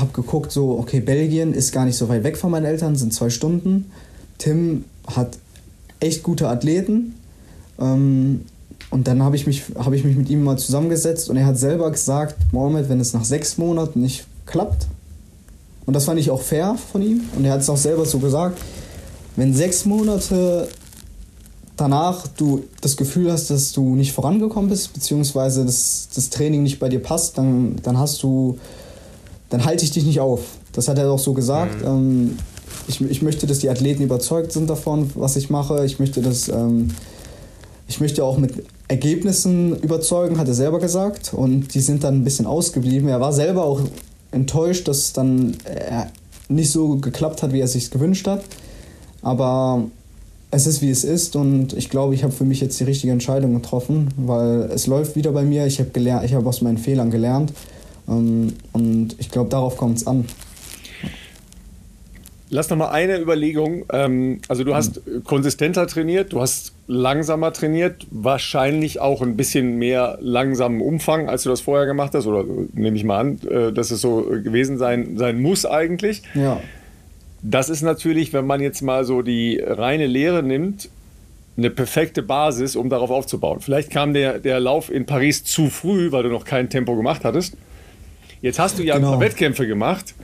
habe 0.00 0.12
geguckt, 0.12 0.52
so, 0.52 0.78
okay, 0.78 1.00
Belgien 1.00 1.52
ist 1.52 1.72
gar 1.72 1.84
nicht 1.84 1.96
so 1.96 2.08
weit 2.08 2.24
weg 2.24 2.36
von 2.36 2.50
meinen 2.50 2.64
Eltern, 2.64 2.96
sind 2.96 3.12
zwei 3.12 3.30
Stunden. 3.30 3.90
Tim 4.38 4.84
hat 5.06 5.38
echt 6.00 6.22
gute 6.22 6.48
Athleten. 6.48 7.14
Ähm, 7.80 8.42
und 8.90 9.06
dann 9.06 9.22
habe 9.22 9.36
ich, 9.36 9.46
mich, 9.46 9.64
hab 9.74 9.92
ich 9.92 10.04
mich 10.04 10.16
mit 10.16 10.30
ihm 10.30 10.42
mal 10.42 10.56
zusammengesetzt 10.56 11.28
und 11.28 11.36
er 11.36 11.46
hat 11.46 11.58
selber 11.58 11.90
gesagt, 11.90 12.36
Mohammed, 12.52 12.88
wenn 12.88 13.00
es 13.00 13.12
nach 13.12 13.24
sechs 13.24 13.58
Monaten 13.58 14.00
nicht 14.00 14.26
klappt, 14.46 14.86
und 15.84 15.94
das 15.94 16.04
fand 16.04 16.20
ich 16.20 16.30
auch 16.30 16.42
fair 16.42 16.76
von 16.92 17.02
ihm, 17.02 17.22
und 17.36 17.44
er 17.44 17.52
hat 17.52 17.60
es 17.60 17.68
auch 17.68 17.76
selber 17.76 18.06
so 18.06 18.18
gesagt, 18.18 18.58
wenn 19.36 19.54
sechs 19.54 19.84
Monate 19.84 20.68
danach 21.76 22.26
du 22.26 22.64
das 22.80 22.96
Gefühl 22.96 23.30
hast, 23.30 23.50
dass 23.50 23.72
du 23.72 23.94
nicht 23.94 24.12
vorangekommen 24.12 24.68
bist, 24.68 24.92
beziehungsweise 24.94 25.64
das, 25.64 26.08
das 26.14 26.30
Training 26.30 26.62
nicht 26.62 26.78
bei 26.80 26.88
dir 26.88 27.00
passt, 27.00 27.38
dann, 27.38 27.76
dann 27.82 27.98
hast 27.98 28.22
du 28.22 28.58
dann 29.50 29.64
halte 29.64 29.84
ich 29.84 29.90
dich 29.90 30.04
nicht 30.04 30.20
auf. 30.20 30.40
Das 30.72 30.88
hat 30.88 30.98
er 30.98 31.10
auch 31.10 31.18
so 31.18 31.32
gesagt. 31.32 31.80
Mhm. 31.82 31.86
Ähm, 31.86 32.38
ich, 32.86 33.00
ich 33.00 33.22
möchte, 33.22 33.46
dass 33.46 33.58
die 33.58 33.68
Athleten 33.68 34.02
überzeugt 34.02 34.52
sind 34.52 34.68
davon, 34.68 35.10
was 35.14 35.36
ich 35.36 35.50
mache. 35.50 35.84
Ich 35.84 35.98
möchte, 35.98 36.22
dass, 36.22 36.48
ähm, 36.48 36.88
ich 37.86 38.00
möchte 38.00 38.24
auch 38.24 38.38
mit 38.38 38.64
Ergebnissen 38.88 39.76
überzeugen, 39.80 40.38
hat 40.38 40.48
er 40.48 40.54
selber 40.54 40.78
gesagt. 40.78 41.32
Und 41.34 41.74
die 41.74 41.80
sind 41.80 42.04
dann 42.04 42.16
ein 42.16 42.24
bisschen 42.24 42.46
ausgeblieben. 42.46 43.08
Er 43.08 43.20
war 43.20 43.32
selber 43.32 43.64
auch 43.64 43.80
enttäuscht, 44.30 44.88
dass 44.88 44.98
es 44.98 45.12
dann 45.12 45.54
äh, 45.64 46.06
nicht 46.48 46.70
so 46.70 46.96
geklappt 46.96 47.42
hat, 47.42 47.52
wie 47.52 47.60
er 47.60 47.68
sich 47.68 47.90
gewünscht 47.90 48.26
hat. 48.26 48.42
Aber 49.22 49.84
es 50.50 50.66
ist, 50.66 50.80
wie 50.80 50.90
es 50.90 51.04
ist. 51.04 51.36
Und 51.36 51.74
ich 51.74 51.90
glaube, 51.90 52.14
ich 52.14 52.22
habe 52.24 52.32
für 52.32 52.44
mich 52.44 52.60
jetzt 52.60 52.78
die 52.80 52.84
richtige 52.84 53.12
Entscheidung 53.12 53.54
getroffen, 53.54 54.08
weil 54.16 54.70
es 54.72 54.86
läuft 54.86 55.16
wieder 55.16 55.32
bei 55.32 55.42
mir. 55.42 55.66
Ich 55.66 55.80
habe 55.80 55.90
hab 56.00 56.46
aus 56.46 56.62
meinen 56.62 56.78
Fehlern 56.78 57.10
gelernt. 57.10 57.52
Ähm, 58.08 58.54
und 58.72 59.16
ich 59.18 59.30
glaube, 59.30 59.50
darauf 59.50 59.76
kommt 59.76 59.98
es 59.98 60.06
an. 60.06 60.24
Lass 62.50 62.70
noch 62.70 62.78
mal 62.78 62.88
eine 62.88 63.18
Überlegung. 63.20 63.84
Ähm, 63.92 64.40
also 64.48 64.64
du 64.64 64.74
hast 64.74 65.02
konsistenter 65.24 65.86
trainiert, 65.86 66.32
du 66.32 66.40
hast 66.40 66.72
langsamer 66.86 67.52
trainiert, 67.52 68.06
wahrscheinlich 68.10 69.00
auch 69.00 69.20
ein 69.20 69.36
bisschen 69.36 69.76
mehr 69.76 70.18
langsamen 70.22 70.80
Umfang, 70.80 71.28
als 71.28 71.42
du 71.42 71.50
das 71.50 71.60
vorher 71.60 71.86
gemacht 71.86 72.14
hast. 72.14 72.26
Oder 72.26 72.44
nehme 72.72 72.96
ich 72.96 73.04
mal 73.04 73.18
an, 73.18 73.38
äh, 73.48 73.72
dass 73.72 73.90
es 73.90 74.00
so 74.00 74.22
gewesen 74.22 74.78
sein, 74.78 75.18
sein 75.18 75.42
muss 75.42 75.66
eigentlich. 75.66 76.22
Ja. 76.34 76.60
Das 77.42 77.68
ist 77.68 77.82
natürlich, 77.82 78.32
wenn 78.32 78.46
man 78.46 78.60
jetzt 78.60 78.80
mal 78.80 79.04
so 79.04 79.20
die 79.20 79.60
reine 79.62 80.06
Lehre 80.06 80.42
nimmt, 80.42 80.88
eine 81.58 81.70
perfekte 81.70 82.22
Basis, 82.22 82.76
um 82.76 82.88
darauf 82.88 83.10
aufzubauen. 83.10 83.60
Vielleicht 83.60 83.90
kam 83.90 84.14
der, 84.14 84.38
der 84.38 84.58
Lauf 84.60 84.90
in 84.90 85.06
Paris 85.06 85.44
zu 85.44 85.68
früh, 85.68 86.12
weil 86.12 86.22
du 86.22 86.30
noch 86.30 86.44
kein 86.44 86.70
Tempo 86.70 86.96
gemacht 86.96 87.24
hattest. 87.24 87.56
Jetzt 88.40 88.58
hast 88.58 88.78
du 88.78 88.82
ja 88.82 88.96
genau. 88.96 89.08
ein 89.08 89.12
paar 89.18 89.20
Wettkämpfe 89.20 89.66
gemacht, 89.66 90.14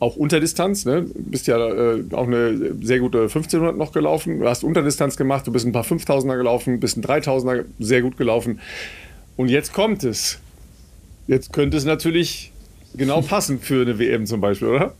auch 0.00 0.16
Unterdistanz, 0.16 0.84
ne? 0.84 1.02
Du 1.02 1.22
bist 1.30 1.46
ja 1.46 1.58
äh, 1.58 2.04
auch 2.12 2.26
eine 2.26 2.74
sehr 2.80 3.00
gute 3.00 3.22
1500 3.22 3.76
noch 3.76 3.92
gelaufen. 3.92 4.40
Du 4.40 4.48
hast 4.48 4.62
Unterdistanz 4.62 5.16
gemacht, 5.16 5.46
du 5.46 5.52
bist 5.52 5.66
ein 5.66 5.72
paar 5.72 5.84
5000er 5.84 6.36
gelaufen, 6.36 6.78
bist 6.78 6.96
ein 6.96 7.02
3000er 7.02 7.64
sehr 7.78 8.02
gut 8.02 8.16
gelaufen. 8.16 8.60
Und 9.36 9.48
jetzt 9.48 9.72
kommt 9.72 10.04
es. 10.04 10.38
Jetzt 11.26 11.52
könnte 11.52 11.76
es 11.76 11.84
natürlich 11.84 12.52
genau 12.94 13.20
passen 13.22 13.58
für 13.58 13.82
eine 13.82 13.98
WM 13.98 14.26
zum 14.26 14.40
Beispiel, 14.40 14.68
oder? 14.68 14.94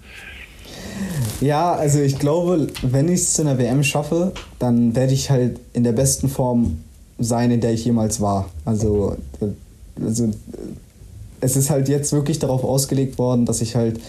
Ja, 1.41 1.75
also 1.75 2.01
ich 2.01 2.19
glaube, 2.19 2.67
wenn 2.83 3.07
ich 3.09 3.21
es 3.21 3.35
zu 3.35 3.43
einer 3.43 3.59
WM 3.59 3.85
schaffe, 3.85 4.33
dann 4.59 4.97
werde 4.97 5.13
ich 5.13 5.31
halt 5.31 5.61
in 5.73 5.85
der 5.85 5.93
besten 5.93 6.29
Form 6.29 6.83
sein, 7.21 7.53
in 7.53 7.61
der 7.61 7.73
ich 7.73 7.85
jemals 7.85 8.21
war. 8.21 8.51
Also, 8.65 9.17
also 10.05 10.33
es 11.41 11.57
ist 11.57 11.71
halt 11.71 11.89
jetzt 11.89 12.13
wirklich 12.13 12.39
darauf 12.39 12.65
ausgelegt 12.65 13.19
worden, 13.19 13.47
dass 13.47 13.61
ich 13.61 13.77
halt 13.77 14.01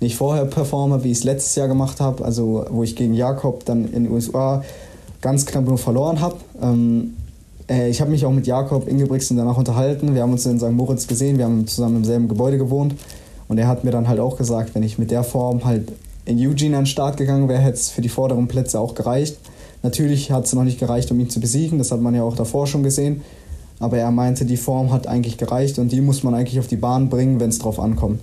nicht 0.00 0.16
vorher 0.16 0.44
performe, 0.44 1.04
wie 1.04 1.12
ich 1.12 1.18
es 1.18 1.24
letztes 1.24 1.54
Jahr 1.54 1.68
gemacht 1.68 2.00
habe, 2.00 2.24
also 2.24 2.64
wo 2.70 2.82
ich 2.82 2.96
gegen 2.96 3.14
Jakob 3.14 3.64
dann 3.64 3.84
in 3.84 4.04
den 4.04 4.12
USA 4.12 4.64
ganz 5.20 5.46
knapp 5.46 5.64
nur 5.64 5.78
verloren 5.78 6.20
habe. 6.20 6.36
Ähm, 6.60 7.14
äh, 7.68 7.88
ich 7.88 8.00
habe 8.00 8.10
mich 8.10 8.26
auch 8.26 8.32
mit 8.32 8.46
Jakob 8.46 8.88
Ingebrigtsen 8.88 9.36
danach 9.36 9.56
unterhalten. 9.56 10.14
Wir 10.14 10.22
haben 10.22 10.32
uns 10.32 10.44
in 10.44 10.58
St. 10.58 10.72
Moritz 10.72 11.06
gesehen, 11.06 11.38
wir 11.38 11.44
haben 11.44 11.66
zusammen 11.66 11.96
im 11.96 12.04
selben 12.04 12.28
Gebäude 12.28 12.58
gewohnt. 12.58 12.94
Und 13.48 13.58
er 13.58 13.68
hat 13.68 13.84
mir 13.84 13.90
dann 13.90 14.08
halt 14.08 14.20
auch 14.20 14.36
gesagt, 14.36 14.74
wenn 14.74 14.82
ich 14.82 14.98
mit 14.98 15.10
der 15.10 15.24
Form 15.24 15.64
halt 15.64 15.92
in 16.24 16.38
Eugene 16.38 16.76
an 16.76 16.82
den 16.82 16.86
Start 16.86 17.16
gegangen 17.16 17.48
wäre, 17.48 17.60
hätte 17.60 17.74
es 17.74 17.90
für 17.90 18.00
die 18.00 18.08
vorderen 18.08 18.48
Plätze 18.48 18.80
auch 18.80 18.94
gereicht. 18.94 19.36
Natürlich 19.82 20.30
hat 20.30 20.44
es 20.44 20.52
noch 20.52 20.64
nicht 20.64 20.78
gereicht, 20.78 21.10
um 21.10 21.18
ihn 21.18 21.28
zu 21.28 21.40
besiegen, 21.40 21.78
das 21.78 21.90
hat 21.90 22.00
man 22.00 22.14
ja 22.14 22.22
auch 22.22 22.36
davor 22.36 22.66
schon 22.66 22.82
gesehen. 22.82 23.22
Aber 23.82 23.98
er 23.98 24.12
meinte, 24.12 24.44
die 24.44 24.56
Form 24.56 24.92
hat 24.92 25.08
eigentlich 25.08 25.38
gereicht 25.38 25.78
und 25.78 25.90
die 25.90 26.00
muss 26.00 26.22
man 26.22 26.34
eigentlich 26.34 26.60
auf 26.60 26.68
die 26.68 26.76
Bahn 26.76 27.08
bringen, 27.08 27.40
wenn 27.40 27.50
es 27.50 27.58
drauf 27.58 27.80
ankommt. 27.80 28.20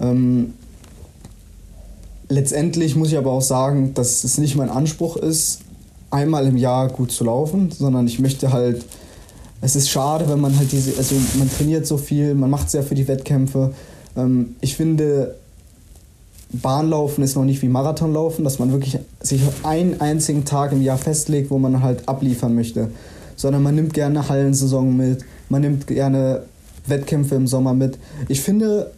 Ähm, 0.00 0.54
letztendlich 2.28 2.94
muss 2.94 3.08
ich 3.08 3.18
aber 3.18 3.32
auch 3.32 3.42
sagen, 3.42 3.94
dass 3.94 4.22
es 4.22 4.38
nicht 4.38 4.54
mein 4.54 4.70
Anspruch 4.70 5.16
ist, 5.16 5.60
einmal 6.10 6.46
im 6.46 6.56
Jahr 6.56 6.88
gut 6.88 7.10
zu 7.10 7.24
laufen, 7.24 7.72
sondern 7.72 8.06
ich 8.06 8.20
möchte 8.20 8.52
halt, 8.52 8.84
es 9.60 9.74
ist 9.74 9.88
schade, 9.88 10.28
wenn 10.28 10.40
man 10.40 10.56
halt 10.56 10.70
diese, 10.70 10.96
also 10.96 11.16
man 11.36 11.50
trainiert 11.50 11.86
so 11.86 11.96
viel, 11.96 12.34
man 12.34 12.48
macht 12.48 12.70
sehr 12.70 12.84
für 12.84 12.94
die 12.94 13.08
Wettkämpfe. 13.08 13.74
Ähm, 14.16 14.54
ich 14.60 14.76
finde, 14.76 15.34
Bahnlaufen 16.52 17.24
ist 17.24 17.34
noch 17.34 17.44
nicht 17.44 17.62
wie 17.62 17.68
Marathonlaufen, 17.68 18.44
dass 18.44 18.60
man 18.60 18.70
wirklich 18.70 18.98
sich 19.20 19.42
einen 19.64 20.00
einzigen 20.00 20.44
Tag 20.44 20.70
im 20.70 20.82
Jahr 20.82 20.98
festlegt, 20.98 21.50
wo 21.50 21.58
man 21.58 21.82
halt 21.82 22.08
abliefern 22.08 22.54
möchte. 22.54 22.90
Sondern 23.36 23.62
man 23.62 23.74
nimmt 23.74 23.94
gerne 23.94 24.28
Hallensaison 24.28 24.96
mit, 24.96 25.24
man 25.48 25.62
nimmt 25.62 25.86
gerne 25.86 26.42
Wettkämpfe 26.86 27.34
im 27.34 27.46
Sommer 27.46 27.74
mit. 27.74 27.98
Ich 28.28 28.40
finde, 28.40 28.90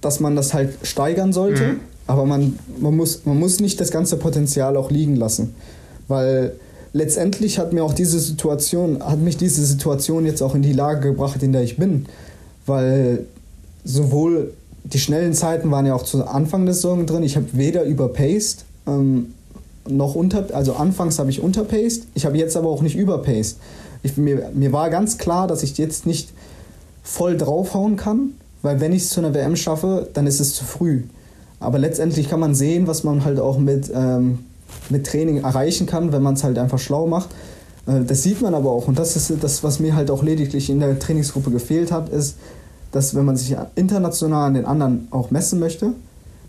dass 0.00 0.20
man 0.20 0.36
das 0.36 0.54
halt 0.54 0.74
steigern 0.82 1.32
sollte, 1.32 1.64
mhm. 1.64 1.80
aber 2.06 2.24
man, 2.24 2.58
man, 2.78 2.96
muss, 2.96 3.24
man 3.24 3.38
muss 3.38 3.60
nicht 3.60 3.80
das 3.80 3.90
ganze 3.90 4.16
Potenzial 4.16 4.76
auch 4.76 4.90
liegen 4.90 5.16
lassen. 5.16 5.54
Weil 6.06 6.52
letztendlich 6.92 7.58
hat 7.58 7.72
mir 7.72 7.84
auch 7.84 7.94
diese 7.94 8.18
Situation, 8.18 9.02
hat 9.02 9.20
mich 9.20 9.36
diese 9.36 9.64
Situation 9.64 10.24
jetzt 10.24 10.42
auch 10.42 10.54
in 10.54 10.62
die 10.62 10.72
Lage 10.72 11.08
gebracht, 11.10 11.42
in 11.42 11.52
der 11.52 11.62
ich 11.62 11.76
bin. 11.76 12.06
Weil 12.66 13.26
sowohl 13.84 14.52
die 14.84 14.98
schnellen 14.98 15.34
Zeiten 15.34 15.70
waren 15.70 15.86
ja 15.86 15.94
auch 15.94 16.04
zu 16.04 16.26
Anfang 16.26 16.64
der 16.64 16.74
Saison 16.74 17.06
drin. 17.06 17.22
Ich 17.22 17.36
habe 17.36 17.46
weder 17.52 17.84
überpaced 17.84 18.64
ähm, 18.86 19.34
noch 19.88 20.14
unter, 20.14 20.46
also 20.54 20.74
anfangs 20.74 21.18
habe 21.18 21.30
ich 21.30 21.42
unterpaced. 21.42 22.06
Ich 22.14 22.26
habe 22.26 22.36
jetzt 22.36 22.56
aber 22.56 22.68
auch 22.68 22.82
nicht 22.82 22.96
überpaced. 22.96 23.58
Ich, 24.02 24.16
mir, 24.16 24.50
mir 24.54 24.72
war 24.72 24.90
ganz 24.90 25.18
klar, 25.18 25.46
dass 25.46 25.62
ich 25.62 25.76
jetzt 25.78 26.06
nicht 26.06 26.30
voll 27.02 27.36
draufhauen 27.36 27.96
kann, 27.96 28.32
weil 28.62 28.80
wenn 28.80 28.92
ich 28.92 29.02
es 29.02 29.10
zu 29.10 29.20
einer 29.20 29.34
WM 29.34 29.56
schaffe, 29.56 30.08
dann 30.12 30.26
ist 30.26 30.40
es 30.40 30.54
zu 30.54 30.64
früh. 30.64 31.02
Aber 31.60 31.78
letztendlich 31.78 32.28
kann 32.28 32.40
man 32.40 32.54
sehen, 32.54 32.86
was 32.86 33.02
man 33.04 33.24
halt 33.24 33.40
auch 33.40 33.58
mit, 33.58 33.90
ähm, 33.94 34.40
mit 34.90 35.06
Training 35.06 35.42
erreichen 35.42 35.86
kann, 35.86 36.12
wenn 36.12 36.22
man 36.22 36.34
es 36.34 36.44
halt 36.44 36.58
einfach 36.58 36.78
schlau 36.78 37.06
macht. 37.06 37.30
Äh, 37.86 38.04
das 38.06 38.22
sieht 38.22 38.40
man 38.40 38.54
aber 38.54 38.70
auch 38.70 38.86
und 38.86 38.98
das 38.98 39.16
ist 39.16 39.32
das, 39.40 39.64
was 39.64 39.80
mir 39.80 39.96
halt 39.96 40.10
auch 40.10 40.22
lediglich 40.22 40.70
in 40.70 40.80
der 40.80 40.98
Trainingsgruppe 40.98 41.50
gefehlt 41.50 41.90
hat, 41.90 42.08
ist, 42.10 42.36
dass 42.92 43.14
wenn 43.14 43.24
man 43.24 43.36
sich 43.36 43.56
international 43.74 44.46
an 44.46 44.54
den 44.54 44.64
anderen 44.64 45.08
auch 45.10 45.30
messen 45.30 45.58
möchte, 45.58 45.92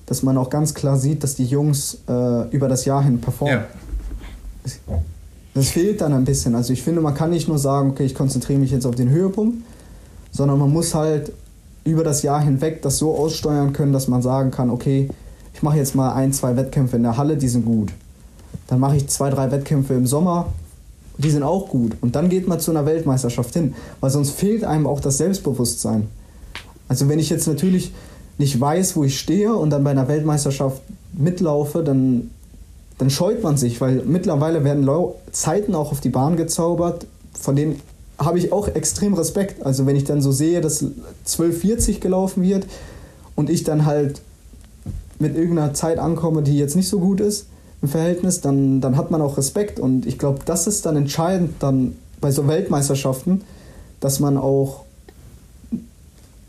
dass 0.09 0.23
man 0.23 0.39
auch 0.39 0.49
ganz 0.49 0.73
klar 0.73 0.97
sieht, 0.97 1.23
dass 1.23 1.35
die 1.35 1.45
Jungs 1.45 1.99
äh, 2.09 2.49
über 2.49 2.67
das 2.67 2.83
Jahr 2.85 3.03
hin 3.03 3.21
performen. 3.21 3.59
Ja. 3.59 5.01
Das 5.53 5.69
fehlt 5.69 6.01
dann 6.01 6.13
ein 6.13 6.25
bisschen. 6.25 6.55
Also 6.55 6.73
ich 6.73 6.81
finde, 6.81 6.99
man 6.99 7.13
kann 7.13 7.29
nicht 7.29 7.47
nur 7.47 7.59
sagen, 7.59 7.91
okay, 7.91 8.05
ich 8.05 8.15
konzentriere 8.15 8.59
mich 8.59 8.71
jetzt 8.71 8.87
auf 8.87 8.95
den 8.95 9.09
Höhepunkt, 9.09 9.57
sondern 10.31 10.57
man 10.57 10.73
muss 10.73 10.95
halt 10.95 11.31
über 11.83 12.03
das 12.03 12.23
Jahr 12.23 12.41
hinweg 12.41 12.81
das 12.81 12.97
so 12.97 13.15
aussteuern 13.15 13.71
können, 13.71 13.93
dass 13.93 14.07
man 14.07 14.23
sagen 14.23 14.49
kann, 14.49 14.71
okay, 14.71 15.09
ich 15.53 15.61
mache 15.61 15.77
jetzt 15.77 15.93
mal 15.93 16.13
ein, 16.13 16.33
zwei 16.33 16.55
Wettkämpfe 16.55 16.95
in 16.95 17.03
der 17.03 17.17
Halle, 17.17 17.37
die 17.37 17.47
sind 17.47 17.65
gut. 17.65 17.91
Dann 18.65 18.79
mache 18.79 18.95
ich 18.95 19.07
zwei, 19.09 19.29
drei 19.29 19.51
Wettkämpfe 19.51 19.93
im 19.93 20.07
Sommer, 20.07 20.47
die 21.19 21.29
sind 21.29 21.43
auch 21.43 21.69
gut. 21.69 21.97
Und 22.01 22.15
dann 22.15 22.29
geht 22.29 22.47
man 22.47 22.59
zu 22.59 22.71
einer 22.71 22.87
Weltmeisterschaft 22.87 23.53
hin, 23.53 23.75
weil 23.99 24.09
sonst 24.09 24.31
fehlt 24.31 24.63
einem 24.63 24.87
auch 24.87 25.01
das 25.01 25.17
Selbstbewusstsein. 25.19 26.07
Also 26.87 27.07
wenn 27.09 27.19
ich 27.19 27.29
jetzt 27.29 27.47
natürlich 27.47 27.93
nicht 28.39 28.59
weiß, 28.59 28.95
wo 28.95 29.03
ich 29.03 29.19
stehe 29.19 29.53
und 29.53 29.69
dann 29.69 29.83
bei 29.83 29.91
einer 29.91 30.07
Weltmeisterschaft 30.07 30.81
mitlaufe, 31.13 31.83
dann, 31.83 32.31
dann 32.97 33.09
scheut 33.09 33.43
man 33.43 33.57
sich, 33.57 33.79
weil 33.81 34.03
mittlerweile 34.05 34.63
werden 34.63 34.89
Zeiten 35.31 35.75
auch 35.75 35.91
auf 35.91 35.99
die 35.99 36.09
Bahn 36.09 36.37
gezaubert, 36.37 37.05
von 37.39 37.55
denen 37.55 37.81
habe 38.17 38.39
ich 38.39 38.51
auch 38.51 38.67
extrem 38.69 39.13
Respekt. 39.13 39.65
Also 39.65 39.85
wenn 39.85 39.95
ich 39.95 40.05
dann 40.05 40.21
so 40.21 40.31
sehe, 40.31 40.61
dass 40.61 40.81
1240 40.81 42.01
gelaufen 42.01 42.41
wird 42.41 42.65
und 43.35 43.49
ich 43.49 43.63
dann 43.63 43.85
halt 43.85 44.21
mit 45.19 45.35
irgendeiner 45.35 45.73
Zeit 45.73 45.99
ankomme, 45.99 46.41
die 46.41 46.57
jetzt 46.57 46.75
nicht 46.75 46.87
so 46.87 46.99
gut 46.99 47.19
ist 47.19 47.47
im 47.81 47.89
Verhältnis, 47.89 48.41
dann, 48.41 48.79
dann 48.79 48.95
hat 48.95 49.11
man 49.11 49.21
auch 49.21 49.37
Respekt. 49.37 49.79
Und 49.79 50.05
ich 50.05 50.17
glaube, 50.17 50.39
das 50.45 50.65
ist 50.65 50.85
dann 50.85 50.95
entscheidend 50.95 51.55
dann 51.59 51.95
bei 52.21 52.31
so 52.31 52.47
Weltmeisterschaften, 52.47 53.41
dass 53.99 54.19
man 54.21 54.37
auch 54.37 54.85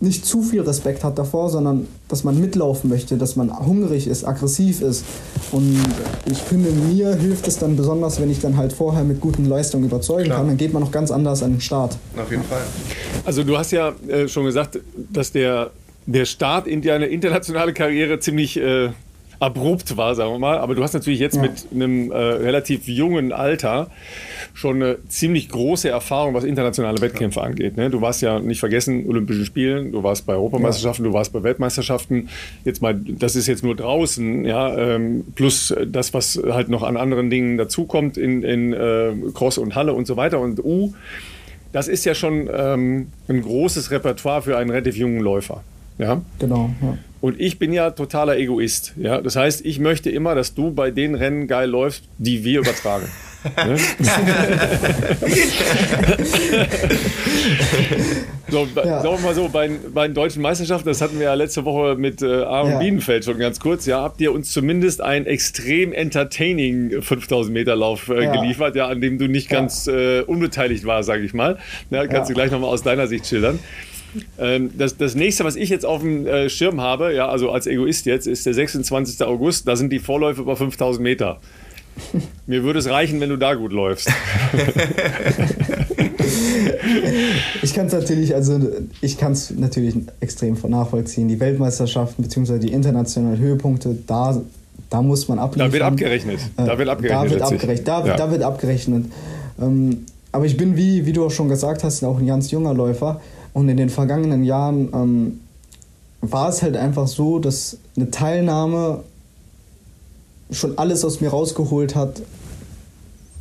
nicht 0.00 0.24
zu 0.24 0.42
viel 0.42 0.62
Respekt 0.62 1.04
hat 1.04 1.18
davor, 1.18 1.50
sondern 1.50 1.86
dass 2.08 2.24
man 2.24 2.40
mitlaufen 2.40 2.88
möchte, 2.88 3.18
dass 3.18 3.36
man 3.36 3.54
hungrig 3.66 4.06
ist, 4.06 4.24
aggressiv 4.24 4.80
ist. 4.80 5.04
Und 5.52 5.78
ich 6.24 6.38
finde, 6.38 6.70
mir 6.70 7.14
hilft 7.14 7.46
es 7.46 7.58
dann 7.58 7.76
besonders, 7.76 8.20
wenn 8.20 8.30
ich 8.30 8.40
dann 8.40 8.56
halt 8.56 8.72
vorher 8.72 9.04
mit 9.04 9.20
guten 9.20 9.44
Leistungen 9.44 9.84
überzeugen 9.84 10.24
Klar. 10.24 10.38
kann. 10.38 10.48
Dann 10.48 10.56
geht 10.56 10.72
man 10.72 10.82
noch 10.82 10.90
ganz 10.90 11.10
anders 11.10 11.42
an 11.42 11.52
den 11.52 11.60
Start. 11.60 11.98
Auf 12.16 12.30
jeden 12.30 12.44
Fall. 12.44 12.62
Also 13.26 13.44
du 13.44 13.58
hast 13.58 13.72
ja 13.72 13.92
äh, 14.08 14.26
schon 14.26 14.46
gesagt, 14.46 14.78
dass 15.12 15.32
der, 15.32 15.70
der 16.06 16.24
Start 16.24 16.66
in 16.66 16.80
deine 16.80 17.06
internationale 17.06 17.74
Karriere 17.74 18.20
ziemlich 18.20 18.56
äh, 18.56 18.90
abrupt 19.38 19.96
war, 19.96 20.14
sagen 20.14 20.32
wir 20.32 20.38
mal. 20.38 20.58
Aber 20.58 20.74
du 20.74 20.82
hast 20.82 20.94
natürlich 20.94 21.20
jetzt 21.20 21.36
ja. 21.36 21.42
mit 21.42 21.66
einem 21.72 22.10
äh, 22.10 22.16
relativ 22.16 22.86
jungen 22.88 23.32
Alter 23.32 23.90
schon 24.54 24.76
eine 24.76 24.98
ziemlich 25.08 25.48
große 25.48 25.88
Erfahrung, 25.88 26.34
was 26.34 26.44
internationale 26.44 27.00
Wettkämpfe 27.00 27.40
angeht. 27.40 27.76
Ne? 27.76 27.90
Du 27.90 28.00
warst 28.00 28.22
ja 28.22 28.38
nicht 28.38 28.60
vergessen, 28.60 29.06
Olympischen 29.06 29.44
Spielen, 29.44 29.92
du 29.92 30.02
warst 30.02 30.26
bei 30.26 30.34
Europameisterschaften, 30.34 31.04
ja. 31.04 31.10
du 31.10 31.14
warst 31.14 31.32
bei 31.32 31.42
Weltmeisterschaften. 31.42 32.28
Jetzt 32.64 32.82
mal, 32.82 32.94
das 32.94 33.36
ist 33.36 33.46
jetzt 33.46 33.62
nur 33.62 33.76
draußen, 33.76 34.44
ja, 34.44 34.76
ähm, 34.76 35.24
plus 35.34 35.74
das, 35.86 36.14
was 36.14 36.40
halt 36.48 36.68
noch 36.68 36.82
an 36.82 36.96
anderen 36.96 37.30
Dingen 37.30 37.58
dazukommt 37.58 38.16
in, 38.16 38.42
in 38.42 38.72
äh, 38.72 39.12
Cross 39.34 39.58
und 39.58 39.74
Halle 39.74 39.92
und 39.92 40.06
so 40.06 40.16
weiter 40.16 40.40
und 40.40 40.64
U. 40.64 40.94
Das 41.72 41.86
ist 41.86 42.04
ja 42.04 42.14
schon 42.14 42.48
ähm, 42.52 43.08
ein 43.28 43.42
großes 43.42 43.90
Repertoire 43.90 44.42
für 44.42 44.56
einen 44.56 44.70
relativ 44.70 44.96
jungen 44.96 45.20
Läufer. 45.20 45.62
Ja? 45.98 46.22
Genau. 46.38 46.70
Ja. 46.82 46.98
Und 47.20 47.38
ich 47.38 47.58
bin 47.58 47.72
ja 47.72 47.90
totaler 47.90 48.38
Egoist. 48.38 48.94
Ja? 48.96 49.20
Das 49.20 49.36
heißt, 49.36 49.64
ich 49.64 49.78
möchte 49.78 50.10
immer, 50.10 50.34
dass 50.34 50.54
du 50.54 50.72
bei 50.72 50.90
den 50.90 51.14
Rennen 51.14 51.46
geil 51.46 51.68
läufst, 51.68 52.04
die 52.18 52.44
wir 52.44 52.60
übertragen. 52.60 53.06
Ne? 53.44 53.76
so, 58.48 58.66
ja. 58.74 59.00
Sagen 59.00 59.16
wir 59.16 59.22
mal 59.22 59.34
so, 59.34 59.48
bei, 59.48 59.70
bei 59.92 60.08
den 60.08 60.14
deutschen 60.14 60.42
Meisterschaften, 60.42 60.88
das 60.88 61.00
hatten 61.00 61.18
wir 61.18 61.26
ja 61.26 61.34
letzte 61.34 61.64
Woche 61.64 61.96
mit 61.96 62.22
äh, 62.22 62.42
Aaron 62.42 62.72
ja. 62.72 62.78
Bienenfeld 62.78 63.24
schon 63.24 63.38
ganz 63.38 63.60
kurz, 63.60 63.86
ja, 63.86 64.02
habt 64.02 64.20
ihr 64.20 64.32
uns 64.32 64.52
zumindest 64.52 65.00
einen 65.00 65.26
extrem 65.26 65.92
entertaining 65.92 67.00
5000 67.00 67.54
Meter 67.54 67.76
Lauf 67.76 68.08
äh, 68.08 68.24
ja. 68.24 68.32
geliefert, 68.32 68.76
ja, 68.76 68.88
an 68.88 69.00
dem 69.00 69.18
du 69.18 69.26
nicht 69.26 69.48
ganz 69.48 69.86
äh, 69.86 70.20
unbeteiligt 70.20 70.84
warst, 70.84 71.06
sage 71.06 71.24
ich 71.24 71.32
mal. 71.32 71.58
Ja, 71.90 72.06
kannst 72.06 72.30
du 72.30 72.34
gleich 72.34 72.50
nochmal 72.50 72.70
aus 72.70 72.82
deiner 72.82 73.06
Sicht 73.06 73.26
schildern. 73.26 73.58
Ähm, 74.38 74.70
das, 74.76 74.96
das 74.96 75.14
nächste, 75.14 75.44
was 75.44 75.56
ich 75.56 75.68
jetzt 75.68 75.86
auf 75.86 76.02
dem 76.02 76.26
äh, 76.26 76.50
Schirm 76.50 76.80
habe, 76.80 77.14
ja, 77.14 77.28
also 77.28 77.50
als 77.50 77.66
Egoist 77.66 78.06
jetzt, 78.06 78.26
ist 78.26 78.46
der 78.46 78.54
26. 78.54 79.26
August. 79.26 79.68
Da 79.68 79.76
sind 79.76 79.92
die 79.92 79.98
Vorläufe 79.98 80.42
über 80.42 80.56
5000 80.56 81.02
Meter. 81.02 81.40
Mir 82.46 82.62
würde 82.62 82.78
es 82.78 82.88
reichen, 82.88 83.20
wenn 83.20 83.30
du 83.30 83.36
da 83.36 83.54
gut 83.54 83.72
läufst. 83.72 84.08
ich 87.62 87.74
kann 87.74 87.86
es 87.86 87.92
natürlich, 87.92 88.34
also 88.34 88.58
ich 89.00 89.18
kann 89.18 89.32
es 89.32 89.50
natürlich 89.50 89.94
extrem 90.20 90.56
nachvollziehen. 90.68 91.28
Die 91.28 91.40
Weltmeisterschaften 91.40 92.22
bzw. 92.22 92.58
die 92.58 92.72
internationalen 92.72 93.38
Höhepunkte, 93.38 93.96
da, 94.06 94.40
da 94.88 95.02
muss 95.02 95.28
man 95.28 95.38
abliefern. 95.38 95.68
Da 95.68 95.72
wird 95.72 95.82
abgerechnet. 95.82 96.40
Da 96.56 96.78
wird 96.78 96.88
abgerechnet. 96.88 97.20
Da 97.22 97.30
wird 97.30 97.42
abgerechnet. 97.42 97.88
Da, 97.88 98.06
ja. 98.06 98.16
da 98.16 98.30
wird 98.30 98.42
abgerechnet. 98.42 99.04
Ähm, 99.60 100.06
aber 100.32 100.46
ich 100.46 100.56
bin, 100.56 100.76
wie, 100.76 101.06
wie 101.06 101.12
du 101.12 101.26
auch 101.26 101.30
schon 101.30 101.48
gesagt 101.48 101.84
hast, 101.84 102.04
auch 102.04 102.18
ein 102.18 102.26
ganz 102.26 102.50
junger 102.50 102.74
Läufer. 102.74 103.20
Und 103.52 103.68
in 103.68 103.76
den 103.76 103.90
vergangenen 103.90 104.44
Jahren 104.44 104.88
ähm, 104.94 105.40
war 106.20 106.48
es 106.48 106.62
halt 106.62 106.76
einfach 106.76 107.08
so, 107.08 107.38
dass 107.38 107.78
eine 107.96 108.10
Teilnahme 108.10 109.02
schon 110.50 110.78
alles 110.78 111.04
aus 111.04 111.20
mir 111.20 111.30
rausgeholt 111.30 111.94
hat, 111.94 112.22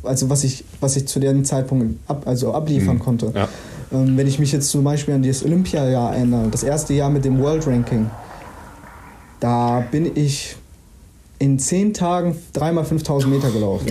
also 0.02 0.30
was 0.30 0.44
ich, 0.44 0.64
was 0.80 0.96
ich 0.96 1.06
zu 1.06 1.20
dem 1.20 1.44
Zeitpunkt 1.44 1.98
ab, 2.08 2.22
also 2.26 2.54
abliefern 2.54 2.96
mhm. 2.96 3.00
konnte. 3.00 3.32
Ja. 3.34 3.48
Ähm, 3.92 4.16
wenn 4.16 4.26
ich 4.26 4.38
mich 4.38 4.52
jetzt 4.52 4.70
zum 4.70 4.84
Beispiel 4.84 5.14
an 5.14 5.22
das 5.22 5.44
Olympiajahr 5.44 6.14
erinnere, 6.14 6.48
das 6.48 6.62
erste 6.62 6.94
Jahr 6.94 7.10
mit 7.10 7.24
dem 7.24 7.38
World 7.40 7.66
Ranking, 7.66 8.10
da 9.40 9.80
bin 9.90 10.16
ich 10.16 10.56
in 11.38 11.58
zehn 11.58 11.94
Tagen 11.94 12.36
dreimal 12.52 12.84
5000 12.84 13.32
Meter 13.32 13.50
gelaufen. 13.50 13.90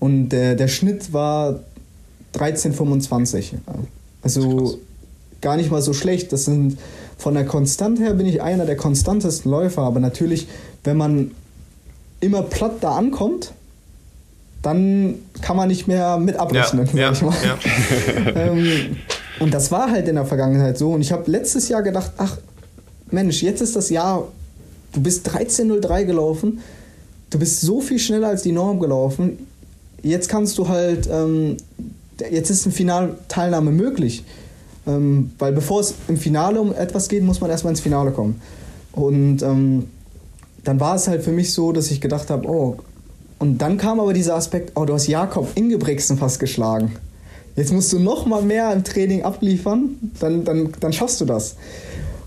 Und 0.00 0.32
äh, 0.32 0.56
der 0.56 0.68
Schnitt 0.68 1.12
war 1.12 1.60
13,25. 2.34 3.52
Also 4.22 4.78
gar 5.40 5.56
nicht 5.56 5.70
mal 5.70 5.80
so 5.80 5.92
schlecht. 5.92 6.32
Das 6.32 6.44
sind 6.44 6.76
von 7.16 7.34
der 7.34 7.46
Konstant 7.46 8.00
her 8.00 8.14
bin 8.14 8.26
ich 8.26 8.42
einer 8.42 8.66
der 8.66 8.76
konstantesten 8.76 9.50
Läufer, 9.50 9.82
aber 9.82 10.00
natürlich, 10.00 10.48
wenn 10.84 10.96
man 10.96 11.30
immer 12.20 12.42
platt 12.42 12.76
da 12.80 12.96
ankommt, 12.96 13.52
dann 14.62 15.16
kann 15.42 15.56
man 15.56 15.68
nicht 15.68 15.86
mehr 15.86 16.18
mit 16.18 16.36
abrechnen. 16.36 16.88
Ja, 16.94 17.12
ja, 17.12 17.34
ja. 17.44 17.58
ähm, 18.34 18.96
und 19.38 19.54
das 19.54 19.70
war 19.70 19.90
halt 19.90 20.08
in 20.08 20.16
der 20.16 20.24
Vergangenheit 20.24 20.78
so. 20.78 20.92
Und 20.92 21.02
ich 21.02 21.12
habe 21.12 21.30
letztes 21.30 21.68
Jahr 21.68 21.82
gedacht, 21.82 22.12
ach 22.16 22.38
Mensch, 23.10 23.42
jetzt 23.42 23.60
ist 23.60 23.76
das 23.76 23.90
Jahr, 23.90 24.26
du 24.92 25.00
bist 25.00 25.28
13.03 25.28 26.04
gelaufen, 26.04 26.60
du 27.30 27.38
bist 27.38 27.60
so 27.60 27.80
viel 27.80 27.98
schneller 27.98 28.28
als 28.28 28.42
die 28.42 28.52
Norm 28.52 28.80
gelaufen. 28.80 29.46
Jetzt 30.02 30.28
kannst 30.28 30.58
du 30.58 30.68
halt, 30.68 31.08
ähm, 31.10 31.56
jetzt 32.30 32.50
ist 32.50 32.66
eine 32.66 32.74
Finalteilnahme 32.74 33.70
möglich. 33.70 34.24
Ähm, 34.86 35.32
weil 35.38 35.52
bevor 35.52 35.80
es 35.80 35.94
im 36.08 36.16
Finale 36.16 36.60
um 36.60 36.72
etwas 36.72 37.08
geht, 37.08 37.22
muss 37.22 37.40
man 37.40 37.50
erstmal 37.50 37.72
ins 37.72 37.80
Finale 37.80 38.12
kommen. 38.12 38.40
Und 38.92 39.42
ähm, 39.42 39.90
dann 40.66 40.80
war 40.80 40.96
es 40.96 41.06
halt 41.06 41.22
für 41.22 41.30
mich 41.30 41.52
so, 41.52 41.70
dass 41.70 41.90
ich 41.90 42.00
gedacht 42.00 42.28
habe, 42.28 42.48
oh, 42.48 42.76
und 43.38 43.58
dann 43.58 43.76
kam 43.78 44.00
aber 44.00 44.12
dieser 44.12 44.34
Aspekt, 44.34 44.72
oh, 44.74 44.84
du 44.84 44.94
hast 44.94 45.06
Jakob 45.06 45.48
Ingebrigtsen 45.54 46.18
fast 46.18 46.40
geschlagen. 46.40 46.96
Jetzt 47.54 47.72
musst 47.72 47.92
du 47.92 47.98
noch 47.98 48.26
mal 48.26 48.42
mehr 48.42 48.72
im 48.72 48.82
Training 48.82 49.22
abliefern, 49.22 49.96
dann, 50.18 50.44
dann, 50.44 50.72
dann 50.80 50.92
schaffst 50.92 51.20
du 51.20 51.24
das. 51.24 51.56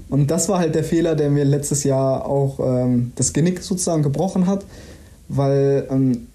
Und 0.09 0.31
das 0.31 0.49
war 0.49 0.59
halt 0.59 0.73
der 0.73 0.83
Fehler, 0.83 1.15
der 1.15 1.29
mir 1.29 1.43
letztes 1.43 1.83
Jahr 1.83 2.25
auch 2.25 2.59
ähm, 2.59 3.11
das 3.15 3.33
Genick 3.33 3.61
sozusagen 3.61 4.03
gebrochen 4.03 4.47
hat, 4.47 4.65
weil 5.27 5.87
ähm, 5.91 6.27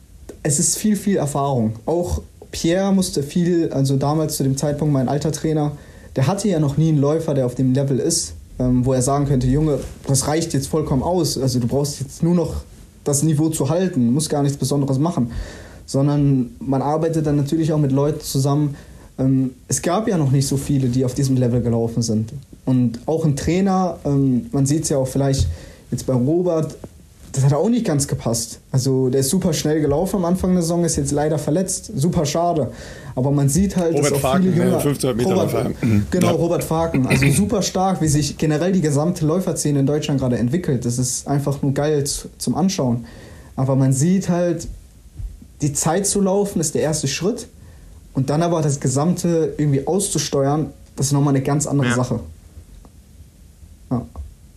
es 0.43 0.59
ist 0.59 0.76
viel, 0.76 0.97
viel 0.97 1.16
Erfahrung. 1.16 1.76
Auch 1.86 2.20
Pierre 2.51 2.93
musste 2.93 3.22
viel, 3.22 3.72
also 3.72 3.97
damals 3.97 4.36
zu 4.36 4.43
dem 4.43 4.56
Zeitpunkt 4.56 4.93
mein 4.93 5.09
alter 5.09 5.32
Trainer, 5.32 5.72
der 6.16 6.26
hatte 6.26 6.48
ja 6.48 6.60
noch 6.60 6.76
nie 6.76 6.90
einen 6.90 6.98
Läufer, 6.98 7.35
der 7.35 7.47
auf 7.47 7.55
dem 7.55 7.72
Level 7.72 7.98
ist, 7.98 8.34
ähm, 8.59 8.85
wo 8.85 8.93
er 8.93 9.02
sagen 9.02 9.26
könnte, 9.26 9.47
Junge, 9.47 9.81
das 10.06 10.26
reicht 10.26 10.55
jetzt 10.55 10.68
vollkommen 10.68 11.02
aus. 11.02 11.39
Also 11.39 11.59
du 11.60 11.66
brauchst 11.66 12.01
jetzt 12.01 12.22
nur 12.22 12.35
noch 12.35 12.62
das 13.05 13.22
Niveau 13.22 13.48
zu 13.48 13.68
halten, 13.68 14.12
muss 14.12 14.28
gar 14.28 14.43
nichts 14.43 14.56
Besonderes 14.56 14.98
machen. 14.98 15.32
Sondern 15.86 16.52
man 16.60 16.81
arbeitet 16.81 17.26
dann 17.26 17.36
natürlich 17.36 17.72
auch 17.72 17.78
mit 17.78 17.93
Leuten 17.93 18.20
zusammen. 18.20 18.76
Ähm, 19.18 19.51
es 19.68 19.82
gab 19.82 20.09
ja 20.09 20.16
noch 20.16 20.31
nicht 20.31 20.47
so 20.47 20.56
viele, 20.56 20.89
die 20.89 21.05
auf 21.05 21.14
diesem 21.14 21.36
Level 21.36 21.60
gelaufen 21.60 22.02
sind. 22.02 22.32
Und 22.64 23.01
auch 23.06 23.24
ein 23.24 23.36
Trainer, 23.36 23.98
ähm, 24.05 24.47
man 24.52 24.66
sieht 24.66 24.85
es 24.85 24.89
ja 24.89 24.97
auch 24.97 25.09
vielleicht 25.09 25.47
jetzt 25.90 26.06
bei 26.06 26.14
Robert, 26.14 26.76
das 27.35 27.43
hat 27.43 27.52
auch 27.52 27.69
nicht 27.69 27.85
ganz 27.85 28.06
gepasst. 28.06 28.61
Also 28.70 29.09
der 29.11 29.20
ist 29.20 29.31
super 29.31 29.52
schnell 29.52 29.81
gelaufen 29.81 30.16
am 30.16 30.24
Anfang 30.24 30.52
der 30.52 30.62
Saison, 30.62 30.85
ist 30.85 30.94
jetzt 30.97 31.11
leider 31.11 31.36
verletzt. 31.36 31.90
Super 31.97 32.27
schade. 32.27 32.70
Aber 33.16 33.32
man 33.32 33.48
sieht 33.48 33.77
halt, 33.77 33.97
Robert 33.97 34.05
dass 34.05 34.12
auch 34.12 34.20
Faken, 34.20 34.43
viele 34.52 34.65
Jünger... 34.65 34.81
15 34.81 35.16
Meter 35.16 35.35
Robert, 35.35 35.74
genau, 36.12 36.27
ja. 36.27 36.32
Robert 36.32 36.62
Faken. 36.62 37.06
Also 37.09 37.28
super 37.31 37.62
stark, 37.62 38.01
wie 38.01 38.06
sich 38.06 38.39
generell 38.39 38.70
die 38.70 38.81
gesamte 38.81 39.27
Läuferszene 39.27 39.81
in 39.81 39.86
Deutschland 39.86 40.20
gerade 40.20 40.39
entwickelt. 40.39 40.85
Das 40.85 40.98
ist 40.98 41.27
einfach 41.27 41.61
nur 41.61 41.74
geil 41.74 42.05
zum 42.39 42.55
Anschauen. 42.55 43.05
Aber 43.56 43.74
man 43.74 43.93
sieht 43.93 44.28
halt, 44.28 44.69
die 45.61 45.73
Zeit 45.73 46.06
zu 46.06 46.20
laufen 46.20 46.61
ist 46.61 46.77
der 46.77 46.82
erste 46.82 47.09
Schritt. 47.09 47.48
Und 48.12 48.31
dann 48.31 48.43
aber 48.43 48.62
das 48.62 48.78
Gesamte 48.78 49.55
irgendwie 49.59 49.89
auszusteuern, 49.89 50.70
das 50.94 51.06
ist 51.06 51.12
nochmal 51.12 51.35
eine 51.35 51.43
ganz 51.43 51.66
andere 51.66 51.89
ja. 51.89 51.94
Sache. 51.97 52.20
Ja. 53.90 54.06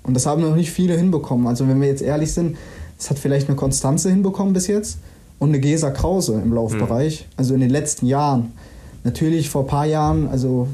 Und 0.08 0.14
das 0.14 0.26
haben 0.26 0.42
noch 0.42 0.56
nicht 0.56 0.72
viele 0.72 0.98
hinbekommen. 0.98 1.46
Also 1.46 1.68
wenn 1.68 1.80
wir 1.80 1.88
jetzt 1.88 2.02
ehrlich 2.02 2.34
sind, 2.34 2.58
es 2.98 3.10
hat 3.12 3.20
vielleicht 3.20 3.48
eine 3.48 3.56
Konstanze 3.56 4.10
hinbekommen 4.10 4.54
bis 4.54 4.66
jetzt 4.68 4.98
und 5.38 5.50
eine 5.50 5.60
Gesa 5.60 5.92
Krause 5.92 6.42
im 6.42 6.54
Laufbereich. 6.54 7.28
Mhm. 7.28 7.34
Also 7.38 7.54
in 7.54 7.60
den 7.60 7.70
letzten 7.70 8.08
Jahren. 8.08 8.54
Natürlich 9.04 9.50
vor 9.50 9.64
ein 9.64 9.68
paar 9.68 9.86
Jahren, 9.86 10.28
also 10.28 10.68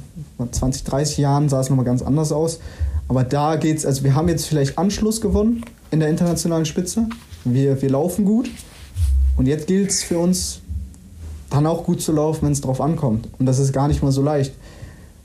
20, 0.50 0.86
30 0.86 1.18
Jahren 1.18 1.50
sah 1.50 1.60
es 1.60 1.70
nochmal 1.70 1.86
ganz 1.86 2.02
anders 2.02 2.32
aus. 2.32 2.60
Aber 3.08 3.24
da 3.24 3.58
geht's, 3.58 3.86
also 3.86 4.04
wir 4.04 4.16
haben 4.16 4.30
jetzt 4.30 4.46
vielleicht 4.46 4.78
Anschluss 4.78 5.20
gewonnen 5.20 5.66
in 5.92 6.00
der 6.00 6.10
internationalen 6.10 6.66
Spitze. 6.66 7.08
Wir, 7.44 7.82
wir 7.82 7.90
laufen 7.90 8.26
gut. 8.26 8.50
Und 9.36 9.48
jetzt 9.48 9.68
gilt 9.68 9.90
es 9.90 10.04
für 10.04 10.20
uns, 10.20 10.62
dann 11.50 11.68
auch 11.68 11.84
gut 11.84 12.02
zu 12.02 12.12
laufen, 12.12 12.46
wenn 12.46 12.54
es 12.54 12.62
drauf 12.62 12.82
ankommt. 12.82 13.28
Und 13.40 13.46
das 13.46 13.60
ist 13.60 13.74
gar 13.74 13.88
nicht 13.88 14.02
mal 14.02 14.12
so 14.12 14.22
leicht. 14.22 14.54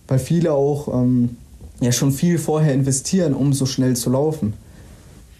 Weil 0.08 0.18
viele 0.18 0.52
auch 0.52 0.88
ähm, 0.88 1.37
ja 1.80 1.92
schon 1.92 2.12
viel 2.12 2.38
vorher 2.38 2.74
investieren, 2.74 3.34
um 3.34 3.52
so 3.52 3.66
schnell 3.66 3.96
zu 3.96 4.10
laufen. 4.10 4.54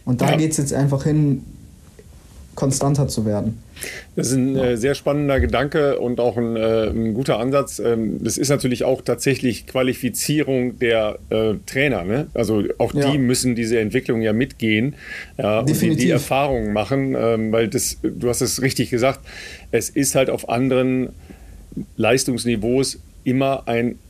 Und 0.04 0.20
da 0.20 0.30
ja. 0.30 0.36
geht 0.36 0.52
es 0.52 0.56
jetzt 0.56 0.72
einfach 0.72 1.04
hin, 1.04 1.42
konstanter 2.58 3.06
zu 3.06 3.24
werden. 3.24 3.58
Das 4.16 4.28
ist 4.28 4.32
ein 4.32 4.56
äh, 4.56 4.76
sehr 4.76 4.96
spannender 4.96 5.38
Gedanke 5.38 6.00
und 6.00 6.18
auch 6.18 6.36
ein, 6.36 6.56
äh, 6.56 6.88
ein 6.88 7.14
guter 7.14 7.38
Ansatz. 7.38 7.78
Ähm, 7.78 8.18
das 8.24 8.36
ist 8.36 8.48
natürlich 8.48 8.82
auch 8.82 9.00
tatsächlich 9.00 9.68
Qualifizierung 9.68 10.76
der 10.80 11.20
äh, 11.30 11.54
Trainer. 11.66 12.02
Ne? 12.02 12.26
Also 12.34 12.64
auch 12.78 12.92
ja. 12.94 13.12
die 13.12 13.18
müssen 13.18 13.54
diese 13.54 13.78
Entwicklung 13.78 14.22
ja 14.22 14.32
mitgehen 14.32 14.96
ja, 15.36 15.60
und 15.60 15.68
die, 15.68 15.94
die 15.94 16.10
Erfahrungen 16.10 16.72
machen, 16.72 17.14
ähm, 17.16 17.52
weil 17.52 17.68
das, 17.68 17.98
du 18.02 18.28
hast 18.28 18.40
es 18.40 18.60
richtig 18.60 18.90
gesagt, 18.90 19.20
es 19.70 19.88
ist 19.88 20.16
halt 20.16 20.28
auf 20.28 20.48
anderen 20.48 21.10
Leistungsniveaus 21.96 22.98
immer 23.22 23.68
ein 23.68 24.00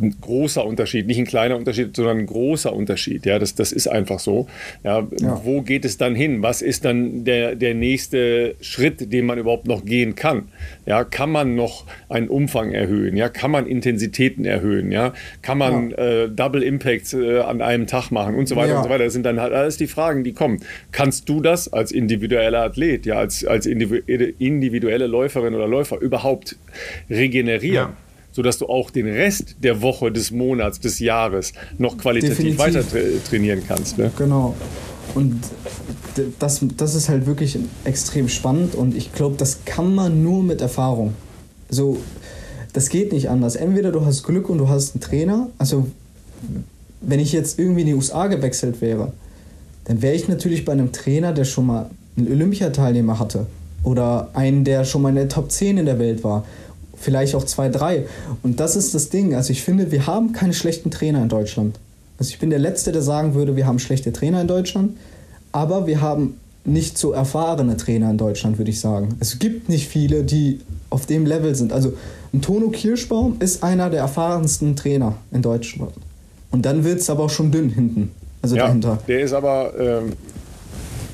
ein 0.00 0.16
großer 0.20 0.64
Unterschied, 0.64 1.06
nicht 1.06 1.18
ein 1.18 1.26
kleiner 1.26 1.56
Unterschied, 1.56 1.94
sondern 1.96 2.18
ein 2.18 2.26
großer 2.26 2.72
Unterschied. 2.72 3.26
Ja, 3.26 3.38
das, 3.38 3.54
das 3.54 3.72
ist 3.72 3.88
einfach 3.88 4.20
so. 4.20 4.46
Ja, 4.84 5.06
ja. 5.20 5.40
Wo 5.44 5.62
geht 5.62 5.84
es 5.84 5.96
dann 5.98 6.14
hin? 6.14 6.42
Was 6.42 6.62
ist 6.62 6.84
dann 6.84 7.24
der, 7.24 7.56
der 7.56 7.74
nächste 7.74 8.54
Schritt, 8.60 9.12
den 9.12 9.26
man 9.26 9.38
überhaupt 9.38 9.66
noch 9.66 9.84
gehen 9.84 10.14
kann? 10.14 10.48
Ja, 10.86 11.04
kann 11.04 11.30
man 11.30 11.56
noch 11.56 11.84
einen 12.08 12.28
Umfang 12.28 12.72
erhöhen? 12.72 13.16
Ja, 13.16 13.28
kann 13.28 13.50
man 13.50 13.66
Intensitäten 13.66 14.44
erhöhen? 14.44 14.92
Ja, 14.92 15.14
kann 15.42 15.58
man 15.58 15.90
ja. 15.90 15.96
Äh, 15.96 16.28
Double 16.30 16.62
Impacts 16.62 17.12
äh, 17.12 17.40
an 17.40 17.60
einem 17.60 17.86
Tag 17.86 18.10
machen 18.10 18.36
und 18.36 18.46
so 18.46 18.56
weiter 18.56 18.76
und 18.76 18.84
so 18.84 18.90
weiter. 18.90 19.04
Das 19.04 19.12
sind 19.12 19.26
dann 19.26 19.40
halt 19.40 19.52
alles 19.52 19.76
die 19.76 19.88
Fragen, 19.88 20.22
die 20.22 20.32
kommen. 20.32 20.60
Kannst 20.92 21.28
du 21.28 21.40
das 21.40 21.72
als 21.72 21.90
individueller 21.90 22.62
Athlet, 22.62 23.04
ja, 23.06 23.18
als, 23.18 23.44
als 23.44 23.66
individuelle 23.66 25.06
Läuferin 25.06 25.54
oder 25.54 25.66
Läufer 25.66 26.00
überhaupt 26.00 26.56
regenerieren? 27.10 27.88
Sodass 28.32 28.58
du 28.58 28.66
auch 28.66 28.90
den 28.90 29.06
Rest 29.06 29.56
der 29.62 29.82
Woche, 29.82 30.10
des 30.10 30.30
Monats, 30.30 30.80
des 30.80 30.98
Jahres 30.98 31.52
noch 31.78 31.98
qualitativ 31.98 32.56
Definitiv. 32.56 32.58
weiter 32.58 32.84
trainieren 33.28 33.62
kannst. 33.66 33.98
Ne? 33.98 34.10
Genau. 34.16 34.54
Und 35.14 35.40
das, 36.38 36.60
das 36.76 36.94
ist 36.94 37.08
halt 37.08 37.26
wirklich 37.26 37.58
extrem 37.84 38.28
spannend 38.28 38.74
und 38.74 38.96
ich 38.96 39.12
glaube, 39.12 39.36
das 39.36 39.64
kann 39.64 39.94
man 39.94 40.22
nur 40.22 40.42
mit 40.42 40.60
Erfahrung. 40.60 41.14
So, 41.68 41.98
das 42.72 42.88
geht 42.88 43.12
nicht 43.12 43.28
anders. 43.28 43.56
Entweder 43.56 43.92
du 43.92 44.04
hast 44.04 44.22
Glück 44.22 44.48
und 44.48 44.58
du 44.58 44.68
hast 44.68 44.94
einen 44.94 45.00
Trainer. 45.02 45.48
Also, 45.58 45.88
wenn 47.00 47.20
ich 47.20 47.32
jetzt 47.32 47.58
irgendwie 47.58 47.82
in 47.82 47.86
die 47.88 47.94
USA 47.94 48.26
gewechselt 48.26 48.80
wäre, 48.80 49.12
dann 49.84 50.00
wäre 50.00 50.14
ich 50.14 50.28
natürlich 50.28 50.64
bei 50.64 50.72
einem 50.72 50.92
Trainer, 50.92 51.32
der 51.32 51.44
schon 51.44 51.66
mal 51.66 51.90
einen 52.16 52.30
Olympiateilnehmer 52.30 53.18
hatte. 53.18 53.46
Oder 53.84 54.30
einen, 54.34 54.64
der 54.64 54.84
schon 54.84 55.02
mal 55.02 55.08
in 55.10 55.16
der 55.16 55.28
Top 55.28 55.50
10 55.50 55.78
in 55.78 55.86
der 55.86 55.98
Welt 55.98 56.22
war 56.22 56.44
vielleicht 57.02 57.34
auch 57.34 57.44
zwei, 57.44 57.68
drei. 57.68 58.06
Und 58.42 58.60
das 58.60 58.76
ist 58.76 58.94
das 58.94 59.10
Ding. 59.10 59.34
Also 59.34 59.50
ich 59.50 59.62
finde, 59.62 59.90
wir 59.90 60.06
haben 60.06 60.32
keine 60.32 60.54
schlechten 60.54 60.90
Trainer 60.90 61.22
in 61.22 61.28
Deutschland. 61.28 61.78
Also 62.18 62.30
ich 62.30 62.38
bin 62.38 62.50
der 62.50 62.58
Letzte, 62.58 62.92
der 62.92 63.02
sagen 63.02 63.34
würde, 63.34 63.56
wir 63.56 63.66
haben 63.66 63.78
schlechte 63.78 64.12
Trainer 64.12 64.40
in 64.40 64.48
Deutschland. 64.48 64.96
Aber 65.50 65.86
wir 65.86 66.00
haben 66.00 66.38
nicht 66.64 66.96
so 66.96 67.12
erfahrene 67.12 67.76
Trainer 67.76 68.10
in 68.10 68.18
Deutschland, 68.18 68.58
würde 68.58 68.70
ich 68.70 68.80
sagen. 68.80 69.16
Es 69.20 69.38
gibt 69.38 69.68
nicht 69.68 69.88
viele, 69.88 70.22
die 70.22 70.60
auf 70.90 71.06
dem 71.06 71.26
Level 71.26 71.54
sind. 71.54 71.72
Also 71.72 71.92
ein 72.32 72.40
Tono 72.40 72.70
Kirschbaum 72.70 73.36
ist 73.40 73.62
einer 73.62 73.90
der 73.90 74.00
erfahrensten 74.00 74.76
Trainer 74.76 75.16
in 75.32 75.42
Deutschland. 75.42 75.92
Und 76.50 76.64
dann 76.64 76.84
wird 76.84 77.00
es 77.00 77.10
aber 77.10 77.24
auch 77.24 77.30
schon 77.30 77.50
dünn 77.50 77.70
hinten. 77.70 78.10
Also 78.42 78.56
ja, 78.56 78.66
dahinter. 78.66 78.98
Der 79.08 79.20
ist 79.20 79.32
aber 79.32 79.72
ähm, 79.78 80.12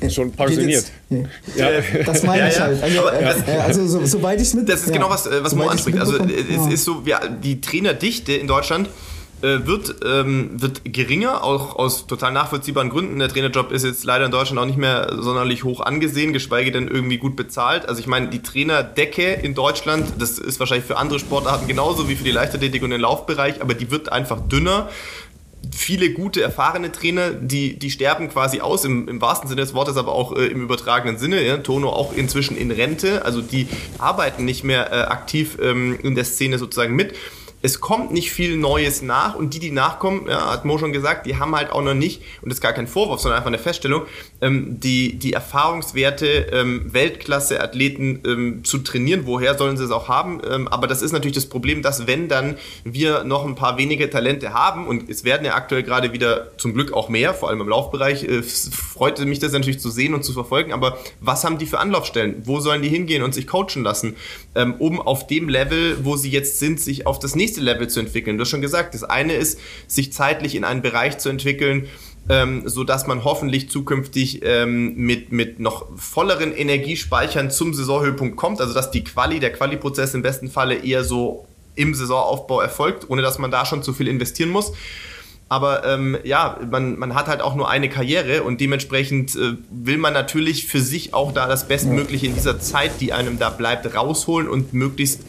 schon 0.09 0.31
pensioniert. 0.31 0.85
ja. 1.09 1.69
Das 2.05 2.23
meine 2.23 2.49
ich 2.49 2.59
halt. 2.59 2.81
Also, 2.81 3.07
äh, 3.07 3.57
also 3.57 3.87
so, 3.87 4.05
soweit 4.05 4.39
ich 4.39 4.47
es 4.47 4.53
mit. 4.53 4.69
Das 4.69 4.81
ist 4.81 4.87
ja. 4.87 4.93
genau 4.93 5.09
was, 5.09 5.27
äh, 5.27 5.43
was 5.43 5.55
Mo 5.55 5.67
anspricht. 5.67 5.97
Also 5.97 6.17
es 6.17 6.73
ist 6.73 6.85
so, 6.85 7.05
wir, 7.05 7.19
die 7.43 7.61
Trainerdichte 7.61 8.33
in 8.33 8.47
Deutschland 8.47 8.89
äh, 9.41 9.65
wird, 9.65 9.95
ähm, 10.05 10.61
wird 10.61 10.81
geringer, 10.83 11.45
auch 11.45 11.77
aus 11.77 12.07
total 12.07 12.33
nachvollziehbaren 12.33 12.89
Gründen. 12.89 13.19
Der 13.19 13.29
Trainerjob 13.29 13.71
ist 13.71 13.85
jetzt 13.85 14.03
leider 14.03 14.25
in 14.25 14.31
Deutschland 14.31 14.59
auch 14.59 14.65
nicht 14.65 14.77
mehr 14.77 15.15
sonderlich 15.17 15.63
hoch 15.63 15.79
angesehen, 15.79 16.33
geschweige 16.33 16.73
denn 16.73 16.89
irgendwie 16.89 17.17
gut 17.17 17.37
bezahlt. 17.37 17.87
Also 17.87 18.01
ich 18.01 18.07
meine, 18.07 18.27
die 18.27 18.41
Trainerdecke 18.41 19.31
in 19.31 19.55
Deutschland, 19.55 20.11
das 20.19 20.39
ist 20.39 20.59
wahrscheinlich 20.59 20.85
für 20.85 20.97
andere 20.97 21.19
Sportarten 21.19 21.67
genauso 21.67 22.09
wie 22.09 22.15
für 22.15 22.25
die 22.25 22.31
Leichtathletik 22.31 22.83
und 22.83 22.89
den 22.89 22.99
Laufbereich, 22.99 23.61
aber 23.61 23.75
die 23.75 23.91
wird 23.91 24.11
einfach 24.11 24.41
dünner 24.41 24.89
viele 25.71 26.11
gute, 26.11 26.41
erfahrene 26.41 26.91
Trainer, 26.91 27.31
die, 27.31 27.77
die 27.77 27.91
sterben 27.91 28.29
quasi 28.29 28.61
aus, 28.61 28.85
im, 28.85 29.07
im 29.07 29.21
wahrsten 29.21 29.49
Sinne 29.49 29.61
des 29.61 29.73
Wortes, 29.73 29.97
aber 29.97 30.13
auch 30.13 30.35
äh, 30.35 30.47
im 30.47 30.61
übertragenen 30.61 31.17
Sinne. 31.17 31.43
Ja? 31.43 31.57
Tono 31.57 31.89
auch 31.89 32.13
inzwischen 32.13 32.57
in 32.57 32.71
Rente, 32.71 33.25
also 33.25 33.41
die 33.41 33.67
arbeiten 33.97 34.45
nicht 34.45 34.63
mehr 34.63 34.91
äh, 34.91 34.95
aktiv 35.07 35.57
ähm, 35.61 35.99
in 36.01 36.15
der 36.15 36.25
Szene 36.25 36.57
sozusagen 36.57 36.95
mit. 36.95 37.15
Es 37.61 37.81
kommt 37.81 38.11
nicht 38.11 38.31
viel 38.31 38.57
Neues 38.57 39.01
nach 39.01 39.35
und 39.35 39.53
die, 39.53 39.59
die 39.59 39.71
nachkommen, 39.71 40.27
ja, 40.27 40.51
hat 40.51 40.65
Mo 40.65 40.77
schon 40.77 40.93
gesagt, 40.93 41.25
die 41.25 41.37
haben 41.37 41.55
halt 41.55 41.71
auch 41.71 41.81
noch 41.81 41.93
nicht, 41.93 42.21
und 42.41 42.49
das 42.49 42.57
ist 42.57 42.61
gar 42.61 42.73
kein 42.73 42.87
Vorwurf, 42.87 43.19
sondern 43.19 43.37
einfach 43.37 43.49
eine 43.49 43.59
Feststellung, 43.59 44.03
ähm, 44.41 44.79
die, 44.79 45.17
die 45.17 45.33
Erfahrungswerte, 45.33 46.47
ähm, 46.53 46.93
Weltklasse-Athleten 46.93 48.21
ähm, 48.25 48.63
zu 48.63 48.79
trainieren. 48.79 49.23
Woher 49.25 49.57
sollen 49.57 49.75
sie 49.77 49.83
es 49.83 49.91
auch 49.91 50.07
haben? 50.07 50.41
Ähm, 50.49 50.67
aber 50.69 50.87
das 50.87 51.01
ist 51.01 51.11
natürlich 51.11 51.35
das 51.35 51.47
Problem, 51.47 51.81
dass 51.81 52.07
wenn 52.07 52.29
dann 52.29 52.55
wir 52.83 53.23
noch 53.25 53.45
ein 53.45 53.55
paar 53.55 53.77
wenige 53.77 54.09
Talente 54.09 54.53
haben, 54.53 54.87
und 54.87 55.09
es 55.09 55.23
werden 55.23 55.45
ja 55.45 55.55
aktuell 55.55 55.83
gerade 55.83 56.13
wieder 56.13 56.57
zum 56.57 56.73
Glück 56.73 56.93
auch 56.93 57.09
mehr, 57.09 57.33
vor 57.33 57.49
allem 57.49 57.61
im 57.61 57.67
Laufbereich, 57.67 58.23
äh, 58.23 58.41
freute 58.41 59.25
mich 59.25 59.39
das 59.39 59.51
natürlich 59.51 59.79
zu 59.79 59.89
sehen 59.89 60.13
und 60.13 60.23
zu 60.23 60.31
verfolgen, 60.33 60.71
aber 60.71 60.97
was 61.19 61.43
haben 61.43 61.57
die 61.57 61.65
für 61.65 61.79
Anlaufstellen? 61.79 62.43
Wo 62.45 62.59
sollen 62.59 62.81
die 62.81 62.89
hingehen 62.89 63.23
und 63.23 63.33
sich 63.33 63.47
coachen 63.47 63.83
lassen, 63.83 64.15
ähm, 64.55 64.75
um 64.79 65.01
auf 65.01 65.27
dem 65.27 65.49
Level, 65.49 65.97
wo 66.03 66.15
sie 66.15 66.29
jetzt 66.29 66.59
sind, 66.59 66.79
sich 66.79 67.05
auf 67.05 67.19
das 67.19 67.35
nächste 67.35 67.48
Level 67.57 67.87
zu 67.87 67.99
entwickeln? 67.99 68.37
Du 68.37 68.41
hast 68.41 68.49
schon 68.49 68.61
gesagt, 68.61 68.93
das 68.93 69.03
eine 69.03 69.33
ist, 69.33 69.59
sich 69.87 70.13
zeitlich 70.13 70.55
in 70.55 70.63
einen 70.63 70.81
Bereich 70.81 71.17
zu 71.17 71.29
entwickeln, 71.29 71.87
ähm, 72.29 72.63
so 72.65 72.83
dass 72.83 73.07
man 73.07 73.23
hoffentlich 73.23 73.69
zukünftig 73.69 74.41
ähm, 74.43 74.95
mit, 74.95 75.31
mit 75.31 75.59
noch 75.59 75.87
volleren 75.97 76.53
Energiespeichern 76.53 77.49
zum 77.49 77.73
Saisonhöhepunkt 77.73 78.37
kommt, 78.37 78.61
also 78.61 78.73
dass 78.73 78.91
die 78.91 79.03
Quali, 79.03 79.39
der 79.39 79.51
Quali-Prozess 79.51 80.13
im 80.13 80.21
besten 80.21 80.49
Falle 80.49 80.75
eher 80.75 81.03
so 81.03 81.47
im 81.75 81.93
Saisonaufbau 81.93 82.61
erfolgt, 82.61 83.09
ohne 83.09 83.21
dass 83.21 83.39
man 83.39 83.51
da 83.51 83.65
schon 83.65 83.83
zu 83.83 83.93
viel 83.93 84.07
investieren 84.07 84.49
muss. 84.49 84.73
Aber 85.51 85.83
ähm, 85.83 86.15
ja, 86.23 86.59
man, 86.69 86.99
man 86.99 87.15
hat 87.15 87.27
halt 87.27 87.41
auch 87.41 87.55
nur 87.55 87.67
eine 87.69 87.89
Karriere 87.89 88.43
und 88.43 88.61
dementsprechend 88.61 89.35
äh, 89.35 89.55
will 89.71 89.97
man 89.97 90.13
natürlich 90.13 90.67
für 90.67 90.79
sich 90.79 91.15
auch 91.15 91.31
da 91.31 91.47
das 91.47 91.67
Bestmögliche 91.67 92.27
in 92.27 92.35
dieser 92.35 92.59
Zeit, 92.59 93.01
die 93.01 93.13
einem 93.13 93.39
da 93.39 93.49
bleibt, 93.49 93.91
rausholen 93.95 94.47
und 94.47 94.73
möglichst 94.73 95.21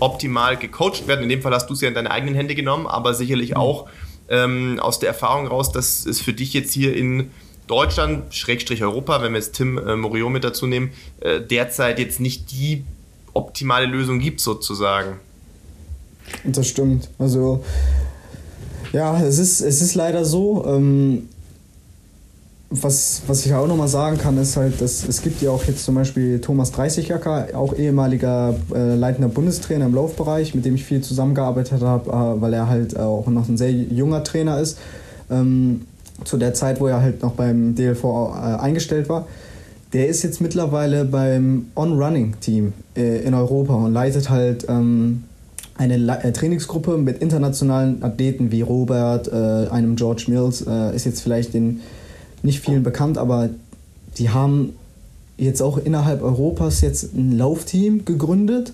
optimal 0.00 0.56
gecoacht 0.56 1.06
werden. 1.06 1.22
In 1.22 1.28
dem 1.28 1.42
Fall 1.42 1.52
hast 1.52 1.68
du 1.68 1.74
es 1.74 1.80
ja 1.80 1.88
in 1.88 1.94
deine 1.94 2.10
eigenen 2.10 2.34
Hände 2.34 2.54
genommen, 2.54 2.86
aber 2.86 3.14
sicherlich 3.14 3.56
auch 3.56 3.88
ähm, 4.28 4.78
aus 4.80 4.98
der 4.98 5.08
Erfahrung 5.08 5.46
raus, 5.46 5.72
dass 5.72 6.06
es 6.06 6.20
für 6.20 6.32
dich 6.32 6.52
jetzt 6.52 6.72
hier 6.72 6.96
in 6.96 7.30
Deutschland, 7.66 8.34
Schrägstrich 8.34 8.82
Europa, 8.82 9.22
wenn 9.22 9.32
wir 9.32 9.38
jetzt 9.38 9.54
Tim 9.54 9.78
äh, 9.78 9.96
Morio 9.96 10.30
mit 10.30 10.44
dazu 10.44 10.66
nehmen, 10.66 10.90
äh, 11.20 11.40
derzeit 11.40 11.98
jetzt 11.98 12.18
nicht 12.20 12.50
die 12.50 12.84
optimale 13.34 13.86
Lösung 13.86 14.18
gibt 14.18 14.40
sozusagen. 14.40 15.20
Das 16.44 16.68
stimmt. 16.68 17.08
Also 17.18 17.64
ja, 18.92 19.20
es 19.22 19.38
ist, 19.38 19.60
es 19.60 19.82
ist 19.82 19.94
leider 19.94 20.24
so. 20.24 20.64
Ähm, 20.66 21.28
was, 22.70 23.22
was 23.26 23.46
ich 23.46 23.54
auch 23.54 23.66
nochmal 23.66 23.88
sagen 23.88 24.18
kann, 24.18 24.36
ist 24.36 24.56
halt, 24.56 24.80
dass 24.80 25.08
es 25.08 25.22
gibt 25.22 25.40
ja 25.40 25.50
auch 25.50 25.64
jetzt 25.64 25.84
zum 25.84 25.94
Beispiel 25.94 26.40
Thomas 26.40 26.70
Dreißigjacker, 26.72 27.48
auch 27.54 27.74
ehemaliger 27.74 28.54
äh, 28.74 28.94
leitender 28.94 29.28
Bundestrainer 29.28 29.86
im 29.86 29.94
Laufbereich, 29.94 30.54
mit 30.54 30.66
dem 30.66 30.74
ich 30.74 30.84
viel 30.84 31.00
zusammengearbeitet 31.00 31.80
habe, 31.82 32.10
äh, 32.10 32.42
weil 32.42 32.52
er 32.52 32.68
halt 32.68 32.98
auch 32.98 33.26
noch 33.28 33.48
ein 33.48 33.56
sehr 33.56 33.72
junger 33.72 34.22
Trainer 34.22 34.60
ist. 34.60 34.78
Ähm, 35.30 35.82
zu 36.24 36.36
der 36.36 36.54
Zeit, 36.54 36.80
wo 36.80 36.88
er 36.88 37.00
halt 37.00 37.22
noch 37.22 37.32
beim 37.32 37.74
DLV 37.74 38.04
äh, 38.04 38.08
eingestellt 38.60 39.08
war. 39.08 39.26
Der 39.92 40.08
ist 40.08 40.22
jetzt 40.22 40.40
mittlerweile 40.40 41.04
beim 41.04 41.66
On-Running-Team 41.74 42.72
äh, 42.96 43.22
in 43.22 43.34
Europa 43.34 43.74
und 43.74 43.92
leitet 43.92 44.28
halt 44.28 44.66
ähm, 44.68 45.24
eine 45.76 45.94
äh, 46.22 46.32
Trainingsgruppe 46.32 46.98
mit 46.98 47.18
internationalen 47.18 48.02
Athleten 48.02 48.50
wie 48.50 48.62
Robert, 48.62 49.28
äh, 49.28 49.68
einem 49.70 49.96
George 49.96 50.24
Mills, 50.26 50.66
äh, 50.66 50.94
ist 50.94 51.06
jetzt 51.06 51.22
vielleicht 51.22 51.54
den 51.54 51.80
nicht 52.42 52.60
vielen 52.60 52.82
bekannt, 52.82 53.18
aber 53.18 53.50
die 54.18 54.30
haben 54.30 54.74
jetzt 55.36 55.62
auch 55.62 55.78
innerhalb 55.78 56.22
Europas 56.22 56.80
jetzt 56.80 57.14
ein 57.14 57.36
Laufteam 57.38 58.04
gegründet, 58.04 58.72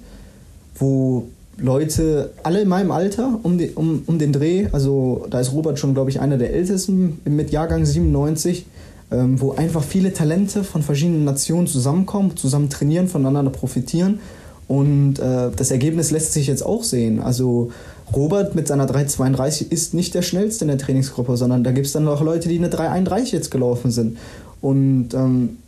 wo 0.77 1.27
Leute, 1.57 2.33
alle 2.43 2.63
in 2.63 2.69
meinem 2.69 2.91
Alter, 2.91 3.39
um, 3.43 3.59
die, 3.59 3.71
um, 3.71 4.03
um 4.07 4.19
den 4.19 4.33
Dreh, 4.33 4.67
also 4.73 5.27
da 5.31 5.41
ist 5.41 5.53
Robert 5.53 5.79
schon, 5.79 5.95
glaube 5.95 6.11
ich, 6.11 6.21
einer 6.21 6.37
der 6.37 6.53
ältesten 6.53 7.21
mit 7.25 7.51
Jahrgang 7.51 7.85
97, 7.85 8.67
ähm, 9.13 9.41
wo 9.41 9.53
einfach 9.53 9.85
viele 9.85 10.13
Talente 10.13 10.65
von 10.65 10.83
verschiedenen 10.83 11.25
Nationen 11.25 11.67
zusammenkommen, 11.67 12.37
zusammen 12.37 12.71
trainieren, 12.71 13.07
voneinander 13.07 13.53
profitieren 13.53 14.19
und 14.67 15.19
äh, 15.19 15.51
das 15.55 15.71
Ergebnis 15.71 16.11
lässt 16.11 16.33
sich 16.33 16.47
jetzt 16.47 16.65
auch 16.65 16.83
sehen. 16.83 17.21
Also 17.21 17.71
Robert 18.13 18.55
mit 18.55 18.69
seiner 18.69 18.87
3,32 18.87 19.71
ist 19.71 19.95
nicht 19.95 20.15
der 20.15 20.23
schnellste 20.23 20.65
in 20.65 20.69
der 20.69 20.79
Trainingsgruppe, 20.79 21.37
sondern 21.37 21.65
da 21.65 21.73
gibt 21.73 21.87
es 21.87 21.93
dann 21.93 22.05
noch 22.05 22.23
Leute, 22.23 22.49
die 22.49 22.59
eine 22.59 22.69
3,31 22.69 23.33
jetzt 23.33 23.51
gelaufen 23.51 23.91
sind. 23.91 24.19
Und 24.61 25.15
ähm, 25.15 25.59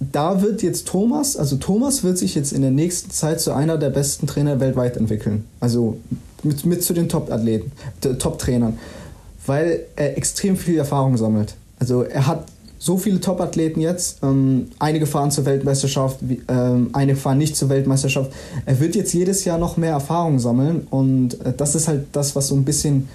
da 0.00 0.42
wird 0.42 0.62
jetzt 0.62 0.86
Thomas, 0.88 1.36
also 1.36 1.56
Thomas 1.56 2.02
wird 2.02 2.18
sich 2.18 2.34
jetzt 2.34 2.52
in 2.52 2.62
der 2.62 2.70
nächsten 2.70 3.10
Zeit 3.10 3.40
zu 3.40 3.52
einer 3.52 3.78
der 3.78 3.90
besten 3.90 4.26
Trainer 4.26 4.60
weltweit 4.60 4.96
entwickeln. 4.96 5.44
Also 5.60 5.98
mit, 6.42 6.64
mit 6.66 6.82
zu 6.82 6.92
den 6.92 7.08
Top-Athleten, 7.08 7.72
Top-Trainern, 8.18 8.78
weil 9.46 9.80
er 9.96 10.16
extrem 10.16 10.56
viel 10.56 10.76
Erfahrung 10.76 11.16
sammelt. 11.16 11.54
Also 11.78 12.02
er 12.02 12.26
hat 12.26 12.46
so 12.84 12.98
viele 12.98 13.18
Top-Athleten 13.18 13.80
jetzt. 13.80 14.18
Ähm, 14.22 14.66
einige 14.78 15.06
fahren 15.06 15.30
zur 15.30 15.46
Weltmeisterschaft, 15.46 16.18
ähm, 16.48 16.90
einige 16.92 17.16
fahren 17.16 17.38
nicht 17.38 17.56
zur 17.56 17.70
Weltmeisterschaft. 17.70 18.30
Er 18.66 18.78
wird 18.78 18.94
jetzt 18.94 19.14
jedes 19.14 19.46
Jahr 19.46 19.56
noch 19.56 19.78
mehr 19.78 19.92
Erfahrung 19.92 20.38
sammeln 20.38 20.86
und 20.90 21.40
äh, 21.40 21.54
das 21.56 21.74
ist 21.74 21.88
halt 21.88 22.08
das, 22.12 22.36
was 22.36 22.48
so 22.48 22.54
ein 22.54 22.64
bisschen 22.66 23.08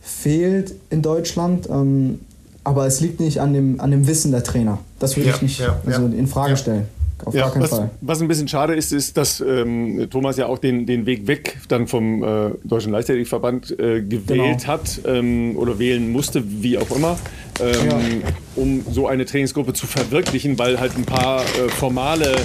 fehlt 0.00 0.72
in 0.90 1.02
Deutschland. 1.02 1.68
Ähm, 1.68 2.20
aber 2.62 2.86
es 2.86 3.00
liegt 3.00 3.18
nicht 3.18 3.40
an 3.40 3.52
dem, 3.54 3.80
an 3.80 3.90
dem 3.90 4.06
Wissen 4.06 4.30
der 4.30 4.44
Trainer. 4.44 4.78
Das 5.00 5.16
würde 5.16 5.30
ja, 5.30 5.34
ich 5.34 5.42
nicht 5.42 5.58
ja, 5.58 5.80
also 5.84 6.02
ja. 6.02 6.12
in 6.16 6.28
Frage 6.28 6.56
stellen. 6.56 6.84
Auf 7.24 7.34
ja, 7.34 7.42
gar 7.42 7.52
keinen 7.52 7.62
was, 7.62 7.70
Fall. 7.70 7.90
Was 8.00 8.20
ein 8.22 8.28
bisschen 8.28 8.46
schade 8.46 8.76
ist, 8.76 8.92
ist, 8.92 9.16
dass 9.16 9.40
ähm, 9.40 10.06
Thomas 10.10 10.36
ja 10.36 10.46
auch 10.46 10.58
den, 10.58 10.86
den 10.86 11.06
Weg 11.06 11.26
weg 11.26 11.58
dann 11.66 11.88
vom 11.88 12.22
äh, 12.22 12.50
Deutschen 12.62 12.92
Leichtathletikverband 12.92 13.72
äh, 13.80 14.02
gewählt 14.02 14.60
genau. 14.60 14.66
hat 14.68 15.00
ähm, 15.04 15.56
oder 15.56 15.80
wählen 15.80 16.12
musste, 16.12 16.44
wie 16.46 16.78
auch 16.78 16.94
immer 16.94 17.18
ähm, 17.60 18.22
ja. 18.22 18.28
um 18.56 18.84
so 18.90 19.06
eine 19.06 19.24
Trainingsgruppe 19.24 19.72
zu 19.72 19.86
verwirklichen, 19.86 20.58
weil 20.58 20.80
halt 20.80 20.96
ein 20.96 21.04
paar 21.04 21.42
äh, 21.42 21.68
formale 21.68 22.36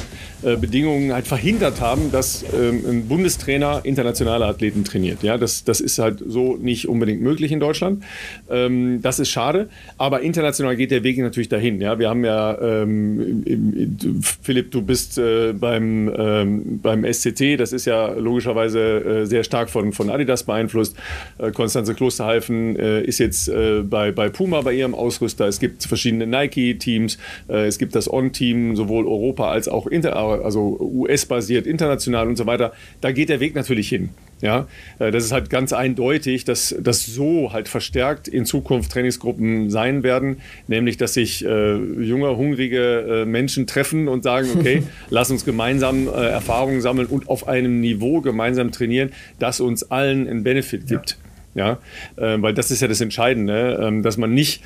äh, 0.44 0.58
Bedingungen 0.58 1.14
halt 1.14 1.26
verhindert 1.26 1.80
haben, 1.80 2.12
dass 2.12 2.44
ähm, 2.54 2.84
ein 2.86 3.08
Bundestrainer 3.08 3.82
internationale 3.84 4.46
Athleten 4.46 4.84
trainiert. 4.84 5.24
Ja, 5.24 5.38
das, 5.38 5.64
das 5.64 5.80
ist 5.80 6.00
halt 6.00 6.22
so 6.26 6.58
nicht 6.58 6.90
unbedingt 6.90 7.22
möglich 7.22 7.52
in 7.52 7.62
Deutschland. 7.62 8.04
Ähm, 8.50 9.02
das 9.02 9.20
ist 9.20 9.30
schade, 9.30 9.70
aber 9.98 10.22
international 10.22 10.76
geht 10.76 10.92
der 10.92 11.04
Weg 11.04 11.18
natürlich 11.20 11.48
dahin. 11.48 11.80
Ja, 11.80 11.98
wir 11.98 12.10
haben 12.10 12.26
ja, 12.26 12.60
ähm, 12.62 14.22
Philipp, 14.42 14.72
du 14.72 14.82
bist 14.82 15.18
äh, 15.18 15.54
beim, 15.54 16.12
ähm, 16.18 16.80
beim 16.82 17.06
SCT, 17.06 17.58
das 17.58 17.72
ist 17.72 17.86
ja 17.86 18.12
logischerweise 18.12 18.82
äh, 18.82 19.26
sehr 19.26 19.46
stark 19.46 19.70
von, 19.70 19.94
von 19.94 20.10
Adidas 20.10 20.44
beeinflusst. 20.44 20.98
Äh, 21.38 21.52
Konstanze 21.52 21.94
Klosterhalfen 21.94 22.76
äh, 22.76 23.02
ist 23.02 23.20
jetzt 23.20 23.50
bei, 23.90 24.12
bei 24.12 24.30
Puma 24.30 24.62
bei 24.62 24.74
ihrem 24.74 24.94
Ausrüster. 25.04 25.48
Es 25.48 25.60
gibt 25.60 25.84
verschiedene 25.84 26.26
Nike-Teams, 26.26 27.18
es 27.48 27.78
gibt 27.78 27.96
das 27.96 28.12
On-Team, 28.12 28.76
sowohl 28.76 29.06
Europa 29.06 29.50
als 29.50 29.68
auch 29.68 29.88
Inter 29.88 30.16
also 30.16 30.78
US-basiert, 30.80 31.68
international 31.68 32.28
und 32.28 32.36
so 32.36 32.46
weiter, 32.46 32.74
da 33.02 33.12
geht 33.12 33.30
der 33.30 33.40
Weg 33.40 33.56
natürlich 33.56 33.90
hin. 33.90 34.10
Ja, 34.44 34.68
äh, 35.00 35.10
das 35.10 35.24
ist 35.24 35.32
halt 35.32 35.50
ganz 35.50 35.72
eindeutig, 35.72 36.44
dass 36.44 36.76
das 36.78 37.06
so 37.06 37.54
halt 37.54 37.70
verstärkt 37.70 38.28
in 38.28 38.46
Zukunft 38.46 38.92
Trainingsgruppen 38.92 39.70
sein 39.70 40.04
werden, 40.04 40.42
nämlich 40.68 40.98
dass 40.98 41.14
sich 41.14 41.46
äh, 41.46 41.76
junge, 41.76 42.36
hungrige 42.36 43.22
äh, 43.22 43.26
Menschen 43.26 43.68
treffen 43.68 44.10
und 44.10 44.24
sagen, 44.24 44.50
okay, 44.54 44.84
lass 45.10 45.32
uns 45.32 45.46
gemeinsam 45.46 46.10
äh, 46.10 46.12
Erfahrungen 46.12 46.82
sammeln 46.82 47.08
und 47.08 47.30
auf 47.30 47.48
einem 47.48 47.80
Niveau 47.80 48.20
gemeinsam 48.20 48.74
trainieren, 48.74 49.12
das 49.40 49.62
uns 49.62 49.90
allen 49.90 50.28
einen 50.28 50.44
Benefit 50.44 50.88
gibt. 50.88 51.18
Ja, 51.56 51.80
ja? 52.18 52.34
Äh, 52.36 52.42
weil 52.42 52.54
das 52.54 52.70
ist 52.70 52.82
ja 52.82 52.90
das 52.90 53.00
Entscheidende, 53.00 53.80
ähm, 53.82 54.04
dass 54.04 54.18
man 54.18 54.34
nicht 54.34 54.62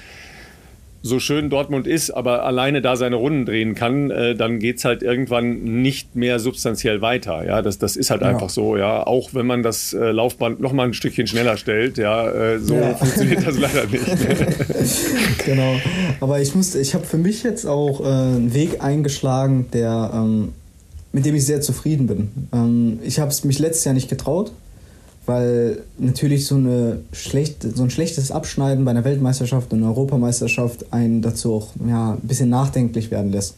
so 1.02 1.20
schön 1.20 1.50
Dortmund 1.50 1.88
ist, 1.88 2.12
aber 2.12 2.44
alleine 2.44 2.82
da 2.82 2.96
seine 2.96 3.16
Runden 3.16 3.46
drehen 3.46 3.76
kann, 3.76 4.12
äh, 4.12 4.36
dann 4.36 4.60
geht 4.60 4.78
es 4.78 4.86
halt 4.86 5.04
irgendwann 5.04 5.82
nicht 5.82 6.16
mehr 6.16 6.40
substanziell 6.40 7.02
weiter. 7.02 7.46
Ja, 7.46 7.62
das, 7.62 7.78
das 7.78 7.96
ist 7.96 8.10
halt 8.10 8.22
ja. 8.22 8.30
einfach 8.30 8.50
so, 8.50 8.78
ja. 8.78 9.06
Auch 9.06 9.34
wenn 9.34 9.46
man 9.46 9.64
das 9.64 9.94
äh, 9.94 10.12
Laufband 10.12 10.60
noch 10.60 10.74
mal 10.74 10.88
ein 10.88 10.94
Stückchen 10.94 11.28
schneller 11.28 11.58
stellt, 11.58 11.98
ja, 11.98 12.30
äh, 12.30 12.60
so 12.60 12.76
ja. 12.76 12.96
funktioniert 12.96 13.46
das 13.46 13.58
leider 13.58 13.86
nicht. 13.86 14.06
genau. 15.46 15.76
Aber 16.20 16.42
ich 16.42 16.56
muss, 16.56 16.76
ich 16.76 16.94
habe 16.94 17.06
für 17.06 17.18
mich 17.18 17.44
jetzt 17.44 17.66
auch 17.66 18.02
äh, 18.02 18.06
einen 18.06 18.54
Weg 18.54 18.84
eingeschlagen, 18.84 19.68
der 19.74 20.12
ähm, 20.14 20.54
mit 21.14 21.26
dem 21.26 21.36
ich 21.36 21.46
sehr 21.46 21.62
zufrieden 21.62 22.08
bin. 22.08 22.30
Ähm, 22.54 23.00
ich 23.04 23.20
habe 23.20 23.32
es 23.32 23.44
mich 23.44 23.60
letztes 23.60 23.86
Jahr 23.86 23.94
nicht 23.94 24.10
getraut, 24.10 24.52
weil 25.28 25.84
natürlich 25.98 26.48
so, 26.48 26.56
eine 26.56 27.02
schlechte, 27.12 27.70
so 27.76 27.84
ein 27.84 27.90
schlechtes 27.90 28.32
Abschneiden 28.32 28.86
bei 28.86 28.92
einer 28.92 29.04
Weltmeisterschaft 29.04 29.74
und 29.74 29.80
einer 29.80 29.90
Europameisterschaft 29.90 30.92
einen 30.94 31.22
dazu 31.22 31.54
auch 31.54 31.68
ja, 31.88 32.14
ein 32.14 32.22
bisschen 32.22 32.50
nachdenklich 32.50 33.12
werden 33.12 33.32
lässt. 33.32 33.56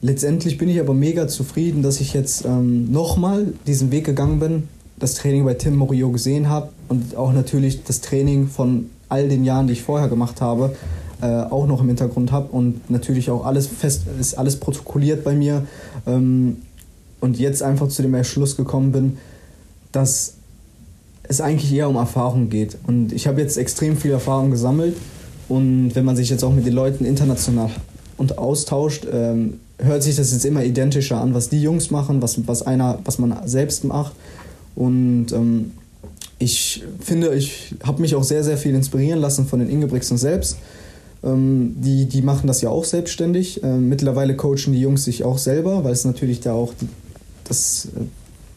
Letztendlich 0.00 0.58
bin 0.58 0.68
ich 0.68 0.80
aber 0.80 0.94
mega 0.94 1.26
zufrieden, 1.26 1.82
dass 1.82 2.00
ich 2.00 2.14
jetzt 2.14 2.44
ähm, 2.44 2.90
nochmal 2.92 3.52
diesen 3.66 3.90
Weg 3.90 4.04
gegangen 4.04 4.38
bin, 4.38 4.68
das 5.00 5.14
Training 5.14 5.44
bei 5.44 5.54
Tim 5.54 5.74
Morio 5.74 6.10
gesehen 6.12 6.48
habe 6.48 6.68
und 6.88 7.16
auch 7.16 7.32
natürlich 7.32 7.82
das 7.82 8.00
Training 8.00 8.46
von 8.46 8.88
all 9.08 9.28
den 9.28 9.44
Jahren, 9.44 9.66
die 9.66 9.72
ich 9.72 9.82
vorher 9.82 10.08
gemacht 10.08 10.40
habe, 10.40 10.76
äh, 11.20 11.26
auch 11.26 11.66
noch 11.66 11.80
im 11.80 11.88
Hintergrund 11.88 12.30
habe 12.30 12.48
und 12.52 12.88
natürlich 12.88 13.30
auch 13.30 13.44
alles 13.44 13.66
fest, 13.66 14.02
ist 14.20 14.38
alles 14.38 14.60
protokolliert 14.60 15.24
bei 15.24 15.34
mir 15.34 15.66
ähm, 16.06 16.58
und 17.18 17.38
jetzt 17.40 17.64
einfach 17.64 17.88
zu 17.88 18.02
dem 18.02 18.14
Entschluss 18.14 18.56
gekommen 18.56 18.92
bin, 18.92 19.18
dass 19.90 20.34
es 21.32 21.40
eigentlich 21.40 21.72
eher 21.72 21.88
um 21.88 21.96
Erfahrung 21.96 22.48
geht. 22.48 22.76
Und 22.86 23.12
ich 23.12 23.26
habe 23.26 23.40
jetzt 23.40 23.56
extrem 23.56 23.96
viel 23.96 24.12
Erfahrung 24.12 24.50
gesammelt. 24.50 24.96
Und 25.48 25.94
wenn 25.94 26.04
man 26.04 26.16
sich 26.16 26.30
jetzt 26.30 26.44
auch 26.44 26.52
mit 26.52 26.66
den 26.66 26.72
Leuten 26.72 27.04
international 27.04 27.70
und 28.16 28.38
austauscht, 28.38 29.06
ähm, 29.12 29.60
hört 29.78 30.02
sich 30.02 30.16
das 30.16 30.32
jetzt 30.32 30.44
immer 30.44 30.64
identischer 30.64 31.20
an, 31.20 31.34
was 31.34 31.48
die 31.48 31.60
Jungs 31.60 31.90
machen, 31.90 32.22
was, 32.22 32.46
was, 32.46 32.62
einer, 32.62 32.98
was 33.04 33.18
man 33.18 33.36
selbst 33.46 33.84
macht. 33.84 34.12
Und 34.74 35.32
ähm, 35.32 35.72
ich 36.38 36.82
finde, 37.00 37.34
ich 37.34 37.74
habe 37.84 38.00
mich 38.00 38.14
auch 38.14 38.24
sehr, 38.24 38.44
sehr 38.44 38.56
viel 38.56 38.74
inspirieren 38.74 39.20
lassen 39.20 39.46
von 39.46 39.60
den 39.60 39.68
Ingebrigtsen 39.68 40.18
selbst. 40.18 40.56
Ähm, 41.22 41.76
die, 41.78 42.06
die 42.06 42.22
machen 42.22 42.46
das 42.46 42.62
ja 42.62 42.70
auch 42.70 42.84
selbstständig. 42.84 43.62
Ähm, 43.62 43.88
mittlerweile 43.88 44.36
coachen 44.36 44.72
die 44.72 44.80
Jungs 44.80 45.04
sich 45.04 45.24
auch 45.24 45.38
selber, 45.38 45.84
weil 45.84 45.92
es 45.92 46.04
natürlich 46.04 46.40
da 46.40 46.52
auch 46.52 46.72
das, 47.44 47.88
äh, 47.96 48.04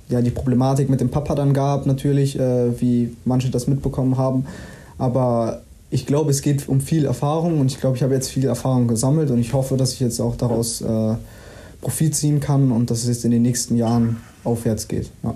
ja, 0.10 0.22
die 0.22 0.32
Problematik 0.32 0.90
mit 0.90 1.02
dem 1.02 1.10
Papa 1.10 1.36
dann 1.36 1.54
gab, 1.54 1.86
natürlich, 1.86 2.40
äh, 2.40 2.80
wie 2.80 3.16
manche 3.26 3.50
das 3.50 3.68
mitbekommen 3.68 4.18
haben. 4.18 4.46
Aber 4.98 5.62
ich 5.90 6.06
glaube, 6.06 6.32
es 6.32 6.42
geht 6.42 6.68
um 6.68 6.82
viel 6.82 7.06
Erfahrung 7.06 7.60
und 7.60 7.72
ich 7.72 7.80
glaube, 7.80 7.96
ich 7.98 8.04
habe 8.04 8.14
jetzt 8.14 8.30
viel 8.30 8.46
Erfahrung 8.46 8.88
gesammelt 8.88 9.32
und 9.32 9.40
ich 9.40 9.54
hoffe, 9.54 9.78
dass 9.78 9.94
ich 9.94 10.00
jetzt 10.00 10.20
auch 10.20 10.36
daraus 10.36 10.82
äh, 10.82 11.16
Profit 11.82 12.16
ziehen 12.16 12.40
kann 12.40 12.72
und 12.72 12.92
dass 12.92 13.04
es 13.04 13.08
jetzt 13.08 13.26
in 13.26 13.32
den 13.32 13.42
nächsten 13.42 13.76
Jahren 13.76 14.18
aufwärts 14.44 14.88
geht. 14.88 15.10
Ja. 15.24 15.36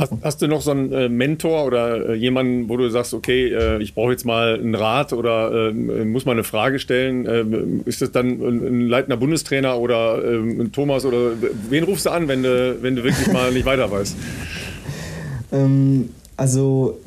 Hast, 0.00 0.12
hast, 0.22 0.42
du 0.42 0.48
noch 0.48 0.62
so 0.62 0.70
einen 0.70 0.92
äh, 0.92 1.08
Mentor 1.08 1.64
oder 1.64 2.10
äh, 2.10 2.14
jemanden, 2.14 2.68
wo 2.68 2.76
du 2.76 2.88
sagst, 2.88 3.12
okay, 3.12 3.52
äh, 3.52 3.82
ich 3.82 3.94
brauche 3.94 4.12
jetzt 4.12 4.24
mal 4.24 4.54
einen 4.54 4.74
Rat 4.74 5.12
oder 5.12 5.68
äh, 5.68 5.72
muss 5.72 6.24
mal 6.24 6.32
eine 6.32 6.44
Frage 6.44 6.78
stellen? 6.78 7.26
Äh, 7.26 7.88
ist 7.88 8.00
das 8.00 8.10
dann 8.10 8.40
ein, 8.40 8.66
ein 8.66 8.88
leitender 8.88 9.16
Bundestrainer 9.16 9.78
oder 9.78 10.24
äh, 10.24 10.38
ein 10.38 10.72
Thomas 10.72 11.04
oder 11.04 11.32
wen 11.68 11.84
rufst 11.84 12.06
du 12.06 12.10
an, 12.10 12.28
wenn 12.28 12.42
du, 12.42 12.78
wenn 12.80 12.96
du 12.96 13.04
wirklich 13.04 13.30
mal 13.32 13.52
nicht 13.52 13.66
weiter 13.66 13.90
weißt? 13.90 14.16
Ähm, 15.52 16.10
also, 16.36 16.98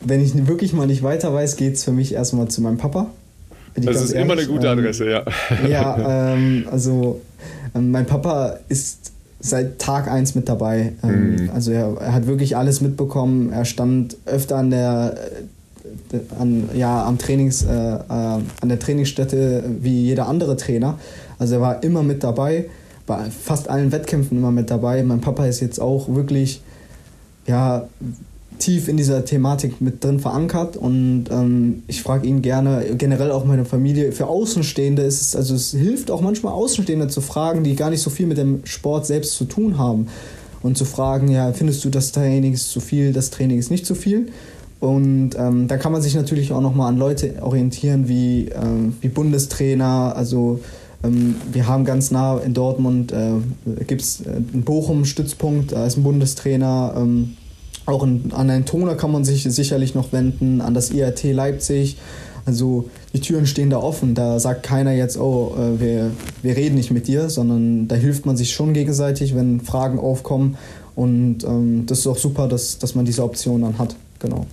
wenn 0.00 0.24
ich 0.24 0.46
wirklich 0.46 0.72
mal 0.72 0.86
nicht 0.86 1.02
weiter 1.02 1.34
weiß, 1.34 1.56
geht 1.56 1.74
es 1.74 1.84
für 1.84 1.92
mich 1.92 2.14
erstmal 2.14 2.48
zu 2.48 2.62
meinem 2.62 2.78
Papa. 2.78 3.10
Das 3.74 4.02
ist 4.02 4.12
ehrlich. 4.12 4.24
immer 4.24 4.40
eine 4.40 4.46
gute 4.46 4.70
Adresse, 4.70 5.04
ähm, 5.04 5.10
ja. 5.10 5.68
Ja, 5.68 6.32
ähm, 6.32 6.66
also 6.70 7.20
ähm, 7.74 7.90
mein 7.90 8.06
Papa 8.06 8.58
ist 8.68 9.12
seit 9.40 9.78
Tag 9.78 10.08
1 10.08 10.34
mit 10.34 10.48
dabei. 10.48 10.92
Ähm, 11.02 11.36
mhm. 11.36 11.50
Also 11.54 11.70
er, 11.70 11.96
er, 12.00 12.12
hat 12.12 12.26
wirklich 12.26 12.56
alles 12.56 12.80
mitbekommen. 12.80 13.52
Er 13.52 13.64
stand 13.64 14.16
öfter 14.26 14.56
an 14.56 14.70
der 14.70 15.14
äh, 16.12 16.18
an, 16.38 16.68
ja, 16.74 17.04
am 17.04 17.18
Trainings, 17.18 17.64
äh, 17.64 17.68
äh, 17.68 18.00
an 18.08 18.68
der 18.68 18.78
Trainingsstätte 18.78 19.64
wie 19.80 20.02
jeder 20.02 20.28
andere 20.28 20.56
Trainer. 20.56 20.98
Also 21.38 21.56
er 21.56 21.60
war 21.60 21.82
immer 21.82 22.02
mit 22.02 22.24
dabei, 22.24 22.66
bei 23.06 23.30
fast 23.30 23.70
allen 23.70 23.92
Wettkämpfen 23.92 24.38
immer 24.38 24.50
mit 24.50 24.70
dabei. 24.70 25.02
Mein 25.02 25.20
Papa 25.20 25.46
ist 25.46 25.60
jetzt 25.60 25.80
auch 25.80 26.14
wirklich 26.14 26.62
ja, 27.46 27.88
tief 28.58 28.88
in 28.88 28.96
dieser 28.96 29.24
Thematik 29.24 29.80
mit 29.80 30.02
drin 30.04 30.20
verankert 30.20 30.76
und 30.76 31.26
ähm, 31.30 31.82
ich 31.86 32.02
frage 32.02 32.26
ihn 32.26 32.42
gerne, 32.42 32.84
generell 32.96 33.30
auch 33.30 33.44
meine 33.44 33.64
Familie, 33.64 34.12
für 34.12 34.26
Außenstehende 34.26 35.02
ist 35.02 35.20
es, 35.20 35.36
also 35.36 35.54
es 35.54 35.70
hilft 35.70 36.10
auch 36.10 36.20
manchmal 36.20 36.52
Außenstehende 36.52 37.08
zu 37.08 37.20
fragen, 37.20 37.64
die 37.64 37.76
gar 37.76 37.90
nicht 37.90 38.02
so 38.02 38.10
viel 38.10 38.26
mit 38.26 38.38
dem 38.38 38.60
Sport 38.64 39.06
selbst 39.06 39.34
zu 39.34 39.44
tun 39.44 39.78
haben 39.78 40.08
und 40.62 40.76
zu 40.76 40.84
fragen, 40.84 41.28
ja, 41.28 41.52
findest 41.52 41.84
du 41.84 41.90
das 41.90 42.12
Training 42.12 42.52
ist 42.52 42.70
zu 42.70 42.80
viel, 42.80 43.12
das 43.12 43.30
Training 43.30 43.58
ist 43.58 43.70
nicht 43.70 43.86
zu 43.86 43.94
viel? 43.94 44.28
Und 44.80 45.30
ähm, 45.36 45.66
da 45.66 45.76
kann 45.76 45.90
man 45.90 46.02
sich 46.02 46.14
natürlich 46.14 46.52
auch 46.52 46.60
nochmal 46.60 46.88
an 46.88 46.98
Leute 46.98 47.42
orientieren 47.42 48.08
wie, 48.08 48.48
ähm, 48.48 48.94
wie 49.00 49.08
Bundestrainer, 49.08 50.14
also 50.14 50.60
ähm, 51.02 51.36
wir 51.52 51.66
haben 51.66 51.84
ganz 51.84 52.10
nah 52.10 52.38
in 52.38 52.54
Dortmund, 52.54 53.12
äh, 53.12 53.32
gibt 53.86 54.02
es 54.02 54.20
äh, 54.20 54.30
einen 54.30 54.62
Bochum-Stützpunkt, 54.64 55.72
da 55.72 55.86
ist 55.86 55.96
ein 55.96 56.02
Bundestrainer, 56.02 56.94
ähm, 56.96 57.36
auch 57.88 58.02
in, 58.02 58.32
an 58.32 58.50
einen 58.50 58.66
Toner 58.66 58.94
kann 58.94 59.10
man 59.10 59.24
sich 59.24 59.44
sicherlich 59.44 59.94
noch 59.94 60.12
wenden, 60.12 60.60
an 60.60 60.74
das 60.74 60.90
IRT 60.90 61.24
Leipzig. 61.24 61.96
Also 62.44 62.88
die 63.14 63.20
Türen 63.20 63.46
stehen 63.46 63.70
da 63.70 63.78
offen. 63.78 64.14
Da 64.14 64.38
sagt 64.38 64.62
keiner 64.62 64.92
jetzt, 64.92 65.18
oh, 65.18 65.54
äh, 65.56 65.80
wir, 65.80 66.10
wir 66.42 66.56
reden 66.56 66.76
nicht 66.76 66.90
mit 66.90 67.08
dir, 67.08 67.30
sondern 67.30 67.88
da 67.88 67.96
hilft 67.96 68.26
man 68.26 68.36
sich 68.36 68.52
schon 68.52 68.74
gegenseitig, 68.74 69.34
wenn 69.34 69.60
Fragen 69.60 69.98
aufkommen. 69.98 70.56
Und 70.94 71.44
ähm, 71.44 71.84
das 71.86 72.00
ist 72.00 72.06
auch 72.06 72.18
super, 72.18 72.48
dass, 72.48 72.78
dass 72.78 72.94
man 72.94 73.04
diese 73.04 73.22
Option 73.22 73.62
dann 73.62 73.78
hat. 73.78 73.96
Genau. 74.18 74.46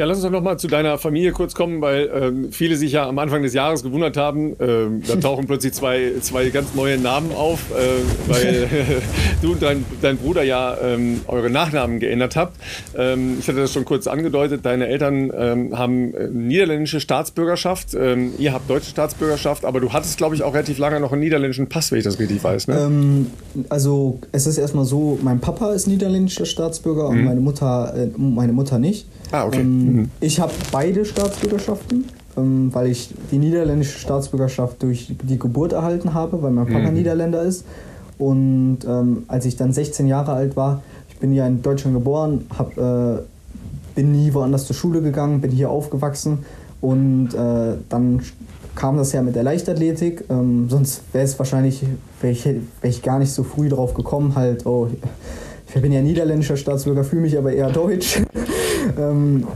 Ja, 0.00 0.06
lass 0.06 0.16
uns 0.16 0.24
doch 0.24 0.30
noch 0.30 0.40
mal 0.40 0.56
zu 0.56 0.66
deiner 0.66 0.96
Familie 0.96 1.32
kurz 1.32 1.54
kommen, 1.54 1.82
weil 1.82 2.08
ähm, 2.14 2.52
viele 2.52 2.76
sich 2.76 2.92
ja 2.92 3.06
am 3.06 3.18
Anfang 3.18 3.42
des 3.42 3.52
Jahres 3.52 3.82
gewundert 3.82 4.16
haben. 4.16 4.56
Ähm, 4.58 5.02
da 5.06 5.16
tauchen 5.16 5.46
plötzlich 5.46 5.74
zwei, 5.74 6.12
zwei 6.22 6.48
ganz 6.48 6.74
neue 6.74 6.96
Namen 6.96 7.32
auf, 7.32 7.66
äh, 7.70 8.30
weil 8.32 8.66
du 9.42 9.52
und 9.52 9.60
dein, 9.60 9.84
dein 10.00 10.16
Bruder 10.16 10.42
ja 10.42 10.74
ähm, 10.82 11.20
eure 11.26 11.50
Nachnamen 11.50 12.00
geändert 12.00 12.34
habt. 12.34 12.56
Ähm, 12.96 13.36
ich 13.40 13.46
hatte 13.46 13.58
das 13.58 13.74
schon 13.74 13.84
kurz 13.84 14.06
angedeutet. 14.06 14.64
Deine 14.64 14.86
Eltern 14.86 15.32
ähm, 15.36 15.76
haben 15.76 16.14
äh, 16.14 16.28
niederländische 16.28 17.00
Staatsbürgerschaft. 17.00 17.88
Ähm, 17.92 18.32
ihr 18.38 18.54
habt 18.54 18.70
deutsche 18.70 18.88
Staatsbürgerschaft, 18.88 19.66
aber 19.66 19.80
du 19.80 19.92
hattest, 19.92 20.16
glaube 20.16 20.34
ich, 20.34 20.42
auch 20.42 20.54
relativ 20.54 20.78
lange 20.78 20.98
noch 20.98 21.12
einen 21.12 21.20
niederländischen 21.20 21.68
Pass, 21.68 21.92
wenn 21.92 21.98
ich 21.98 22.04
das 22.04 22.18
richtig 22.18 22.42
weiß. 22.42 22.68
Ne? 22.68 23.26
also 23.68 24.18
es 24.32 24.46
ist 24.46 24.56
erstmal 24.56 24.86
so, 24.86 25.18
mein 25.20 25.40
Papa 25.40 25.74
ist 25.74 25.86
niederländischer 25.88 26.46
Staatsbürger 26.46 27.10
mhm. 27.10 27.18
und 27.18 27.24
meine 27.26 27.40
Mutter, 27.42 27.92
äh, 27.94 28.08
meine 28.16 28.54
Mutter 28.54 28.78
nicht. 28.78 29.04
Ah, 29.32 29.46
okay. 29.46 29.60
Ähm, 29.60 29.92
mhm. 29.92 30.10
Ich 30.20 30.40
habe 30.40 30.52
beide 30.72 31.04
Staatsbürgerschaften, 31.04 32.04
ähm, 32.36 32.70
weil 32.72 32.88
ich 32.88 33.10
die 33.30 33.38
niederländische 33.38 33.98
Staatsbürgerschaft 33.98 34.82
durch 34.82 35.14
die 35.22 35.38
Geburt 35.38 35.72
erhalten 35.72 36.14
habe, 36.14 36.42
weil 36.42 36.50
mein 36.50 36.66
Papa 36.66 36.88
mhm. 36.88 36.94
Niederländer 36.94 37.42
ist. 37.42 37.64
Und 38.18 38.78
ähm, 38.86 39.24
als 39.28 39.46
ich 39.46 39.56
dann 39.56 39.72
16 39.72 40.06
Jahre 40.06 40.32
alt 40.32 40.56
war, 40.56 40.82
ich 41.08 41.16
bin 41.16 41.32
ja 41.32 41.46
in 41.46 41.62
Deutschland 41.62 41.96
geboren, 41.96 42.46
hab, 42.56 42.76
äh, 42.76 43.22
bin 43.94 44.12
nie 44.12 44.32
woanders 44.34 44.66
zur 44.66 44.76
Schule 44.76 45.00
gegangen, 45.00 45.40
bin 45.40 45.50
hier 45.50 45.70
aufgewachsen 45.70 46.40
und 46.80 47.34
äh, 47.34 47.76
dann 47.88 48.20
kam 48.74 48.96
das 48.96 49.12
ja 49.12 49.22
mit 49.22 49.36
der 49.36 49.42
Leichtathletik. 49.42 50.24
Ähm, 50.30 50.68
sonst 50.68 51.02
wäre 51.12 51.24
es 51.24 51.38
wahrscheinlich, 51.38 51.82
wäre 52.20 52.32
ich, 52.32 52.44
wär 52.44 52.54
ich 52.82 53.02
gar 53.02 53.18
nicht 53.18 53.32
so 53.32 53.42
früh 53.42 53.68
drauf 53.68 53.94
gekommen, 53.94 54.34
halt, 54.34 54.66
oh, 54.66 54.88
ich 55.74 55.80
bin 55.82 55.92
ja 55.92 56.02
niederländischer 56.02 56.56
Staatsbürger, 56.56 57.04
fühle 57.04 57.22
mich 57.22 57.38
aber 57.38 57.52
eher 57.52 57.70
deutsch. 57.70 58.20
ähm, 58.98 59.46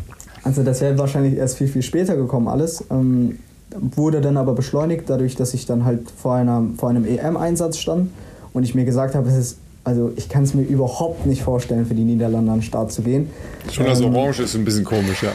also 0.43 0.62
das 0.62 0.81
wäre 0.81 0.99
wahrscheinlich 0.99 1.36
erst 1.36 1.59
viel, 1.59 1.69
viel 1.69 1.82
später 1.82 2.16
gekommen 2.16 2.49
alles. 2.49 2.85
Ähm, 2.91 3.39
wurde 3.74 4.20
dann 4.20 4.36
aber 4.36 4.55
beschleunigt, 4.55 5.05
dadurch, 5.09 5.35
dass 5.35 5.55
ich 5.55 5.66
dann 5.66 5.85
halt 5.85 6.11
vor, 6.11 6.35
einer, 6.35 6.65
vor 6.77 6.91
einem 6.91 7.05
EM-Einsatz 7.05 7.78
stand 7.78 8.11
und 8.53 8.62
ich 8.62 8.74
mir 8.74 8.85
gesagt 8.85 9.15
habe, 9.15 9.28
es 9.28 9.36
ist 9.36 9.59
also 9.86 10.12
ich 10.16 10.31
kann 10.31 10.45
es 10.45 10.55
mir 10.55 10.62
überhaupt 10.62 11.27
nicht 11.27 11.43
vorstellen, 11.43 11.85
für 11.85 11.95
die 11.95 12.05
Niederlande 12.05 12.51
an 12.51 12.59
den 12.59 12.65
Start 12.65 12.91
zu 12.91 13.03
gehen. 13.03 13.28
Schon 13.70 13.85
das 13.85 14.01
ähm, 14.01 14.15
Orange 14.15 14.41
ist 14.41 14.55
ein 14.55 14.65
bisschen 14.65 14.85
komisch, 14.85 15.23
ja. 15.23 15.32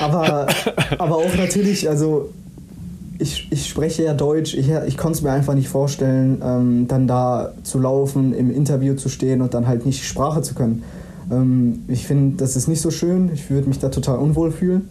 aber, 0.00 0.48
aber 0.98 1.16
auch 1.16 1.34
natürlich, 1.36 1.88
also 1.88 2.30
ich, 3.18 3.48
ich 3.50 3.66
spreche 3.66 4.04
ja 4.04 4.14
Deutsch, 4.14 4.54
ich, 4.54 4.70
ich 4.70 4.96
konnte 4.96 5.18
es 5.18 5.22
mir 5.22 5.30
einfach 5.30 5.54
nicht 5.54 5.68
vorstellen, 5.68 6.40
ähm, 6.42 6.88
dann 6.88 7.06
da 7.06 7.52
zu 7.62 7.78
laufen, 7.78 8.34
im 8.34 8.50
Interview 8.50 8.94
zu 8.94 9.08
stehen 9.08 9.42
und 9.42 9.54
dann 9.54 9.66
halt 9.66 9.86
nicht 9.86 10.04
Sprache 10.04 10.42
zu 10.42 10.54
können. 10.54 10.82
Ähm, 11.30 11.84
ich 11.88 12.06
finde, 12.06 12.36
das 12.36 12.56
ist 12.56 12.68
nicht 12.68 12.80
so 12.80 12.90
schön, 12.90 13.30
ich 13.32 13.50
würde 13.50 13.68
mich 13.68 13.78
da 13.78 13.88
total 13.88 14.18
unwohl 14.18 14.50
fühlen. 14.50 14.88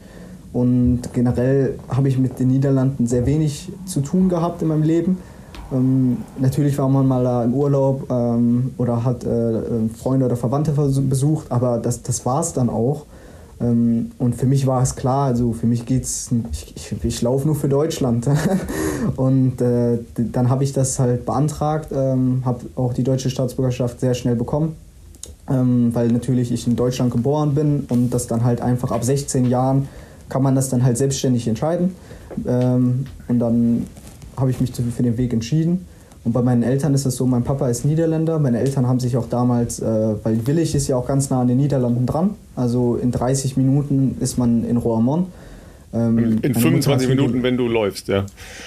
Und 0.54 1.02
generell 1.14 1.78
habe 1.90 2.08
ich 2.08 2.18
mit 2.18 2.40
den 2.40 2.48
Niederlanden 2.48 3.08
sehr 3.08 3.26
wenig 3.26 3.72
zu 3.86 4.00
tun 4.00 4.30
gehabt 4.30 4.62
in 4.62 4.70
meinem 4.70 4.84
Leben. 4.84 5.18
Ähm, 5.72 6.18
natürlich 6.40 6.78
war 6.78 6.88
man 6.88 7.08
mal 7.08 7.24
da 7.24 7.44
im 7.44 7.54
Urlaub 7.54 8.10
ähm, 8.10 8.72
oder 8.78 9.04
hat 9.04 9.24
äh, 9.26 9.62
Freunde 9.98 10.26
oder 10.26 10.38
Verwandte 10.38 10.72
besucht, 10.72 11.52
aber 11.52 11.80
das, 11.80 12.02
das 12.04 12.26
war 12.26 12.40
es 12.40 12.54
dann 12.54 12.70
auch. 12.70 13.06
Ähm, 13.62 14.12
und 14.18 14.36
für 14.36 14.46
mich 14.46 14.68
war 14.68 14.82
es 14.82 14.96
klar, 14.96 15.28
also 15.28 15.54
für 15.54 15.68
mich 15.68 15.86
geht's, 15.86 16.30
ich, 16.52 16.74
ich, 16.76 17.04
ich 17.04 17.22
laufe 17.22 17.46
nur 17.46 17.56
für 17.56 17.70
Deutschland. 17.70 18.28
und 19.16 19.62
äh, 19.62 20.00
dann 20.16 20.50
habe 20.50 20.64
ich 20.64 20.74
das 20.74 21.00
halt 21.00 21.26
beantragt, 21.26 21.90
ähm, 21.94 22.42
habe 22.46 22.62
auch 22.76 22.94
die 22.94 23.04
deutsche 23.04 23.30
Staatsbürgerschaft 23.30 24.00
sehr 24.00 24.14
schnell 24.14 24.36
bekommen, 24.36 24.76
ähm, 25.50 25.94
weil 25.94 26.10
natürlich 26.10 26.52
ich 26.52 26.68
in 26.68 26.76
Deutschland 26.76 27.12
geboren 27.12 27.56
bin 27.56 27.86
und 27.90 28.10
das 28.10 28.28
dann 28.28 28.44
halt 28.44 28.62
einfach 28.62 28.92
ab 28.92 29.04
16 29.04 29.46
Jahren 29.46 29.88
kann 30.28 30.42
man 30.42 30.56
das 30.56 30.70
dann 30.70 30.84
halt 30.84 30.98
selbstständig 30.98 31.48
entscheiden. 31.48 31.96
Ähm, 32.48 33.06
und 33.28 33.40
dann 33.40 33.86
habe 34.38 34.52
ich 34.52 34.60
mich 34.60 34.72
für 34.74 35.04
den 35.04 35.18
Weg 35.18 35.34
entschieden. 35.34 35.86
Und 36.26 36.34
bei 36.34 36.42
meinen 36.42 36.64
Eltern 36.64 36.96
ist 36.96 37.06
es 37.06 37.16
so, 37.16 37.28
mein 37.28 37.44
Papa 37.44 37.70
ist 37.70 37.86
Niederländer. 37.86 38.40
Meine 38.40 38.60
Eltern 38.60 38.88
haben 38.88 39.00
sich 39.00 39.16
auch 39.16 39.30
damals, 39.30 39.80
äh, 39.80 39.86
weil 40.24 40.46
Willig 40.48 40.74
ist 40.74 40.88
ja 40.88 40.98
auch 40.98 41.06
ganz 41.08 41.30
nah 41.30 41.42
an 41.42 41.48
den 41.48 41.58
Niederlanden 41.58 42.08
dran. 42.08 42.32
Also 42.56 42.96
in 42.96 43.12
30 43.12 43.58
Minuten 43.58 44.18
ist 44.20 44.38
man 44.38 44.66
in 44.66 44.78
Roermond. 44.78 45.28
Ähm, 45.94 46.40
in 46.42 46.56
25 46.56 47.08
Minuten, 47.08 47.44
wenn 47.44 47.58
du 47.58 47.68
läufst, 47.68 48.08
ja. 48.08 48.26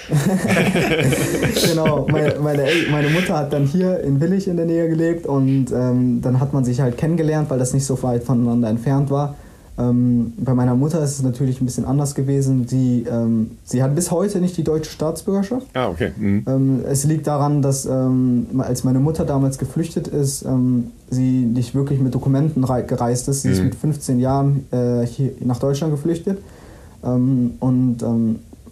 genau, 1.69 2.07
meine, 2.09 2.39
meine, 2.41 2.65
meine, 2.89 3.09
Mutter 3.09 3.37
hat 3.37 3.53
dann 3.53 3.65
hier 3.65 3.99
in 3.99 4.19
Willig 4.19 4.47
in 4.47 4.55
der 4.55 4.65
Nähe 4.65 4.89
gelebt 4.89 5.27
und 5.27 5.67
ähm, 5.71 6.21
dann 6.21 6.39
hat 6.39 6.53
man 6.53 6.63
sich 6.63 6.79
halt 6.81 6.97
kennengelernt, 6.97 7.49
weil 7.49 7.59
das 7.59 7.73
nicht 7.73 7.85
so 7.85 8.01
weit 8.01 8.23
voneinander 8.23 8.69
entfernt 8.69 9.11
war. 9.11 9.35
Ähm, 9.79 10.33
bei 10.37 10.53
meiner 10.53 10.75
Mutter 10.75 11.01
ist 11.01 11.11
es 11.11 11.23
natürlich 11.23 11.61
ein 11.61 11.65
bisschen 11.65 11.85
anders 11.85 12.13
gewesen. 12.13 12.67
Sie, 12.67 13.05
ähm, 13.09 13.51
sie 13.63 13.81
hat 13.81 13.95
bis 13.95 14.11
heute 14.11 14.41
nicht 14.41 14.57
die 14.57 14.63
deutsche 14.63 14.91
Staatsbürgerschaft. 14.91 15.67
Ah, 15.73 15.87
okay. 15.87 16.11
Mhm. 16.17 16.43
Ähm, 16.47 16.81
es 16.85 17.05
liegt 17.05 17.27
daran, 17.27 17.61
dass 17.61 17.85
ähm, 17.85 18.47
als 18.57 18.83
meine 18.83 18.99
Mutter 18.99 19.23
damals 19.23 19.57
geflüchtet 19.57 20.09
ist, 20.09 20.43
ähm, 20.43 20.91
sie 21.09 21.45
nicht 21.45 21.75
wirklich 21.75 22.01
mit 22.01 22.13
Dokumenten 22.13 22.61
gereist 22.61 23.29
ist. 23.29 23.43
Sie 23.43 23.47
mhm. 23.47 23.53
ist 23.53 23.63
mit 23.63 23.75
15 23.75 24.19
Jahren 24.19 24.65
äh, 24.71 25.05
hier 25.05 25.31
nach 25.39 25.59
Deutschland 25.59 25.93
geflüchtet 25.93 26.39
ähm, 27.03 27.53
und 27.59 28.03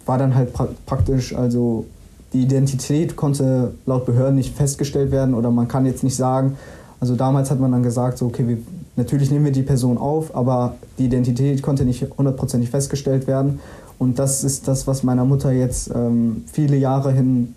war 0.04 0.18
dann 0.18 0.34
halt 0.34 0.52
pra 0.52 0.68
praktisch, 0.86 1.34
also 1.34 1.84
die 2.32 2.42
Identität 2.42 3.14
konnte 3.14 3.72
laut 3.86 4.06
Behörden 4.06 4.36
nicht 4.36 4.56
festgestellt 4.56 5.10
werden 5.10 5.34
oder 5.34 5.50
man 5.50 5.68
kann 5.68 5.86
jetzt 5.86 6.02
nicht 6.02 6.16
sagen, 6.16 6.56
also 7.00 7.14
damals 7.14 7.50
hat 7.50 7.60
man 7.60 7.70
dann 7.72 7.82
gesagt, 7.82 8.18
so, 8.18 8.26
okay, 8.26 8.46
wir, 8.48 8.58
natürlich 8.98 9.30
nehmen 9.30 9.46
wir 9.46 9.52
die 9.52 9.62
Person 9.62 9.96
auf, 9.96 10.36
aber 10.36 10.74
die 10.98 11.06
Identität 11.06 11.62
konnte 11.62 11.84
nicht 11.84 12.06
hundertprozentig 12.18 12.68
festgestellt 12.68 13.26
werden. 13.26 13.60
Und 13.98 14.18
das 14.18 14.44
ist 14.44 14.68
das, 14.68 14.86
was 14.86 15.02
meiner 15.02 15.24
Mutter 15.24 15.50
jetzt 15.50 15.90
ähm, 15.94 16.44
viele 16.52 16.76
Jahre 16.76 17.12
hin 17.12 17.54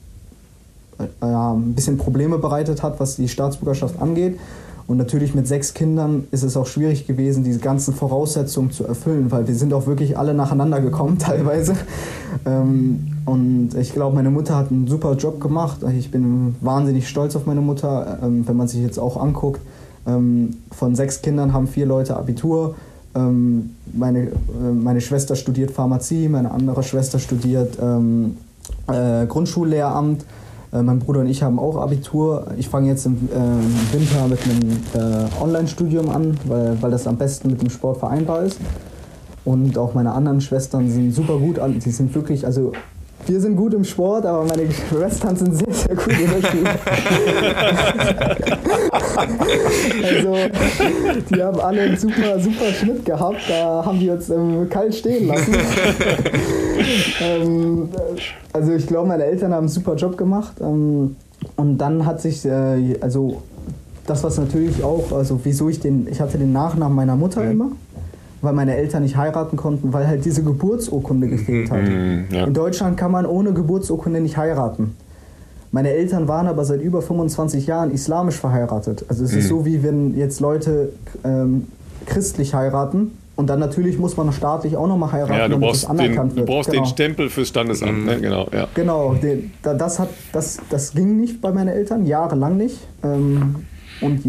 äh, 0.99 1.25
ein 1.25 1.73
bisschen 1.73 1.97
Probleme 1.97 2.37
bereitet 2.37 2.81
hat, 2.81 2.99
was 2.99 3.15
die 3.15 3.27
Staatsbürgerschaft 3.27 4.01
angeht. 4.01 4.39
Und 4.87 4.97
natürlich 4.97 5.35
mit 5.35 5.47
sechs 5.47 5.73
Kindern 5.73 6.25
ist 6.31 6.43
es 6.43 6.57
auch 6.57 6.65
schwierig 6.65 7.07
gewesen, 7.07 7.43
diese 7.43 7.59
ganzen 7.59 7.93
Voraussetzungen 7.93 8.71
zu 8.71 8.85
erfüllen, 8.85 9.31
weil 9.31 9.47
wir 9.47 9.55
sind 9.55 9.73
auch 9.73 9.87
wirklich 9.87 10.17
alle 10.17 10.33
nacheinander 10.33 10.81
gekommen 10.81 11.17
teilweise. 11.19 11.75
Ähm, 12.45 13.07
und 13.25 13.75
ich 13.79 13.93
glaube, 13.93 14.15
meine 14.15 14.31
Mutter 14.31 14.55
hat 14.57 14.71
einen 14.71 14.87
super 14.87 15.13
Job 15.13 15.39
gemacht. 15.39 15.77
Ich 15.97 16.11
bin 16.11 16.55
wahnsinnig 16.61 17.07
stolz 17.07 17.35
auf 17.35 17.45
meine 17.45 17.61
Mutter, 17.61 18.19
ähm, 18.23 18.47
wenn 18.47 18.57
man 18.57 18.67
sich 18.67 18.81
jetzt 18.81 18.99
auch 18.99 19.17
anguckt. 19.17 19.61
Ähm, 20.07 20.57
von 20.71 20.95
sechs 20.95 21.21
Kindern 21.21 21.53
haben 21.53 21.67
vier 21.67 21.85
Leute 21.85 22.15
Abitur. 22.15 22.75
meine, 23.13 24.19
äh, 24.19 24.31
meine 24.73 25.01
Schwester 25.01 25.35
studiert 25.35 25.71
Pharmazie, 25.71 26.29
meine 26.29 26.51
andere 26.51 26.81
Schwester 26.83 27.19
studiert 27.19 27.77
äh, 28.87 29.25
Grundschullehramt. 29.25 30.25
Äh, 30.73 30.81
mein 30.81 30.99
Bruder 30.99 31.21
und 31.21 31.27
ich 31.27 31.43
haben 31.43 31.59
auch 31.59 31.77
Abitur. 31.77 32.47
Ich 32.57 32.69
fange 32.69 32.87
jetzt 32.87 33.05
im, 33.05 33.13
äh, 33.13 33.93
Winter 33.93 34.27
mit 34.27 34.39
einem 34.43 35.27
äh, 35.27 35.43
Online-Studium 35.43 36.09
an, 36.09 36.37
weil, 36.45 36.81
weil 36.81 36.91
das 36.91 37.07
am 37.07 37.17
besten 37.17 37.49
mit 37.49 37.61
dem 37.61 37.69
Sport 37.69 37.97
vereinbar 37.97 38.43
ist. 38.43 38.59
Und 39.43 39.77
auch 39.77 39.93
meine 39.93 40.11
anderen 40.13 40.39
Schwestern 40.39 40.89
sind 40.89 41.13
super 41.13 41.37
gut. 41.37 41.59
Die 41.83 41.91
sind 41.91 42.13
wirklich, 42.13 42.45
also 42.45 42.73
wir 43.27 43.39
sind 43.39 43.55
gut 43.55 43.73
im 43.73 43.83
Sport, 43.83 44.25
aber 44.25 44.45
meine 44.45 44.71
Schwestern 44.71 45.35
sind 45.35 45.55
sehr, 45.55 45.73
sehr 45.73 45.95
gut 45.95 46.07
der 46.07 46.47
Schule. 46.47 46.69
also, 50.03 50.35
die 51.29 51.41
haben 51.41 51.59
alle 51.59 51.81
einen 51.81 51.97
super, 51.97 52.39
super 52.39 52.71
Schnitt 52.73 53.05
gehabt. 53.05 53.41
Da 53.47 53.83
haben 53.85 53.99
die 53.99 54.09
uns 54.09 54.29
ähm, 54.29 54.67
kalt 54.69 54.95
stehen 54.95 55.27
lassen. 55.27 55.53
ähm, 57.21 57.89
also, 58.53 58.73
ich 58.73 58.87
glaube, 58.87 59.07
meine 59.07 59.25
Eltern 59.25 59.53
haben 59.53 59.59
einen 59.59 59.69
super 59.69 59.95
Job 59.95 60.17
gemacht. 60.17 60.55
Ähm, 60.61 61.15
und 61.55 61.77
dann 61.77 62.05
hat 62.05 62.21
sich, 62.21 62.45
äh, 62.45 62.97
also, 63.01 63.41
das 64.07 64.23
was 64.23 64.37
natürlich 64.37 64.83
auch, 64.83 65.11
also, 65.11 65.39
wieso 65.43 65.69
ich 65.69 65.79
den, 65.79 66.07
ich 66.09 66.21
hatte 66.21 66.37
den 66.37 66.51
Nachnamen 66.51 66.95
meiner 66.95 67.15
Mutter 67.15 67.49
immer 67.49 67.71
weil 68.41 68.53
meine 68.53 68.75
Eltern 68.75 69.03
nicht 69.03 69.17
heiraten 69.17 69.57
konnten, 69.57 69.93
weil 69.93 70.07
halt 70.07 70.25
diese 70.25 70.43
Geburtsurkunde 70.43 71.27
gefehlt 71.27 71.71
hat. 71.71 71.83
Mhm, 71.83 72.25
ja. 72.31 72.45
In 72.45 72.53
Deutschland 72.53 72.97
kann 72.97 73.11
man 73.11 73.25
ohne 73.25 73.53
Geburtsurkunde 73.53 74.19
nicht 74.19 74.37
heiraten. 74.37 74.95
Meine 75.71 75.91
Eltern 75.91 76.27
waren 76.27 76.47
aber 76.47 76.65
seit 76.65 76.81
über 76.81 77.01
25 77.01 77.67
Jahren 77.67 77.91
islamisch 77.91 78.35
verheiratet. 78.35 79.05
Also 79.07 79.23
es 79.23 79.31
mhm. 79.31 79.39
ist 79.39 79.47
so, 79.47 79.65
wie 79.65 79.83
wenn 79.83 80.17
jetzt 80.17 80.39
Leute 80.41 80.91
ähm, 81.23 81.67
christlich 82.05 82.53
heiraten. 82.53 83.17
Und 83.37 83.47
dann 83.49 83.59
natürlich 83.59 83.97
muss 83.97 84.17
man 84.17 84.31
staatlich 84.33 84.75
auch 84.75 84.87
nochmal 84.87 85.13
heiraten, 85.13 85.33
ja, 85.33 85.47
damit 85.47 85.71
es 85.71 85.85
anerkannt 85.85 86.33
den, 86.33 86.39
wird. 86.39 86.49
Du 86.49 86.53
brauchst 86.53 86.69
genau. 86.69 86.83
den 86.83 86.89
Stempel 86.89 87.29
fürs 87.29 87.47
Standesamt, 87.47 88.05
ne? 88.05 88.19
genau. 88.19 88.47
Ja. 88.51 88.67
Genau, 88.75 89.13
den, 89.13 89.51
das, 89.63 89.99
hat, 89.99 90.09
das, 90.33 90.59
das 90.69 90.93
ging 90.93 91.17
nicht 91.17 91.41
bei 91.41 91.51
meinen 91.51 91.69
Eltern, 91.69 92.05
jahrelang 92.05 92.57
nicht. 92.57 92.77
Ähm, 93.03 93.65
und 94.01 94.21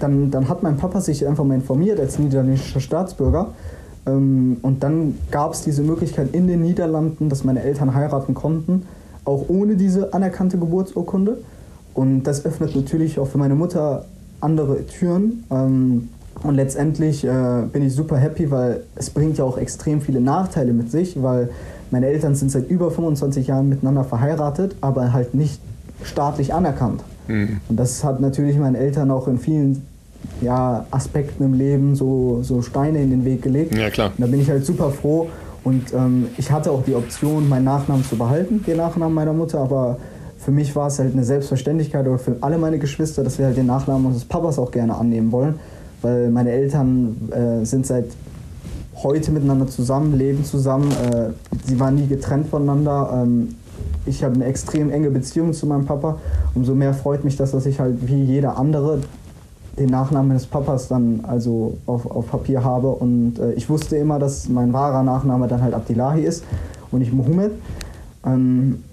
dann, 0.00 0.30
dann 0.30 0.48
hat 0.48 0.62
mein 0.62 0.76
Papa 0.76 1.00
sich 1.00 1.26
einfach 1.26 1.44
mal 1.44 1.54
informiert 1.54 1.98
als 1.98 2.18
niederländischer 2.18 2.80
Staatsbürger. 2.80 3.48
Ähm, 4.06 4.58
und 4.62 4.82
dann 4.82 5.18
gab 5.30 5.54
es 5.54 5.62
diese 5.62 5.82
Möglichkeit 5.82 6.34
in 6.34 6.46
den 6.46 6.62
Niederlanden, 6.62 7.28
dass 7.28 7.42
meine 7.42 7.62
Eltern 7.62 7.94
heiraten 7.94 8.34
konnten, 8.34 8.82
auch 9.24 9.46
ohne 9.48 9.76
diese 9.76 10.12
anerkannte 10.12 10.58
Geburtsurkunde. 10.58 11.38
Und 11.94 12.24
das 12.24 12.44
öffnet 12.44 12.76
natürlich 12.76 13.18
auch 13.18 13.28
für 13.28 13.38
meine 13.38 13.54
Mutter 13.54 14.04
andere 14.40 14.86
Türen. 14.86 15.44
Ähm, 15.50 16.08
und 16.42 16.56
letztendlich 16.56 17.24
äh, 17.24 17.62
bin 17.72 17.82
ich 17.82 17.94
super 17.94 18.16
happy, 18.16 18.50
weil 18.50 18.82
es 18.96 19.08
bringt 19.08 19.38
ja 19.38 19.44
auch 19.44 19.56
extrem 19.56 20.00
viele 20.02 20.20
Nachteile 20.20 20.72
mit 20.72 20.90
sich, 20.90 21.22
weil 21.22 21.48
meine 21.90 22.08
Eltern 22.08 22.34
sind 22.34 22.50
seit 22.50 22.68
über 22.68 22.90
25 22.90 23.46
Jahren 23.46 23.68
miteinander 23.68 24.04
verheiratet, 24.04 24.74
aber 24.80 25.12
halt 25.12 25.34
nicht 25.34 25.60
staatlich 26.02 26.52
anerkannt. 26.52 27.02
Mhm. 27.28 27.60
Und 27.68 27.76
das 27.76 28.04
hat 28.04 28.20
natürlich 28.20 28.56
meinen 28.56 28.74
Eltern 28.74 29.10
auch 29.10 29.28
in 29.28 29.38
vielen 29.38 29.82
ja, 30.40 30.86
Aspekten 30.90 31.44
im 31.44 31.54
Leben 31.54 31.94
so, 31.94 32.40
so 32.42 32.62
Steine 32.62 33.02
in 33.02 33.10
den 33.10 33.24
Weg 33.24 33.42
gelegt. 33.42 33.76
Ja, 33.76 33.90
klar. 33.90 34.12
Und 34.16 34.20
da 34.20 34.26
bin 34.26 34.40
ich 34.40 34.50
halt 34.50 34.64
super 34.64 34.90
froh. 34.90 35.28
Und 35.64 35.94
ähm, 35.94 36.28
ich 36.36 36.50
hatte 36.50 36.70
auch 36.70 36.84
die 36.84 36.94
Option, 36.94 37.48
meinen 37.48 37.64
Nachnamen 37.64 38.04
zu 38.04 38.16
behalten, 38.16 38.62
den 38.66 38.76
Nachnamen 38.76 39.14
meiner 39.14 39.32
Mutter, 39.32 39.60
aber 39.60 39.96
für 40.38 40.50
mich 40.50 40.76
war 40.76 40.88
es 40.88 40.98
halt 40.98 41.14
eine 41.14 41.24
Selbstverständlichkeit 41.24 42.06
oder 42.06 42.18
für 42.18 42.36
alle 42.42 42.58
meine 42.58 42.78
Geschwister, 42.78 43.24
dass 43.24 43.38
wir 43.38 43.46
halt 43.46 43.56
den 43.56 43.66
Nachnamen 43.66 44.04
unseres 44.04 44.26
Papas 44.26 44.58
auch 44.58 44.70
gerne 44.70 44.94
annehmen 44.94 45.32
wollen, 45.32 45.54
weil 46.02 46.28
meine 46.28 46.50
Eltern 46.50 47.16
äh, 47.30 47.64
sind 47.64 47.86
seit 47.86 48.04
heute 49.02 49.32
miteinander 49.32 49.66
zusammen, 49.66 50.18
leben 50.18 50.44
zusammen. 50.44 50.90
Äh, 50.90 51.30
sie 51.66 51.80
waren 51.80 51.94
nie 51.94 52.06
getrennt 52.06 52.48
voneinander. 52.48 53.22
Ähm, 53.22 53.54
ich 54.06 54.22
habe 54.22 54.34
eine 54.34 54.44
extrem 54.44 54.90
enge 54.90 55.10
Beziehung 55.10 55.52
zu 55.52 55.66
meinem 55.66 55.86
Papa. 55.86 56.18
Umso 56.54 56.74
mehr 56.74 56.94
freut 56.94 57.24
mich 57.24 57.36
das, 57.36 57.52
dass 57.52 57.66
ich 57.66 57.80
halt 57.80 58.06
wie 58.06 58.22
jeder 58.22 58.58
andere 58.58 59.00
den 59.78 59.88
Nachnamen 59.88 60.28
meines 60.28 60.46
Papas 60.46 60.88
dann 60.88 61.20
also 61.24 61.78
auf, 61.86 62.08
auf 62.10 62.30
Papier 62.30 62.62
habe. 62.62 62.88
Und 62.88 63.38
äh, 63.38 63.52
ich 63.52 63.68
wusste 63.68 63.96
immer, 63.96 64.18
dass 64.18 64.48
mein 64.48 64.72
wahrer 64.72 65.02
Nachname 65.02 65.48
dann 65.48 65.62
halt 65.62 65.74
Abdillahi 65.74 66.22
ist 66.22 66.44
und 66.90 67.00
nicht 67.00 67.12
Mohammed. 67.12 67.52
Ähm, 68.24 68.84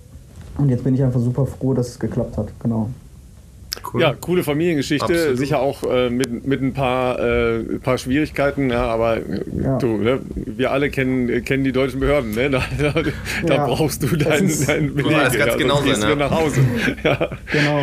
und 0.57 0.69
jetzt 0.69 0.83
bin 0.83 0.95
ich 0.95 1.03
einfach 1.03 1.19
super 1.19 1.45
froh, 1.45 1.73
dass 1.73 1.89
es 1.89 1.99
geklappt 1.99 2.37
hat. 2.37 2.47
Genau. 2.59 2.89
Cool. 3.93 4.01
Ja, 4.01 4.13
coole 4.19 4.43
Familiengeschichte, 4.43 5.05
Absolut. 5.05 5.37
sicher 5.37 5.59
auch 5.59 5.83
äh, 5.83 6.09
mit, 6.09 6.45
mit 6.45 6.61
ein 6.61 6.73
paar, 6.73 7.19
äh, 7.19 7.79
paar 7.79 7.97
Schwierigkeiten, 7.97 8.69
ja, 8.69 8.85
aber 8.85 9.17
äh, 9.17 9.41
ja. 9.61 9.77
Du, 9.77 9.97
ne, 9.97 10.19
wir 10.33 10.71
alle 10.71 10.89
kennen, 10.89 11.43
kennen 11.43 11.63
die 11.63 11.71
deutschen 11.71 11.99
Behörden, 11.99 12.31
ne? 12.31 12.49
da, 12.51 12.61
da, 12.77 12.93
da 13.45 13.53
ja. 13.53 13.65
brauchst 13.65 14.03
du 14.03 14.15
deinen 14.15 14.51
dein 14.65 14.93
Beleg. 14.93 15.11
Das 15.11 15.37
ganz 15.37 15.57
genau 15.57 15.81
gehst 15.81 16.01
sein, 16.01 16.17
nach 16.17 16.31
Hause. 16.31 16.61
ja. 17.03 17.29
Genau. 17.51 17.79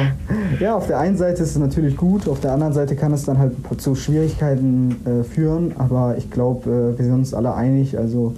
Ja, 0.61 0.77
auf 0.77 0.87
der 0.87 0.99
einen 0.99 1.17
Seite 1.17 1.43
ist 1.43 1.51
es 1.51 1.59
natürlich 1.59 1.97
gut, 1.97 2.29
auf 2.29 2.41
der 2.41 2.53
anderen 2.53 2.73
Seite 2.73 2.97
kann 2.97 3.13
es 3.13 3.25
dann 3.25 3.39
halt 3.39 3.53
zu 3.79 3.95
Schwierigkeiten 3.95 4.97
äh, 5.05 5.25
führen, 5.25 5.75
aber 5.79 6.17
ich 6.17 6.31
glaube, 6.31 6.95
äh, 6.95 6.99
wir 6.99 7.05
sind 7.05 7.15
uns 7.15 7.35
alle 7.35 7.55
einig, 7.55 7.99
also 7.99 8.35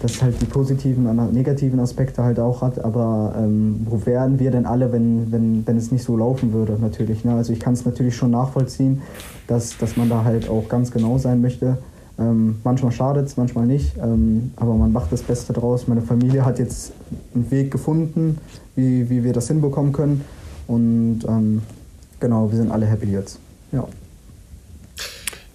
das 0.00 0.22
halt 0.22 0.40
die 0.40 0.46
positiven 0.46 1.06
und 1.06 1.32
negativen 1.34 1.78
Aspekte 1.78 2.22
halt 2.24 2.40
auch 2.40 2.62
hat, 2.62 2.82
aber 2.82 3.34
ähm, 3.36 3.86
wo 3.88 4.04
wären 4.06 4.38
wir 4.38 4.50
denn 4.50 4.66
alle, 4.66 4.92
wenn, 4.92 5.30
wenn, 5.30 5.66
wenn 5.66 5.76
es 5.76 5.92
nicht 5.92 6.04
so 6.04 6.16
laufen 6.16 6.52
würde, 6.52 6.78
natürlich. 6.80 7.24
Ne? 7.24 7.34
Also 7.34 7.52
ich 7.52 7.60
kann 7.60 7.74
es 7.74 7.84
natürlich 7.84 8.16
schon 8.16 8.30
nachvollziehen, 8.30 9.02
dass, 9.46 9.76
dass 9.76 9.96
man 9.96 10.08
da 10.08 10.24
halt 10.24 10.48
auch 10.48 10.68
ganz 10.68 10.90
genau 10.90 11.18
sein 11.18 11.42
möchte. 11.42 11.78
Ähm, 12.18 12.60
manchmal 12.64 12.92
schadet 12.92 13.26
es, 13.26 13.36
manchmal 13.36 13.66
nicht, 13.66 13.96
ähm, 13.98 14.52
aber 14.56 14.74
man 14.74 14.92
macht 14.92 15.12
das 15.12 15.22
Beste 15.22 15.52
draus. 15.52 15.86
Meine 15.86 16.02
Familie 16.02 16.44
hat 16.44 16.58
jetzt 16.58 16.92
einen 17.34 17.50
Weg 17.50 17.70
gefunden, 17.70 18.38
wie, 18.76 19.08
wie 19.10 19.22
wir 19.22 19.32
das 19.32 19.48
hinbekommen 19.48 19.92
können 19.92 20.24
und 20.66 21.20
ähm, 21.28 21.62
genau, 22.20 22.50
wir 22.50 22.56
sind 22.56 22.70
alle 22.70 22.86
happy 22.86 23.12
jetzt. 23.12 23.38
Ja. 23.72 23.86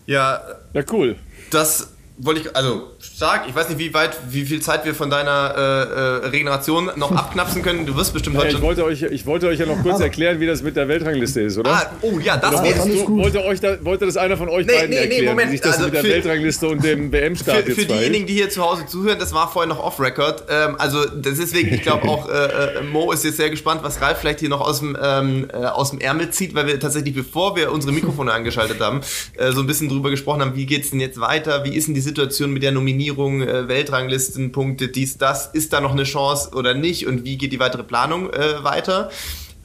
Ja, 0.05 0.39
ja 0.73 0.83
cool. 0.91 1.15
Das 1.51 1.87
wollte 2.17 2.41
ich, 2.41 2.55
also 2.55 2.83
stark. 3.15 3.45
Ich 3.47 3.55
weiß 3.55 3.69
nicht, 3.69 3.79
wie 3.79 3.93
weit, 3.93 4.17
wie 4.29 4.45
viel 4.45 4.61
Zeit 4.61 4.85
wir 4.85 4.95
von 4.95 5.09
deiner 5.09 5.53
äh, 5.55 5.61
äh, 5.61 6.27
Regeneration 6.27 6.91
noch 6.95 7.11
abknapsen 7.15 7.61
können. 7.61 7.85
Du 7.85 7.95
wirst 7.95 8.13
bestimmt 8.13 8.37
heute. 8.37 8.49
Ja, 8.49 8.55
ich, 8.55 8.61
wollte 8.61 8.83
euch, 8.85 9.01
ich 9.03 9.25
wollte 9.25 9.47
euch 9.47 9.59
ja 9.59 9.65
noch 9.65 9.81
kurz 9.81 9.99
erklären, 9.99 10.39
wie 10.39 10.47
das 10.47 10.63
mit 10.63 10.75
der 10.75 10.87
Weltrangliste 10.87 11.41
ist, 11.41 11.57
oder? 11.57 11.71
Ah, 11.71 11.91
oh 12.01 12.19
ja, 12.19 12.37
das 12.37 12.63
wäre 12.63 12.87
du, 12.87 13.17
wollte, 13.17 13.43
euch 13.43 13.59
da, 13.59 13.77
wollte 13.83 14.05
das 14.05 14.17
einer 14.17 14.37
von 14.37 14.49
euch 14.49 14.65
nee, 14.65 14.73
beiden 14.73 14.89
nee, 14.89 14.95
erklären, 14.95 15.23
nee, 15.23 15.29
Moment. 15.29 15.47
wie 15.49 15.51
sich 15.51 15.61
das 15.61 15.73
also 15.73 15.85
mit 15.85 15.95
der 15.95 16.01
für, 16.01 16.09
Weltrangliste 16.09 16.67
und 16.67 16.83
dem 16.83 17.11
WM-Start 17.11 17.67
jetzt 17.67 17.79
Für 17.79 17.85
diejenigen, 17.85 18.25
die 18.25 18.33
hier 18.33 18.49
zu 18.49 18.63
Hause 18.63 18.85
zuhören, 18.85 19.19
das 19.19 19.33
war 19.33 19.51
vorher 19.51 19.67
noch 19.67 19.83
off-Record. 19.83 20.45
Ähm, 20.49 20.75
also 20.77 21.05
deswegen, 21.05 21.73
ich 21.73 21.81
glaube 21.81 22.07
auch, 22.07 22.29
äh, 22.29 22.79
äh, 22.79 22.83
Mo 22.83 23.11
ist 23.11 23.23
jetzt 23.25 23.37
sehr 23.37 23.49
gespannt, 23.49 23.81
was 23.83 24.01
Ralf 24.01 24.19
vielleicht 24.19 24.39
hier 24.39 24.49
noch 24.49 24.61
aus 24.61 24.79
dem, 24.79 24.97
ähm, 25.01 25.47
äh, 25.51 25.57
aus 25.57 25.91
dem 25.91 25.99
Ärmel 25.99 26.29
zieht, 26.29 26.55
weil 26.55 26.67
wir 26.67 26.79
tatsächlich, 26.79 27.13
bevor 27.13 27.55
wir 27.55 27.71
unsere 27.71 27.91
Mikrofone 27.91 28.31
angeschaltet 28.33 28.79
haben, 28.79 29.01
äh, 29.37 29.51
so 29.51 29.59
ein 29.59 29.67
bisschen 29.67 29.89
drüber 29.89 30.09
gesprochen 30.09 30.41
haben, 30.41 30.55
wie 30.55 30.65
geht's 30.65 30.91
denn 30.91 30.99
jetzt 30.99 31.19
weiter, 31.19 31.65
wie 31.65 31.75
ist 31.75 31.87
denn 31.87 31.93
die 31.93 32.01
Situation 32.01 32.51
mit 32.51 32.63
der 32.63 32.71
Nummer 32.71 32.85
Nominierung, 32.95 33.41
äh, 33.41 33.67
Weltranglistenpunkte, 33.67 34.87
dies, 34.87 35.17
das, 35.17 35.47
ist 35.47 35.73
da 35.73 35.81
noch 35.81 35.91
eine 35.91 36.03
Chance 36.03 36.51
oder 36.55 36.73
nicht 36.73 37.07
und 37.07 37.25
wie 37.25 37.37
geht 37.37 37.51
die 37.51 37.59
weitere 37.59 37.83
Planung 37.83 38.31
äh, 38.31 38.63
weiter? 38.63 39.09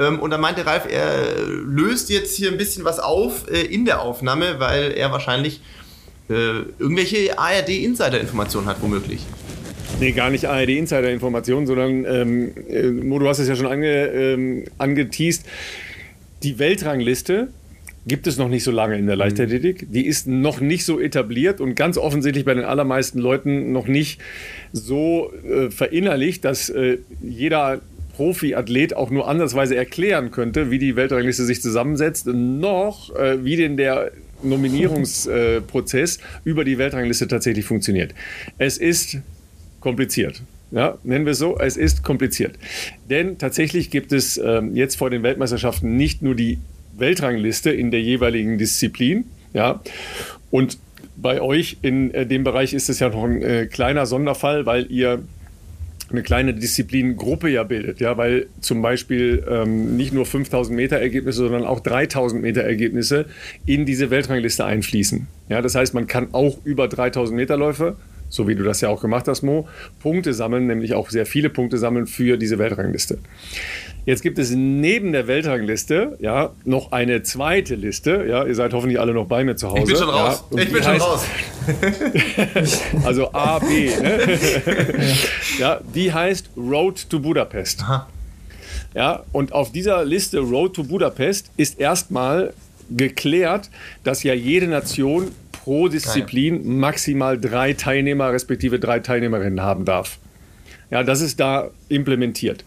Ähm, 0.01 0.19
und 0.19 0.31
dann 0.31 0.40
meinte 0.40 0.66
Ralf, 0.66 0.86
er 0.90 1.40
löst 1.47 2.11
jetzt 2.11 2.36
hier 2.36 2.51
ein 2.51 2.59
bisschen 2.59 2.85
was 2.85 2.98
auf 2.98 3.48
äh, 3.48 3.61
in 3.61 3.85
der 3.85 4.02
Aufnahme, 4.02 4.59
weil 4.59 4.93
er 4.93 5.12
wahrscheinlich 5.12 5.61
äh, 6.28 6.32
irgendwelche 6.78 7.39
ARD-Insider-Informationen 7.39 8.66
hat, 8.66 8.82
womöglich. 8.82 9.20
Nee, 10.01 10.12
gar 10.12 10.31
nicht 10.31 10.47
ARD-Insider-Informationen, 10.47 11.66
sondern, 11.69 12.05
ähm, 12.05 12.52
äh, 12.69 12.90
Mo, 12.90 13.20
du 13.20 13.28
hast 13.28 13.39
es 13.39 13.48
ja 13.48 13.55
schon 13.55 13.66
ange, 13.66 14.07
ähm, 14.09 14.65
angeteased. 14.78 15.44
Die 16.43 16.59
Weltrangliste 16.59 17.48
gibt 18.07 18.27
es 18.27 18.39
noch 18.39 18.49
nicht 18.49 18.65
so 18.65 18.71
lange 18.71 18.97
in 18.97 19.07
der 19.07 19.17
Leichtathletik. 19.17 19.87
Die 19.91 20.07
ist 20.07 20.27
noch 20.27 20.61
nicht 20.61 20.85
so 20.85 21.01
etabliert 21.01 21.61
und 21.61 21.75
ganz 21.75 21.99
offensichtlich 21.99 22.45
bei 22.45 22.55
den 22.55 22.65
allermeisten 22.65 23.19
Leuten 23.19 23.73
noch 23.73 23.87
nicht 23.87 24.21
so 24.73 25.33
äh, 25.45 25.71
verinnerlicht, 25.71 26.45
dass 26.45 26.71
äh, 26.71 26.99
jeder 27.21 27.81
Profi-Athlet 28.17 28.95
auch 28.97 29.11
nur 29.11 29.29
andersweise 29.29 29.77
erklären 29.77 30.31
könnte, 30.31 30.71
wie 30.71 30.79
die 30.79 30.97
Weltrangliste 30.97 31.45
sich 31.45 31.63
zusammensetzt, 31.63 32.27
noch 32.27 33.15
äh, 33.17 33.45
wie 33.45 33.57
denn 33.57 33.77
der 33.77 34.13
Nominierungsprozess 34.43 36.19
über 36.45 36.65
die 36.65 36.79
Weltrangliste 36.79 37.29
tatsächlich 37.29 37.65
funktioniert. 37.65 38.15
Es 38.59 38.79
ist 38.79 39.19
kompliziert. 39.81 40.43
Ja, 40.71 40.99
nennen 41.03 41.25
wir 41.25 41.33
es 41.33 41.39
so, 41.39 41.59
es 41.59 41.77
ist 41.77 42.05
kompliziert. 42.05 42.57
Denn 43.09 43.39
tatsächlich 43.39 43.91
gibt 43.91 44.13
es 44.13 44.39
ähm, 44.39 44.77
jetzt 44.77 44.97
vor 44.97 45.11
den 45.11 45.23
Weltmeisterschaften 45.23 45.97
nicht 45.97 46.23
nur 46.23 46.35
die 46.35 46.59
Weltrangliste 46.97 47.71
in 47.71 47.91
der 47.91 48.03
jeweiligen 48.03 48.59
Disziplin, 48.59 49.25
ja, 49.53 49.81
und 50.51 50.79
bei 51.17 51.41
euch 51.41 51.79
in 51.83 52.12
äh, 52.15 52.27
dem 52.27 52.45
Bereich 52.45 52.73
ist 52.73 52.89
es 52.89 52.99
ja 52.99 53.11
noch 53.11 53.25
ein 53.25 53.43
äh, 53.43 53.67
kleiner 53.67 54.07
Sonderfall, 54.07 54.67
weil 54.67 54.91
ihr 54.91 55.23
eine 56.11 56.23
kleine 56.23 56.55
Disziplingruppe 56.55 57.49
ja 57.49 57.62
bildet, 57.62 58.01
ja, 58.01 58.17
weil 58.17 58.47
zum 58.61 58.83
Beispiel 58.83 59.45
ähm, 59.49 59.97
nicht 59.97 60.12
nur 60.12 60.27
5000 60.27 60.75
Meter 60.77 60.97
Ergebnisse, 60.97 61.39
sondern 61.39 61.65
auch 61.65 61.81
3000 61.81 62.43
Meter 62.43 62.62
Ergebnisse 62.62 63.27
in 63.65 63.87
diese 63.87 64.11
Weltrangliste 64.11 64.65
einfließen. 64.65 65.29
Ja, 65.49 65.62
das 65.62 65.75
heißt, 65.75 65.95
man 65.95 66.07
kann 66.07 66.29
auch 66.33 66.59
über 66.65 66.89
3000 66.89 67.37
Meter 67.37 67.57
Läufe 67.57 67.97
so 68.31 68.48
wie 68.48 68.55
du 68.55 68.62
das 68.62 68.81
ja 68.81 68.89
auch 68.89 69.02
gemacht 69.02 69.28
hast, 69.28 69.43
Mo, 69.43 69.69
Punkte 70.01 70.32
sammeln, 70.32 70.66
nämlich 70.66 70.94
auch 70.94 71.11
sehr 71.11 71.27
viele 71.27 71.51
Punkte 71.51 71.77
sammeln 71.77 72.07
für 72.07 72.39
diese 72.39 72.59
Weltrangliste. 72.59 73.19
Jetzt 74.07 74.23
gibt 74.23 74.39
es 74.39 74.51
neben 74.52 75.12
der 75.12 75.27
Weltrangliste 75.27 76.16
ja 76.20 76.52
noch 76.65 76.93
eine 76.93 77.23
zweite 77.23 77.74
Liste. 77.74 78.24
Ja, 78.27 78.47
ihr 78.47 78.55
seid 78.55 78.73
hoffentlich 78.73 78.98
alle 78.98 79.12
noch 79.12 79.27
bei 79.27 79.44
mir 79.44 79.57
zu 79.57 79.70
Hause. 79.70 79.82
Ich 79.82 79.89
bin 79.89 79.97
schon 79.97 80.09
raus. 80.09 80.44
Ja, 80.51 80.62
ich 80.62 80.73
bin 80.73 80.82
schon 80.82 80.97
raus. 80.97 81.27
also 83.05 83.32
A, 83.32 83.59
B. 83.59 83.89
Ne? 83.89 84.39
ja, 85.59 85.81
die 85.94 86.12
heißt 86.12 86.51
Road 86.57 87.11
to 87.11 87.20
Budapest. 87.20 87.82
Aha. 87.82 88.09
Ja, 88.94 89.23
und 89.32 89.52
auf 89.52 89.70
dieser 89.70 90.05
Liste 90.05 90.39
Road 90.39 90.74
to 90.74 90.85
Budapest 90.85 91.51
ist 91.57 91.78
erstmal 91.78 92.55
geklärt, 92.89 93.70
dass 94.02 94.23
ja 94.23 94.35
jede 94.35 94.66
Nation 94.66 95.28
pro 95.62 95.89
Disziplin 95.89 96.78
maximal 96.78 97.39
drei 97.39 97.74
Teilnehmer 97.74 98.32
respektive 98.32 98.78
drei 98.78 99.01
Teilnehmerinnen 99.01 99.61
haben 99.61 99.85
darf. 99.85 100.19
Ja, 100.91 101.05
das 101.05 101.20
ist 101.20 101.39
da 101.39 101.70
implementiert. 101.89 102.65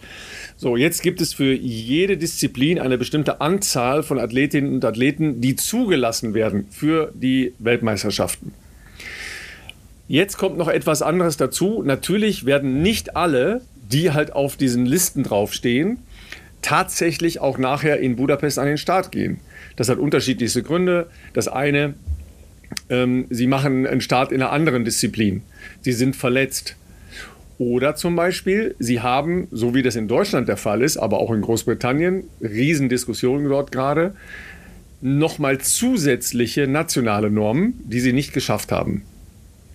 So, 0.55 0.77
jetzt 0.77 1.01
gibt 1.01 1.19
es 1.19 1.33
für 1.33 1.53
jede 1.53 2.17
Disziplin 2.17 2.79
eine 2.79 2.97
bestimmte 2.97 3.41
Anzahl 3.41 4.03
von 4.03 4.19
Athletinnen 4.19 4.75
und 4.75 4.85
Athleten, 4.85 5.41
die 5.41 5.55
zugelassen 5.55 6.33
werden 6.33 6.67
für 6.69 7.11
die 7.15 7.53
Weltmeisterschaften. 7.59 8.53
Jetzt 10.07 10.37
kommt 10.37 10.57
noch 10.57 10.67
etwas 10.67 11.01
anderes 11.01 11.35
dazu. 11.37 11.81
Natürlich 11.83 12.45
werden 12.45 12.81
nicht 12.81 13.15
alle, 13.15 13.61
die 13.91 14.11
halt 14.11 14.33
auf 14.33 14.55
diesen 14.55 14.85
Listen 14.85 15.23
draufstehen, 15.23 15.97
tatsächlich 16.61 17.39
auch 17.39 17.57
nachher 17.57 17.99
in 17.99 18.15
Budapest 18.15 18.59
an 18.59 18.67
den 18.67 18.77
Start 18.77 19.11
gehen. 19.11 19.39
Das 19.75 19.89
hat 19.89 19.97
unterschiedlichste 19.97 20.61
Gründe. 20.63 21.07
Das 21.33 21.47
eine 21.47 21.95
ähm, 22.89 23.25
sie 23.29 23.47
machen 23.47 23.85
einen 23.85 24.01
Start 24.01 24.31
in 24.31 24.41
einer 24.41 24.51
anderen 24.51 24.85
Disziplin. 24.85 25.41
Sie 25.81 25.91
sind 25.91 26.15
verletzt. 26.15 26.75
Oder 27.59 27.95
zum 27.95 28.15
Beispiel, 28.15 28.75
sie 28.79 28.99
haben, 29.01 29.47
so 29.51 29.75
wie 29.75 29.83
das 29.83 29.95
in 29.95 30.07
Deutschland 30.07 30.47
der 30.47 30.57
Fall 30.57 30.81
ist, 30.81 30.97
aber 30.97 31.19
auch 31.19 31.31
in 31.31 31.41
Großbritannien, 31.41 32.23
Riesendiskussionen 32.41 33.47
dort 33.47 33.71
gerade, 33.71 34.15
nochmal 35.01 35.59
zusätzliche 35.59 36.67
nationale 36.67 37.29
Normen, 37.29 37.79
die 37.83 37.99
sie 37.99 38.13
nicht 38.13 38.33
geschafft 38.33 38.71
haben. 38.71 39.03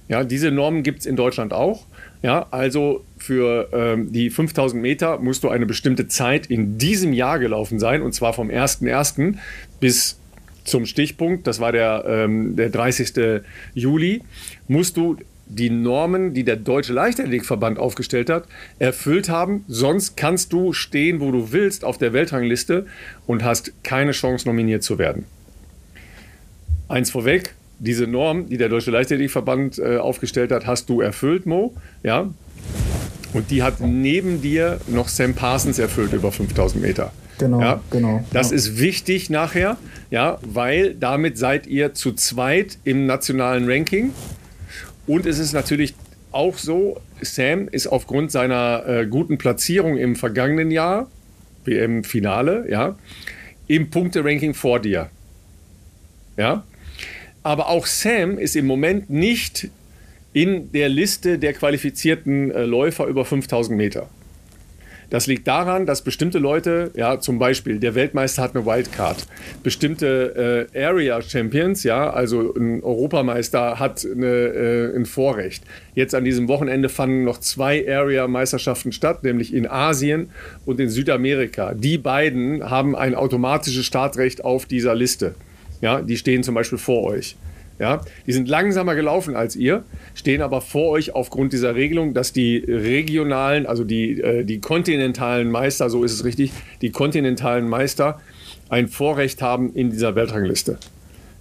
Ja, 0.09 0.25
diese 0.25 0.51
Normen 0.51 0.83
gibt 0.83 1.01
es 1.01 1.07
in 1.07 1.17
Deutschland 1.17 1.53
auch. 1.53 1.85
Ja, 2.23 2.47
also 2.51 3.05
für 3.19 3.69
ähm, 3.73 4.11
die 4.11 4.31
5000 4.31 4.83
Meter 4.83 5.19
musst 5.19 5.45
du 5.45 5.51
eine 5.51 5.67
bestimmte 5.67 6.09
Zeit 6.09 6.47
in 6.47 6.79
diesem 6.79 7.13
Jahr 7.13 7.39
gelaufen 7.39 7.79
sein, 7.79 8.03
und 8.03 8.13
zwar 8.13 8.33
vom 8.33 8.49
1.1. 8.49 9.35
bis 9.81 10.19
zum 10.69 10.87
Stichpunkt, 10.87 11.47
das 11.47 11.61
war 11.61 11.73
der, 11.73 12.05
ähm, 12.07 12.57
der 12.57 12.71
30. 12.71 13.43
Juli, 13.75 14.23
musst 14.69 14.97
du 14.97 15.17
die 15.49 15.71
Normen, 15.71 16.35
die 16.35 16.45
der 16.45 16.57
Deutsche 16.57 16.93
Leichtathletikverband 16.93 17.79
aufgestellt 17.79 18.31
hat, 18.31 18.45
erfüllt 18.79 19.29
haben. 19.29 19.65
Sonst 19.67 20.17
kannst 20.17 20.53
du 20.53 20.73
stehen, 20.73 21.21
wo 21.21 21.33
du 21.33 21.53
willst, 21.53 21.85
auf 21.85 21.99
der 21.99 22.13
Weltrangliste 22.13 22.87
und 23.27 23.43
hast 23.43 23.73
keine 23.83 24.13
Chance, 24.13 24.47
nominiert 24.47 24.83
zu 24.83 24.99
werden. 24.99 25.25
Eins 26.89 27.11
vorweg, 27.11 27.55
diese 27.79 28.07
Norm, 28.07 28.49
die 28.49 28.57
der 28.57 28.69
Deutsche 28.69 28.91
Leichtathletikverband 28.91 29.79
äh, 29.79 29.97
aufgestellt 29.97 30.53
hat, 30.53 30.67
hast 30.67 30.89
du 30.89 31.01
erfüllt, 31.01 31.47
Mo. 31.47 31.75
Ja? 32.03 32.29
Und 33.33 33.51
die 33.51 33.63
hat 33.63 33.81
neben 33.81 34.43
dir 34.43 34.81
noch 34.89 35.09
Sam 35.09 35.35
Parsons 35.35 35.79
erfüllt 35.79 36.13
über 36.13 36.33
5000 36.33 36.83
Meter. 36.83 37.13
Genau, 37.39 37.61
ja? 37.61 37.81
genau. 37.91 38.25
Das 38.33 38.51
ja. 38.51 38.57
ist 38.57 38.79
wichtig 38.79 39.31
nachher, 39.31 39.77
ja, 40.11 40.39
weil 40.43 40.95
damit 40.95 41.39
seid 41.39 41.67
ihr 41.67 41.95
zu 41.95 42.13
zweit 42.13 42.79
im 42.85 43.07
nationalen 43.07 43.71
Ranking. 43.71 44.13
Und 45.07 45.27
es 45.27 45.39
ist 45.39 45.53
natürlich 45.53 45.95
auch 46.33 46.57
so, 46.59 47.01
Sam 47.21 47.69
ist 47.69 47.87
aufgrund 47.87 48.31
seiner 48.31 48.85
äh, 48.87 49.07
guten 49.07 49.39
Platzierung 49.39 49.97
im 49.97 50.17
vergangenen 50.17 50.71
Jahr, 50.71 51.11
WM-Finale, 51.65 52.67
ja, 52.71 52.97
im 53.67 53.91
Punkteranking 53.91 54.55
vor 54.55 54.81
dir. 54.81 55.11
Ja. 56.37 56.65
Aber 57.43 57.69
auch 57.69 57.87
Sam 57.87 58.39
ist 58.39 58.57
im 58.57 58.67
Moment 58.67 59.11
nicht 59.11 59.69
in 60.33 60.71
der 60.73 60.89
Liste 60.89 61.39
der 61.39 61.53
qualifizierten 61.53 62.51
äh, 62.51 62.65
Läufer 62.65 63.07
über 63.07 63.25
5000 63.25 63.77
Meter. 63.77 64.09
Das 65.11 65.27
liegt 65.27 65.49
daran, 65.49 65.87
dass 65.87 66.03
bestimmte 66.03 66.39
Leute, 66.39 66.91
ja, 66.95 67.19
zum 67.19 67.39
Beispiel 67.39 67.79
der 67.79 67.95
Weltmeister 67.95 68.43
hat 68.43 68.55
eine 68.55 68.67
Wildcard, 68.67 69.27
bestimmte 69.63 70.69
äh, 70.75 70.85
Area 70.85 71.23
Champions, 71.23 71.83
ja, 71.83 72.11
also 72.11 72.55
ein 72.55 72.83
Europameister 72.83 73.79
hat 73.79 74.05
eine, 74.05 74.27
äh, 74.27 74.97
ein 74.97 75.07
Vorrecht. 75.07 75.65
Jetzt 75.95 76.15
an 76.15 76.25
diesem 76.25 76.47
Wochenende 76.49 76.91
fanden 76.91 77.25
noch 77.25 77.39
zwei 77.39 77.87
Area-Meisterschaften 77.89 78.93
statt, 78.93 79.25
nämlich 79.25 79.55
in 79.55 79.67
Asien 79.67 80.29
und 80.67 80.79
in 80.79 80.91
Südamerika. 80.91 81.73
Die 81.73 81.97
beiden 81.97 82.69
haben 82.69 82.95
ein 82.95 83.15
automatisches 83.15 83.87
Startrecht 83.87 84.45
auf 84.45 84.67
dieser 84.67 84.95
Liste. 84.95 85.35
Ja, 85.81 86.03
die 86.03 86.19
stehen 86.19 86.43
zum 86.43 86.55
Beispiel 86.55 86.79
vor 86.79 87.05
euch. 87.05 87.37
Ja, 87.79 88.01
die 88.27 88.33
sind 88.33 88.49
langsamer 88.49 88.97
gelaufen 88.97 89.37
als 89.37 89.55
ihr, 89.55 89.85
stehen 90.15 90.43
aber 90.43 90.61
vor 90.61 90.91
euch 90.91 91.15
aufgrund 91.15 91.53
dieser 91.53 91.77
Regelung, 91.77 92.13
dass 92.13 92.33
die 92.33 92.57
regionalen, 92.57 93.67
also 93.67 93.85
die, 93.85 94.21
äh, 94.21 94.45
die 94.45 94.61
kontinentalen 94.61 95.51
Meister, 95.51 95.89
so 95.89 96.03
ist 96.03 96.13
es 96.13 96.25
richtig, 96.25 96.53
die 96.83 96.91
kontinentalen 96.91 97.69
Meister 97.69 98.21
ein 98.69 98.89
Vorrecht 98.89 99.43
haben 99.43 99.73
in 99.75 99.91
dieser 99.91 100.17
Weltrangliste. 100.17 100.79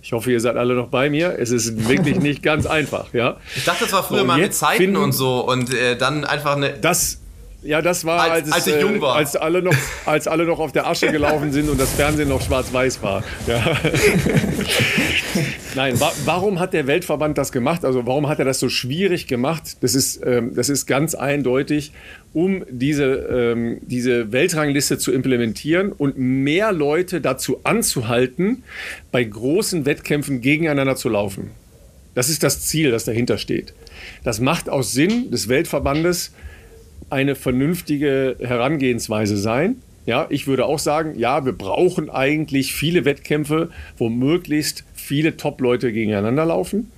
Ich 0.01 0.13
hoffe, 0.13 0.31
ihr 0.31 0.39
seid 0.39 0.55
alle 0.55 0.75
noch 0.75 0.87
bei 0.87 1.09
mir. 1.09 1.37
Es 1.37 1.51
ist 1.51 1.89
wirklich 1.89 2.19
nicht 2.21 2.43
ganz 2.43 2.65
einfach, 2.65 3.13
ja. 3.13 3.37
Ich 3.55 3.65
dachte, 3.65 3.85
das 3.85 3.93
war 3.93 4.03
früher 4.03 4.21
und 4.21 4.27
mal 4.27 4.39
mit 4.39 4.53
Zeiten 4.53 4.77
finden, 4.77 4.97
und 4.97 5.11
so 5.11 5.45
und 5.45 5.73
äh, 5.73 5.97
dann 5.97 6.23
einfach 6.23 6.55
eine. 6.55 6.73
Das 6.73 7.19
ja, 7.63 7.81
das 7.81 8.05
war, 8.05 8.21
als, 8.21 8.45
als, 8.45 8.53
als 8.53 8.67
ich 8.67 8.81
jung 8.81 9.01
war. 9.01 9.15
Als 9.15 9.35
alle, 9.35 9.61
noch, 9.61 9.73
als 10.05 10.27
alle 10.27 10.45
noch 10.45 10.59
auf 10.59 10.71
der 10.71 10.87
Asche 10.87 11.11
gelaufen 11.11 11.51
sind 11.51 11.69
und 11.69 11.79
das 11.79 11.91
Fernsehen 11.93 12.29
noch 12.29 12.41
schwarz-weiß 12.41 13.01
war. 13.01 13.23
Ja. 13.47 13.75
Nein, 15.75 15.99
wa 15.99 16.11
warum 16.25 16.59
hat 16.59 16.73
der 16.73 16.87
Weltverband 16.87 17.37
das 17.37 17.51
gemacht? 17.51 17.83
Also 17.83 18.05
warum 18.05 18.27
hat 18.27 18.39
er 18.39 18.45
das 18.45 18.59
so 18.59 18.69
schwierig 18.69 19.27
gemacht? 19.27 19.77
Das 19.81 19.95
ist, 19.95 20.21
ähm, 20.25 20.53
das 20.55 20.69
ist 20.69 20.85
ganz 20.85 21.15
eindeutig, 21.15 21.93
um 22.33 22.63
diese, 22.69 23.03
ähm, 23.05 23.79
diese 23.81 24.31
Weltrangliste 24.31 24.99
zu 24.99 25.11
implementieren 25.11 25.91
und 25.91 26.17
mehr 26.17 26.71
Leute 26.71 27.21
dazu 27.21 27.61
anzuhalten, 27.63 28.63
bei 29.11 29.23
großen 29.23 29.85
Wettkämpfen 29.85 30.41
gegeneinander 30.41 30.95
zu 30.95 31.09
laufen. 31.09 31.51
Das 32.13 32.29
ist 32.29 32.43
das 32.43 32.61
Ziel, 32.61 32.91
das 32.91 33.05
dahinter 33.05 33.37
steht. 33.37 33.73
Das 34.23 34.39
macht 34.39 34.69
aus 34.69 34.91
Sinn 34.91 35.31
des 35.31 35.49
Weltverbandes 35.49 36.31
eine 37.09 37.35
vernünftige 37.35 38.37
Herangehensweise 38.39 39.37
sein. 39.37 39.81
Ja, 40.05 40.27
ich 40.29 40.47
würde 40.47 40.65
auch 40.65 40.79
sagen, 40.79 41.17
ja, 41.17 41.45
wir 41.45 41.51
brauchen 41.51 42.09
eigentlich 42.09 42.73
viele 42.73 43.03
Wettkämpfe, 43.05 43.69
wo 43.97 44.09
möglichst 44.09 44.85
viele 44.93 45.35
Top-Leute 45.35 45.91
gegeneinander 45.91 46.45
laufen. 46.45 46.91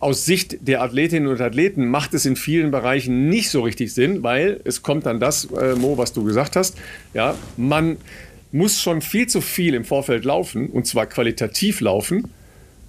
Aus 0.00 0.24
Sicht 0.24 0.66
der 0.66 0.82
Athletinnen 0.82 1.28
und 1.28 1.40
Athleten 1.40 1.86
macht 1.86 2.14
es 2.14 2.26
in 2.26 2.34
vielen 2.34 2.70
Bereichen 2.70 3.28
nicht 3.28 3.50
so 3.50 3.60
richtig 3.60 3.92
Sinn, 3.94 4.22
weil 4.22 4.60
es 4.64 4.82
kommt 4.82 5.06
dann 5.06 5.20
das, 5.20 5.44
äh, 5.44 5.74
Mo, 5.74 5.98
was 5.98 6.12
du 6.12 6.24
gesagt 6.24 6.56
hast. 6.56 6.76
Ja, 7.14 7.36
man 7.56 7.98
muss 8.50 8.80
schon 8.80 9.02
viel 9.02 9.26
zu 9.28 9.40
viel 9.40 9.74
im 9.74 9.84
Vorfeld 9.84 10.24
laufen 10.24 10.68
und 10.68 10.86
zwar 10.86 11.06
qualitativ 11.06 11.80
laufen, 11.80 12.30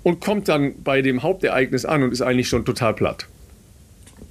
und 0.04 0.20
kommt 0.20 0.50
dann 0.50 0.84
bei 0.84 1.02
dem 1.02 1.24
Hauptereignis 1.24 1.86
an 1.86 2.04
und 2.04 2.12
ist 2.12 2.22
eigentlich 2.22 2.50
schon 2.50 2.66
total 2.66 2.94
platt. 2.94 3.28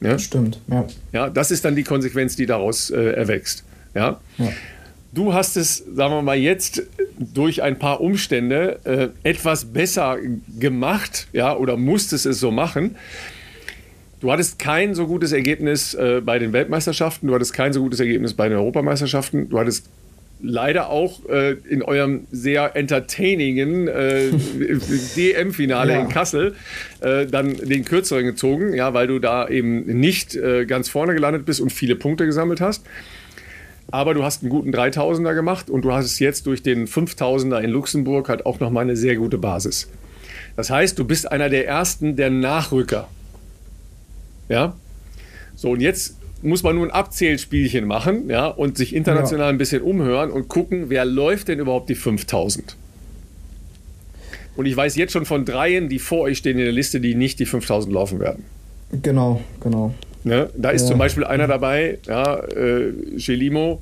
Ja? 0.02 0.18
Stimmt, 0.18 0.60
ja. 0.68 0.86
Ja, 1.12 1.30
das 1.30 1.50
ist 1.50 1.64
dann 1.64 1.76
die 1.76 1.84
Konsequenz, 1.84 2.36
die 2.36 2.46
daraus 2.46 2.90
äh, 2.90 3.12
erwächst. 3.12 3.64
Ja? 3.94 4.20
ja? 4.38 4.48
Du 5.12 5.34
hast 5.34 5.56
es, 5.56 5.76
sagen 5.76 6.14
wir 6.14 6.22
mal, 6.22 6.38
jetzt 6.38 6.82
durch 7.18 7.62
ein 7.62 7.78
paar 7.78 8.00
Umstände 8.00 8.80
äh, 8.84 9.08
etwas 9.28 9.66
besser 9.66 10.16
gemacht, 10.58 11.28
ja, 11.32 11.54
oder 11.54 11.76
musstest 11.76 12.24
es 12.24 12.40
so 12.40 12.50
machen. 12.50 12.96
Du 14.20 14.32
hattest 14.32 14.58
kein 14.58 14.94
so 14.94 15.06
gutes 15.06 15.32
Ergebnis 15.32 15.94
äh, 15.94 16.22
bei 16.24 16.38
den 16.38 16.52
Weltmeisterschaften, 16.52 17.26
du 17.26 17.34
hattest 17.34 17.52
kein 17.52 17.72
so 17.72 17.82
gutes 17.82 18.00
Ergebnis 18.00 18.34
bei 18.34 18.48
den 18.48 18.56
Europameisterschaften, 18.56 19.48
du 19.48 19.58
hattest 19.58 19.88
leider 20.42 20.90
auch 20.90 21.24
äh, 21.28 21.52
in 21.68 21.82
eurem 21.82 22.26
sehr 22.30 22.74
entertainingen 22.76 23.88
äh, 23.88 24.30
DM-Finale 25.16 25.92
ja. 25.92 26.00
in 26.00 26.08
Kassel 26.08 26.54
äh, 27.00 27.26
dann 27.26 27.56
den 27.56 27.84
kürzeren 27.84 28.24
gezogen, 28.24 28.74
ja, 28.74 28.92
weil 28.92 29.06
du 29.06 29.18
da 29.18 29.48
eben 29.48 29.84
nicht 30.00 30.34
äh, 30.34 30.66
ganz 30.66 30.88
vorne 30.88 31.14
gelandet 31.14 31.46
bist 31.46 31.60
und 31.60 31.70
viele 31.70 31.96
Punkte 31.96 32.26
gesammelt 32.26 32.60
hast. 32.60 32.84
Aber 33.90 34.14
du 34.14 34.24
hast 34.24 34.42
einen 34.42 34.50
guten 34.50 34.74
3000er 34.74 35.34
gemacht 35.34 35.70
und 35.70 35.82
du 35.82 35.92
hast 35.92 36.06
es 36.06 36.18
jetzt 36.18 36.46
durch 36.46 36.62
den 36.62 36.86
5000er 36.86 37.60
in 37.60 37.70
Luxemburg 37.70 38.28
halt 38.28 38.46
auch 38.46 38.58
nochmal 38.58 38.84
eine 38.84 38.96
sehr 38.96 39.16
gute 39.16 39.38
Basis. 39.38 39.88
Das 40.56 40.70
heißt, 40.70 40.98
du 40.98 41.04
bist 41.04 41.30
einer 41.30 41.48
der 41.48 41.66
ersten 41.66 42.16
der 42.16 42.30
Nachrücker. 42.30 43.08
Ja? 44.48 44.74
So, 45.54 45.70
und 45.70 45.80
jetzt 45.80 46.16
muss 46.42 46.62
man 46.62 46.74
nur 46.74 46.86
ein 46.86 46.90
Abzählspielchen 46.90 47.86
machen 47.86 48.28
ja, 48.28 48.46
und 48.46 48.76
sich 48.76 48.94
international 48.94 49.46
ja. 49.46 49.50
ein 49.50 49.58
bisschen 49.58 49.82
umhören 49.82 50.30
und 50.30 50.48
gucken, 50.48 50.88
wer 50.88 51.04
läuft 51.04 51.48
denn 51.48 51.58
überhaupt 51.58 51.88
die 51.88 51.94
5000. 51.94 52.76
Und 54.54 54.66
ich 54.66 54.76
weiß 54.76 54.96
jetzt 54.96 55.12
schon 55.12 55.24
von 55.24 55.44
dreien, 55.44 55.88
die 55.88 55.98
vor 55.98 56.22
euch 56.22 56.38
stehen 56.38 56.58
in 56.58 56.64
der 56.64 56.72
Liste, 56.72 57.00
die 57.00 57.14
nicht 57.14 57.38
die 57.38 57.46
5000 57.46 57.92
laufen 57.92 58.20
werden. 58.20 58.44
Genau, 58.90 59.40
genau. 59.60 59.94
Ne? 60.24 60.50
Da 60.56 60.70
ist 60.70 60.82
ja. 60.82 60.88
zum 60.88 60.98
Beispiel 60.98 61.24
einer 61.24 61.46
dabei, 61.46 61.98
ja, 62.06 62.38
äh, 62.44 62.92
Gelimo, 63.16 63.80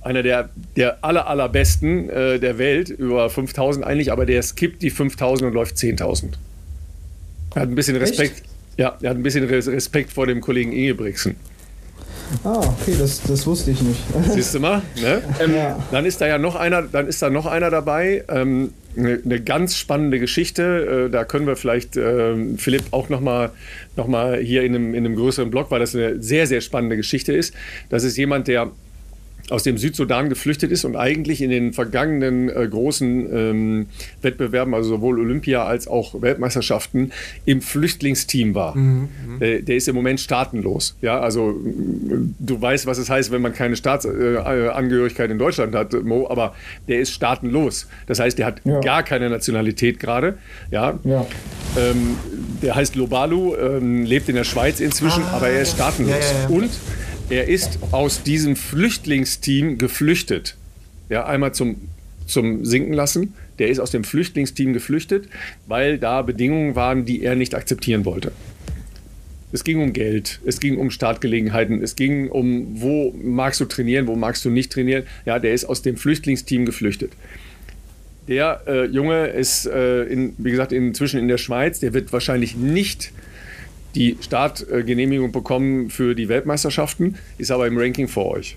einer 0.00 0.22
der, 0.22 0.48
der 0.76 1.04
aller, 1.04 1.28
allerbesten 1.28 2.08
äh, 2.08 2.38
der 2.38 2.58
Welt, 2.58 2.88
über 2.88 3.28
5000 3.28 3.84
eigentlich, 3.84 4.10
aber 4.10 4.24
der 4.24 4.42
skippt 4.42 4.82
die 4.82 4.90
5000 4.90 5.48
und 5.48 5.54
läuft 5.54 5.76
10.000. 5.76 6.30
Er 7.54 7.62
hat 7.62 7.68
ein 7.68 7.74
bisschen 7.74 7.96
Respekt. 7.96 8.38
Echt? 8.38 8.44
Ja, 8.78 8.96
er 9.02 9.10
hat 9.10 9.16
ein 9.16 9.22
bisschen 9.22 9.44
Respekt 9.44 10.12
vor 10.12 10.26
dem 10.26 10.40
Kollegen 10.40 10.72
Ingebrigtsen. 10.72 11.36
Ah, 12.44 12.58
okay, 12.58 12.94
das, 12.98 13.22
das 13.22 13.46
wusste 13.46 13.70
ich 13.70 13.82
nicht. 13.82 14.00
Siehst 14.30 14.54
du 14.54 14.60
mal? 14.60 14.82
Ne? 15.00 15.22
Ähm, 15.40 15.54
ja. 15.54 15.78
Dann 15.90 16.06
ist 16.06 16.20
da 16.20 16.26
ja 16.26 16.38
noch 16.38 16.56
einer, 16.56 16.82
dann 16.82 17.06
ist 17.06 17.22
da 17.22 17.30
noch 17.30 17.46
einer 17.46 17.70
dabei. 17.70 18.24
Ähm, 18.28 18.72
eine, 18.96 19.20
eine, 19.24 19.40
ganz 19.40 19.76
spannende 19.76 20.18
Geschichte. 20.18 21.06
Äh, 21.06 21.10
da 21.10 21.24
können 21.24 21.46
wir 21.46 21.56
vielleicht 21.56 21.96
äh, 21.96 22.34
Philipp 22.56 22.84
auch 22.92 23.08
noch 23.08 23.20
mal, 23.20 23.50
noch 23.96 24.08
mal 24.08 24.38
hier 24.38 24.62
in 24.62 24.74
einem, 24.74 24.94
in 24.94 25.04
einem 25.04 25.16
größeren 25.16 25.50
Blog, 25.50 25.70
weil 25.70 25.80
das 25.80 25.94
eine 25.94 26.22
sehr, 26.22 26.46
sehr 26.46 26.60
spannende 26.60 26.96
Geschichte 26.96 27.32
ist. 27.32 27.54
Das 27.88 28.04
ist 28.04 28.16
jemand, 28.16 28.48
der 28.48 28.70
aus 29.50 29.62
dem 29.62 29.78
Südsudan 29.78 30.28
geflüchtet 30.28 30.70
ist 30.70 30.84
und 30.84 30.96
eigentlich 30.96 31.42
in 31.42 31.50
den 31.50 31.72
vergangenen 31.72 32.48
äh, 32.48 32.66
großen 32.68 33.28
ähm, 33.32 33.86
Wettbewerben, 34.22 34.74
also 34.74 34.90
sowohl 34.90 35.20
Olympia 35.20 35.64
als 35.64 35.88
auch 35.88 36.20
Weltmeisterschaften, 36.20 37.12
im 37.44 37.60
Flüchtlingsteam 37.60 38.54
war. 38.54 38.76
Mhm, 38.76 39.08
mhm. 39.26 39.42
äh, 39.42 39.60
der 39.62 39.76
ist 39.76 39.88
im 39.88 39.94
Moment 39.94 40.20
staatenlos. 40.20 40.96
Ja, 41.02 41.20
also 41.20 41.58
du 41.62 42.60
weißt, 42.60 42.86
was 42.86 42.98
es 42.98 43.10
heißt, 43.10 43.30
wenn 43.30 43.42
man 43.42 43.52
keine 43.52 43.76
Staatsangehörigkeit 43.76 45.28
äh, 45.28 45.32
in 45.32 45.38
Deutschland 45.38 45.74
hat, 45.74 45.92
Mo, 46.04 46.28
aber 46.28 46.54
der 46.88 47.00
ist 47.00 47.12
staatenlos. 47.12 47.86
Das 48.06 48.20
heißt, 48.20 48.38
der 48.38 48.46
hat 48.46 48.60
ja. 48.64 48.80
gar 48.80 49.02
keine 49.02 49.30
Nationalität 49.30 50.00
gerade. 50.00 50.38
Ja. 50.70 50.98
ja. 51.04 51.26
Ähm, 51.78 52.16
der 52.62 52.74
heißt 52.74 52.96
Lobalu, 52.96 53.54
ähm, 53.56 54.04
lebt 54.04 54.28
in 54.28 54.34
der 54.34 54.44
Schweiz 54.44 54.80
inzwischen, 54.80 55.22
ah, 55.24 55.36
aber 55.36 55.48
er 55.48 55.62
ist 55.62 55.72
staatenlos. 55.72 56.14
Ja, 56.32 56.48
und 56.48 56.70
er 57.30 57.46
ist 57.48 57.78
aus 57.92 58.22
diesem 58.24 58.56
Flüchtlingsteam 58.56 59.78
geflüchtet. 59.78 60.56
Ja, 61.08 61.26
einmal 61.26 61.54
zum, 61.54 61.76
zum 62.26 62.64
Sinken 62.64 62.92
lassen. 62.92 63.34
Der 63.58 63.68
ist 63.68 63.78
aus 63.78 63.92
dem 63.92 64.04
Flüchtlingsteam 64.04 64.72
geflüchtet, 64.72 65.28
weil 65.66 65.98
da 65.98 66.22
Bedingungen 66.22 66.74
waren, 66.74 67.04
die 67.04 67.22
er 67.22 67.36
nicht 67.36 67.54
akzeptieren 67.54 68.04
wollte. 68.04 68.32
Es 69.52 69.64
ging 69.64 69.82
um 69.82 69.92
Geld, 69.92 70.40
es 70.44 70.60
ging 70.60 70.76
um 70.76 70.90
Startgelegenheiten, 70.90 71.82
es 71.82 71.96
ging 71.96 72.28
um, 72.28 72.80
wo 72.80 73.12
magst 73.20 73.60
du 73.60 73.64
trainieren, 73.64 74.06
wo 74.06 74.14
magst 74.14 74.44
du 74.44 74.50
nicht 74.50 74.72
trainieren. 74.72 75.04
Ja, 75.24 75.38
der 75.38 75.54
ist 75.54 75.64
aus 75.64 75.82
dem 75.82 75.96
Flüchtlingsteam 75.96 76.66
geflüchtet. 76.66 77.12
Der 78.28 78.62
äh, 78.66 78.84
Junge 78.86 79.26
ist, 79.26 79.66
äh, 79.66 80.04
in, 80.04 80.34
wie 80.38 80.52
gesagt, 80.52 80.72
inzwischen 80.72 81.18
in 81.18 81.28
der 81.28 81.38
Schweiz. 81.38 81.80
Der 81.80 81.94
wird 81.94 82.12
wahrscheinlich 82.12 82.56
nicht 82.56 83.12
die 83.94 84.16
Startgenehmigung 84.20 85.32
bekommen 85.32 85.90
für 85.90 86.14
die 86.14 86.28
Weltmeisterschaften, 86.28 87.16
ist 87.38 87.50
aber 87.50 87.66
im 87.66 87.76
Ranking 87.76 88.08
vor 88.08 88.30
euch. 88.32 88.56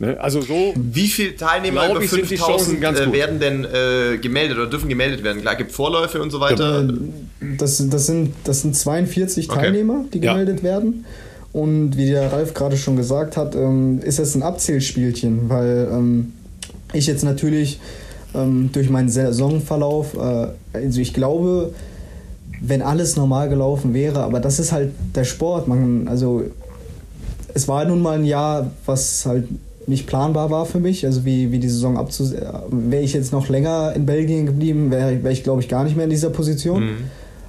Ne? 0.00 0.18
Also 0.18 0.40
so. 0.40 0.72
Wie 0.76 1.08
viele 1.08 1.36
Teilnehmer 1.36 1.90
über 1.90 2.00
5000 2.00 2.82
äh, 2.82 3.12
werden 3.12 3.38
denn 3.38 3.64
äh, 3.64 4.18
gemeldet 4.18 4.56
oder 4.56 4.66
dürfen 4.66 4.88
gemeldet 4.88 5.22
werden? 5.22 5.42
Klar, 5.42 5.56
gibt 5.56 5.72
Vorläufe 5.72 6.20
und 6.20 6.30
so 6.30 6.40
weiter. 6.40 6.88
Das, 7.58 7.86
das, 7.88 8.06
sind, 8.06 8.32
das 8.44 8.62
sind 8.62 8.74
42 8.74 9.50
okay. 9.50 9.60
Teilnehmer, 9.60 10.04
die 10.12 10.20
gemeldet 10.20 10.58
ja. 10.58 10.64
werden. 10.64 11.04
Und 11.52 11.96
wie 11.96 12.06
der 12.06 12.32
Ralf 12.32 12.54
gerade 12.54 12.76
schon 12.76 12.96
gesagt 12.96 13.36
hat, 13.36 13.54
ähm, 13.54 14.00
ist 14.02 14.18
es 14.18 14.34
ein 14.34 14.42
Abzählspielchen, 14.42 15.50
weil 15.50 15.88
ähm, 15.92 16.32
ich 16.92 17.06
jetzt 17.06 17.24
natürlich 17.24 17.80
ähm, 18.34 18.70
durch 18.72 18.88
meinen 18.88 19.08
Saisonverlauf, 19.08 20.14
äh, 20.14 20.46
also 20.72 21.00
ich 21.00 21.12
glaube, 21.12 21.74
wenn 22.60 22.82
alles 22.82 23.16
normal 23.16 23.48
gelaufen 23.48 23.94
wäre. 23.94 24.22
Aber 24.22 24.40
das 24.40 24.58
ist 24.58 24.72
halt 24.72 24.92
der 25.14 25.24
Sport. 25.24 25.68
Man, 25.68 26.08
also 26.08 26.44
es 27.54 27.68
war 27.68 27.84
nun 27.84 28.02
mal 28.02 28.18
ein 28.18 28.24
Jahr, 28.24 28.70
was 28.86 29.26
halt 29.26 29.48
nicht 29.86 30.06
planbar 30.06 30.50
war 30.50 30.66
für 30.66 30.78
mich. 30.78 31.04
Also 31.04 31.24
wie, 31.24 31.52
wie 31.52 31.58
die 31.58 31.68
Saison 31.68 31.96
abzusehen. 31.96 32.46
Wäre 32.70 33.02
ich 33.02 33.12
jetzt 33.12 33.32
noch 33.32 33.48
länger 33.48 33.92
in 33.94 34.06
Belgien 34.06 34.46
geblieben, 34.46 34.90
wäre 34.90 35.22
wär 35.22 35.30
ich, 35.30 35.42
glaube 35.42 35.60
ich, 35.62 35.68
gar 35.68 35.84
nicht 35.84 35.96
mehr 35.96 36.04
in 36.04 36.10
dieser 36.10 36.30
Position. 36.30 36.84
Mhm. 36.84 36.96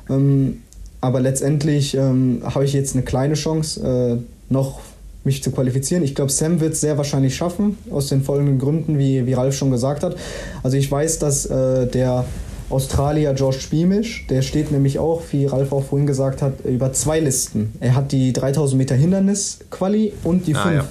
Ähm, 0.09 0.57
aber 1.01 1.19
letztendlich 1.19 1.95
ähm, 1.95 2.41
habe 2.43 2.63
ich 2.65 2.73
jetzt 2.73 2.95
eine 2.95 3.03
kleine 3.03 3.33
Chance, 3.33 4.19
äh, 4.19 4.53
noch 4.53 4.79
mich 5.23 5.43
zu 5.43 5.51
qualifizieren. 5.51 6.03
Ich 6.03 6.15
glaube, 6.15 6.31
Sam 6.31 6.59
wird 6.61 6.73
es 6.73 6.81
sehr 6.81 6.97
wahrscheinlich 6.97 7.35
schaffen, 7.35 7.77
aus 7.91 8.07
den 8.07 8.23
folgenden 8.23 8.59
Gründen, 8.59 8.97
wie, 8.97 9.25
wie 9.25 9.33
Ralf 9.33 9.55
schon 9.55 9.71
gesagt 9.71 10.03
hat. 10.03 10.15
Also 10.63 10.77
ich 10.77 10.91
weiß, 10.91 11.19
dass 11.19 11.45
äh, 11.45 11.87
der 11.87 12.25
Australier 12.71 13.33
George 13.33 13.59
Spiemisch, 13.59 14.25
der 14.29 14.41
steht 14.41 14.71
nämlich 14.71 14.99
auch, 14.99 15.21
wie 15.31 15.45
Ralf 15.45 15.71
auch 15.71 15.83
vorhin 15.83 16.07
gesagt 16.07 16.41
hat, 16.41 16.53
über 16.65 16.93
zwei 16.93 17.19
Listen. 17.19 17.73
Er 17.79 17.95
hat 17.95 18.11
die 18.11 18.33
3000 18.33 18.77
Meter 18.77 18.95
Hindernis-Quali 18.95 20.13
und 20.23 20.47
die 20.47 20.53
5. 20.53 20.65
Ah, 20.65 20.73
ja. 20.73 20.87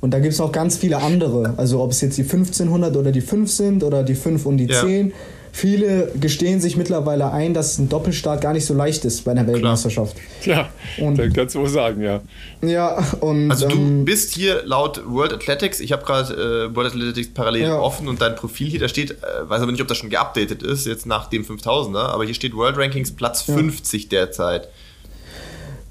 Und 0.00 0.12
da 0.12 0.18
gibt 0.20 0.34
es 0.34 0.38
noch 0.38 0.52
ganz 0.52 0.76
viele 0.76 0.98
andere. 0.98 1.54
Also 1.56 1.82
ob 1.82 1.90
es 1.90 2.00
jetzt 2.00 2.18
die 2.18 2.22
1500 2.22 2.96
oder 2.96 3.12
die 3.12 3.20
5 3.20 3.50
sind 3.50 3.82
oder 3.82 4.02
die 4.02 4.14
5 4.14 4.46
und 4.46 4.58
die 4.58 4.66
ja. 4.66 4.80
10. 4.80 5.12
Viele 5.56 6.12
gestehen 6.20 6.60
sich 6.60 6.76
mittlerweile 6.76 7.32
ein, 7.32 7.54
dass 7.54 7.78
ein 7.78 7.88
Doppelstart 7.88 8.42
gar 8.42 8.52
nicht 8.52 8.66
so 8.66 8.74
leicht 8.74 9.06
ist 9.06 9.24
bei 9.24 9.30
einer 9.30 9.46
Weltmeisterschaft. 9.46 10.14
Ja, 10.44 10.68
und, 10.98 11.18
das 11.18 11.32
kannst 11.32 11.54
du 11.54 11.60
wohl 11.60 11.68
sagen, 11.70 12.02
ja. 12.02 12.20
Ja, 12.60 13.02
und. 13.20 13.50
Also, 13.50 13.66
du 13.66 13.76
ähm, 13.78 14.04
bist 14.04 14.34
hier 14.34 14.64
laut 14.66 15.02
World 15.06 15.32
Athletics, 15.32 15.80
ich 15.80 15.92
habe 15.92 16.04
gerade 16.04 16.34
äh, 16.70 16.76
World 16.76 16.92
Athletics 16.92 17.30
parallel 17.32 17.62
ja. 17.62 17.78
offen 17.78 18.06
und 18.06 18.20
dein 18.20 18.36
Profil 18.36 18.68
hier, 18.68 18.80
da 18.80 18.88
steht, 18.88 19.12
äh, 19.12 19.48
weiß 19.48 19.62
aber 19.62 19.72
nicht, 19.72 19.80
ob 19.80 19.88
das 19.88 19.96
schon 19.96 20.10
geupdatet 20.10 20.62
ist, 20.62 20.86
jetzt 20.86 21.06
nach 21.06 21.30
dem 21.30 21.42
5000er, 21.42 22.00
aber 22.00 22.26
hier 22.26 22.34
steht 22.34 22.54
World 22.54 22.76
Rankings 22.76 23.12
Platz 23.12 23.46
ja. 23.46 23.54
50 23.54 24.10
derzeit. 24.10 24.68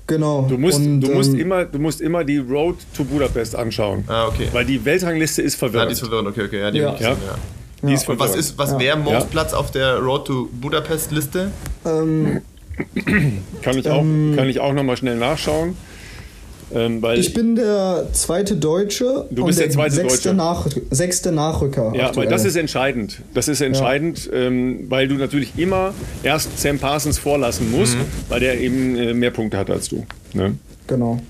Genau. 0.06 0.46
Du 0.48 0.60
musst, 0.60 0.78
und, 0.78 1.02
du, 1.02 1.12
musst 1.12 1.34
ähm, 1.34 1.40
immer, 1.40 1.66
du 1.66 1.80
musst 1.80 2.02
immer 2.02 2.24
die 2.24 2.38
Road 2.38 2.78
to 2.96 3.04
Budapest 3.04 3.56
anschauen. 3.56 4.04
Ah, 4.06 4.28
okay. 4.28 4.48
Weil 4.52 4.66
die 4.66 4.86
Weltrangliste 4.86 5.42
ist 5.42 5.56
verwirrend. 5.56 5.86
Ja, 5.86 5.88
die 5.88 5.94
ist 5.94 6.00
verwirrend, 6.02 6.28
okay, 6.28 6.44
okay. 6.44 6.60
Ja, 6.60 6.70
die 6.70 6.78
ja. 6.78 6.96
ja. 7.00 7.18
Ja. 7.84 7.90
Ja. 7.90 8.00
Und 8.08 8.20
was 8.20 8.36
ist, 8.36 8.58
was 8.58 8.72
ja. 8.72 8.80
wäre 8.80 8.98
Mo's 8.98 9.26
Platz 9.26 9.54
auf 9.54 9.72
der 9.72 10.00
Road 10.00 10.26
to 10.26 10.50
Budapest 10.52 11.12
Liste? 11.12 11.52
Ähm, 11.86 12.42
kann 13.62 13.78
ich 13.78 13.90
auch, 13.90 14.02
ähm, 14.02 14.34
kann 14.36 14.50
ich 14.50 14.60
auch 14.60 14.74
noch 14.74 14.84
mal 14.84 14.98
schnell 14.98 15.18
nachschauen. 15.18 15.78
Ähm, 16.74 17.04
ich 17.14 17.34
bin 17.34 17.56
der 17.56 18.08
zweite 18.14 18.56
Deutsche. 18.56 19.28
Du 19.30 19.46
bist 19.46 19.60
der, 19.60 19.68
der 19.68 19.76
zweite 19.76 19.96
sechste 19.96 20.30
Deutsche. 20.30 20.34
Nach, 20.34 20.68
sechste 20.90 21.32
Nachrücker. 21.32 21.94
Ja, 21.96 22.08
aktuell. 22.08 22.26
weil 22.26 22.32
das 22.32 22.44
ist 22.44 22.56
entscheidend. 22.56 23.22
Das 23.34 23.48
ist 23.48 23.62
entscheidend, 23.62 24.26
ja. 24.26 24.34
ähm, 24.34 24.86
weil 24.90 25.08
du 25.08 25.16
natürlich 25.16 25.54
immer 25.58 25.94
erst 26.24 26.60
Sam 26.60 26.80
Parsons 26.80 27.20
vorlassen 27.20 27.72
musst, 27.72 27.96
mhm. 27.96 28.06
weil 28.30 28.40
der 28.40 28.60
eben 28.60 28.98
äh, 28.98 29.14
mehr 29.14 29.32
Punkte 29.32 29.58
hat 29.58 29.70
als 29.70 29.90
du. 29.90 30.06
Ne? 30.34 30.56
Genau. 30.88 31.22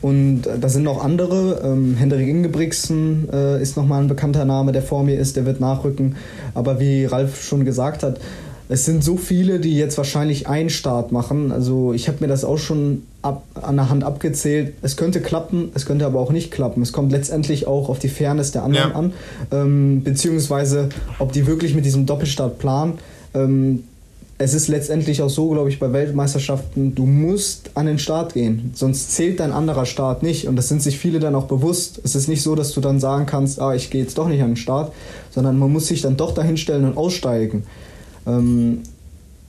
Und 0.00 0.42
da 0.60 0.68
sind 0.68 0.84
noch 0.84 1.04
andere. 1.04 1.62
Ähm, 1.64 1.96
Hendrik 1.96 2.28
Ingebrigtsen 2.28 3.28
äh, 3.32 3.60
ist 3.60 3.76
nochmal 3.76 4.02
ein 4.02 4.08
bekannter 4.08 4.44
Name, 4.44 4.72
der 4.72 4.82
vor 4.82 5.04
mir 5.04 5.18
ist, 5.18 5.36
der 5.36 5.46
wird 5.46 5.60
nachrücken. 5.60 6.16
Aber 6.54 6.80
wie 6.80 7.04
Ralf 7.04 7.42
schon 7.44 7.64
gesagt 7.64 8.02
hat, 8.02 8.18
es 8.68 8.86
sind 8.86 9.04
so 9.04 9.18
viele, 9.18 9.60
die 9.60 9.76
jetzt 9.76 9.98
wahrscheinlich 9.98 10.46
einen 10.48 10.70
Start 10.70 11.12
machen. 11.12 11.52
Also 11.52 11.92
ich 11.92 12.08
habe 12.08 12.18
mir 12.20 12.28
das 12.28 12.42
auch 12.42 12.56
schon 12.56 13.02
ab, 13.20 13.44
an 13.60 13.76
der 13.76 13.90
Hand 13.90 14.02
abgezählt. 14.02 14.74
Es 14.80 14.96
könnte 14.96 15.20
klappen, 15.20 15.70
es 15.74 15.84
könnte 15.84 16.06
aber 16.06 16.20
auch 16.20 16.32
nicht 16.32 16.50
klappen. 16.50 16.80
Es 16.82 16.92
kommt 16.92 17.12
letztendlich 17.12 17.66
auch 17.66 17.90
auf 17.90 17.98
die 17.98 18.08
Fairness 18.08 18.52
der 18.52 18.62
anderen 18.62 18.90
ja. 18.90 18.96
an, 18.96 19.12
ähm, 19.50 20.02
beziehungsweise 20.04 20.88
ob 21.18 21.32
die 21.32 21.46
wirklich 21.46 21.74
mit 21.74 21.84
diesem 21.84 22.06
Doppelstart 22.06 22.58
planen. 22.58 22.94
Ähm, 23.34 23.84
es 24.42 24.54
ist 24.54 24.66
letztendlich 24.66 25.22
auch 25.22 25.30
so, 25.30 25.50
glaube 25.50 25.68
ich, 25.68 25.78
bei 25.78 25.92
Weltmeisterschaften, 25.92 26.96
du 26.96 27.06
musst 27.06 27.70
an 27.74 27.86
den 27.86 28.00
Start 28.00 28.34
gehen, 28.34 28.72
sonst 28.74 29.12
zählt 29.12 29.38
dein 29.38 29.52
anderer 29.52 29.86
Start 29.86 30.24
nicht. 30.24 30.48
Und 30.48 30.56
das 30.56 30.68
sind 30.68 30.82
sich 30.82 30.98
viele 30.98 31.20
dann 31.20 31.36
auch 31.36 31.44
bewusst. 31.44 32.00
Es 32.02 32.16
ist 32.16 32.28
nicht 32.28 32.42
so, 32.42 32.56
dass 32.56 32.72
du 32.72 32.80
dann 32.80 32.98
sagen 32.98 33.26
kannst, 33.26 33.60
ah, 33.60 33.72
ich 33.74 33.90
gehe 33.90 34.02
jetzt 34.02 34.18
doch 34.18 34.26
nicht 34.26 34.42
an 34.42 34.50
den 34.50 34.56
Start, 34.56 34.92
sondern 35.30 35.58
man 35.58 35.72
muss 35.72 35.86
sich 35.86 36.00
dann 36.00 36.16
doch 36.16 36.34
dahinstellen 36.34 36.84
und 36.84 36.96
aussteigen. 36.96 37.62
Ähm, 38.26 38.80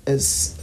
es, 0.05 0.53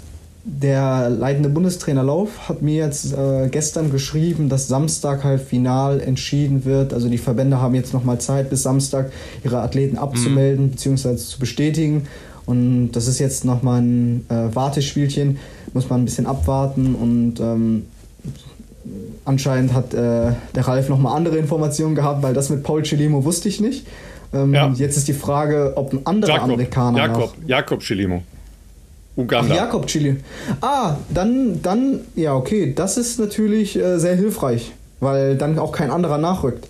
der 0.45 1.11
leitende 1.11 1.49
Bundestrainer 1.49 2.05
Lauf 2.05 2.49
hat 2.49 2.63
mir 2.63 2.85
jetzt 2.85 3.13
äh, 3.13 3.49
gestern 3.51 3.91
geschrieben, 3.91 4.49
dass 4.49 4.69
Samstag 4.69 5.25
halt 5.25 5.41
final 5.41 6.01
entschieden 6.01 6.65
wird. 6.65 6.95
Also 6.95 7.09
die 7.09 7.19
Verbände 7.19 7.61
haben 7.61 7.75
jetzt 7.75 7.93
nochmal 7.93 8.21
Zeit, 8.21 8.49
bis 8.49 8.63
Samstag 8.63 9.11
ihre 9.43 9.61
Athleten 9.61 9.99
abzumelden 9.99 10.67
mhm. 10.67 10.71
bzw. 10.71 11.17
zu 11.17 11.41
bestätigen. 11.41 12.07
Und 12.51 12.91
das 12.93 13.07
ist 13.07 13.21
jetzt 13.21 13.45
nochmal 13.45 13.81
ein 13.81 14.27
äh, 14.29 14.55
Wartespielchen, 14.55 15.39
muss 15.73 15.89
man 15.89 16.03
ein 16.03 16.05
bisschen 16.05 16.27
abwarten 16.27 16.97
und 16.97 17.39
ähm, 17.39 17.87
anscheinend 19.25 19.73
hat 19.73 19.95
äh, 19.95 20.33
der 20.55 20.67
Ralf 20.67 20.89
nochmal 20.89 21.17
andere 21.17 21.37
Informationen 21.37 21.95
gehabt, 21.95 22.25
weil 22.25 22.35
das 22.35 22.51
mit 22.51 22.65
Paul 22.65 22.83
Chilimo 22.83 23.25
wusste 23.25 23.49
ich 23.49 23.61
nicht. 23.61 23.87
Ähm, 24.35 24.53
ja. 24.53 24.69
Jetzt 24.75 24.97
ist 24.97 25.07
die 25.07 25.13
Frage, 25.13 25.75
ob 25.77 25.93
ein 25.93 26.05
anderer 26.05 26.33
Jakob, 26.33 26.45
Amerikaner. 26.45 26.99
Jakob, 26.99 27.35
Jakob 27.47 27.81
Chilimo. 27.81 28.23
Uganda. 29.15 29.55
Ach, 29.55 29.57
Jakob 29.57 29.87
Chili. 29.87 30.17
Ah, 30.61 30.97
dann, 31.09 31.63
dann, 31.63 32.01
ja, 32.17 32.35
okay, 32.35 32.73
das 32.75 32.97
ist 32.97 33.21
natürlich 33.21 33.77
äh, 33.77 33.99
sehr 33.99 34.17
hilfreich, 34.17 34.73
weil 34.99 35.37
dann 35.37 35.59
auch 35.59 35.71
kein 35.71 35.91
anderer 35.91 36.19
nachrückt. 36.19 36.67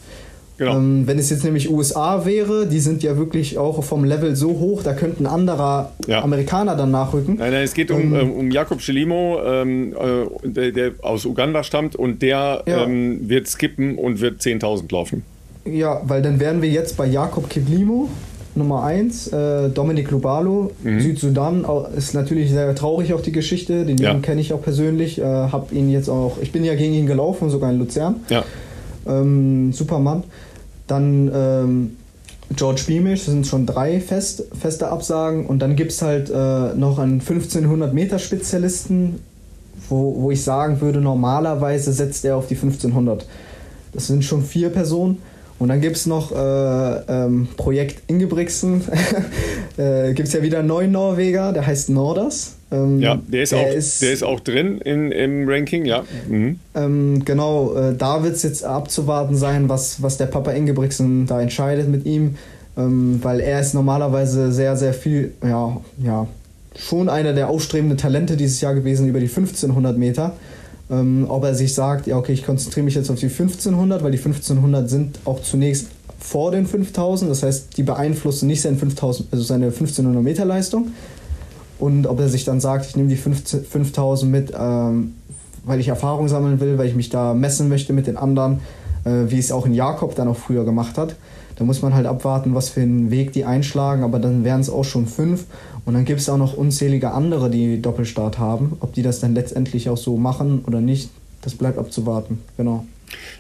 Genau. 0.61 0.77
Ähm, 0.77 1.07
wenn 1.07 1.19
es 1.19 1.31
jetzt 1.31 1.43
nämlich 1.43 1.71
USA 1.71 2.27
wäre, 2.27 2.67
die 2.67 2.81
sind 2.81 3.03
ja 3.03 3.17
wirklich 3.17 3.57
auch 3.57 3.83
vom 3.83 4.05
Level 4.05 4.37
so 4.37 4.51
hoch, 4.51 4.83
da 4.83 4.93
könnte 4.93 5.23
ein 5.23 5.27
anderer 5.27 5.93
ja. 6.07 6.23
Amerikaner 6.23 6.77
dann 6.77 6.91
nachrücken. 6.91 7.37
Nein, 7.39 7.53
nein, 7.53 7.63
es 7.63 7.73
geht 7.73 7.91
um, 7.91 8.15
ähm, 8.15 8.31
um 8.33 8.51
Jakob 8.51 8.81
Chilimo, 8.81 9.39
ähm, 9.43 9.95
äh, 9.95 10.49
der, 10.49 10.73
der, 10.73 10.93
aus 11.01 11.25
Uganda 11.25 11.65
stammt 11.65 11.97
und 11.97 12.21
der 12.21 12.63
ja. 12.67 12.85
ähm, 12.85 13.27
wird 13.27 13.49
skippen 13.49 13.97
und 13.97 14.21
wird 14.21 14.43
10.000 14.43 14.93
laufen. 14.93 15.23
Ja, 15.65 16.03
weil 16.05 16.21
dann 16.21 16.39
wären 16.39 16.61
wir 16.61 16.69
jetzt 16.69 16.99
bei 16.99 17.07
Jakob 17.07 17.49
Kiblimo, 17.49 18.11
Nummer 18.55 18.85
1. 18.85 19.29
Äh, 19.29 19.71
Dominik 19.71 20.11
Lubalo, 20.11 20.73
mhm. 20.83 21.01
Südsudan, 21.01 21.65
ist 21.97 22.13
natürlich 22.13 22.51
sehr 22.51 22.75
traurig 22.75 23.15
auch 23.15 23.23
die 23.23 23.33
Geschichte. 23.33 23.87
Den 23.87 23.97
ja. 23.97 24.13
kenne 24.19 24.43
ich 24.43 24.53
auch 24.53 24.61
persönlich. 24.61 25.19
Äh, 25.19 25.25
hab 25.25 25.73
ihn 25.73 25.91
jetzt 25.91 26.11
auch, 26.11 26.37
ich 26.43 26.53
bin 26.53 26.65
ja 26.65 26.75
gegen 26.75 26.93
ihn 26.93 27.07
gelaufen, 27.07 27.49
sogar 27.49 27.71
in 27.71 27.79
Luzern. 27.79 28.17
Ja. 28.29 28.45
Ähm, 29.07 29.73
Supermann. 29.73 30.25
Dann 30.91 31.31
ähm, 31.33 31.97
George 32.57 32.83
Beamish, 32.87 33.21
das 33.21 33.33
sind 33.33 33.47
schon 33.47 33.65
drei 33.65 34.01
fest, 34.01 34.45
feste 34.59 34.89
Absagen. 34.89 35.47
Und 35.47 35.61
dann 35.61 35.77
gibt 35.77 35.93
es 35.93 36.03
halt 36.03 36.31
äh, 36.31 36.75
noch 36.75 36.99
einen 36.99 37.21
1500 37.21 37.95
Meter 37.95 38.19
Spezialisten, 38.19 39.21
wo, 39.89 40.21
wo 40.21 40.31
ich 40.31 40.43
sagen 40.43 40.81
würde, 40.81 41.01
normalerweise 41.01 41.93
setzt 41.93 42.25
er 42.25 42.37
auf 42.37 42.49
die 42.49 42.57
1500. 42.57 43.27
Das 43.93 44.09
sind 44.09 44.25
schon 44.25 44.43
vier 44.43 44.71
Personen. 44.71 45.19
Und 45.61 45.69
dann 45.69 45.81
gibt 45.81 45.97
es 45.97 46.07
noch 46.07 46.33
äh, 46.33 46.37
ähm, 46.37 47.49
Projekt 47.57 48.03
Ingebrigtsen. 48.09 48.83
äh, 49.77 50.13
gibt 50.15 50.27
es 50.27 50.35
ja 50.35 50.43
wieder 50.43 50.61
einen 50.61 50.69
neuen 50.69 50.91
Norweger, 50.91 51.53
der 51.53 51.67
heißt 51.67 51.91
Norders. 51.91 52.55
Ähm, 52.73 53.01
ja, 53.01 53.17
der 53.17 53.43
ist, 53.43 53.53
der, 53.53 53.59
auch, 53.59 53.75
ist, 53.75 54.03
der 54.03 54.13
ist 54.13 54.23
auch 54.23 54.41
drin 54.41 54.79
in, 54.79 55.11
im 55.11 55.49
Ranking, 55.49 55.85
ja. 55.85 56.05
Mhm. 56.29 56.61
Ähm, 56.75 57.25
genau, 57.25 57.75
äh, 57.75 57.95
da 57.97 58.23
wird 58.23 58.37
es 58.37 58.43
jetzt 58.43 58.65
abzuwarten 58.65 59.37
sein, 59.37 59.69
was, 59.69 60.03
was 60.03 60.19
der 60.19 60.27
Papa 60.27 60.53
Ingebrigtsen 60.53 61.27
da 61.27 61.41
entscheidet 61.41 61.89
mit 61.89 62.07
ihm, 62.07 62.37
ähm, 62.77 63.19
weil 63.23 63.41
er 63.41 63.61
ist 63.61 63.75
normalerweise 63.75 64.53
sehr, 64.53 64.77
sehr 64.77 64.95
viel, 64.95 65.33
ja, 65.43 65.81
ja, 66.03 66.27
schon 66.77 67.09
einer 67.09 67.33
der 67.33 67.49
aufstrebenden 67.49 67.99
Talente 67.99 68.37
dieses 68.37 68.61
Jahr 68.61 68.75
gewesen 68.75 69.09
über 69.09 69.19
die 69.19 69.27
1500 69.27 69.99
Meter. 69.99 70.35
Ähm, 70.91 71.27
ob 71.29 71.45
er 71.45 71.55
sich 71.55 71.75
sagt, 71.75 72.07
ja, 72.07 72.17
okay, 72.17 72.33
ich 72.33 72.45
konzentriere 72.45 72.85
mich 72.85 72.95
jetzt 72.95 73.11
auf 73.11 73.19
die 73.19 73.27
1500, 73.27 74.03
weil 74.03 74.11
die 74.11 74.19
1500 74.19 74.91
sind 74.91 75.21
auch 75.25 75.41
zunächst 75.41 75.89
vor 76.19 76.51
den 76.51 76.67
5000, 76.67 77.31
das 77.31 77.43
heißt, 77.43 77.77
die 77.77 77.83
beeinflussen 77.83 78.47
nicht 78.47 78.61
seine 78.61 78.77
5000, 78.77 79.29
also 79.33 79.43
seine 79.43 79.67
1500 79.67 80.23
Meter 80.23 80.45
Leistung 80.45 80.93
und 81.81 82.07
ob 82.07 82.21
er 82.21 82.29
sich 82.29 82.45
dann 82.45 82.61
sagt, 82.61 82.87
ich 82.87 82.97
nehme 82.97 83.09
die 83.09 83.17
5000 83.17 84.31
mit, 84.31 84.53
ähm, 84.59 85.15
weil 85.65 85.81
ich 85.81 85.89
Erfahrung 85.89 86.29
sammeln 86.29 86.61
will, 86.61 86.79
weil 86.79 86.89
ich 86.89 86.95
mich 86.95 87.11
da 87.11 87.35
messen 87.35 87.69
möchte 87.69 87.93
mit 87.93 88.07
den 88.07 88.17
anderen, 88.17 88.61
äh, 89.05 89.25
wie 89.29 89.39
es 89.39 89.53
auch 89.53 89.67
in 89.67 89.75
Jakob 89.75 90.15
dann 90.15 90.29
auch 90.29 90.37
früher 90.37 90.65
gemacht 90.65 90.99
hat. 90.99 91.17
Da 91.57 91.65
muss 91.65 91.83
man 91.83 91.95
halt 91.95 92.07
abwarten, 92.07 92.55
was 92.55 92.71
für 92.71 92.81
einen 92.81 93.11
Weg 93.11 93.33
die 93.33 93.45
einschlagen, 93.45 94.03
aber 94.03 94.19
dann 94.19 94.45
wären 94.45 94.63
es 94.63 94.71
auch 94.71 94.85
schon 94.85 95.07
fünf. 95.07 95.45
Und 95.85 95.95
dann 95.95 96.05
gibt 96.05 96.21
es 96.21 96.29
auch 96.29 96.39
noch 96.39 96.57
unzählige 96.57 97.13
andere, 97.13 97.51
die 97.51 97.83
Doppelstart 97.83 98.39
haben. 98.39 98.77
Ob 98.81 98.95
die 98.95 99.03
das 99.03 99.21
dann 99.21 99.35
letztendlich 99.35 99.91
auch 99.91 99.97
so 99.97 100.17
machen 100.17 100.65
oder 100.67 100.81
nicht, 100.81 101.11
das 101.43 101.55
bleibt 101.55 101.79
abzuwarten. 101.79 102.41
Genau. 102.57 102.85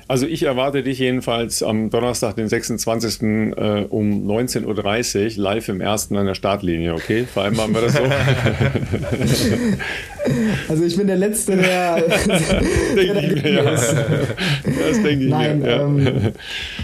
Also 0.08 0.26
ich 0.26 0.42
erwarte 0.42 0.82
dich 0.82 0.98
jedenfalls 0.98 1.62
am 1.62 1.88
Donnerstag, 1.88 2.34
den 2.34 2.48
26. 2.48 3.22
Äh, 3.22 3.86
um 3.88 4.28
19.30 4.28 5.36
Uhr 5.36 5.42
live 5.42 5.68
im 5.68 5.80
ersten 5.80 6.16
an 6.16 6.26
der 6.26 6.34
Startlinie, 6.34 6.94
okay? 6.94 7.24
Vereinbaren 7.24 7.72
wir 7.72 7.82
das 7.82 7.92
so? 7.92 8.02
also 10.68 10.84
ich 10.84 10.96
bin 10.96 11.06
der 11.06 11.16
Letzte, 11.16 11.56
der, 11.56 11.96
der, 12.96 13.04
ich 13.04 13.42
mir, 13.42 13.52
ja. 13.52 13.70
ist. 13.74 13.94
Das 13.94 15.02
denke 15.02 15.24
ich 15.24 15.30
nein, 15.30 15.60
mir. 15.60 15.68
Ja. 15.68 15.82
Ähm, 15.82 16.32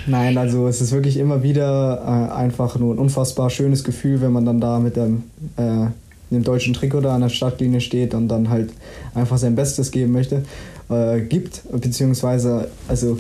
nein, 0.07 0.39
also 0.39 0.69
es 0.69 0.81
ist 0.81 0.93
wirklich 0.93 1.17
immer 1.17 1.43
wieder 1.43 2.05
äh, 2.07 2.33
einfach 2.33 2.79
nur 2.79 2.95
ein 2.95 2.99
unfassbar 2.99 3.51
schönes 3.51 3.83
Gefühl, 3.83 4.21
wenn 4.21 4.31
man 4.31 4.47
dann 4.47 4.61
da 4.61 4.79
mit 4.79 4.95
dem 4.95 5.25
äh, 5.57 5.89
dem 6.31 6.43
deutschen 6.43 6.75
Trikot 6.75 7.03
da 7.03 7.15
an 7.15 7.21
der 7.21 7.29
Startlinie 7.29 7.81
steht 7.81 8.13
und 8.13 8.27
dann 8.29 8.51
halt 8.51 8.71
einfach 9.15 9.39
sein 9.39 9.55
Bestes 9.55 9.93
geben 9.93 10.13
möchte 10.13 10.43
äh, 10.91 11.21
gibt, 11.21 11.63
beziehungsweise, 11.71 12.69
also, 12.89 13.19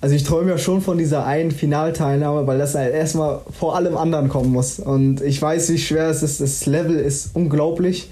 also 0.00 0.14
ich 0.14 0.24
träume 0.24 0.50
ja 0.50 0.58
schon 0.58 0.80
von 0.80 0.98
dieser 0.98 1.24
einen 1.24 1.50
Finalteilnahme, 1.50 2.46
weil 2.46 2.58
das 2.58 2.74
halt 2.74 2.94
erstmal 2.94 3.40
vor 3.58 3.76
allem 3.76 3.96
anderen 3.96 4.28
kommen 4.28 4.52
muss. 4.52 4.78
Und 4.78 5.22
ich 5.22 5.40
weiß, 5.40 5.70
wie 5.70 5.78
schwer 5.78 6.08
es 6.08 6.22
ist. 6.22 6.40
Das 6.40 6.66
Level 6.66 6.96
ist 6.96 7.30
unglaublich. 7.34 8.10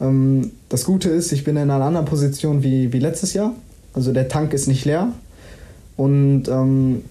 Ähm, 0.00 0.52
das 0.68 0.84
Gute 0.84 1.10
ist, 1.10 1.32
ich 1.32 1.44
bin 1.44 1.56
in 1.56 1.70
einer 1.70 1.84
anderen 1.84 2.06
Position 2.06 2.62
wie, 2.62 2.92
wie 2.92 2.98
letztes 2.98 3.34
Jahr. 3.34 3.52
Also 3.94 4.12
der 4.12 4.28
Tank 4.28 4.52
ist 4.52 4.66
nicht 4.66 4.84
leer. 4.84 5.12
Und 5.96 6.48
ähm, 6.48 7.04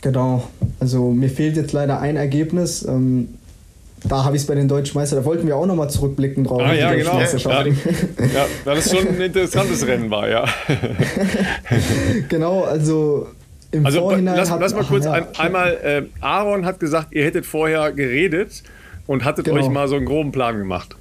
genau, 0.00 0.42
also 0.80 1.10
mir 1.10 1.30
fehlt 1.30 1.56
jetzt 1.56 1.72
leider 1.72 2.00
ein 2.00 2.16
Ergebnis. 2.16 2.84
Ähm, 2.86 3.28
da 4.04 4.24
habe 4.24 4.36
ich 4.36 4.42
es 4.42 4.46
bei 4.46 4.54
den 4.54 4.68
Deutschen 4.68 4.96
Meistern, 4.96 5.18
da 5.20 5.24
wollten 5.24 5.46
wir 5.46 5.56
auch 5.56 5.66
nochmal 5.66 5.90
zurückblicken 5.90 6.44
drauf. 6.44 6.62
Ah, 6.64 6.72
ja, 6.72 6.94
genau. 6.94 7.18
Ja, 7.18 7.64
ja, 7.64 8.46
weil 8.64 8.76
das 8.76 8.90
schon 8.90 9.08
ein 9.08 9.20
interessantes 9.20 9.86
Rennen 9.86 10.10
war, 10.10 10.28
ja. 10.28 10.44
genau, 12.28 12.64
also 12.64 13.26
im 13.70 13.84
also, 13.84 14.00
Vorhinein. 14.00 14.36
Lass, 14.36 14.50
hat, 14.50 14.60
lass 14.60 14.74
mal 14.74 14.84
kurz 14.84 15.04
ja, 15.04 15.12
ein, 15.12 15.26
einmal, 15.36 15.78
äh, 15.82 16.02
Aaron 16.20 16.64
hat 16.64 16.80
gesagt, 16.80 17.08
ihr 17.12 17.24
hättet 17.24 17.44
vorher 17.44 17.92
geredet 17.92 18.62
und 19.06 19.24
hattet 19.24 19.44
genau. 19.44 19.60
euch 19.60 19.68
mal 19.68 19.88
so 19.88 19.96
einen 19.96 20.06
groben 20.06 20.32
Plan 20.32 20.58
gemacht. 20.58 20.96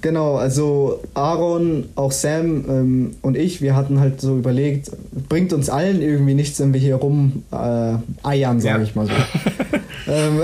Genau, 0.00 0.36
also 0.36 1.00
Aaron, 1.14 1.88
auch 1.94 2.12
Sam 2.12 2.64
ähm, 2.68 3.16
und 3.22 3.36
ich, 3.36 3.60
wir 3.60 3.74
hatten 3.74 4.00
halt 4.00 4.20
so 4.20 4.36
überlegt, 4.36 4.90
bringt 5.28 5.52
uns 5.52 5.68
allen 5.68 6.00
irgendwie 6.00 6.34
nichts, 6.34 6.60
wenn 6.60 6.72
wir 6.72 6.80
hier 6.80 6.96
rum 6.96 7.44
äh, 7.50 7.94
eiern, 8.22 8.60
sage 8.60 8.78
ja. 8.78 8.84
ich 8.84 8.94
mal 8.94 9.06
so. 9.06 9.12
ähm, 10.10 10.42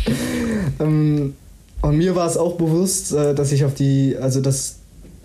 ähm, 0.80 1.34
und 1.82 1.98
mir 1.98 2.16
war 2.16 2.26
es 2.26 2.36
auch 2.36 2.56
bewusst, 2.56 3.12
äh, 3.12 3.34
dass 3.34 3.52
ich 3.52 3.64
auf 3.64 3.74
die, 3.74 4.16
also 4.20 4.40
dass 4.40 4.76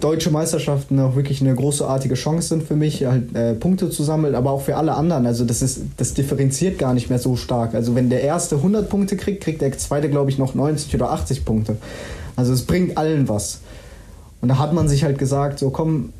deutsche 0.01 0.31
Meisterschaften 0.31 0.99
auch 0.99 1.15
wirklich 1.15 1.41
eine 1.41 1.55
großartige 1.55 2.15
Chance 2.15 2.49
sind 2.49 2.63
für 2.63 2.75
mich, 2.75 3.05
halt 3.05 3.35
äh, 3.35 3.53
Punkte 3.53 3.89
zu 3.89 4.03
sammeln, 4.03 4.35
aber 4.35 4.51
auch 4.51 4.61
für 4.61 4.75
alle 4.75 4.95
anderen. 4.95 5.25
Also 5.25 5.45
das 5.45 5.61
ist, 5.61 5.81
das 5.97 6.13
differenziert 6.13 6.77
gar 6.77 6.93
nicht 6.93 7.09
mehr 7.09 7.19
so 7.19 7.35
stark. 7.35 7.73
Also 7.73 7.95
wenn 7.95 8.09
der 8.09 8.21
erste 8.21 8.57
100 8.57 8.89
Punkte 8.89 9.15
kriegt, 9.15 9.43
kriegt 9.43 9.61
der 9.61 9.77
zweite, 9.77 10.09
glaube 10.09 10.29
ich, 10.29 10.37
noch 10.37 10.55
90 10.55 10.93
oder 10.95 11.11
80 11.11 11.45
Punkte. 11.45 11.77
Also 12.35 12.53
es 12.53 12.63
bringt 12.63 12.97
allen 12.97 13.29
was. 13.29 13.61
Und 14.41 14.49
da 14.49 14.57
hat 14.57 14.73
man 14.73 14.89
sich 14.89 15.03
halt 15.03 15.19
gesagt, 15.19 15.59
so 15.59 15.69
komm, 15.69 16.11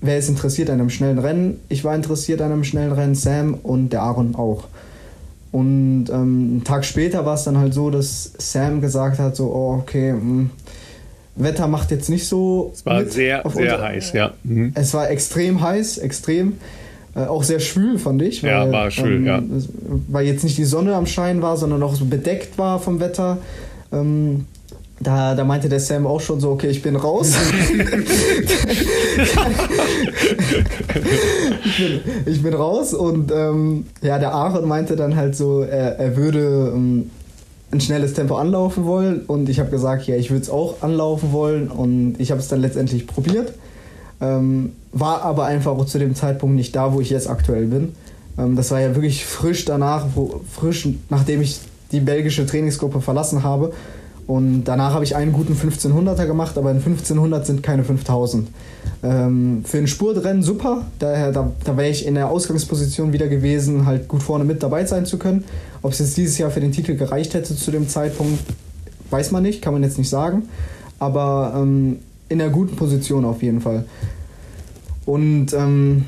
wer 0.00 0.18
ist 0.18 0.28
interessiert 0.28 0.68
an 0.68 0.80
einem 0.80 0.90
schnellen 0.90 1.18
Rennen? 1.18 1.60
Ich 1.68 1.84
war 1.84 1.94
interessiert 1.94 2.42
an 2.42 2.52
einem 2.52 2.64
schnellen 2.64 2.92
Rennen, 2.92 3.14
Sam 3.14 3.54
und 3.54 3.90
der 3.90 4.02
Aaron 4.02 4.34
auch. 4.34 4.64
Und 5.52 6.06
ähm, 6.10 6.14
einen 6.14 6.64
Tag 6.64 6.84
später 6.84 7.26
war 7.26 7.34
es 7.34 7.44
dann 7.44 7.58
halt 7.58 7.74
so, 7.74 7.90
dass 7.90 8.32
Sam 8.38 8.80
gesagt 8.80 9.18
hat, 9.18 9.34
so, 9.34 9.46
oh, 9.46 9.78
okay, 9.80 10.12
mh, 10.12 10.20
hm, 10.20 10.50
Wetter 11.36 11.66
macht 11.66 11.90
jetzt 11.90 12.10
nicht 12.10 12.26
so. 12.26 12.70
Es 12.74 12.84
war 12.84 13.04
sehr, 13.04 13.42
sehr 13.48 13.80
heiß, 13.80 14.12
ja. 14.12 14.32
Mhm. 14.44 14.72
Es 14.74 14.94
war 14.94 15.10
extrem 15.10 15.60
heiß, 15.60 15.98
extrem. 15.98 16.58
Äh, 17.14 17.20
auch 17.20 17.42
sehr 17.42 17.60
schwül, 17.60 17.98
fand 17.98 18.22
ich. 18.22 18.42
Weil, 18.42 18.50
ja, 18.50 18.70
war 18.70 18.90
schwül, 18.90 19.16
ähm, 19.16 19.26
ja. 19.26 19.42
Weil 20.08 20.26
jetzt 20.26 20.44
nicht 20.44 20.58
die 20.58 20.64
Sonne 20.64 20.94
am 20.94 21.06
Schein 21.06 21.42
war, 21.42 21.56
sondern 21.56 21.82
auch 21.82 21.94
so 21.94 22.04
bedeckt 22.04 22.58
war 22.58 22.78
vom 22.78 23.00
Wetter. 23.00 23.38
Ähm, 23.92 24.46
da, 25.00 25.34
da 25.34 25.44
meinte 25.44 25.70
der 25.70 25.80
Sam 25.80 26.06
auch 26.06 26.20
schon 26.20 26.40
so, 26.40 26.50
okay, 26.50 26.68
ich 26.68 26.82
bin 26.82 26.94
raus. 26.94 27.32
ich, 31.64 31.76
bin, 31.78 32.00
ich, 32.26 32.42
bin, 32.42 32.52
raus 32.52 32.92
und 32.92 33.32
ähm, 33.32 33.86
ja, 34.02 34.18
der 34.18 34.34
Aaron 34.34 34.68
meinte 34.68 34.96
dann 34.96 35.16
halt 35.16 35.34
so, 35.34 35.62
er, 35.62 35.98
er 35.98 36.16
würde 36.18 36.72
ähm, 36.74 37.10
ein 37.72 37.80
schnelles 37.80 38.12
Tempo 38.12 38.36
anlaufen 38.36 38.84
wollen 38.84 39.22
und 39.26 39.48
ich 39.48 39.58
habe 39.58 39.70
gesagt, 39.70 40.06
ja, 40.06 40.16
ich 40.16 40.30
würde 40.30 40.42
es 40.42 40.50
auch 40.50 40.82
anlaufen 40.82 41.32
wollen 41.32 41.68
und 41.68 42.16
ich 42.18 42.30
habe 42.30 42.40
es 42.40 42.48
dann 42.48 42.60
letztendlich 42.60 43.06
probiert. 43.06 43.54
Ähm, 44.20 44.72
war 44.92 45.22
aber 45.22 45.46
einfach 45.46 45.72
auch 45.72 45.86
zu 45.86 45.98
dem 45.98 46.14
Zeitpunkt 46.14 46.56
nicht 46.56 46.76
da, 46.76 46.92
wo 46.92 47.00
ich 47.00 47.08
jetzt 47.08 47.30
aktuell 47.30 47.66
bin. 47.66 47.94
Ähm, 48.36 48.54
das 48.54 48.70
war 48.70 48.80
ja 48.80 48.94
wirklich 48.94 49.24
frisch 49.24 49.64
danach, 49.64 50.08
wo, 50.14 50.42
frisch 50.50 50.86
nachdem 51.08 51.40
ich 51.40 51.58
die 51.90 52.00
belgische 52.00 52.44
Trainingsgruppe 52.44 53.00
verlassen 53.00 53.42
habe. 53.42 53.72
Und 54.30 54.62
danach 54.62 54.94
habe 54.94 55.02
ich 55.02 55.16
einen 55.16 55.32
guten 55.32 55.54
1500er 55.54 56.24
gemacht, 56.24 56.56
aber 56.56 56.70
in 56.70 56.76
1500 56.76 57.44
sind 57.44 57.64
keine 57.64 57.82
5000. 57.82 58.46
Ähm, 59.02 59.64
für 59.64 59.78
ein 59.78 59.88
Spurtrennen 59.88 60.44
super, 60.44 60.86
daher 61.00 61.32
da, 61.32 61.50
da 61.64 61.76
wäre 61.76 61.88
ich 61.88 62.06
in 62.06 62.14
der 62.14 62.28
Ausgangsposition 62.28 63.12
wieder 63.12 63.26
gewesen, 63.26 63.86
halt 63.86 64.06
gut 64.06 64.22
vorne 64.22 64.44
mit 64.44 64.62
dabei 64.62 64.86
sein 64.86 65.04
zu 65.04 65.18
können. 65.18 65.42
Ob 65.82 65.90
es 65.90 65.98
jetzt 65.98 66.16
dieses 66.16 66.38
Jahr 66.38 66.52
für 66.52 66.60
den 66.60 66.70
Titel 66.70 66.94
gereicht 66.94 67.34
hätte 67.34 67.56
zu 67.56 67.72
dem 67.72 67.88
Zeitpunkt, 67.88 68.38
weiß 69.10 69.32
man 69.32 69.42
nicht, 69.42 69.62
kann 69.62 69.72
man 69.72 69.82
jetzt 69.82 69.98
nicht 69.98 70.08
sagen. 70.08 70.48
Aber 71.00 71.52
ähm, 71.56 71.98
in 72.28 72.40
einer 72.40 72.52
guten 72.52 72.76
Position 72.76 73.24
auf 73.24 73.42
jeden 73.42 73.60
Fall. 73.60 73.84
Und 75.06 75.52
ähm, 75.54 76.04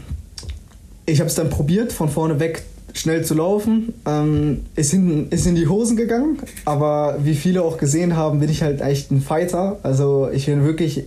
ich 1.07 1.19
habe 1.19 1.29
es 1.29 1.35
dann 1.35 1.51
probiert, 1.51 1.93
von 1.93 2.09
vorne 2.09 2.39
weg 2.39 2.63
schnell 2.93 3.25
zu 3.25 3.35
laufen. 3.35 3.95
Ähm, 4.07 4.61
ist, 4.77 4.93
in, 4.93 5.29
ist 5.31 5.47
in 5.47 5.55
die 5.55 5.69
Hosen 5.69 5.97
gegangen, 5.97 6.39
aber 6.65 7.17
wie 7.23 7.35
viele 7.35 7.63
auch 7.63 7.79
gesehen 7.79 8.17
haben, 8.17 8.41
bin 8.41 8.51
ich 8.51 8.63
halt 8.63 8.81
echt 8.81 9.11
ein 9.11 9.21
Fighter. 9.21 9.79
Also 9.83 10.29
ich 10.33 10.47
bin 10.47 10.65
wirklich, 10.65 11.05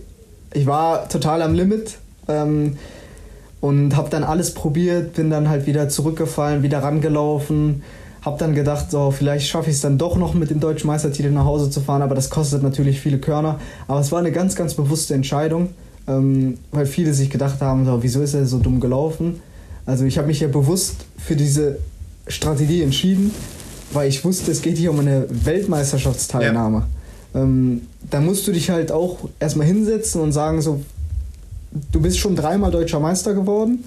ich 0.52 0.66
war 0.66 1.08
total 1.08 1.42
am 1.42 1.54
Limit 1.54 1.98
ähm, 2.28 2.76
und 3.60 3.96
habe 3.96 4.10
dann 4.10 4.24
alles 4.24 4.54
probiert, 4.54 5.14
bin 5.14 5.30
dann 5.30 5.48
halt 5.48 5.66
wieder 5.66 5.88
zurückgefallen, 5.88 6.62
wieder 6.62 6.82
rangelaufen. 6.82 7.82
Hab 8.22 8.38
dann 8.38 8.56
gedacht, 8.56 8.90
so, 8.90 9.12
vielleicht 9.12 9.46
schaffe 9.46 9.70
ich 9.70 9.76
es 9.76 9.82
dann 9.82 9.98
doch 9.98 10.16
noch 10.16 10.34
mit 10.34 10.50
dem 10.50 10.58
deutschen 10.58 10.88
Meistertitel 10.88 11.30
nach 11.30 11.44
Hause 11.44 11.70
zu 11.70 11.80
fahren, 11.80 12.02
aber 12.02 12.16
das 12.16 12.28
kostet 12.28 12.60
natürlich 12.60 13.00
viele 13.00 13.18
Körner. 13.18 13.60
Aber 13.86 14.00
es 14.00 14.10
war 14.10 14.18
eine 14.18 14.32
ganz, 14.32 14.56
ganz 14.56 14.74
bewusste 14.74 15.14
Entscheidung, 15.14 15.68
ähm, 16.08 16.58
weil 16.72 16.86
viele 16.86 17.14
sich 17.14 17.30
gedacht 17.30 17.60
haben, 17.60 17.84
so, 17.84 18.02
wieso 18.02 18.22
ist 18.22 18.34
er 18.34 18.44
so 18.46 18.58
dumm 18.58 18.80
gelaufen? 18.80 19.40
Also 19.86 20.04
ich 20.04 20.18
habe 20.18 20.26
mich 20.26 20.40
ja 20.40 20.48
bewusst 20.48 21.06
für 21.16 21.36
diese 21.36 21.78
Strategie 22.26 22.82
entschieden, 22.82 23.32
weil 23.92 24.08
ich 24.08 24.24
wusste, 24.24 24.50
es 24.50 24.60
geht 24.60 24.76
hier 24.76 24.90
um 24.90 24.98
eine 24.98 25.26
Weltmeisterschaftsteilnahme. 25.30 26.84
Ja. 27.34 27.42
Ähm, 27.42 27.82
da 28.10 28.20
musst 28.20 28.46
du 28.48 28.52
dich 28.52 28.68
halt 28.68 28.90
auch 28.90 29.28
erstmal 29.38 29.66
hinsetzen 29.66 30.20
und 30.20 30.32
sagen, 30.32 30.60
so, 30.60 30.82
du 31.92 32.00
bist 32.00 32.18
schon 32.18 32.34
dreimal 32.34 32.72
deutscher 32.72 32.98
Meister 32.98 33.32
geworden 33.32 33.84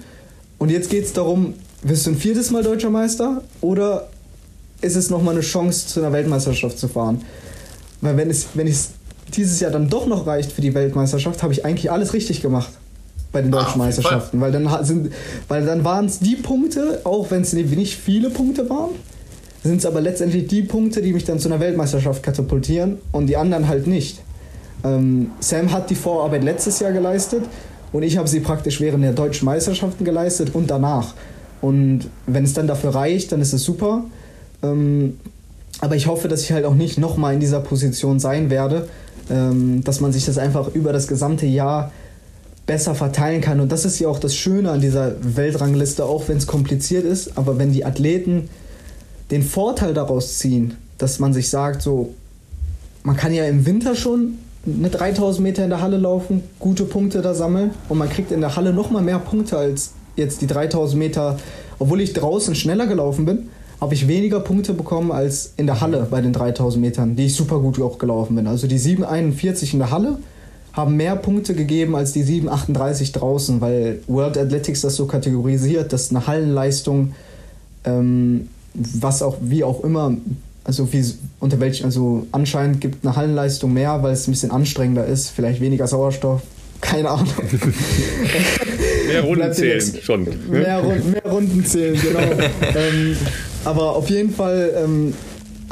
und 0.58 0.70
jetzt 0.70 0.88
geht 0.88 1.04
es 1.04 1.12
darum, 1.12 1.54
wirst 1.82 2.06
du 2.06 2.10
ein 2.10 2.16
viertes 2.16 2.50
Mal 2.50 2.62
deutscher 2.62 2.90
Meister 2.90 3.42
oder 3.60 4.08
ist 4.80 4.96
es 4.96 5.10
nochmal 5.10 5.34
eine 5.34 5.42
Chance, 5.42 5.86
zu 5.86 6.00
einer 6.00 6.12
Weltmeisterschaft 6.12 6.78
zu 6.78 6.88
fahren? 6.88 7.20
Weil 8.00 8.16
wenn 8.16 8.30
es, 8.30 8.48
wenn 8.54 8.66
es 8.66 8.90
dieses 9.34 9.60
Jahr 9.60 9.70
dann 9.70 9.90
doch 9.90 10.06
noch 10.06 10.26
reicht 10.26 10.52
für 10.52 10.62
die 10.62 10.72
Weltmeisterschaft, 10.72 11.42
habe 11.42 11.52
ich 11.52 11.66
eigentlich 11.66 11.90
alles 11.90 12.14
richtig 12.14 12.40
gemacht 12.40 12.70
bei 13.32 13.42
den 13.42 13.50
deutschen 13.50 13.80
ah, 13.80 13.84
Meisterschaften, 13.84 14.40
weil 14.40 14.52
dann 14.52 14.68
sind, 14.84 15.12
weil 15.48 15.64
dann 15.64 15.84
waren 15.84 16.06
es 16.06 16.18
die 16.18 16.36
Punkte, 16.36 17.00
auch 17.04 17.30
wenn 17.30 17.42
es 17.42 17.52
nicht 17.52 17.96
viele 17.96 18.30
Punkte 18.30 18.68
waren, 18.68 18.90
sind 19.62 19.76
es 19.76 19.86
aber 19.86 20.00
letztendlich 20.00 20.46
die 20.46 20.62
Punkte, 20.62 21.02
die 21.02 21.12
mich 21.12 21.24
dann 21.24 21.38
zu 21.38 21.48
einer 21.48 21.60
Weltmeisterschaft 21.60 22.22
katapultieren 22.22 22.98
und 23.12 23.26
die 23.26 23.36
anderen 23.36 23.68
halt 23.68 23.86
nicht. 23.86 24.20
Ähm, 24.84 25.30
Sam 25.40 25.70
hat 25.70 25.90
die 25.90 25.94
Vorarbeit 25.94 26.42
letztes 26.42 26.80
Jahr 26.80 26.92
geleistet 26.92 27.44
und 27.92 28.02
ich 28.02 28.16
habe 28.16 28.28
sie 28.28 28.40
praktisch 28.40 28.80
während 28.80 29.04
der 29.04 29.12
deutschen 29.12 29.44
Meisterschaften 29.44 30.04
geleistet 30.04 30.54
und 30.54 30.70
danach. 30.70 31.14
Und 31.60 32.08
wenn 32.26 32.44
es 32.44 32.54
dann 32.54 32.66
dafür 32.66 32.94
reicht, 32.94 33.32
dann 33.32 33.40
ist 33.40 33.52
es 33.52 33.62
super. 33.64 34.04
Ähm, 34.62 35.18
aber 35.80 35.96
ich 35.96 36.06
hoffe, 36.06 36.28
dass 36.28 36.42
ich 36.42 36.52
halt 36.52 36.64
auch 36.64 36.74
nicht 36.74 36.98
nochmal 36.98 37.34
in 37.34 37.40
dieser 37.40 37.60
Position 37.60 38.18
sein 38.18 38.50
werde, 38.50 38.88
ähm, 39.30 39.82
dass 39.84 40.00
man 40.00 40.12
sich 40.12 40.24
das 40.24 40.38
einfach 40.38 40.74
über 40.74 40.92
das 40.92 41.06
gesamte 41.06 41.46
Jahr 41.46 41.92
besser 42.70 42.94
verteilen 42.94 43.40
kann. 43.40 43.58
Und 43.58 43.72
das 43.72 43.84
ist 43.84 43.98
ja 43.98 44.06
auch 44.06 44.20
das 44.20 44.36
Schöne 44.36 44.70
an 44.70 44.80
dieser 44.80 45.16
Weltrangliste, 45.20 46.04
auch 46.04 46.28
wenn 46.28 46.36
es 46.36 46.46
kompliziert 46.46 47.04
ist. 47.04 47.36
Aber 47.36 47.58
wenn 47.58 47.72
die 47.72 47.84
Athleten 47.84 48.48
den 49.32 49.42
Vorteil 49.42 49.92
daraus 49.92 50.38
ziehen, 50.38 50.76
dass 50.96 51.18
man 51.18 51.32
sich 51.32 51.50
sagt, 51.50 51.82
so, 51.82 52.14
man 53.02 53.16
kann 53.16 53.34
ja 53.34 53.44
im 53.46 53.66
Winter 53.66 53.96
schon 53.96 54.38
eine 54.64 54.88
3000 54.88 55.42
Meter 55.42 55.64
in 55.64 55.70
der 55.70 55.80
Halle 55.80 55.96
laufen, 55.96 56.44
gute 56.60 56.84
Punkte 56.84 57.22
da 57.22 57.34
sammeln 57.34 57.72
und 57.88 57.98
man 57.98 58.08
kriegt 58.08 58.30
in 58.30 58.40
der 58.40 58.54
Halle 58.54 58.72
nochmal 58.72 59.02
mehr 59.02 59.18
Punkte 59.18 59.58
als 59.58 59.94
jetzt 60.14 60.40
die 60.40 60.46
3000 60.46 60.96
Meter. 60.96 61.40
Obwohl 61.80 62.00
ich 62.00 62.12
draußen 62.12 62.54
schneller 62.54 62.86
gelaufen 62.86 63.24
bin, 63.24 63.48
habe 63.80 63.94
ich 63.94 64.06
weniger 64.06 64.38
Punkte 64.38 64.74
bekommen 64.74 65.10
als 65.10 65.54
in 65.56 65.66
der 65.66 65.80
Halle 65.80 66.06
bei 66.08 66.20
den 66.20 66.32
3000 66.32 66.80
Metern, 66.80 67.16
die 67.16 67.26
ich 67.26 67.34
super 67.34 67.58
gut 67.58 67.80
auch 67.82 67.98
gelaufen 67.98 68.36
bin. 68.36 68.46
Also 68.46 68.68
die 68.68 68.78
741 68.78 69.72
in 69.72 69.80
der 69.80 69.90
Halle 69.90 70.18
haben 70.72 70.96
mehr 70.96 71.16
Punkte 71.16 71.54
gegeben 71.54 71.96
als 71.96 72.12
die 72.12 72.24
7,38 72.24 73.12
draußen, 73.12 73.60
weil 73.60 74.00
World 74.06 74.38
Athletics 74.38 74.82
das 74.82 74.96
so 74.96 75.06
kategorisiert, 75.06 75.92
dass 75.92 76.10
eine 76.10 76.26
Hallenleistung, 76.26 77.14
ähm, 77.84 78.48
was 78.74 79.22
auch 79.22 79.38
wie 79.40 79.64
auch 79.64 79.82
immer, 79.82 80.16
also 80.62 80.92
wie 80.92 81.04
unter 81.40 81.58
welchen, 81.58 81.84
also 81.84 82.26
anscheinend 82.30 82.80
gibt 82.80 83.04
eine 83.04 83.16
Hallenleistung 83.16 83.72
mehr, 83.72 84.02
weil 84.02 84.12
es 84.12 84.28
ein 84.28 84.30
bisschen 84.30 84.52
anstrengender 84.52 85.06
ist, 85.06 85.30
vielleicht 85.30 85.60
weniger 85.60 85.86
Sauerstoff, 85.88 86.42
keine 86.80 87.10
Ahnung. 87.10 87.26
mehr 89.08 89.22
Runden 89.22 89.52
zählen 89.52 89.94
schon. 90.02 90.24
Ne? 90.24 90.30
Mehr, 90.48 90.82
mehr, 90.82 91.30
Runden 91.30 91.64
zählen, 91.64 92.00
genau. 92.00 92.20
ähm, 92.76 93.16
aber 93.64 93.96
auf 93.96 94.08
jeden 94.08 94.32
Fall 94.32 94.72
ähm, 94.76 95.14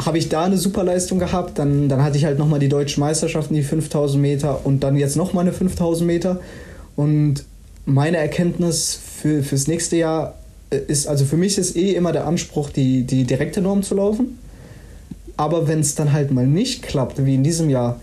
habe 0.05 0.19
ich 0.19 0.29
da 0.29 0.45
eine 0.45 0.59
super 0.59 0.85
Leistung 0.85 1.19
gehabt. 1.19 1.59
Dann, 1.59 1.89
dann 1.89 2.03
hatte 2.03 2.17
ich 2.17 2.25
halt 2.25 2.39
nochmal 2.39 2.61
die 2.61 2.69
deutschen 2.69 3.01
Meisterschaften, 3.01 3.55
die 3.55 3.63
5000 3.63 4.21
Meter 4.21 4.65
und 4.65 4.81
dann 4.81 4.97
jetzt 4.97 5.17
nochmal 5.17 5.43
eine 5.43 5.53
5000 5.53 6.07
Meter. 6.07 6.41
Und 6.97 7.45
meine 7.85 8.19
Erkenntnis 8.19 8.99
für, 9.21 9.43
fürs 9.43 9.67
nächste 9.67 9.97
Jahr 9.97 10.35
äh, 10.71 10.79
ist, 10.87 11.07
also 11.07 11.25
für 11.25 11.37
mich 11.37 11.59
ist 11.59 11.77
eh 11.77 11.93
immer 11.95 12.13
der 12.13 12.27
Anspruch, 12.27 12.71
die, 12.71 13.05
die 13.05 13.25
direkte 13.25 13.61
Norm 13.61 13.83
zu 13.83 13.95
laufen. 13.95 14.39
Aber 15.37 15.69
wenn 15.69 15.81
es 15.81 15.95
dann 15.95 16.13
halt 16.13 16.31
mal 16.31 16.47
nicht 16.47 16.83
klappt, 16.83 17.25
wie 17.25 17.35
in 17.35 17.45
diesem 17.45 17.71
Jahr, 17.71 18.01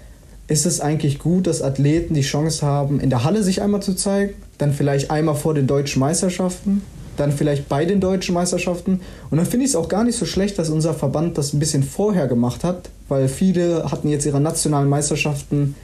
ist 0.47 0.65
es 0.65 0.79
eigentlich 0.79 1.19
gut, 1.19 1.47
dass 1.47 1.61
Athleten 1.61 2.13
die 2.13 2.21
Chance 2.21 2.65
haben, 2.65 2.99
in 2.99 3.09
der 3.09 3.23
Halle 3.23 3.43
sich 3.43 3.61
einmal 3.61 3.81
zu 3.81 3.95
zeigen, 3.95 4.33
dann 4.57 4.73
vielleicht 4.73 5.11
einmal 5.11 5.35
vor 5.35 5.53
den 5.53 5.67
deutschen 5.67 5.99
Meisterschaften 5.99 6.81
dann 7.17 7.31
vielleicht 7.31 7.69
bei 7.69 7.85
den 7.85 7.99
deutschen 7.99 8.33
Meisterschaften. 8.33 9.01
Und 9.29 9.37
dann 9.37 9.45
finde 9.45 9.65
ich 9.65 9.71
es 9.71 9.75
auch 9.75 9.89
gar 9.89 10.03
nicht 10.03 10.17
so 10.17 10.25
schlecht, 10.25 10.59
dass 10.59 10.69
unser 10.69 10.93
Verband 10.93 11.37
das 11.37 11.53
ein 11.53 11.59
bisschen 11.59 11.83
vorher 11.83 12.27
gemacht 12.27 12.63
hat, 12.63 12.89
weil 13.07 13.27
viele 13.27 13.91
hatten 13.91 14.09
jetzt 14.09 14.25
ihre 14.25 14.41
nationalen 14.41 14.89
Meisterschaften 14.89 15.75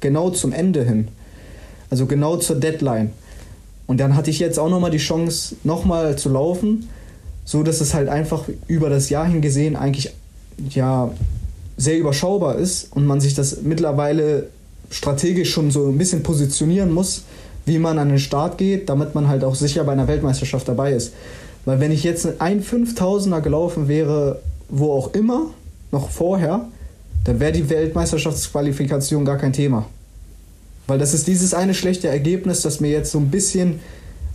genau 0.00 0.30
zum 0.30 0.52
Ende 0.52 0.84
hin. 0.84 1.08
Also 1.90 2.06
genau 2.06 2.36
zur 2.36 2.56
Deadline. 2.56 3.10
Und 3.86 3.98
dann 3.98 4.16
hatte 4.16 4.30
ich 4.30 4.38
jetzt 4.38 4.58
auch 4.58 4.70
nochmal 4.70 4.90
die 4.90 4.98
Chance, 4.98 5.56
nochmal 5.64 6.16
zu 6.16 6.28
laufen, 6.28 6.88
so 7.44 7.62
dass 7.62 7.80
es 7.80 7.94
halt 7.94 8.08
einfach 8.08 8.44
über 8.66 8.88
das 8.88 9.10
Jahr 9.10 9.26
hingesehen 9.26 9.76
eigentlich 9.76 10.12
ja 10.70 11.10
sehr 11.76 11.98
überschaubar 11.98 12.56
ist 12.56 12.88
und 12.94 13.06
man 13.06 13.20
sich 13.20 13.34
das 13.34 13.62
mittlerweile 13.62 14.48
strategisch 14.90 15.50
schon 15.50 15.70
so 15.70 15.88
ein 15.88 15.98
bisschen 15.98 16.22
positionieren 16.22 16.92
muss, 16.92 17.22
wie 17.64 17.78
man 17.78 17.98
an 17.98 18.08
den 18.08 18.18
Start 18.18 18.58
geht, 18.58 18.88
damit 18.88 19.14
man 19.14 19.28
halt 19.28 19.44
auch 19.44 19.54
sicher 19.54 19.84
bei 19.84 19.92
einer 19.92 20.08
Weltmeisterschaft 20.08 20.68
dabei 20.68 20.92
ist. 20.92 21.12
Weil 21.64 21.80
wenn 21.80 21.92
ich 21.92 22.02
jetzt 22.02 22.40
ein 22.40 22.62
5000er 22.62 23.40
gelaufen 23.40 23.88
wäre, 23.88 24.40
wo 24.68 24.92
auch 24.92 25.14
immer, 25.14 25.46
noch 25.92 26.08
vorher, 26.08 26.66
dann 27.24 27.38
wäre 27.38 27.52
die 27.52 27.68
Weltmeisterschaftsqualifikation 27.68 29.24
gar 29.24 29.36
kein 29.36 29.52
Thema. 29.52 29.86
Weil 30.86 30.98
das 30.98 31.14
ist 31.14 31.28
dieses 31.28 31.54
eine 31.54 31.74
schlechte 31.74 32.08
Ergebnis, 32.08 32.62
das 32.62 32.80
mir 32.80 32.90
jetzt 32.90 33.12
so 33.12 33.18
ein 33.18 33.30
bisschen 33.30 33.78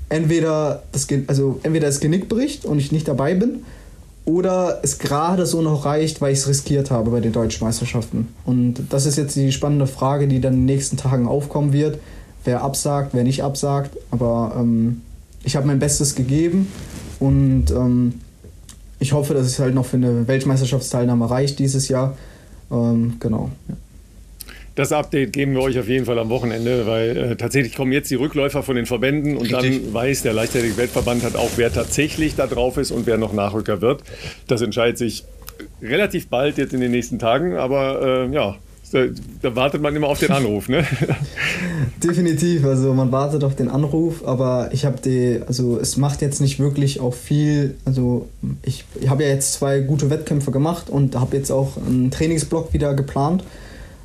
entweder 0.09 0.83
das, 0.93 1.07
also 1.27 1.59
entweder 1.63 1.87
das 1.87 1.99
Genick 1.99 2.29
bricht 2.29 2.63
und 2.63 2.79
ich 2.79 2.91
nicht 2.91 3.07
dabei 3.07 3.33
bin, 3.33 3.63
oder 4.23 4.81
es 4.83 4.99
gerade 4.99 5.45
so 5.45 5.61
noch 5.61 5.85
reicht, 5.85 6.19
weil 6.19 6.33
ich 6.33 6.39
es 6.39 6.47
riskiert 6.47 6.91
habe 6.91 7.11
bei 7.11 7.21
den 7.21 7.31
deutschen 7.31 7.65
Meisterschaften. 7.65 8.27
Und 8.45 8.75
das 8.89 9.05
ist 9.05 9.17
jetzt 9.17 9.35
die 9.37 9.53
spannende 9.53 9.87
Frage, 9.87 10.27
die 10.27 10.41
dann 10.41 10.53
in 10.53 10.59
den 10.59 10.65
nächsten 10.65 10.97
Tagen 10.97 11.27
aufkommen 11.27 11.71
wird 11.71 11.99
wer 12.47 12.63
absagt, 12.63 13.13
wer 13.13 13.23
nicht 13.23 13.43
absagt. 13.43 13.95
Aber 14.09 14.55
ähm, 14.57 15.01
ich 15.43 15.55
habe 15.55 15.67
mein 15.67 15.79
Bestes 15.79 16.15
gegeben 16.15 16.71
und 17.19 17.69
ähm, 17.71 18.15
ich 18.99 19.13
hoffe, 19.13 19.35
dass 19.35 19.45
es 19.45 19.59
halt 19.59 19.75
noch 19.75 19.85
für 19.85 19.97
eine 19.97 20.27
Weltmeisterschaftsteilnahme 20.27 21.29
reicht 21.29 21.59
dieses 21.59 21.87
Jahr. 21.87 22.17
Ähm, 22.71 23.17
genau. 23.19 23.51
Ja. 23.67 23.75
Das 24.77 24.91
Update 24.91 25.33
geben 25.33 25.53
wir 25.53 25.61
euch 25.61 25.79
auf 25.79 25.87
jeden 25.87 26.05
Fall 26.05 26.19
am 26.19 26.29
Wochenende, 26.29 26.85
weil 26.85 27.17
äh, 27.17 27.35
tatsächlich 27.35 27.75
kommen 27.75 27.91
jetzt 27.91 28.11
die 28.11 28.15
Rückläufer 28.15 28.61
von 28.61 28.75
den 28.75 28.85
Verbänden 28.85 29.35
und 29.35 29.51
Richtig. 29.51 29.85
dann 29.85 29.93
weiß 29.93 30.21
der 30.21 30.33
Leichtathletik-Weltverband 30.33 31.23
hat 31.23 31.35
auch, 31.35 31.49
wer 31.55 31.73
tatsächlich 31.73 32.35
da 32.35 32.45
drauf 32.45 32.77
ist 32.77 32.91
und 32.91 33.07
wer 33.07 33.17
noch 33.17 33.33
Nachrücker 33.33 33.81
wird. 33.81 34.03
Das 34.47 34.61
entscheidet 34.61 34.99
sich 34.99 35.23
relativ 35.81 36.27
bald 36.27 36.59
jetzt 36.59 36.75
in 36.75 36.79
den 36.79 36.91
nächsten 36.91 37.17
Tagen, 37.17 37.55
aber 37.55 38.27
äh, 38.29 38.31
ja, 38.31 38.57
Da, 38.91 39.05
da, 39.41 39.55
wartet 39.55 39.81
man 39.81 39.93
immer 39.95 40.07
auf 40.07 40.19
den 40.19 40.31
Anruf, 40.31 40.69
ne? 40.69 40.85
Definitiv, 42.03 42.63
also 42.63 42.93
man 42.93 43.11
wartet 43.11 43.43
auf 43.43 43.53
den 43.53 43.67
Anruf, 43.67 44.25
aber 44.25 44.69
ich 44.71 44.85
habe 44.85 44.97
die, 45.03 45.41
also 45.45 45.77
es 45.77 45.97
macht 45.97 46.21
jetzt 46.21 46.39
nicht 46.39 46.57
wirklich 46.57 47.01
auch 47.01 47.13
viel, 47.13 47.75
also 47.83 48.29
ich, 48.63 48.85
ich 49.01 49.09
habe 49.09 49.23
ja 49.23 49.29
jetzt 49.29 49.53
zwei 49.53 49.81
gute 49.81 50.09
Wettkämpfe 50.09 50.51
gemacht 50.51 50.89
und 50.89 51.19
habe 51.19 51.35
jetzt 51.35 51.51
auch 51.51 51.75
einen 51.75 52.11
Trainingsblock 52.11 52.71
wieder 52.71 52.93
geplant. 52.93 53.43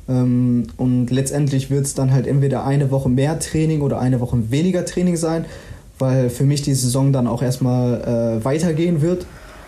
Ähm, 0.09 0.67
und 0.75 1.11
letztendlich 1.11 1.69
wird 1.69 1.85
es 1.85 1.93
dann 1.93 2.11
halt 2.11 2.27
entweder 2.27 2.65
eine 2.65 2.91
Woche 2.91 3.07
mehr 3.07 3.39
Training 3.39 3.81
oder 3.81 3.99
eine 3.99 4.19
Woche 4.19 4.51
weniger 4.51 4.83
Training 4.83 5.15
sein, 5.15 5.45
weil 5.97 6.29
für 6.29 6.43
mich 6.43 6.61
die 6.61 6.73
Saison 6.73 7.13
dann 7.13 7.27
auch 7.27 7.41
erstmal 7.41 8.39
äh, 8.41 8.43
weitergehen 8.43 9.01
wird. 9.01 9.25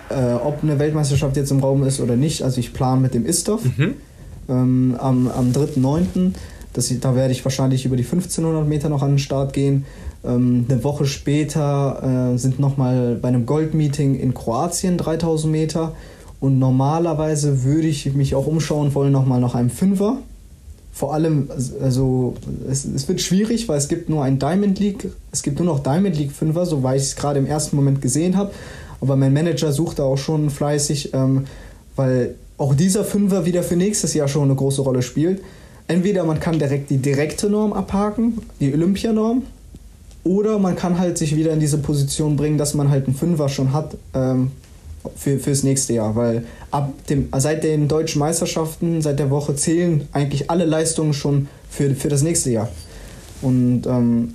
Äh, 0.10 0.34
ob 0.34 0.62
eine 0.62 0.78
Weltmeisterschaft 0.78 1.38
jetzt 1.38 1.52
im 1.52 1.62
Raum 1.62 1.84
ist 1.84 2.02
oder 2.02 2.18
nicht, 2.18 2.44
also 2.44 2.60
ich 2.60 2.74
plane 2.74 3.00
mit 3.00 3.14
dem 3.14 3.26
Istov. 3.26 3.64
Mhm 3.64 3.96
ähm, 4.50 4.96
am, 5.00 5.28
am 5.28 5.52
3.9. 5.52 6.32
Da 7.00 7.16
werde 7.16 7.32
ich 7.32 7.46
wahrscheinlich 7.46 7.86
über 7.86 7.96
die 7.96 8.04
1500 8.04 8.68
Meter 8.68 8.90
noch 8.90 9.02
an 9.02 9.12
den 9.12 9.20
Start 9.20 9.54
gehen. 9.54 9.86
Ähm, 10.26 10.66
eine 10.68 10.84
Woche 10.84 11.06
später 11.06 12.34
äh, 12.34 12.38
sind 12.38 12.60
nochmal 12.60 13.16
bei 13.16 13.30
einem 13.30 13.46
Goldmeeting 13.46 14.20
in 14.20 14.34
Kroatien 14.34 14.98
3000 14.98 15.52
Meter. 15.52 15.94
Und 16.40 16.60
normalerweise 16.60 17.64
würde 17.64 17.88
ich 17.88 18.14
mich 18.14 18.36
auch 18.36 18.48
umschauen 18.48 18.94
wollen, 18.94 19.12
nochmal 19.12 19.40
nach 19.40 19.56
einem 19.56 19.70
Fünfer. 19.70 20.18
Vor 20.92 21.14
allem, 21.14 21.50
also 21.82 22.36
es, 22.70 22.86
es, 22.86 23.08
wird 23.08 23.20
schwierig, 23.20 23.68
weil 23.68 23.78
es 23.78 23.90
gibt 23.90 24.08
nur 24.10 24.24
ein 24.24 24.40
Diamond 24.40 24.80
League, 24.80 25.10
es 25.32 25.44
gibt 25.44 25.60
nur 25.60 25.66
noch 25.66 25.82
Diamond 25.82 26.18
League 26.18 26.32
Fünfer, 26.32 26.66
so 26.66 26.84
weil 26.84 26.98
ich 26.98 27.04
es 27.04 27.16
gerade 27.18 27.38
im 27.40 27.46
ersten 27.46 27.76
Moment 27.76 28.02
gesehen 28.02 28.38
habe. 28.38 28.52
Aber 29.02 29.18
mein 29.18 29.34
Manager 29.34 29.74
sucht 29.74 30.00
da 30.00 30.04
auch 30.04 30.18
schon 30.18 30.50
fleißig, 30.50 31.14
ähm, 31.14 31.48
weil 31.98 32.36
auch 32.58 32.74
dieser 32.74 33.04
Fünfer 33.04 33.46
wieder 33.46 33.64
für 33.64 33.76
nächstes 33.76 34.14
Jahr 34.14 34.28
schon 34.28 34.44
eine 34.44 34.56
große 34.56 34.82
Rolle 34.82 35.02
spielt. 35.02 35.42
Entweder 35.88 36.24
man 36.24 36.40
kann 36.40 36.58
direkt 36.58 36.90
die 36.90 36.98
direkte 36.98 37.50
Norm 37.50 37.74
abhaken, 37.74 38.40
die 38.60 38.74
Olympianorm, 38.74 39.44
oder 40.26 40.58
man 40.58 40.76
kann 40.76 40.98
halt 40.98 41.20
sich 41.20 41.36
wieder 41.36 41.54
in 41.54 41.60
diese 41.60 41.78
Position 41.78 42.36
bringen, 42.36 42.58
dass 42.58 42.74
man 42.74 42.90
halt 42.90 43.06
einen 43.06 43.16
Fünfer 43.16 43.48
schon 43.48 43.74
hat 43.74 43.96
ähm, 44.16 44.52
für, 45.16 45.38
fürs 45.38 45.62
nächste 45.62 45.94
Jahr. 45.94 46.16
Weil 46.16 46.46
ab 46.72 46.92
dem, 47.10 47.30
seit 47.38 47.64
den 47.64 47.88
deutschen 47.88 48.20
Meisterschaften, 48.20 49.04
seit 49.04 49.20
der 49.20 49.30
Woche 49.30 49.56
zählen 49.56 50.08
eigentlich 50.14 50.50
alle 50.50 50.66
Leistungen 50.66 51.14
schon 51.14 51.48
für, 51.70 51.94
für 51.94 52.10
das 52.10 52.24
nächste 52.24 52.50
Jahr. 52.50 52.70
Und 53.44 53.86
ähm, 53.86 54.34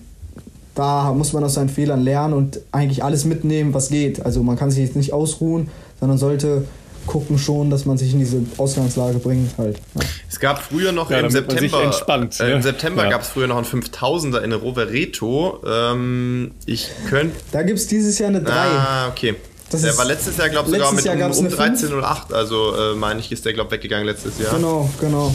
da 0.76 1.12
muss 1.12 1.32
man 1.32 1.42
aus 1.42 1.54
seinen 1.54 1.68
Fehlern 1.68 2.02
lernen 2.02 2.34
und 2.34 2.60
eigentlich 2.70 3.02
alles 3.02 3.24
mitnehmen, 3.24 3.74
was 3.74 3.88
geht. 3.88 4.24
Also 4.24 4.44
man 4.44 4.56
kann 4.56 4.70
sich 4.70 4.84
jetzt 4.84 4.94
nicht 4.94 5.12
ausruhen, 5.12 5.70
sondern 5.98 6.18
sollte 6.18 6.66
gucken 7.06 7.38
schon, 7.38 7.70
dass 7.70 7.86
man 7.86 7.98
sich 7.98 8.12
in 8.12 8.18
diese 8.20 8.42
Ausgangslage 8.56 9.18
bringt 9.18 9.56
halt. 9.58 9.78
Ja. 9.94 10.00
Es 10.28 10.40
gab 10.40 10.62
früher 10.62 10.92
noch 10.92 11.10
ja, 11.10 11.20
im 11.20 11.30
September, 11.30 11.82
entspannt, 11.82 12.38
äh, 12.40 12.52
im 12.52 12.62
September 12.62 13.04
ja. 13.04 13.10
gab 13.10 13.22
es 13.22 13.28
früher 13.28 13.46
noch 13.46 13.56
einen 13.56 13.66
5000er 13.66 14.40
in 14.40 14.52
Rovereto. 14.52 15.62
Ähm, 15.66 16.52
ich 16.66 16.90
könnte. 17.08 17.36
Da 17.52 17.62
gibt 17.62 17.78
es 17.78 17.86
dieses 17.86 18.18
Jahr 18.18 18.28
eine 18.28 18.42
3. 18.42 18.52
Ah, 18.52 19.08
okay. 19.08 19.36
Das 19.70 19.82
der 19.82 19.96
war 19.96 20.04
letztes 20.04 20.36
Jahr, 20.36 20.48
glaube 20.48 20.68
ich, 20.68 20.74
sogar 20.74 20.92
mit 20.92 21.04
Jahr 21.04 21.14
um, 21.14 21.46
um 21.46 21.46
13.08. 21.46 22.32
Also 22.32 22.74
äh, 22.74 22.94
meine 22.96 23.20
ich, 23.20 23.30
ist 23.30 23.44
der, 23.44 23.52
glaube 23.52 23.68
ich, 23.68 23.72
weggegangen 23.74 24.04
letztes 24.04 24.38
Jahr. 24.40 24.56
Genau, 24.56 24.90
genau. 25.00 25.32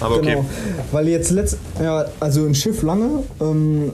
Aber 0.00 0.16
okay. 0.16 0.36
Genau. 0.36 0.46
Weil 0.90 1.08
jetzt 1.08 1.30
letzt, 1.30 1.58
ja, 1.78 2.06
also 2.18 2.46
ein 2.46 2.54
Schiff 2.54 2.82
lange, 2.82 3.24
ähm, 3.40 3.92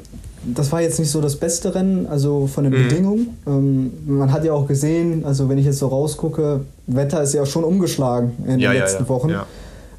das 0.55 0.73
war 0.73 0.81
jetzt 0.81 0.99
nicht 0.99 1.11
so 1.11 1.21
das 1.21 1.37
beste 1.37 1.75
Rennen, 1.75 2.07
also 2.07 2.47
von 2.47 2.65
den 2.65 2.73
mhm. 2.73 2.89
Bedingungen. 2.89 3.39
Ähm, 3.47 3.93
man 4.07 4.33
hat 4.33 4.45
ja 4.45 4.53
auch 4.53 4.67
gesehen, 4.67 5.25
also 5.25 5.49
wenn 5.49 5.59
ich 5.59 5.67
jetzt 5.67 5.79
so 5.79 5.89
rausgucke, 5.89 6.61
Wetter 6.87 7.23
ist 7.23 7.35
ja 7.35 7.47
schon 7.47 7.65
umgeschlagen 7.65 8.33
in 8.47 8.59
ja, 8.59 8.73
den 8.73 8.81
letzten 8.81 9.05
ja, 9.05 9.05
ja. 9.05 9.09
Wochen. 9.09 9.35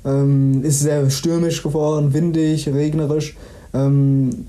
Ähm, 0.03 0.63
ist 0.63 0.79
sehr 0.79 1.09
stürmisch 1.09 1.61
geworden, 1.61 2.13
windig, 2.13 2.67
regnerisch. 2.67 3.37
Ähm, 3.73 4.47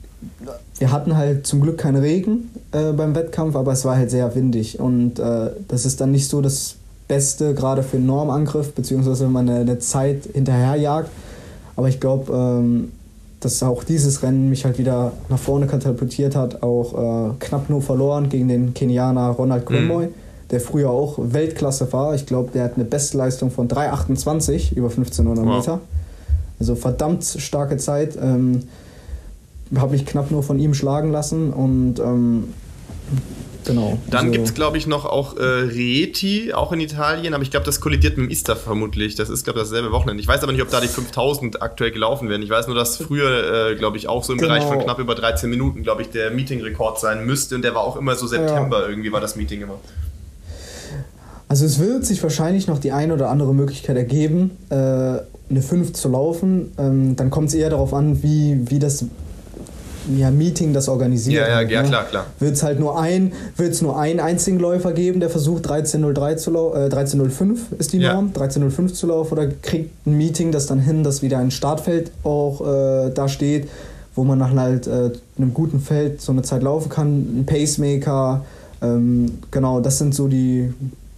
wir 0.78 0.90
hatten 0.90 1.16
halt 1.16 1.46
zum 1.46 1.60
Glück 1.60 1.78
keinen 1.78 2.02
Regen 2.02 2.50
äh, 2.72 2.92
beim 2.92 3.14
Wettkampf, 3.14 3.54
aber 3.54 3.72
es 3.72 3.84
war 3.84 3.96
halt 3.96 4.10
sehr 4.10 4.34
windig. 4.34 4.80
Und 4.80 5.18
äh, 5.18 5.50
das 5.68 5.84
ist 5.84 6.00
dann 6.00 6.10
nicht 6.10 6.28
so 6.28 6.40
das 6.40 6.76
Beste, 7.06 7.54
gerade 7.54 7.82
für 7.82 7.98
einen 7.98 8.06
Normangriff, 8.06 8.72
beziehungsweise 8.72 9.26
wenn 9.26 9.32
man 9.32 9.48
eine, 9.48 9.60
eine 9.60 9.78
Zeit 9.78 10.28
hinterherjagt. 10.32 11.10
Aber 11.76 11.88
ich 11.88 12.00
glaube, 12.00 12.32
ähm, 12.32 12.92
dass 13.44 13.62
auch 13.62 13.82
dieses 13.84 14.22
Rennen 14.22 14.48
mich 14.48 14.64
halt 14.64 14.78
wieder 14.78 15.12
nach 15.28 15.38
vorne 15.38 15.66
katapultiert 15.66 16.36
hat. 16.36 16.62
Auch 16.62 17.30
äh, 17.30 17.34
knapp 17.40 17.68
nur 17.68 17.82
verloren 17.82 18.28
gegen 18.28 18.48
den 18.48 18.72
Kenianer 18.72 19.30
Ronald 19.30 19.66
Grimoy, 19.66 20.06
mhm. 20.06 20.14
der 20.50 20.60
früher 20.60 20.90
auch 20.90 21.18
Weltklasse 21.20 21.92
war. 21.92 22.14
Ich 22.14 22.24
glaube, 22.26 22.50
der 22.52 22.64
hat 22.64 22.76
eine 22.76 22.84
Bestleistung 22.84 23.50
von 23.50 23.68
3,28 23.68 24.74
über 24.74 24.88
1500 24.88 25.44
wow. 25.44 25.56
Meter. 25.56 25.80
Also 26.60 26.76
verdammt 26.76 27.24
starke 27.24 27.76
Zeit. 27.78 28.16
Ähm, 28.16 28.62
Habe 29.74 29.92
mich 29.92 30.06
knapp 30.06 30.30
nur 30.30 30.44
von 30.44 30.60
ihm 30.60 30.74
schlagen 30.74 31.10
lassen 31.10 31.52
und 31.52 31.98
ähm, 31.98 32.44
Genau. 33.64 33.98
Dann 34.10 34.26
also, 34.26 34.32
gibt 34.32 34.46
es, 34.46 34.54
glaube 34.54 34.76
ich, 34.76 34.86
noch 34.86 35.04
auch 35.04 35.36
äh, 35.36 35.42
Rieti, 35.42 36.52
auch 36.52 36.72
in 36.72 36.80
Italien, 36.80 37.34
aber 37.34 37.42
ich 37.42 37.50
glaube, 37.50 37.64
das 37.64 37.80
kollidiert 37.80 38.16
mit 38.16 38.26
dem 38.26 38.32
Ista 38.32 38.56
vermutlich. 38.56 39.14
Das 39.14 39.30
ist, 39.30 39.44
glaube 39.44 39.60
ich, 39.60 39.66
dasselbe 39.66 39.92
Wochenende. 39.92 40.20
Ich 40.20 40.28
weiß 40.28 40.42
aber 40.42 40.52
nicht, 40.52 40.62
ob 40.62 40.70
da 40.70 40.80
die 40.80 40.88
5000 40.88 41.62
aktuell 41.62 41.92
gelaufen 41.92 42.28
werden. 42.28 42.42
Ich 42.42 42.50
weiß 42.50 42.66
nur, 42.66 42.76
dass 42.76 42.96
früher, 42.96 43.70
äh, 43.70 43.74
glaube 43.76 43.96
ich, 43.96 44.08
auch 44.08 44.24
so 44.24 44.32
im 44.32 44.38
genau. 44.38 44.54
Bereich 44.54 44.64
von 44.64 44.78
knapp 44.80 44.98
über 44.98 45.14
13 45.14 45.48
Minuten, 45.48 45.82
glaube 45.82 46.02
ich, 46.02 46.10
der 46.10 46.30
Meeting-Rekord 46.30 46.98
sein 46.98 47.24
müsste. 47.24 47.54
Und 47.54 47.62
der 47.62 47.74
war 47.74 47.82
auch 47.82 47.96
immer 47.96 48.16
so 48.16 48.26
September 48.26 48.82
ja. 48.82 48.88
irgendwie, 48.88 49.12
war 49.12 49.20
das 49.20 49.36
Meeting 49.36 49.62
immer. 49.62 49.78
Also 51.48 51.66
es 51.66 51.78
wird 51.78 52.06
sich 52.06 52.22
wahrscheinlich 52.22 52.66
noch 52.66 52.78
die 52.78 52.92
eine 52.92 53.12
oder 53.12 53.28
andere 53.28 53.54
Möglichkeit 53.54 53.96
ergeben, 53.96 54.52
äh, 54.70 54.74
eine 54.74 55.60
5 55.60 55.92
zu 55.92 56.08
laufen. 56.08 56.72
Ähm, 56.78 57.14
dann 57.14 57.30
kommt 57.30 57.48
es 57.48 57.54
eher 57.54 57.68
darauf 57.68 57.92
an, 57.92 58.22
wie, 58.22 58.70
wie 58.70 58.78
das 58.78 59.04
ja, 60.16 60.30
Meeting 60.30 60.72
das 60.72 60.88
organisiert. 60.88 61.46
Ja, 61.46 61.62
ja, 61.62 61.68
ja 61.68 61.82
ne? 61.82 61.88
klar, 61.88 62.04
klar. 62.04 62.26
Wird 62.38 62.54
es 62.54 62.62
halt 62.62 62.80
nur 62.80 62.98
ein, 62.98 63.32
wird's 63.56 63.82
nur 63.82 63.98
einen 63.98 64.20
einzigen 64.20 64.58
Läufer 64.58 64.92
geben, 64.92 65.20
der 65.20 65.30
versucht 65.30 65.68
13.03 65.68 66.36
zu 66.36 66.50
laufen, 66.50 66.80
äh, 66.80 66.86
13.05 66.86 67.58
ist 67.78 67.92
die 67.92 67.98
Norm, 67.98 68.32
ja. 68.34 68.42
13.05 68.42 68.92
zu 68.92 69.06
laufen 69.06 69.32
oder 69.32 69.46
kriegt 69.46 70.06
ein 70.06 70.16
Meeting 70.16 70.52
das 70.52 70.66
dann 70.66 70.80
hin, 70.80 71.04
dass 71.04 71.22
wieder 71.22 71.38
ein 71.38 71.50
Startfeld 71.50 72.10
auch 72.22 72.60
äh, 72.60 73.10
da 73.10 73.28
steht, 73.28 73.68
wo 74.14 74.24
man 74.24 74.38
nach 74.38 74.54
halt 74.54 74.86
äh, 74.86 75.10
einem 75.38 75.54
guten 75.54 75.80
Feld 75.80 76.20
so 76.20 76.32
eine 76.32 76.42
Zeit 76.42 76.62
laufen 76.62 76.88
kann, 76.88 77.40
ein 77.40 77.46
Pacemaker, 77.46 78.44
ähm, 78.82 79.38
genau, 79.50 79.80
das 79.80 79.98
sind 79.98 80.14
so 80.14 80.28
die 80.28 80.72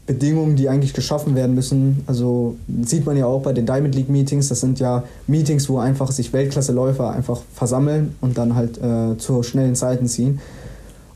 Bedingungen, 0.07 0.57
die 0.57 0.69
eigentlich 0.69 0.93
geschaffen 0.93 1.35
werden 1.35 1.55
müssen. 1.55 2.03
Also 2.07 2.57
sieht 2.85 3.07
man 3.07 3.17
ja 3.17 3.27
auch 3.27 3.43
bei 3.43 3.53
den 3.53 3.65
Diamond 3.65 3.95
League 3.95 4.11
Meetings. 4.11 4.49
Das 4.49 4.61
sind 4.61 4.79
ja 4.79 5.05
Meetings, 5.27 5.69
wo 5.69 5.79
einfach 5.79 6.11
sich 6.13 6.33
Weltklasseläufer 6.33 7.11
einfach 7.11 7.41
versammeln 7.55 8.15
und 8.21 8.37
dann 8.37 8.55
halt 8.55 8.79
äh, 8.79 9.17
zu 9.17 9.43
schnellen 9.43 9.75
Zeiten 9.75 10.07
ziehen. 10.07 10.41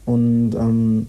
Und 0.06 0.54
ähm, 0.54 1.06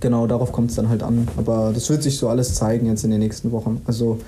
genau 0.00 0.26
darauf 0.26 0.52
kommt 0.52 0.70
es 0.70 0.76
dann 0.76 0.90
halt 0.90 1.02
an. 1.02 1.28
Aber 1.38 1.72
das 1.72 1.88
wird 1.88 2.02
sich 2.02 2.18
so 2.18 2.28
alles 2.28 2.54
zeigen 2.54 2.86
jetzt 2.86 3.04
in 3.04 3.10
den 3.10 3.20
nächsten 3.20 3.50
Wochen. 3.50 3.80
Also 3.86 4.18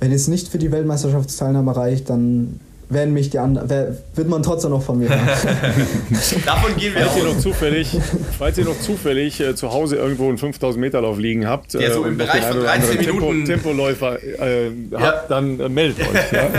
wenn 0.00 0.10
es 0.10 0.26
nicht 0.26 0.48
für 0.48 0.58
die 0.58 0.72
Weltmeisterschaftsteilnahme 0.72 1.76
reicht, 1.76 2.08
dann 2.08 2.60
werden 2.92 3.14
mich 3.14 3.30
die 3.30 3.38
anderen, 3.38 3.68
wird 4.14 4.28
man 4.28 4.42
trotzdem 4.42 4.70
noch 4.70 4.82
von 4.82 4.98
mir 4.98 5.08
hören. 5.08 5.20
Davon 6.46 6.76
gehen 6.76 6.94
wir 6.94 7.02
falls 7.02 7.12
aus. 7.12 7.18
Ihr 7.18 7.24
noch 7.24 7.38
zufällig, 7.38 7.98
falls 8.38 8.58
ihr 8.58 8.64
noch 8.64 8.80
zufällig 8.80 9.40
äh, 9.40 9.54
zu 9.54 9.72
Hause 9.72 9.96
irgendwo 9.96 10.28
einen 10.28 10.38
5000 10.38 10.80
Meter 10.80 11.00
Lauf 11.00 11.18
liegen 11.18 11.46
habt 11.46 11.74
ja, 11.74 11.92
so 11.92 12.04
äh, 12.04 12.08
im 12.08 12.18
Bereich 12.18 12.44
von 12.44 12.60
13 12.60 12.98
Minuten 12.98 13.44
Tempo, 13.44 13.70
Tempoläufer 13.70 14.22
äh, 14.22 14.68
ja. 14.68 15.00
habt, 15.00 15.30
dann 15.30 15.58
äh, 15.60 15.68
meldet 15.68 16.00
euch. 16.00 16.32
Ja? 16.32 16.48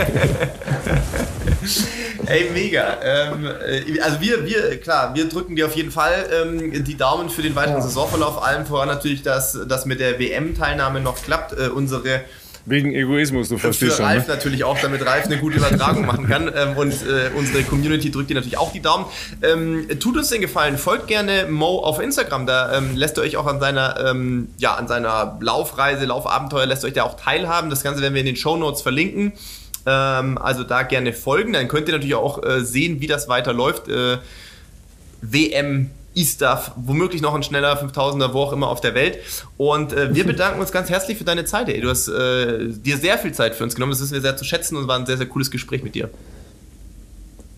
Ey, 2.26 2.50
mega. 2.52 2.98
Ähm, 3.02 3.46
äh, 3.46 4.00
also 4.00 4.20
wir, 4.20 4.44
wir, 4.44 4.80
klar, 4.80 5.14
wir 5.14 5.28
drücken 5.28 5.56
dir 5.56 5.66
auf 5.66 5.76
jeden 5.76 5.90
Fall 5.90 6.26
ähm, 6.32 6.84
die 6.84 6.96
Daumen 6.96 7.30
für 7.30 7.42
den 7.42 7.54
weiteren 7.54 7.76
ja. 7.76 7.82
Saisonverlauf. 7.82 8.42
Allem 8.42 8.66
voran 8.66 8.88
natürlich, 8.88 9.22
dass 9.22 9.58
das 9.66 9.86
mit 9.86 10.00
der 10.00 10.18
WM-Teilnahme 10.18 11.00
noch 11.00 11.22
klappt. 11.22 11.52
Äh, 11.52 11.68
unsere 11.68 12.22
Wegen 12.66 12.94
Egoismus, 12.94 13.50
du 13.50 13.58
verstehst 13.58 13.98
schon. 13.98 14.06
Ralf 14.06 14.26
ne? 14.26 14.34
natürlich 14.34 14.64
auch, 14.64 14.78
damit 14.80 15.04
Ralf 15.04 15.26
eine 15.26 15.36
gute 15.36 15.58
Übertragung 15.58 16.06
machen 16.06 16.26
kann. 16.26 16.50
Ähm, 16.54 16.76
und 16.76 16.92
äh, 16.92 17.30
unsere 17.36 17.62
Community 17.62 18.10
drückt 18.10 18.30
dir 18.30 18.34
natürlich 18.34 18.56
auch 18.56 18.72
die 18.72 18.80
Daumen. 18.80 19.04
Ähm, 19.42 19.86
tut 20.00 20.16
uns 20.16 20.30
den 20.30 20.40
Gefallen, 20.40 20.78
folgt 20.78 21.06
gerne 21.08 21.46
Mo 21.50 21.80
auf 21.80 22.00
Instagram. 22.00 22.46
Da 22.46 22.78
ähm, 22.78 22.96
lässt 22.96 23.18
ihr 23.18 23.22
euch 23.22 23.36
auch 23.36 23.46
an 23.46 23.60
seiner, 23.60 24.02
ähm, 24.08 24.48
ja, 24.56 24.74
an 24.76 24.88
seiner 24.88 25.36
Laufreise, 25.40 26.06
Laufabenteuer, 26.06 26.64
lässt 26.64 26.84
euch 26.86 26.94
da 26.94 27.02
auch 27.02 27.16
teilhaben. 27.20 27.68
Das 27.68 27.82
Ganze 27.82 28.00
werden 28.00 28.14
wir 28.14 28.20
in 28.20 28.26
den 28.26 28.36
Show 28.36 28.56
Notes 28.56 28.80
verlinken. 28.80 29.32
Ähm, 29.84 30.38
also 30.38 30.64
da 30.64 30.84
gerne 30.84 31.12
folgen. 31.12 31.52
Dann 31.52 31.68
könnt 31.68 31.88
ihr 31.88 31.92
natürlich 31.92 32.14
auch 32.14 32.42
äh, 32.42 32.60
sehen, 32.64 33.00
wie 33.00 33.06
das 33.06 33.28
weiterläuft. 33.28 33.88
Äh, 33.88 34.18
WM 35.20 35.90
E-Stuff, 36.14 36.72
womöglich 36.76 37.22
noch 37.22 37.34
ein 37.34 37.42
schneller 37.42 37.80
5000er, 37.82 38.32
wo 38.32 38.40
auch 38.40 38.52
immer 38.52 38.68
auf 38.68 38.80
der 38.80 38.94
Welt. 38.94 39.18
Und 39.56 39.92
äh, 39.92 40.14
wir 40.14 40.24
bedanken 40.26 40.60
uns 40.60 40.72
ganz 40.72 40.90
herzlich 40.90 41.18
für 41.18 41.24
deine 41.24 41.44
Zeit. 41.44 41.68
Ey. 41.68 41.80
Du 41.80 41.88
hast 41.88 42.08
äh, 42.08 42.68
dir 42.68 42.96
sehr 42.98 43.18
viel 43.18 43.32
Zeit 43.32 43.54
für 43.54 43.64
uns 43.64 43.74
genommen. 43.74 43.92
Das 43.92 44.00
ist 44.00 44.12
mir 44.12 44.20
sehr 44.20 44.36
zu 44.36 44.44
schätzen 44.44 44.76
und 44.76 44.88
war 44.88 44.98
ein 44.98 45.06
sehr, 45.06 45.16
sehr 45.16 45.26
cooles 45.26 45.50
Gespräch 45.50 45.82
mit 45.82 45.94
dir. 45.94 46.10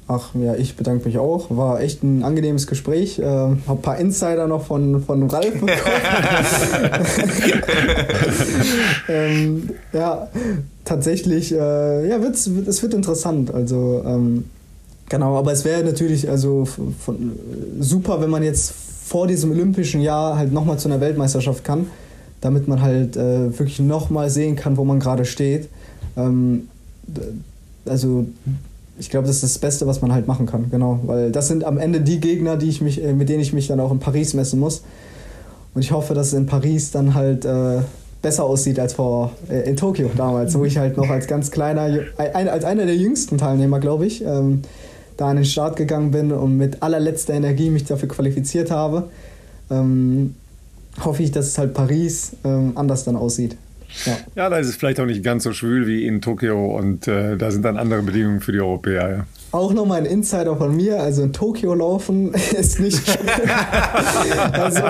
Ach 0.09 0.29
ja, 0.35 0.55
ich 0.55 0.77
bedanke 0.77 1.07
mich 1.07 1.19
auch. 1.19 1.51
War 1.51 1.81
echt 1.81 2.05
ein 2.05 2.23
angenehmes 2.23 2.69
Gespräch. 2.69 3.19
Äh, 3.19 3.25
hab 3.25 3.69
ein 3.69 3.83
paar 3.83 3.99
Insider 3.99 4.47
noch 4.47 4.67
von, 4.67 5.03
von 5.03 5.29
Ralf 5.29 5.53
bekommen. 5.55 5.73
ähm, 9.09 9.71
ja, 9.93 10.29
tatsächlich, 10.85 11.53
äh, 11.53 12.09
ja, 12.09 12.23
wird's, 12.23 12.47
es 12.47 12.83
wird 12.83 12.95
interessant. 12.95 13.53
Also, 13.53 14.05
ähm, 14.07 14.45
genau, 15.09 15.37
aber 15.37 15.53
es 15.53 15.65
wäre 15.65 15.85
natürlich 15.85 16.29
also 16.29 16.65
von, 16.65 17.33
super, 17.81 18.21
wenn 18.21 18.31
man 18.31 18.43
jetzt 18.43 18.73
vor 19.07 19.27
diesem 19.27 19.53
olympischen 19.53 20.01
Jahr 20.01 20.37
halt 20.37 20.53
nochmal 20.53 20.79
zu 20.79 20.89
einer 20.89 21.01
Weltmeisterschaft 21.01 21.65
kann, 21.65 21.87
damit 22.41 22.69
man 22.69 22.83
halt 22.83 23.17
äh, 23.17 23.57
wirklich 23.59 23.81
nochmal 23.81 24.31
sehen 24.31 24.57
kann, 24.57 24.77
wo 24.77 24.85
man 24.85 24.99
gerade 24.99 25.25
steht. 25.25 25.69
Ähm, 26.17 26.69
also 27.87 28.27
ich 28.99 29.11
glaube, 29.11 29.27
das 29.27 29.37
ist 29.37 29.43
das 29.45 29.59
Beste, 29.59 29.87
was 29.87 30.01
man 30.01 30.13
halt 30.13 30.27
machen 30.27 30.47
kann, 30.47 30.71
genau. 30.71 31.01
Weil 31.05 31.31
das 31.31 31.49
sind 31.49 31.65
am 31.65 31.79
Ende 31.79 32.01
die 32.01 32.19
Gegner, 32.19 32.57
die 32.57 32.69
ich 32.69 32.81
mich, 32.81 33.03
äh, 33.03 33.13
mit 33.13 33.29
denen 33.29 33.41
ich 33.41 33.53
mich 33.53 33.69
dann 33.69 33.81
auch 33.81 33.93
in 33.93 34.01
Paris 34.01 34.35
messen 34.35 34.59
muss. 34.59 34.83
Und 35.75 35.83
ich 35.83 35.93
hoffe, 35.93 36.15
dass 36.15 36.29
es 36.29 36.33
in 36.33 36.47
Paris 36.47 36.91
dann 36.91 37.15
halt 37.15 37.45
äh, 37.45 37.81
besser 38.23 38.45
aussieht 38.45 38.81
als 38.81 38.95
vor 38.95 39.33
äh, 39.51 39.69
in 39.69 39.77
Tokio 39.77 40.11
damals, 40.17 40.59
wo 40.59 40.65
ich 40.65 40.79
halt 40.79 40.97
noch 40.97 41.11
als 41.11 41.27
ganz 41.27 41.51
kleiner, 41.51 41.83
ein, 42.17 42.49
als 42.49 42.65
einer 42.65 42.87
der 42.87 42.97
jüngsten 42.97 43.37
Teilnehmer, 43.39 43.79
glaube 43.79 44.07
ich, 44.07 44.25
ähm, 44.25 44.63
da 45.17 45.29
an 45.29 45.37
den 45.37 45.45
Start 45.45 45.77
gegangen 45.77 46.11
bin 46.11 46.33
und 46.33 46.57
mit 46.57 46.83
allerletzter 46.83 47.35
Energie 47.35 47.71
mich 47.71 47.85
dafür 47.85 48.09
qualifiziert 48.09 48.71
habe. 48.71 49.09
Ähm, 49.71 50.35
hoffe 51.05 51.23
ich, 51.23 51.31
dass 51.31 51.47
es 51.47 51.59
halt 51.59 51.75
Paris 51.75 52.33
ähm, 52.45 52.73
anders 52.75 53.05
dann 53.05 53.17
aussieht. 53.17 53.57
Ja. 54.05 54.17
ja, 54.35 54.51
da 54.51 54.59
ist 54.59 54.69
es 54.69 54.77
vielleicht 54.77 55.01
auch 55.01 55.07
nicht 55.07 55.23
ganz 55.23 55.45
so 55.45 55.53
schwül 55.53 55.87
wie 55.87 56.07
in 56.07 56.21
Tokio 56.21 56.77
und 56.77 57.09
äh, 57.09 57.37
da 57.37 57.51
sind 57.51 57.63
dann 57.65 57.77
andere 57.77 58.03
Bedingungen 58.03 58.41
für 58.41 58.53
die 58.53 58.61
Europäer. 58.61 59.11
Ja. 59.11 59.27
Auch 59.53 59.73
nochmal 59.73 60.01
ein 60.01 60.07
Insider 60.07 60.57
von 60.57 60.77
mir, 60.77 61.01
also 61.01 61.23
in 61.23 61.33
Tokio 61.33 61.75
laufen 61.75 62.35
ist 62.59 62.81
nicht 62.81 63.01
also, 64.53 64.83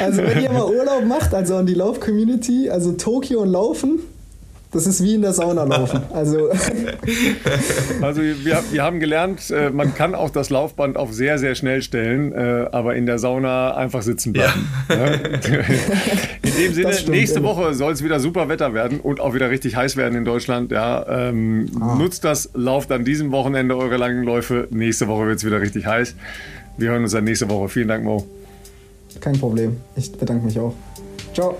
also 0.00 0.22
wenn 0.22 0.42
ihr 0.42 0.52
mal 0.52 0.66
Urlaub 0.66 1.04
macht, 1.06 1.34
also 1.34 1.56
an 1.56 1.66
die 1.66 1.74
Lauf-Community, 1.74 2.70
also 2.70 2.92
Tokio 2.92 3.40
und 3.40 3.48
Laufen, 3.48 3.98
das 4.76 4.86
ist 4.86 5.02
wie 5.02 5.14
in 5.14 5.22
der 5.22 5.32
Sauna 5.32 5.64
laufen. 5.64 6.02
Also, 6.12 6.50
also 8.00 8.22
wir, 8.22 8.62
wir 8.70 8.82
haben 8.82 9.00
gelernt, 9.00 9.50
äh, 9.50 9.70
man 9.70 9.94
kann 9.94 10.14
auch 10.14 10.30
das 10.30 10.50
Laufband 10.50 10.96
auf 10.96 11.12
sehr, 11.12 11.38
sehr 11.38 11.54
schnell 11.54 11.82
stellen, 11.82 12.32
äh, 12.32 12.66
aber 12.72 12.94
in 12.94 13.06
der 13.06 13.18
Sauna 13.18 13.74
einfach 13.74 14.02
sitzen 14.02 14.32
bleiben. 14.32 14.68
Ja. 14.88 15.06
In 16.42 16.62
dem 16.62 16.74
Sinne, 16.74 16.92
stimmt, 16.92 17.16
nächste 17.16 17.42
Woche 17.42 17.74
soll 17.74 17.92
es 17.92 18.02
wieder 18.02 18.20
super 18.20 18.48
Wetter 18.48 18.72
werden 18.72 19.00
und 19.00 19.20
auch 19.20 19.34
wieder 19.34 19.50
richtig 19.50 19.76
heiß 19.76 19.96
werden 19.96 20.16
in 20.16 20.24
Deutschland. 20.24 20.70
Ja, 20.70 21.04
ähm, 21.08 21.70
ah. 21.80 21.96
Nutzt 21.96 22.24
das, 22.24 22.50
lauft 22.54 22.92
an 22.92 23.04
diesem 23.04 23.32
Wochenende 23.32 23.76
eure 23.76 23.96
langen 23.96 24.24
Läufe. 24.24 24.68
Nächste 24.70 25.08
Woche 25.08 25.26
wird 25.26 25.38
es 25.38 25.44
wieder 25.44 25.60
richtig 25.60 25.86
heiß. 25.86 26.14
Wir 26.78 26.90
hören 26.90 27.02
uns 27.02 27.12
dann 27.12 27.24
nächste 27.24 27.48
Woche. 27.50 27.68
Vielen 27.68 27.88
Dank, 27.88 28.04
Mo. 28.04 28.26
Kein 29.20 29.38
Problem. 29.38 29.76
Ich 29.96 30.12
bedanke 30.12 30.46
mich 30.46 30.58
auch. 30.58 30.74
Ciao. 31.34 31.56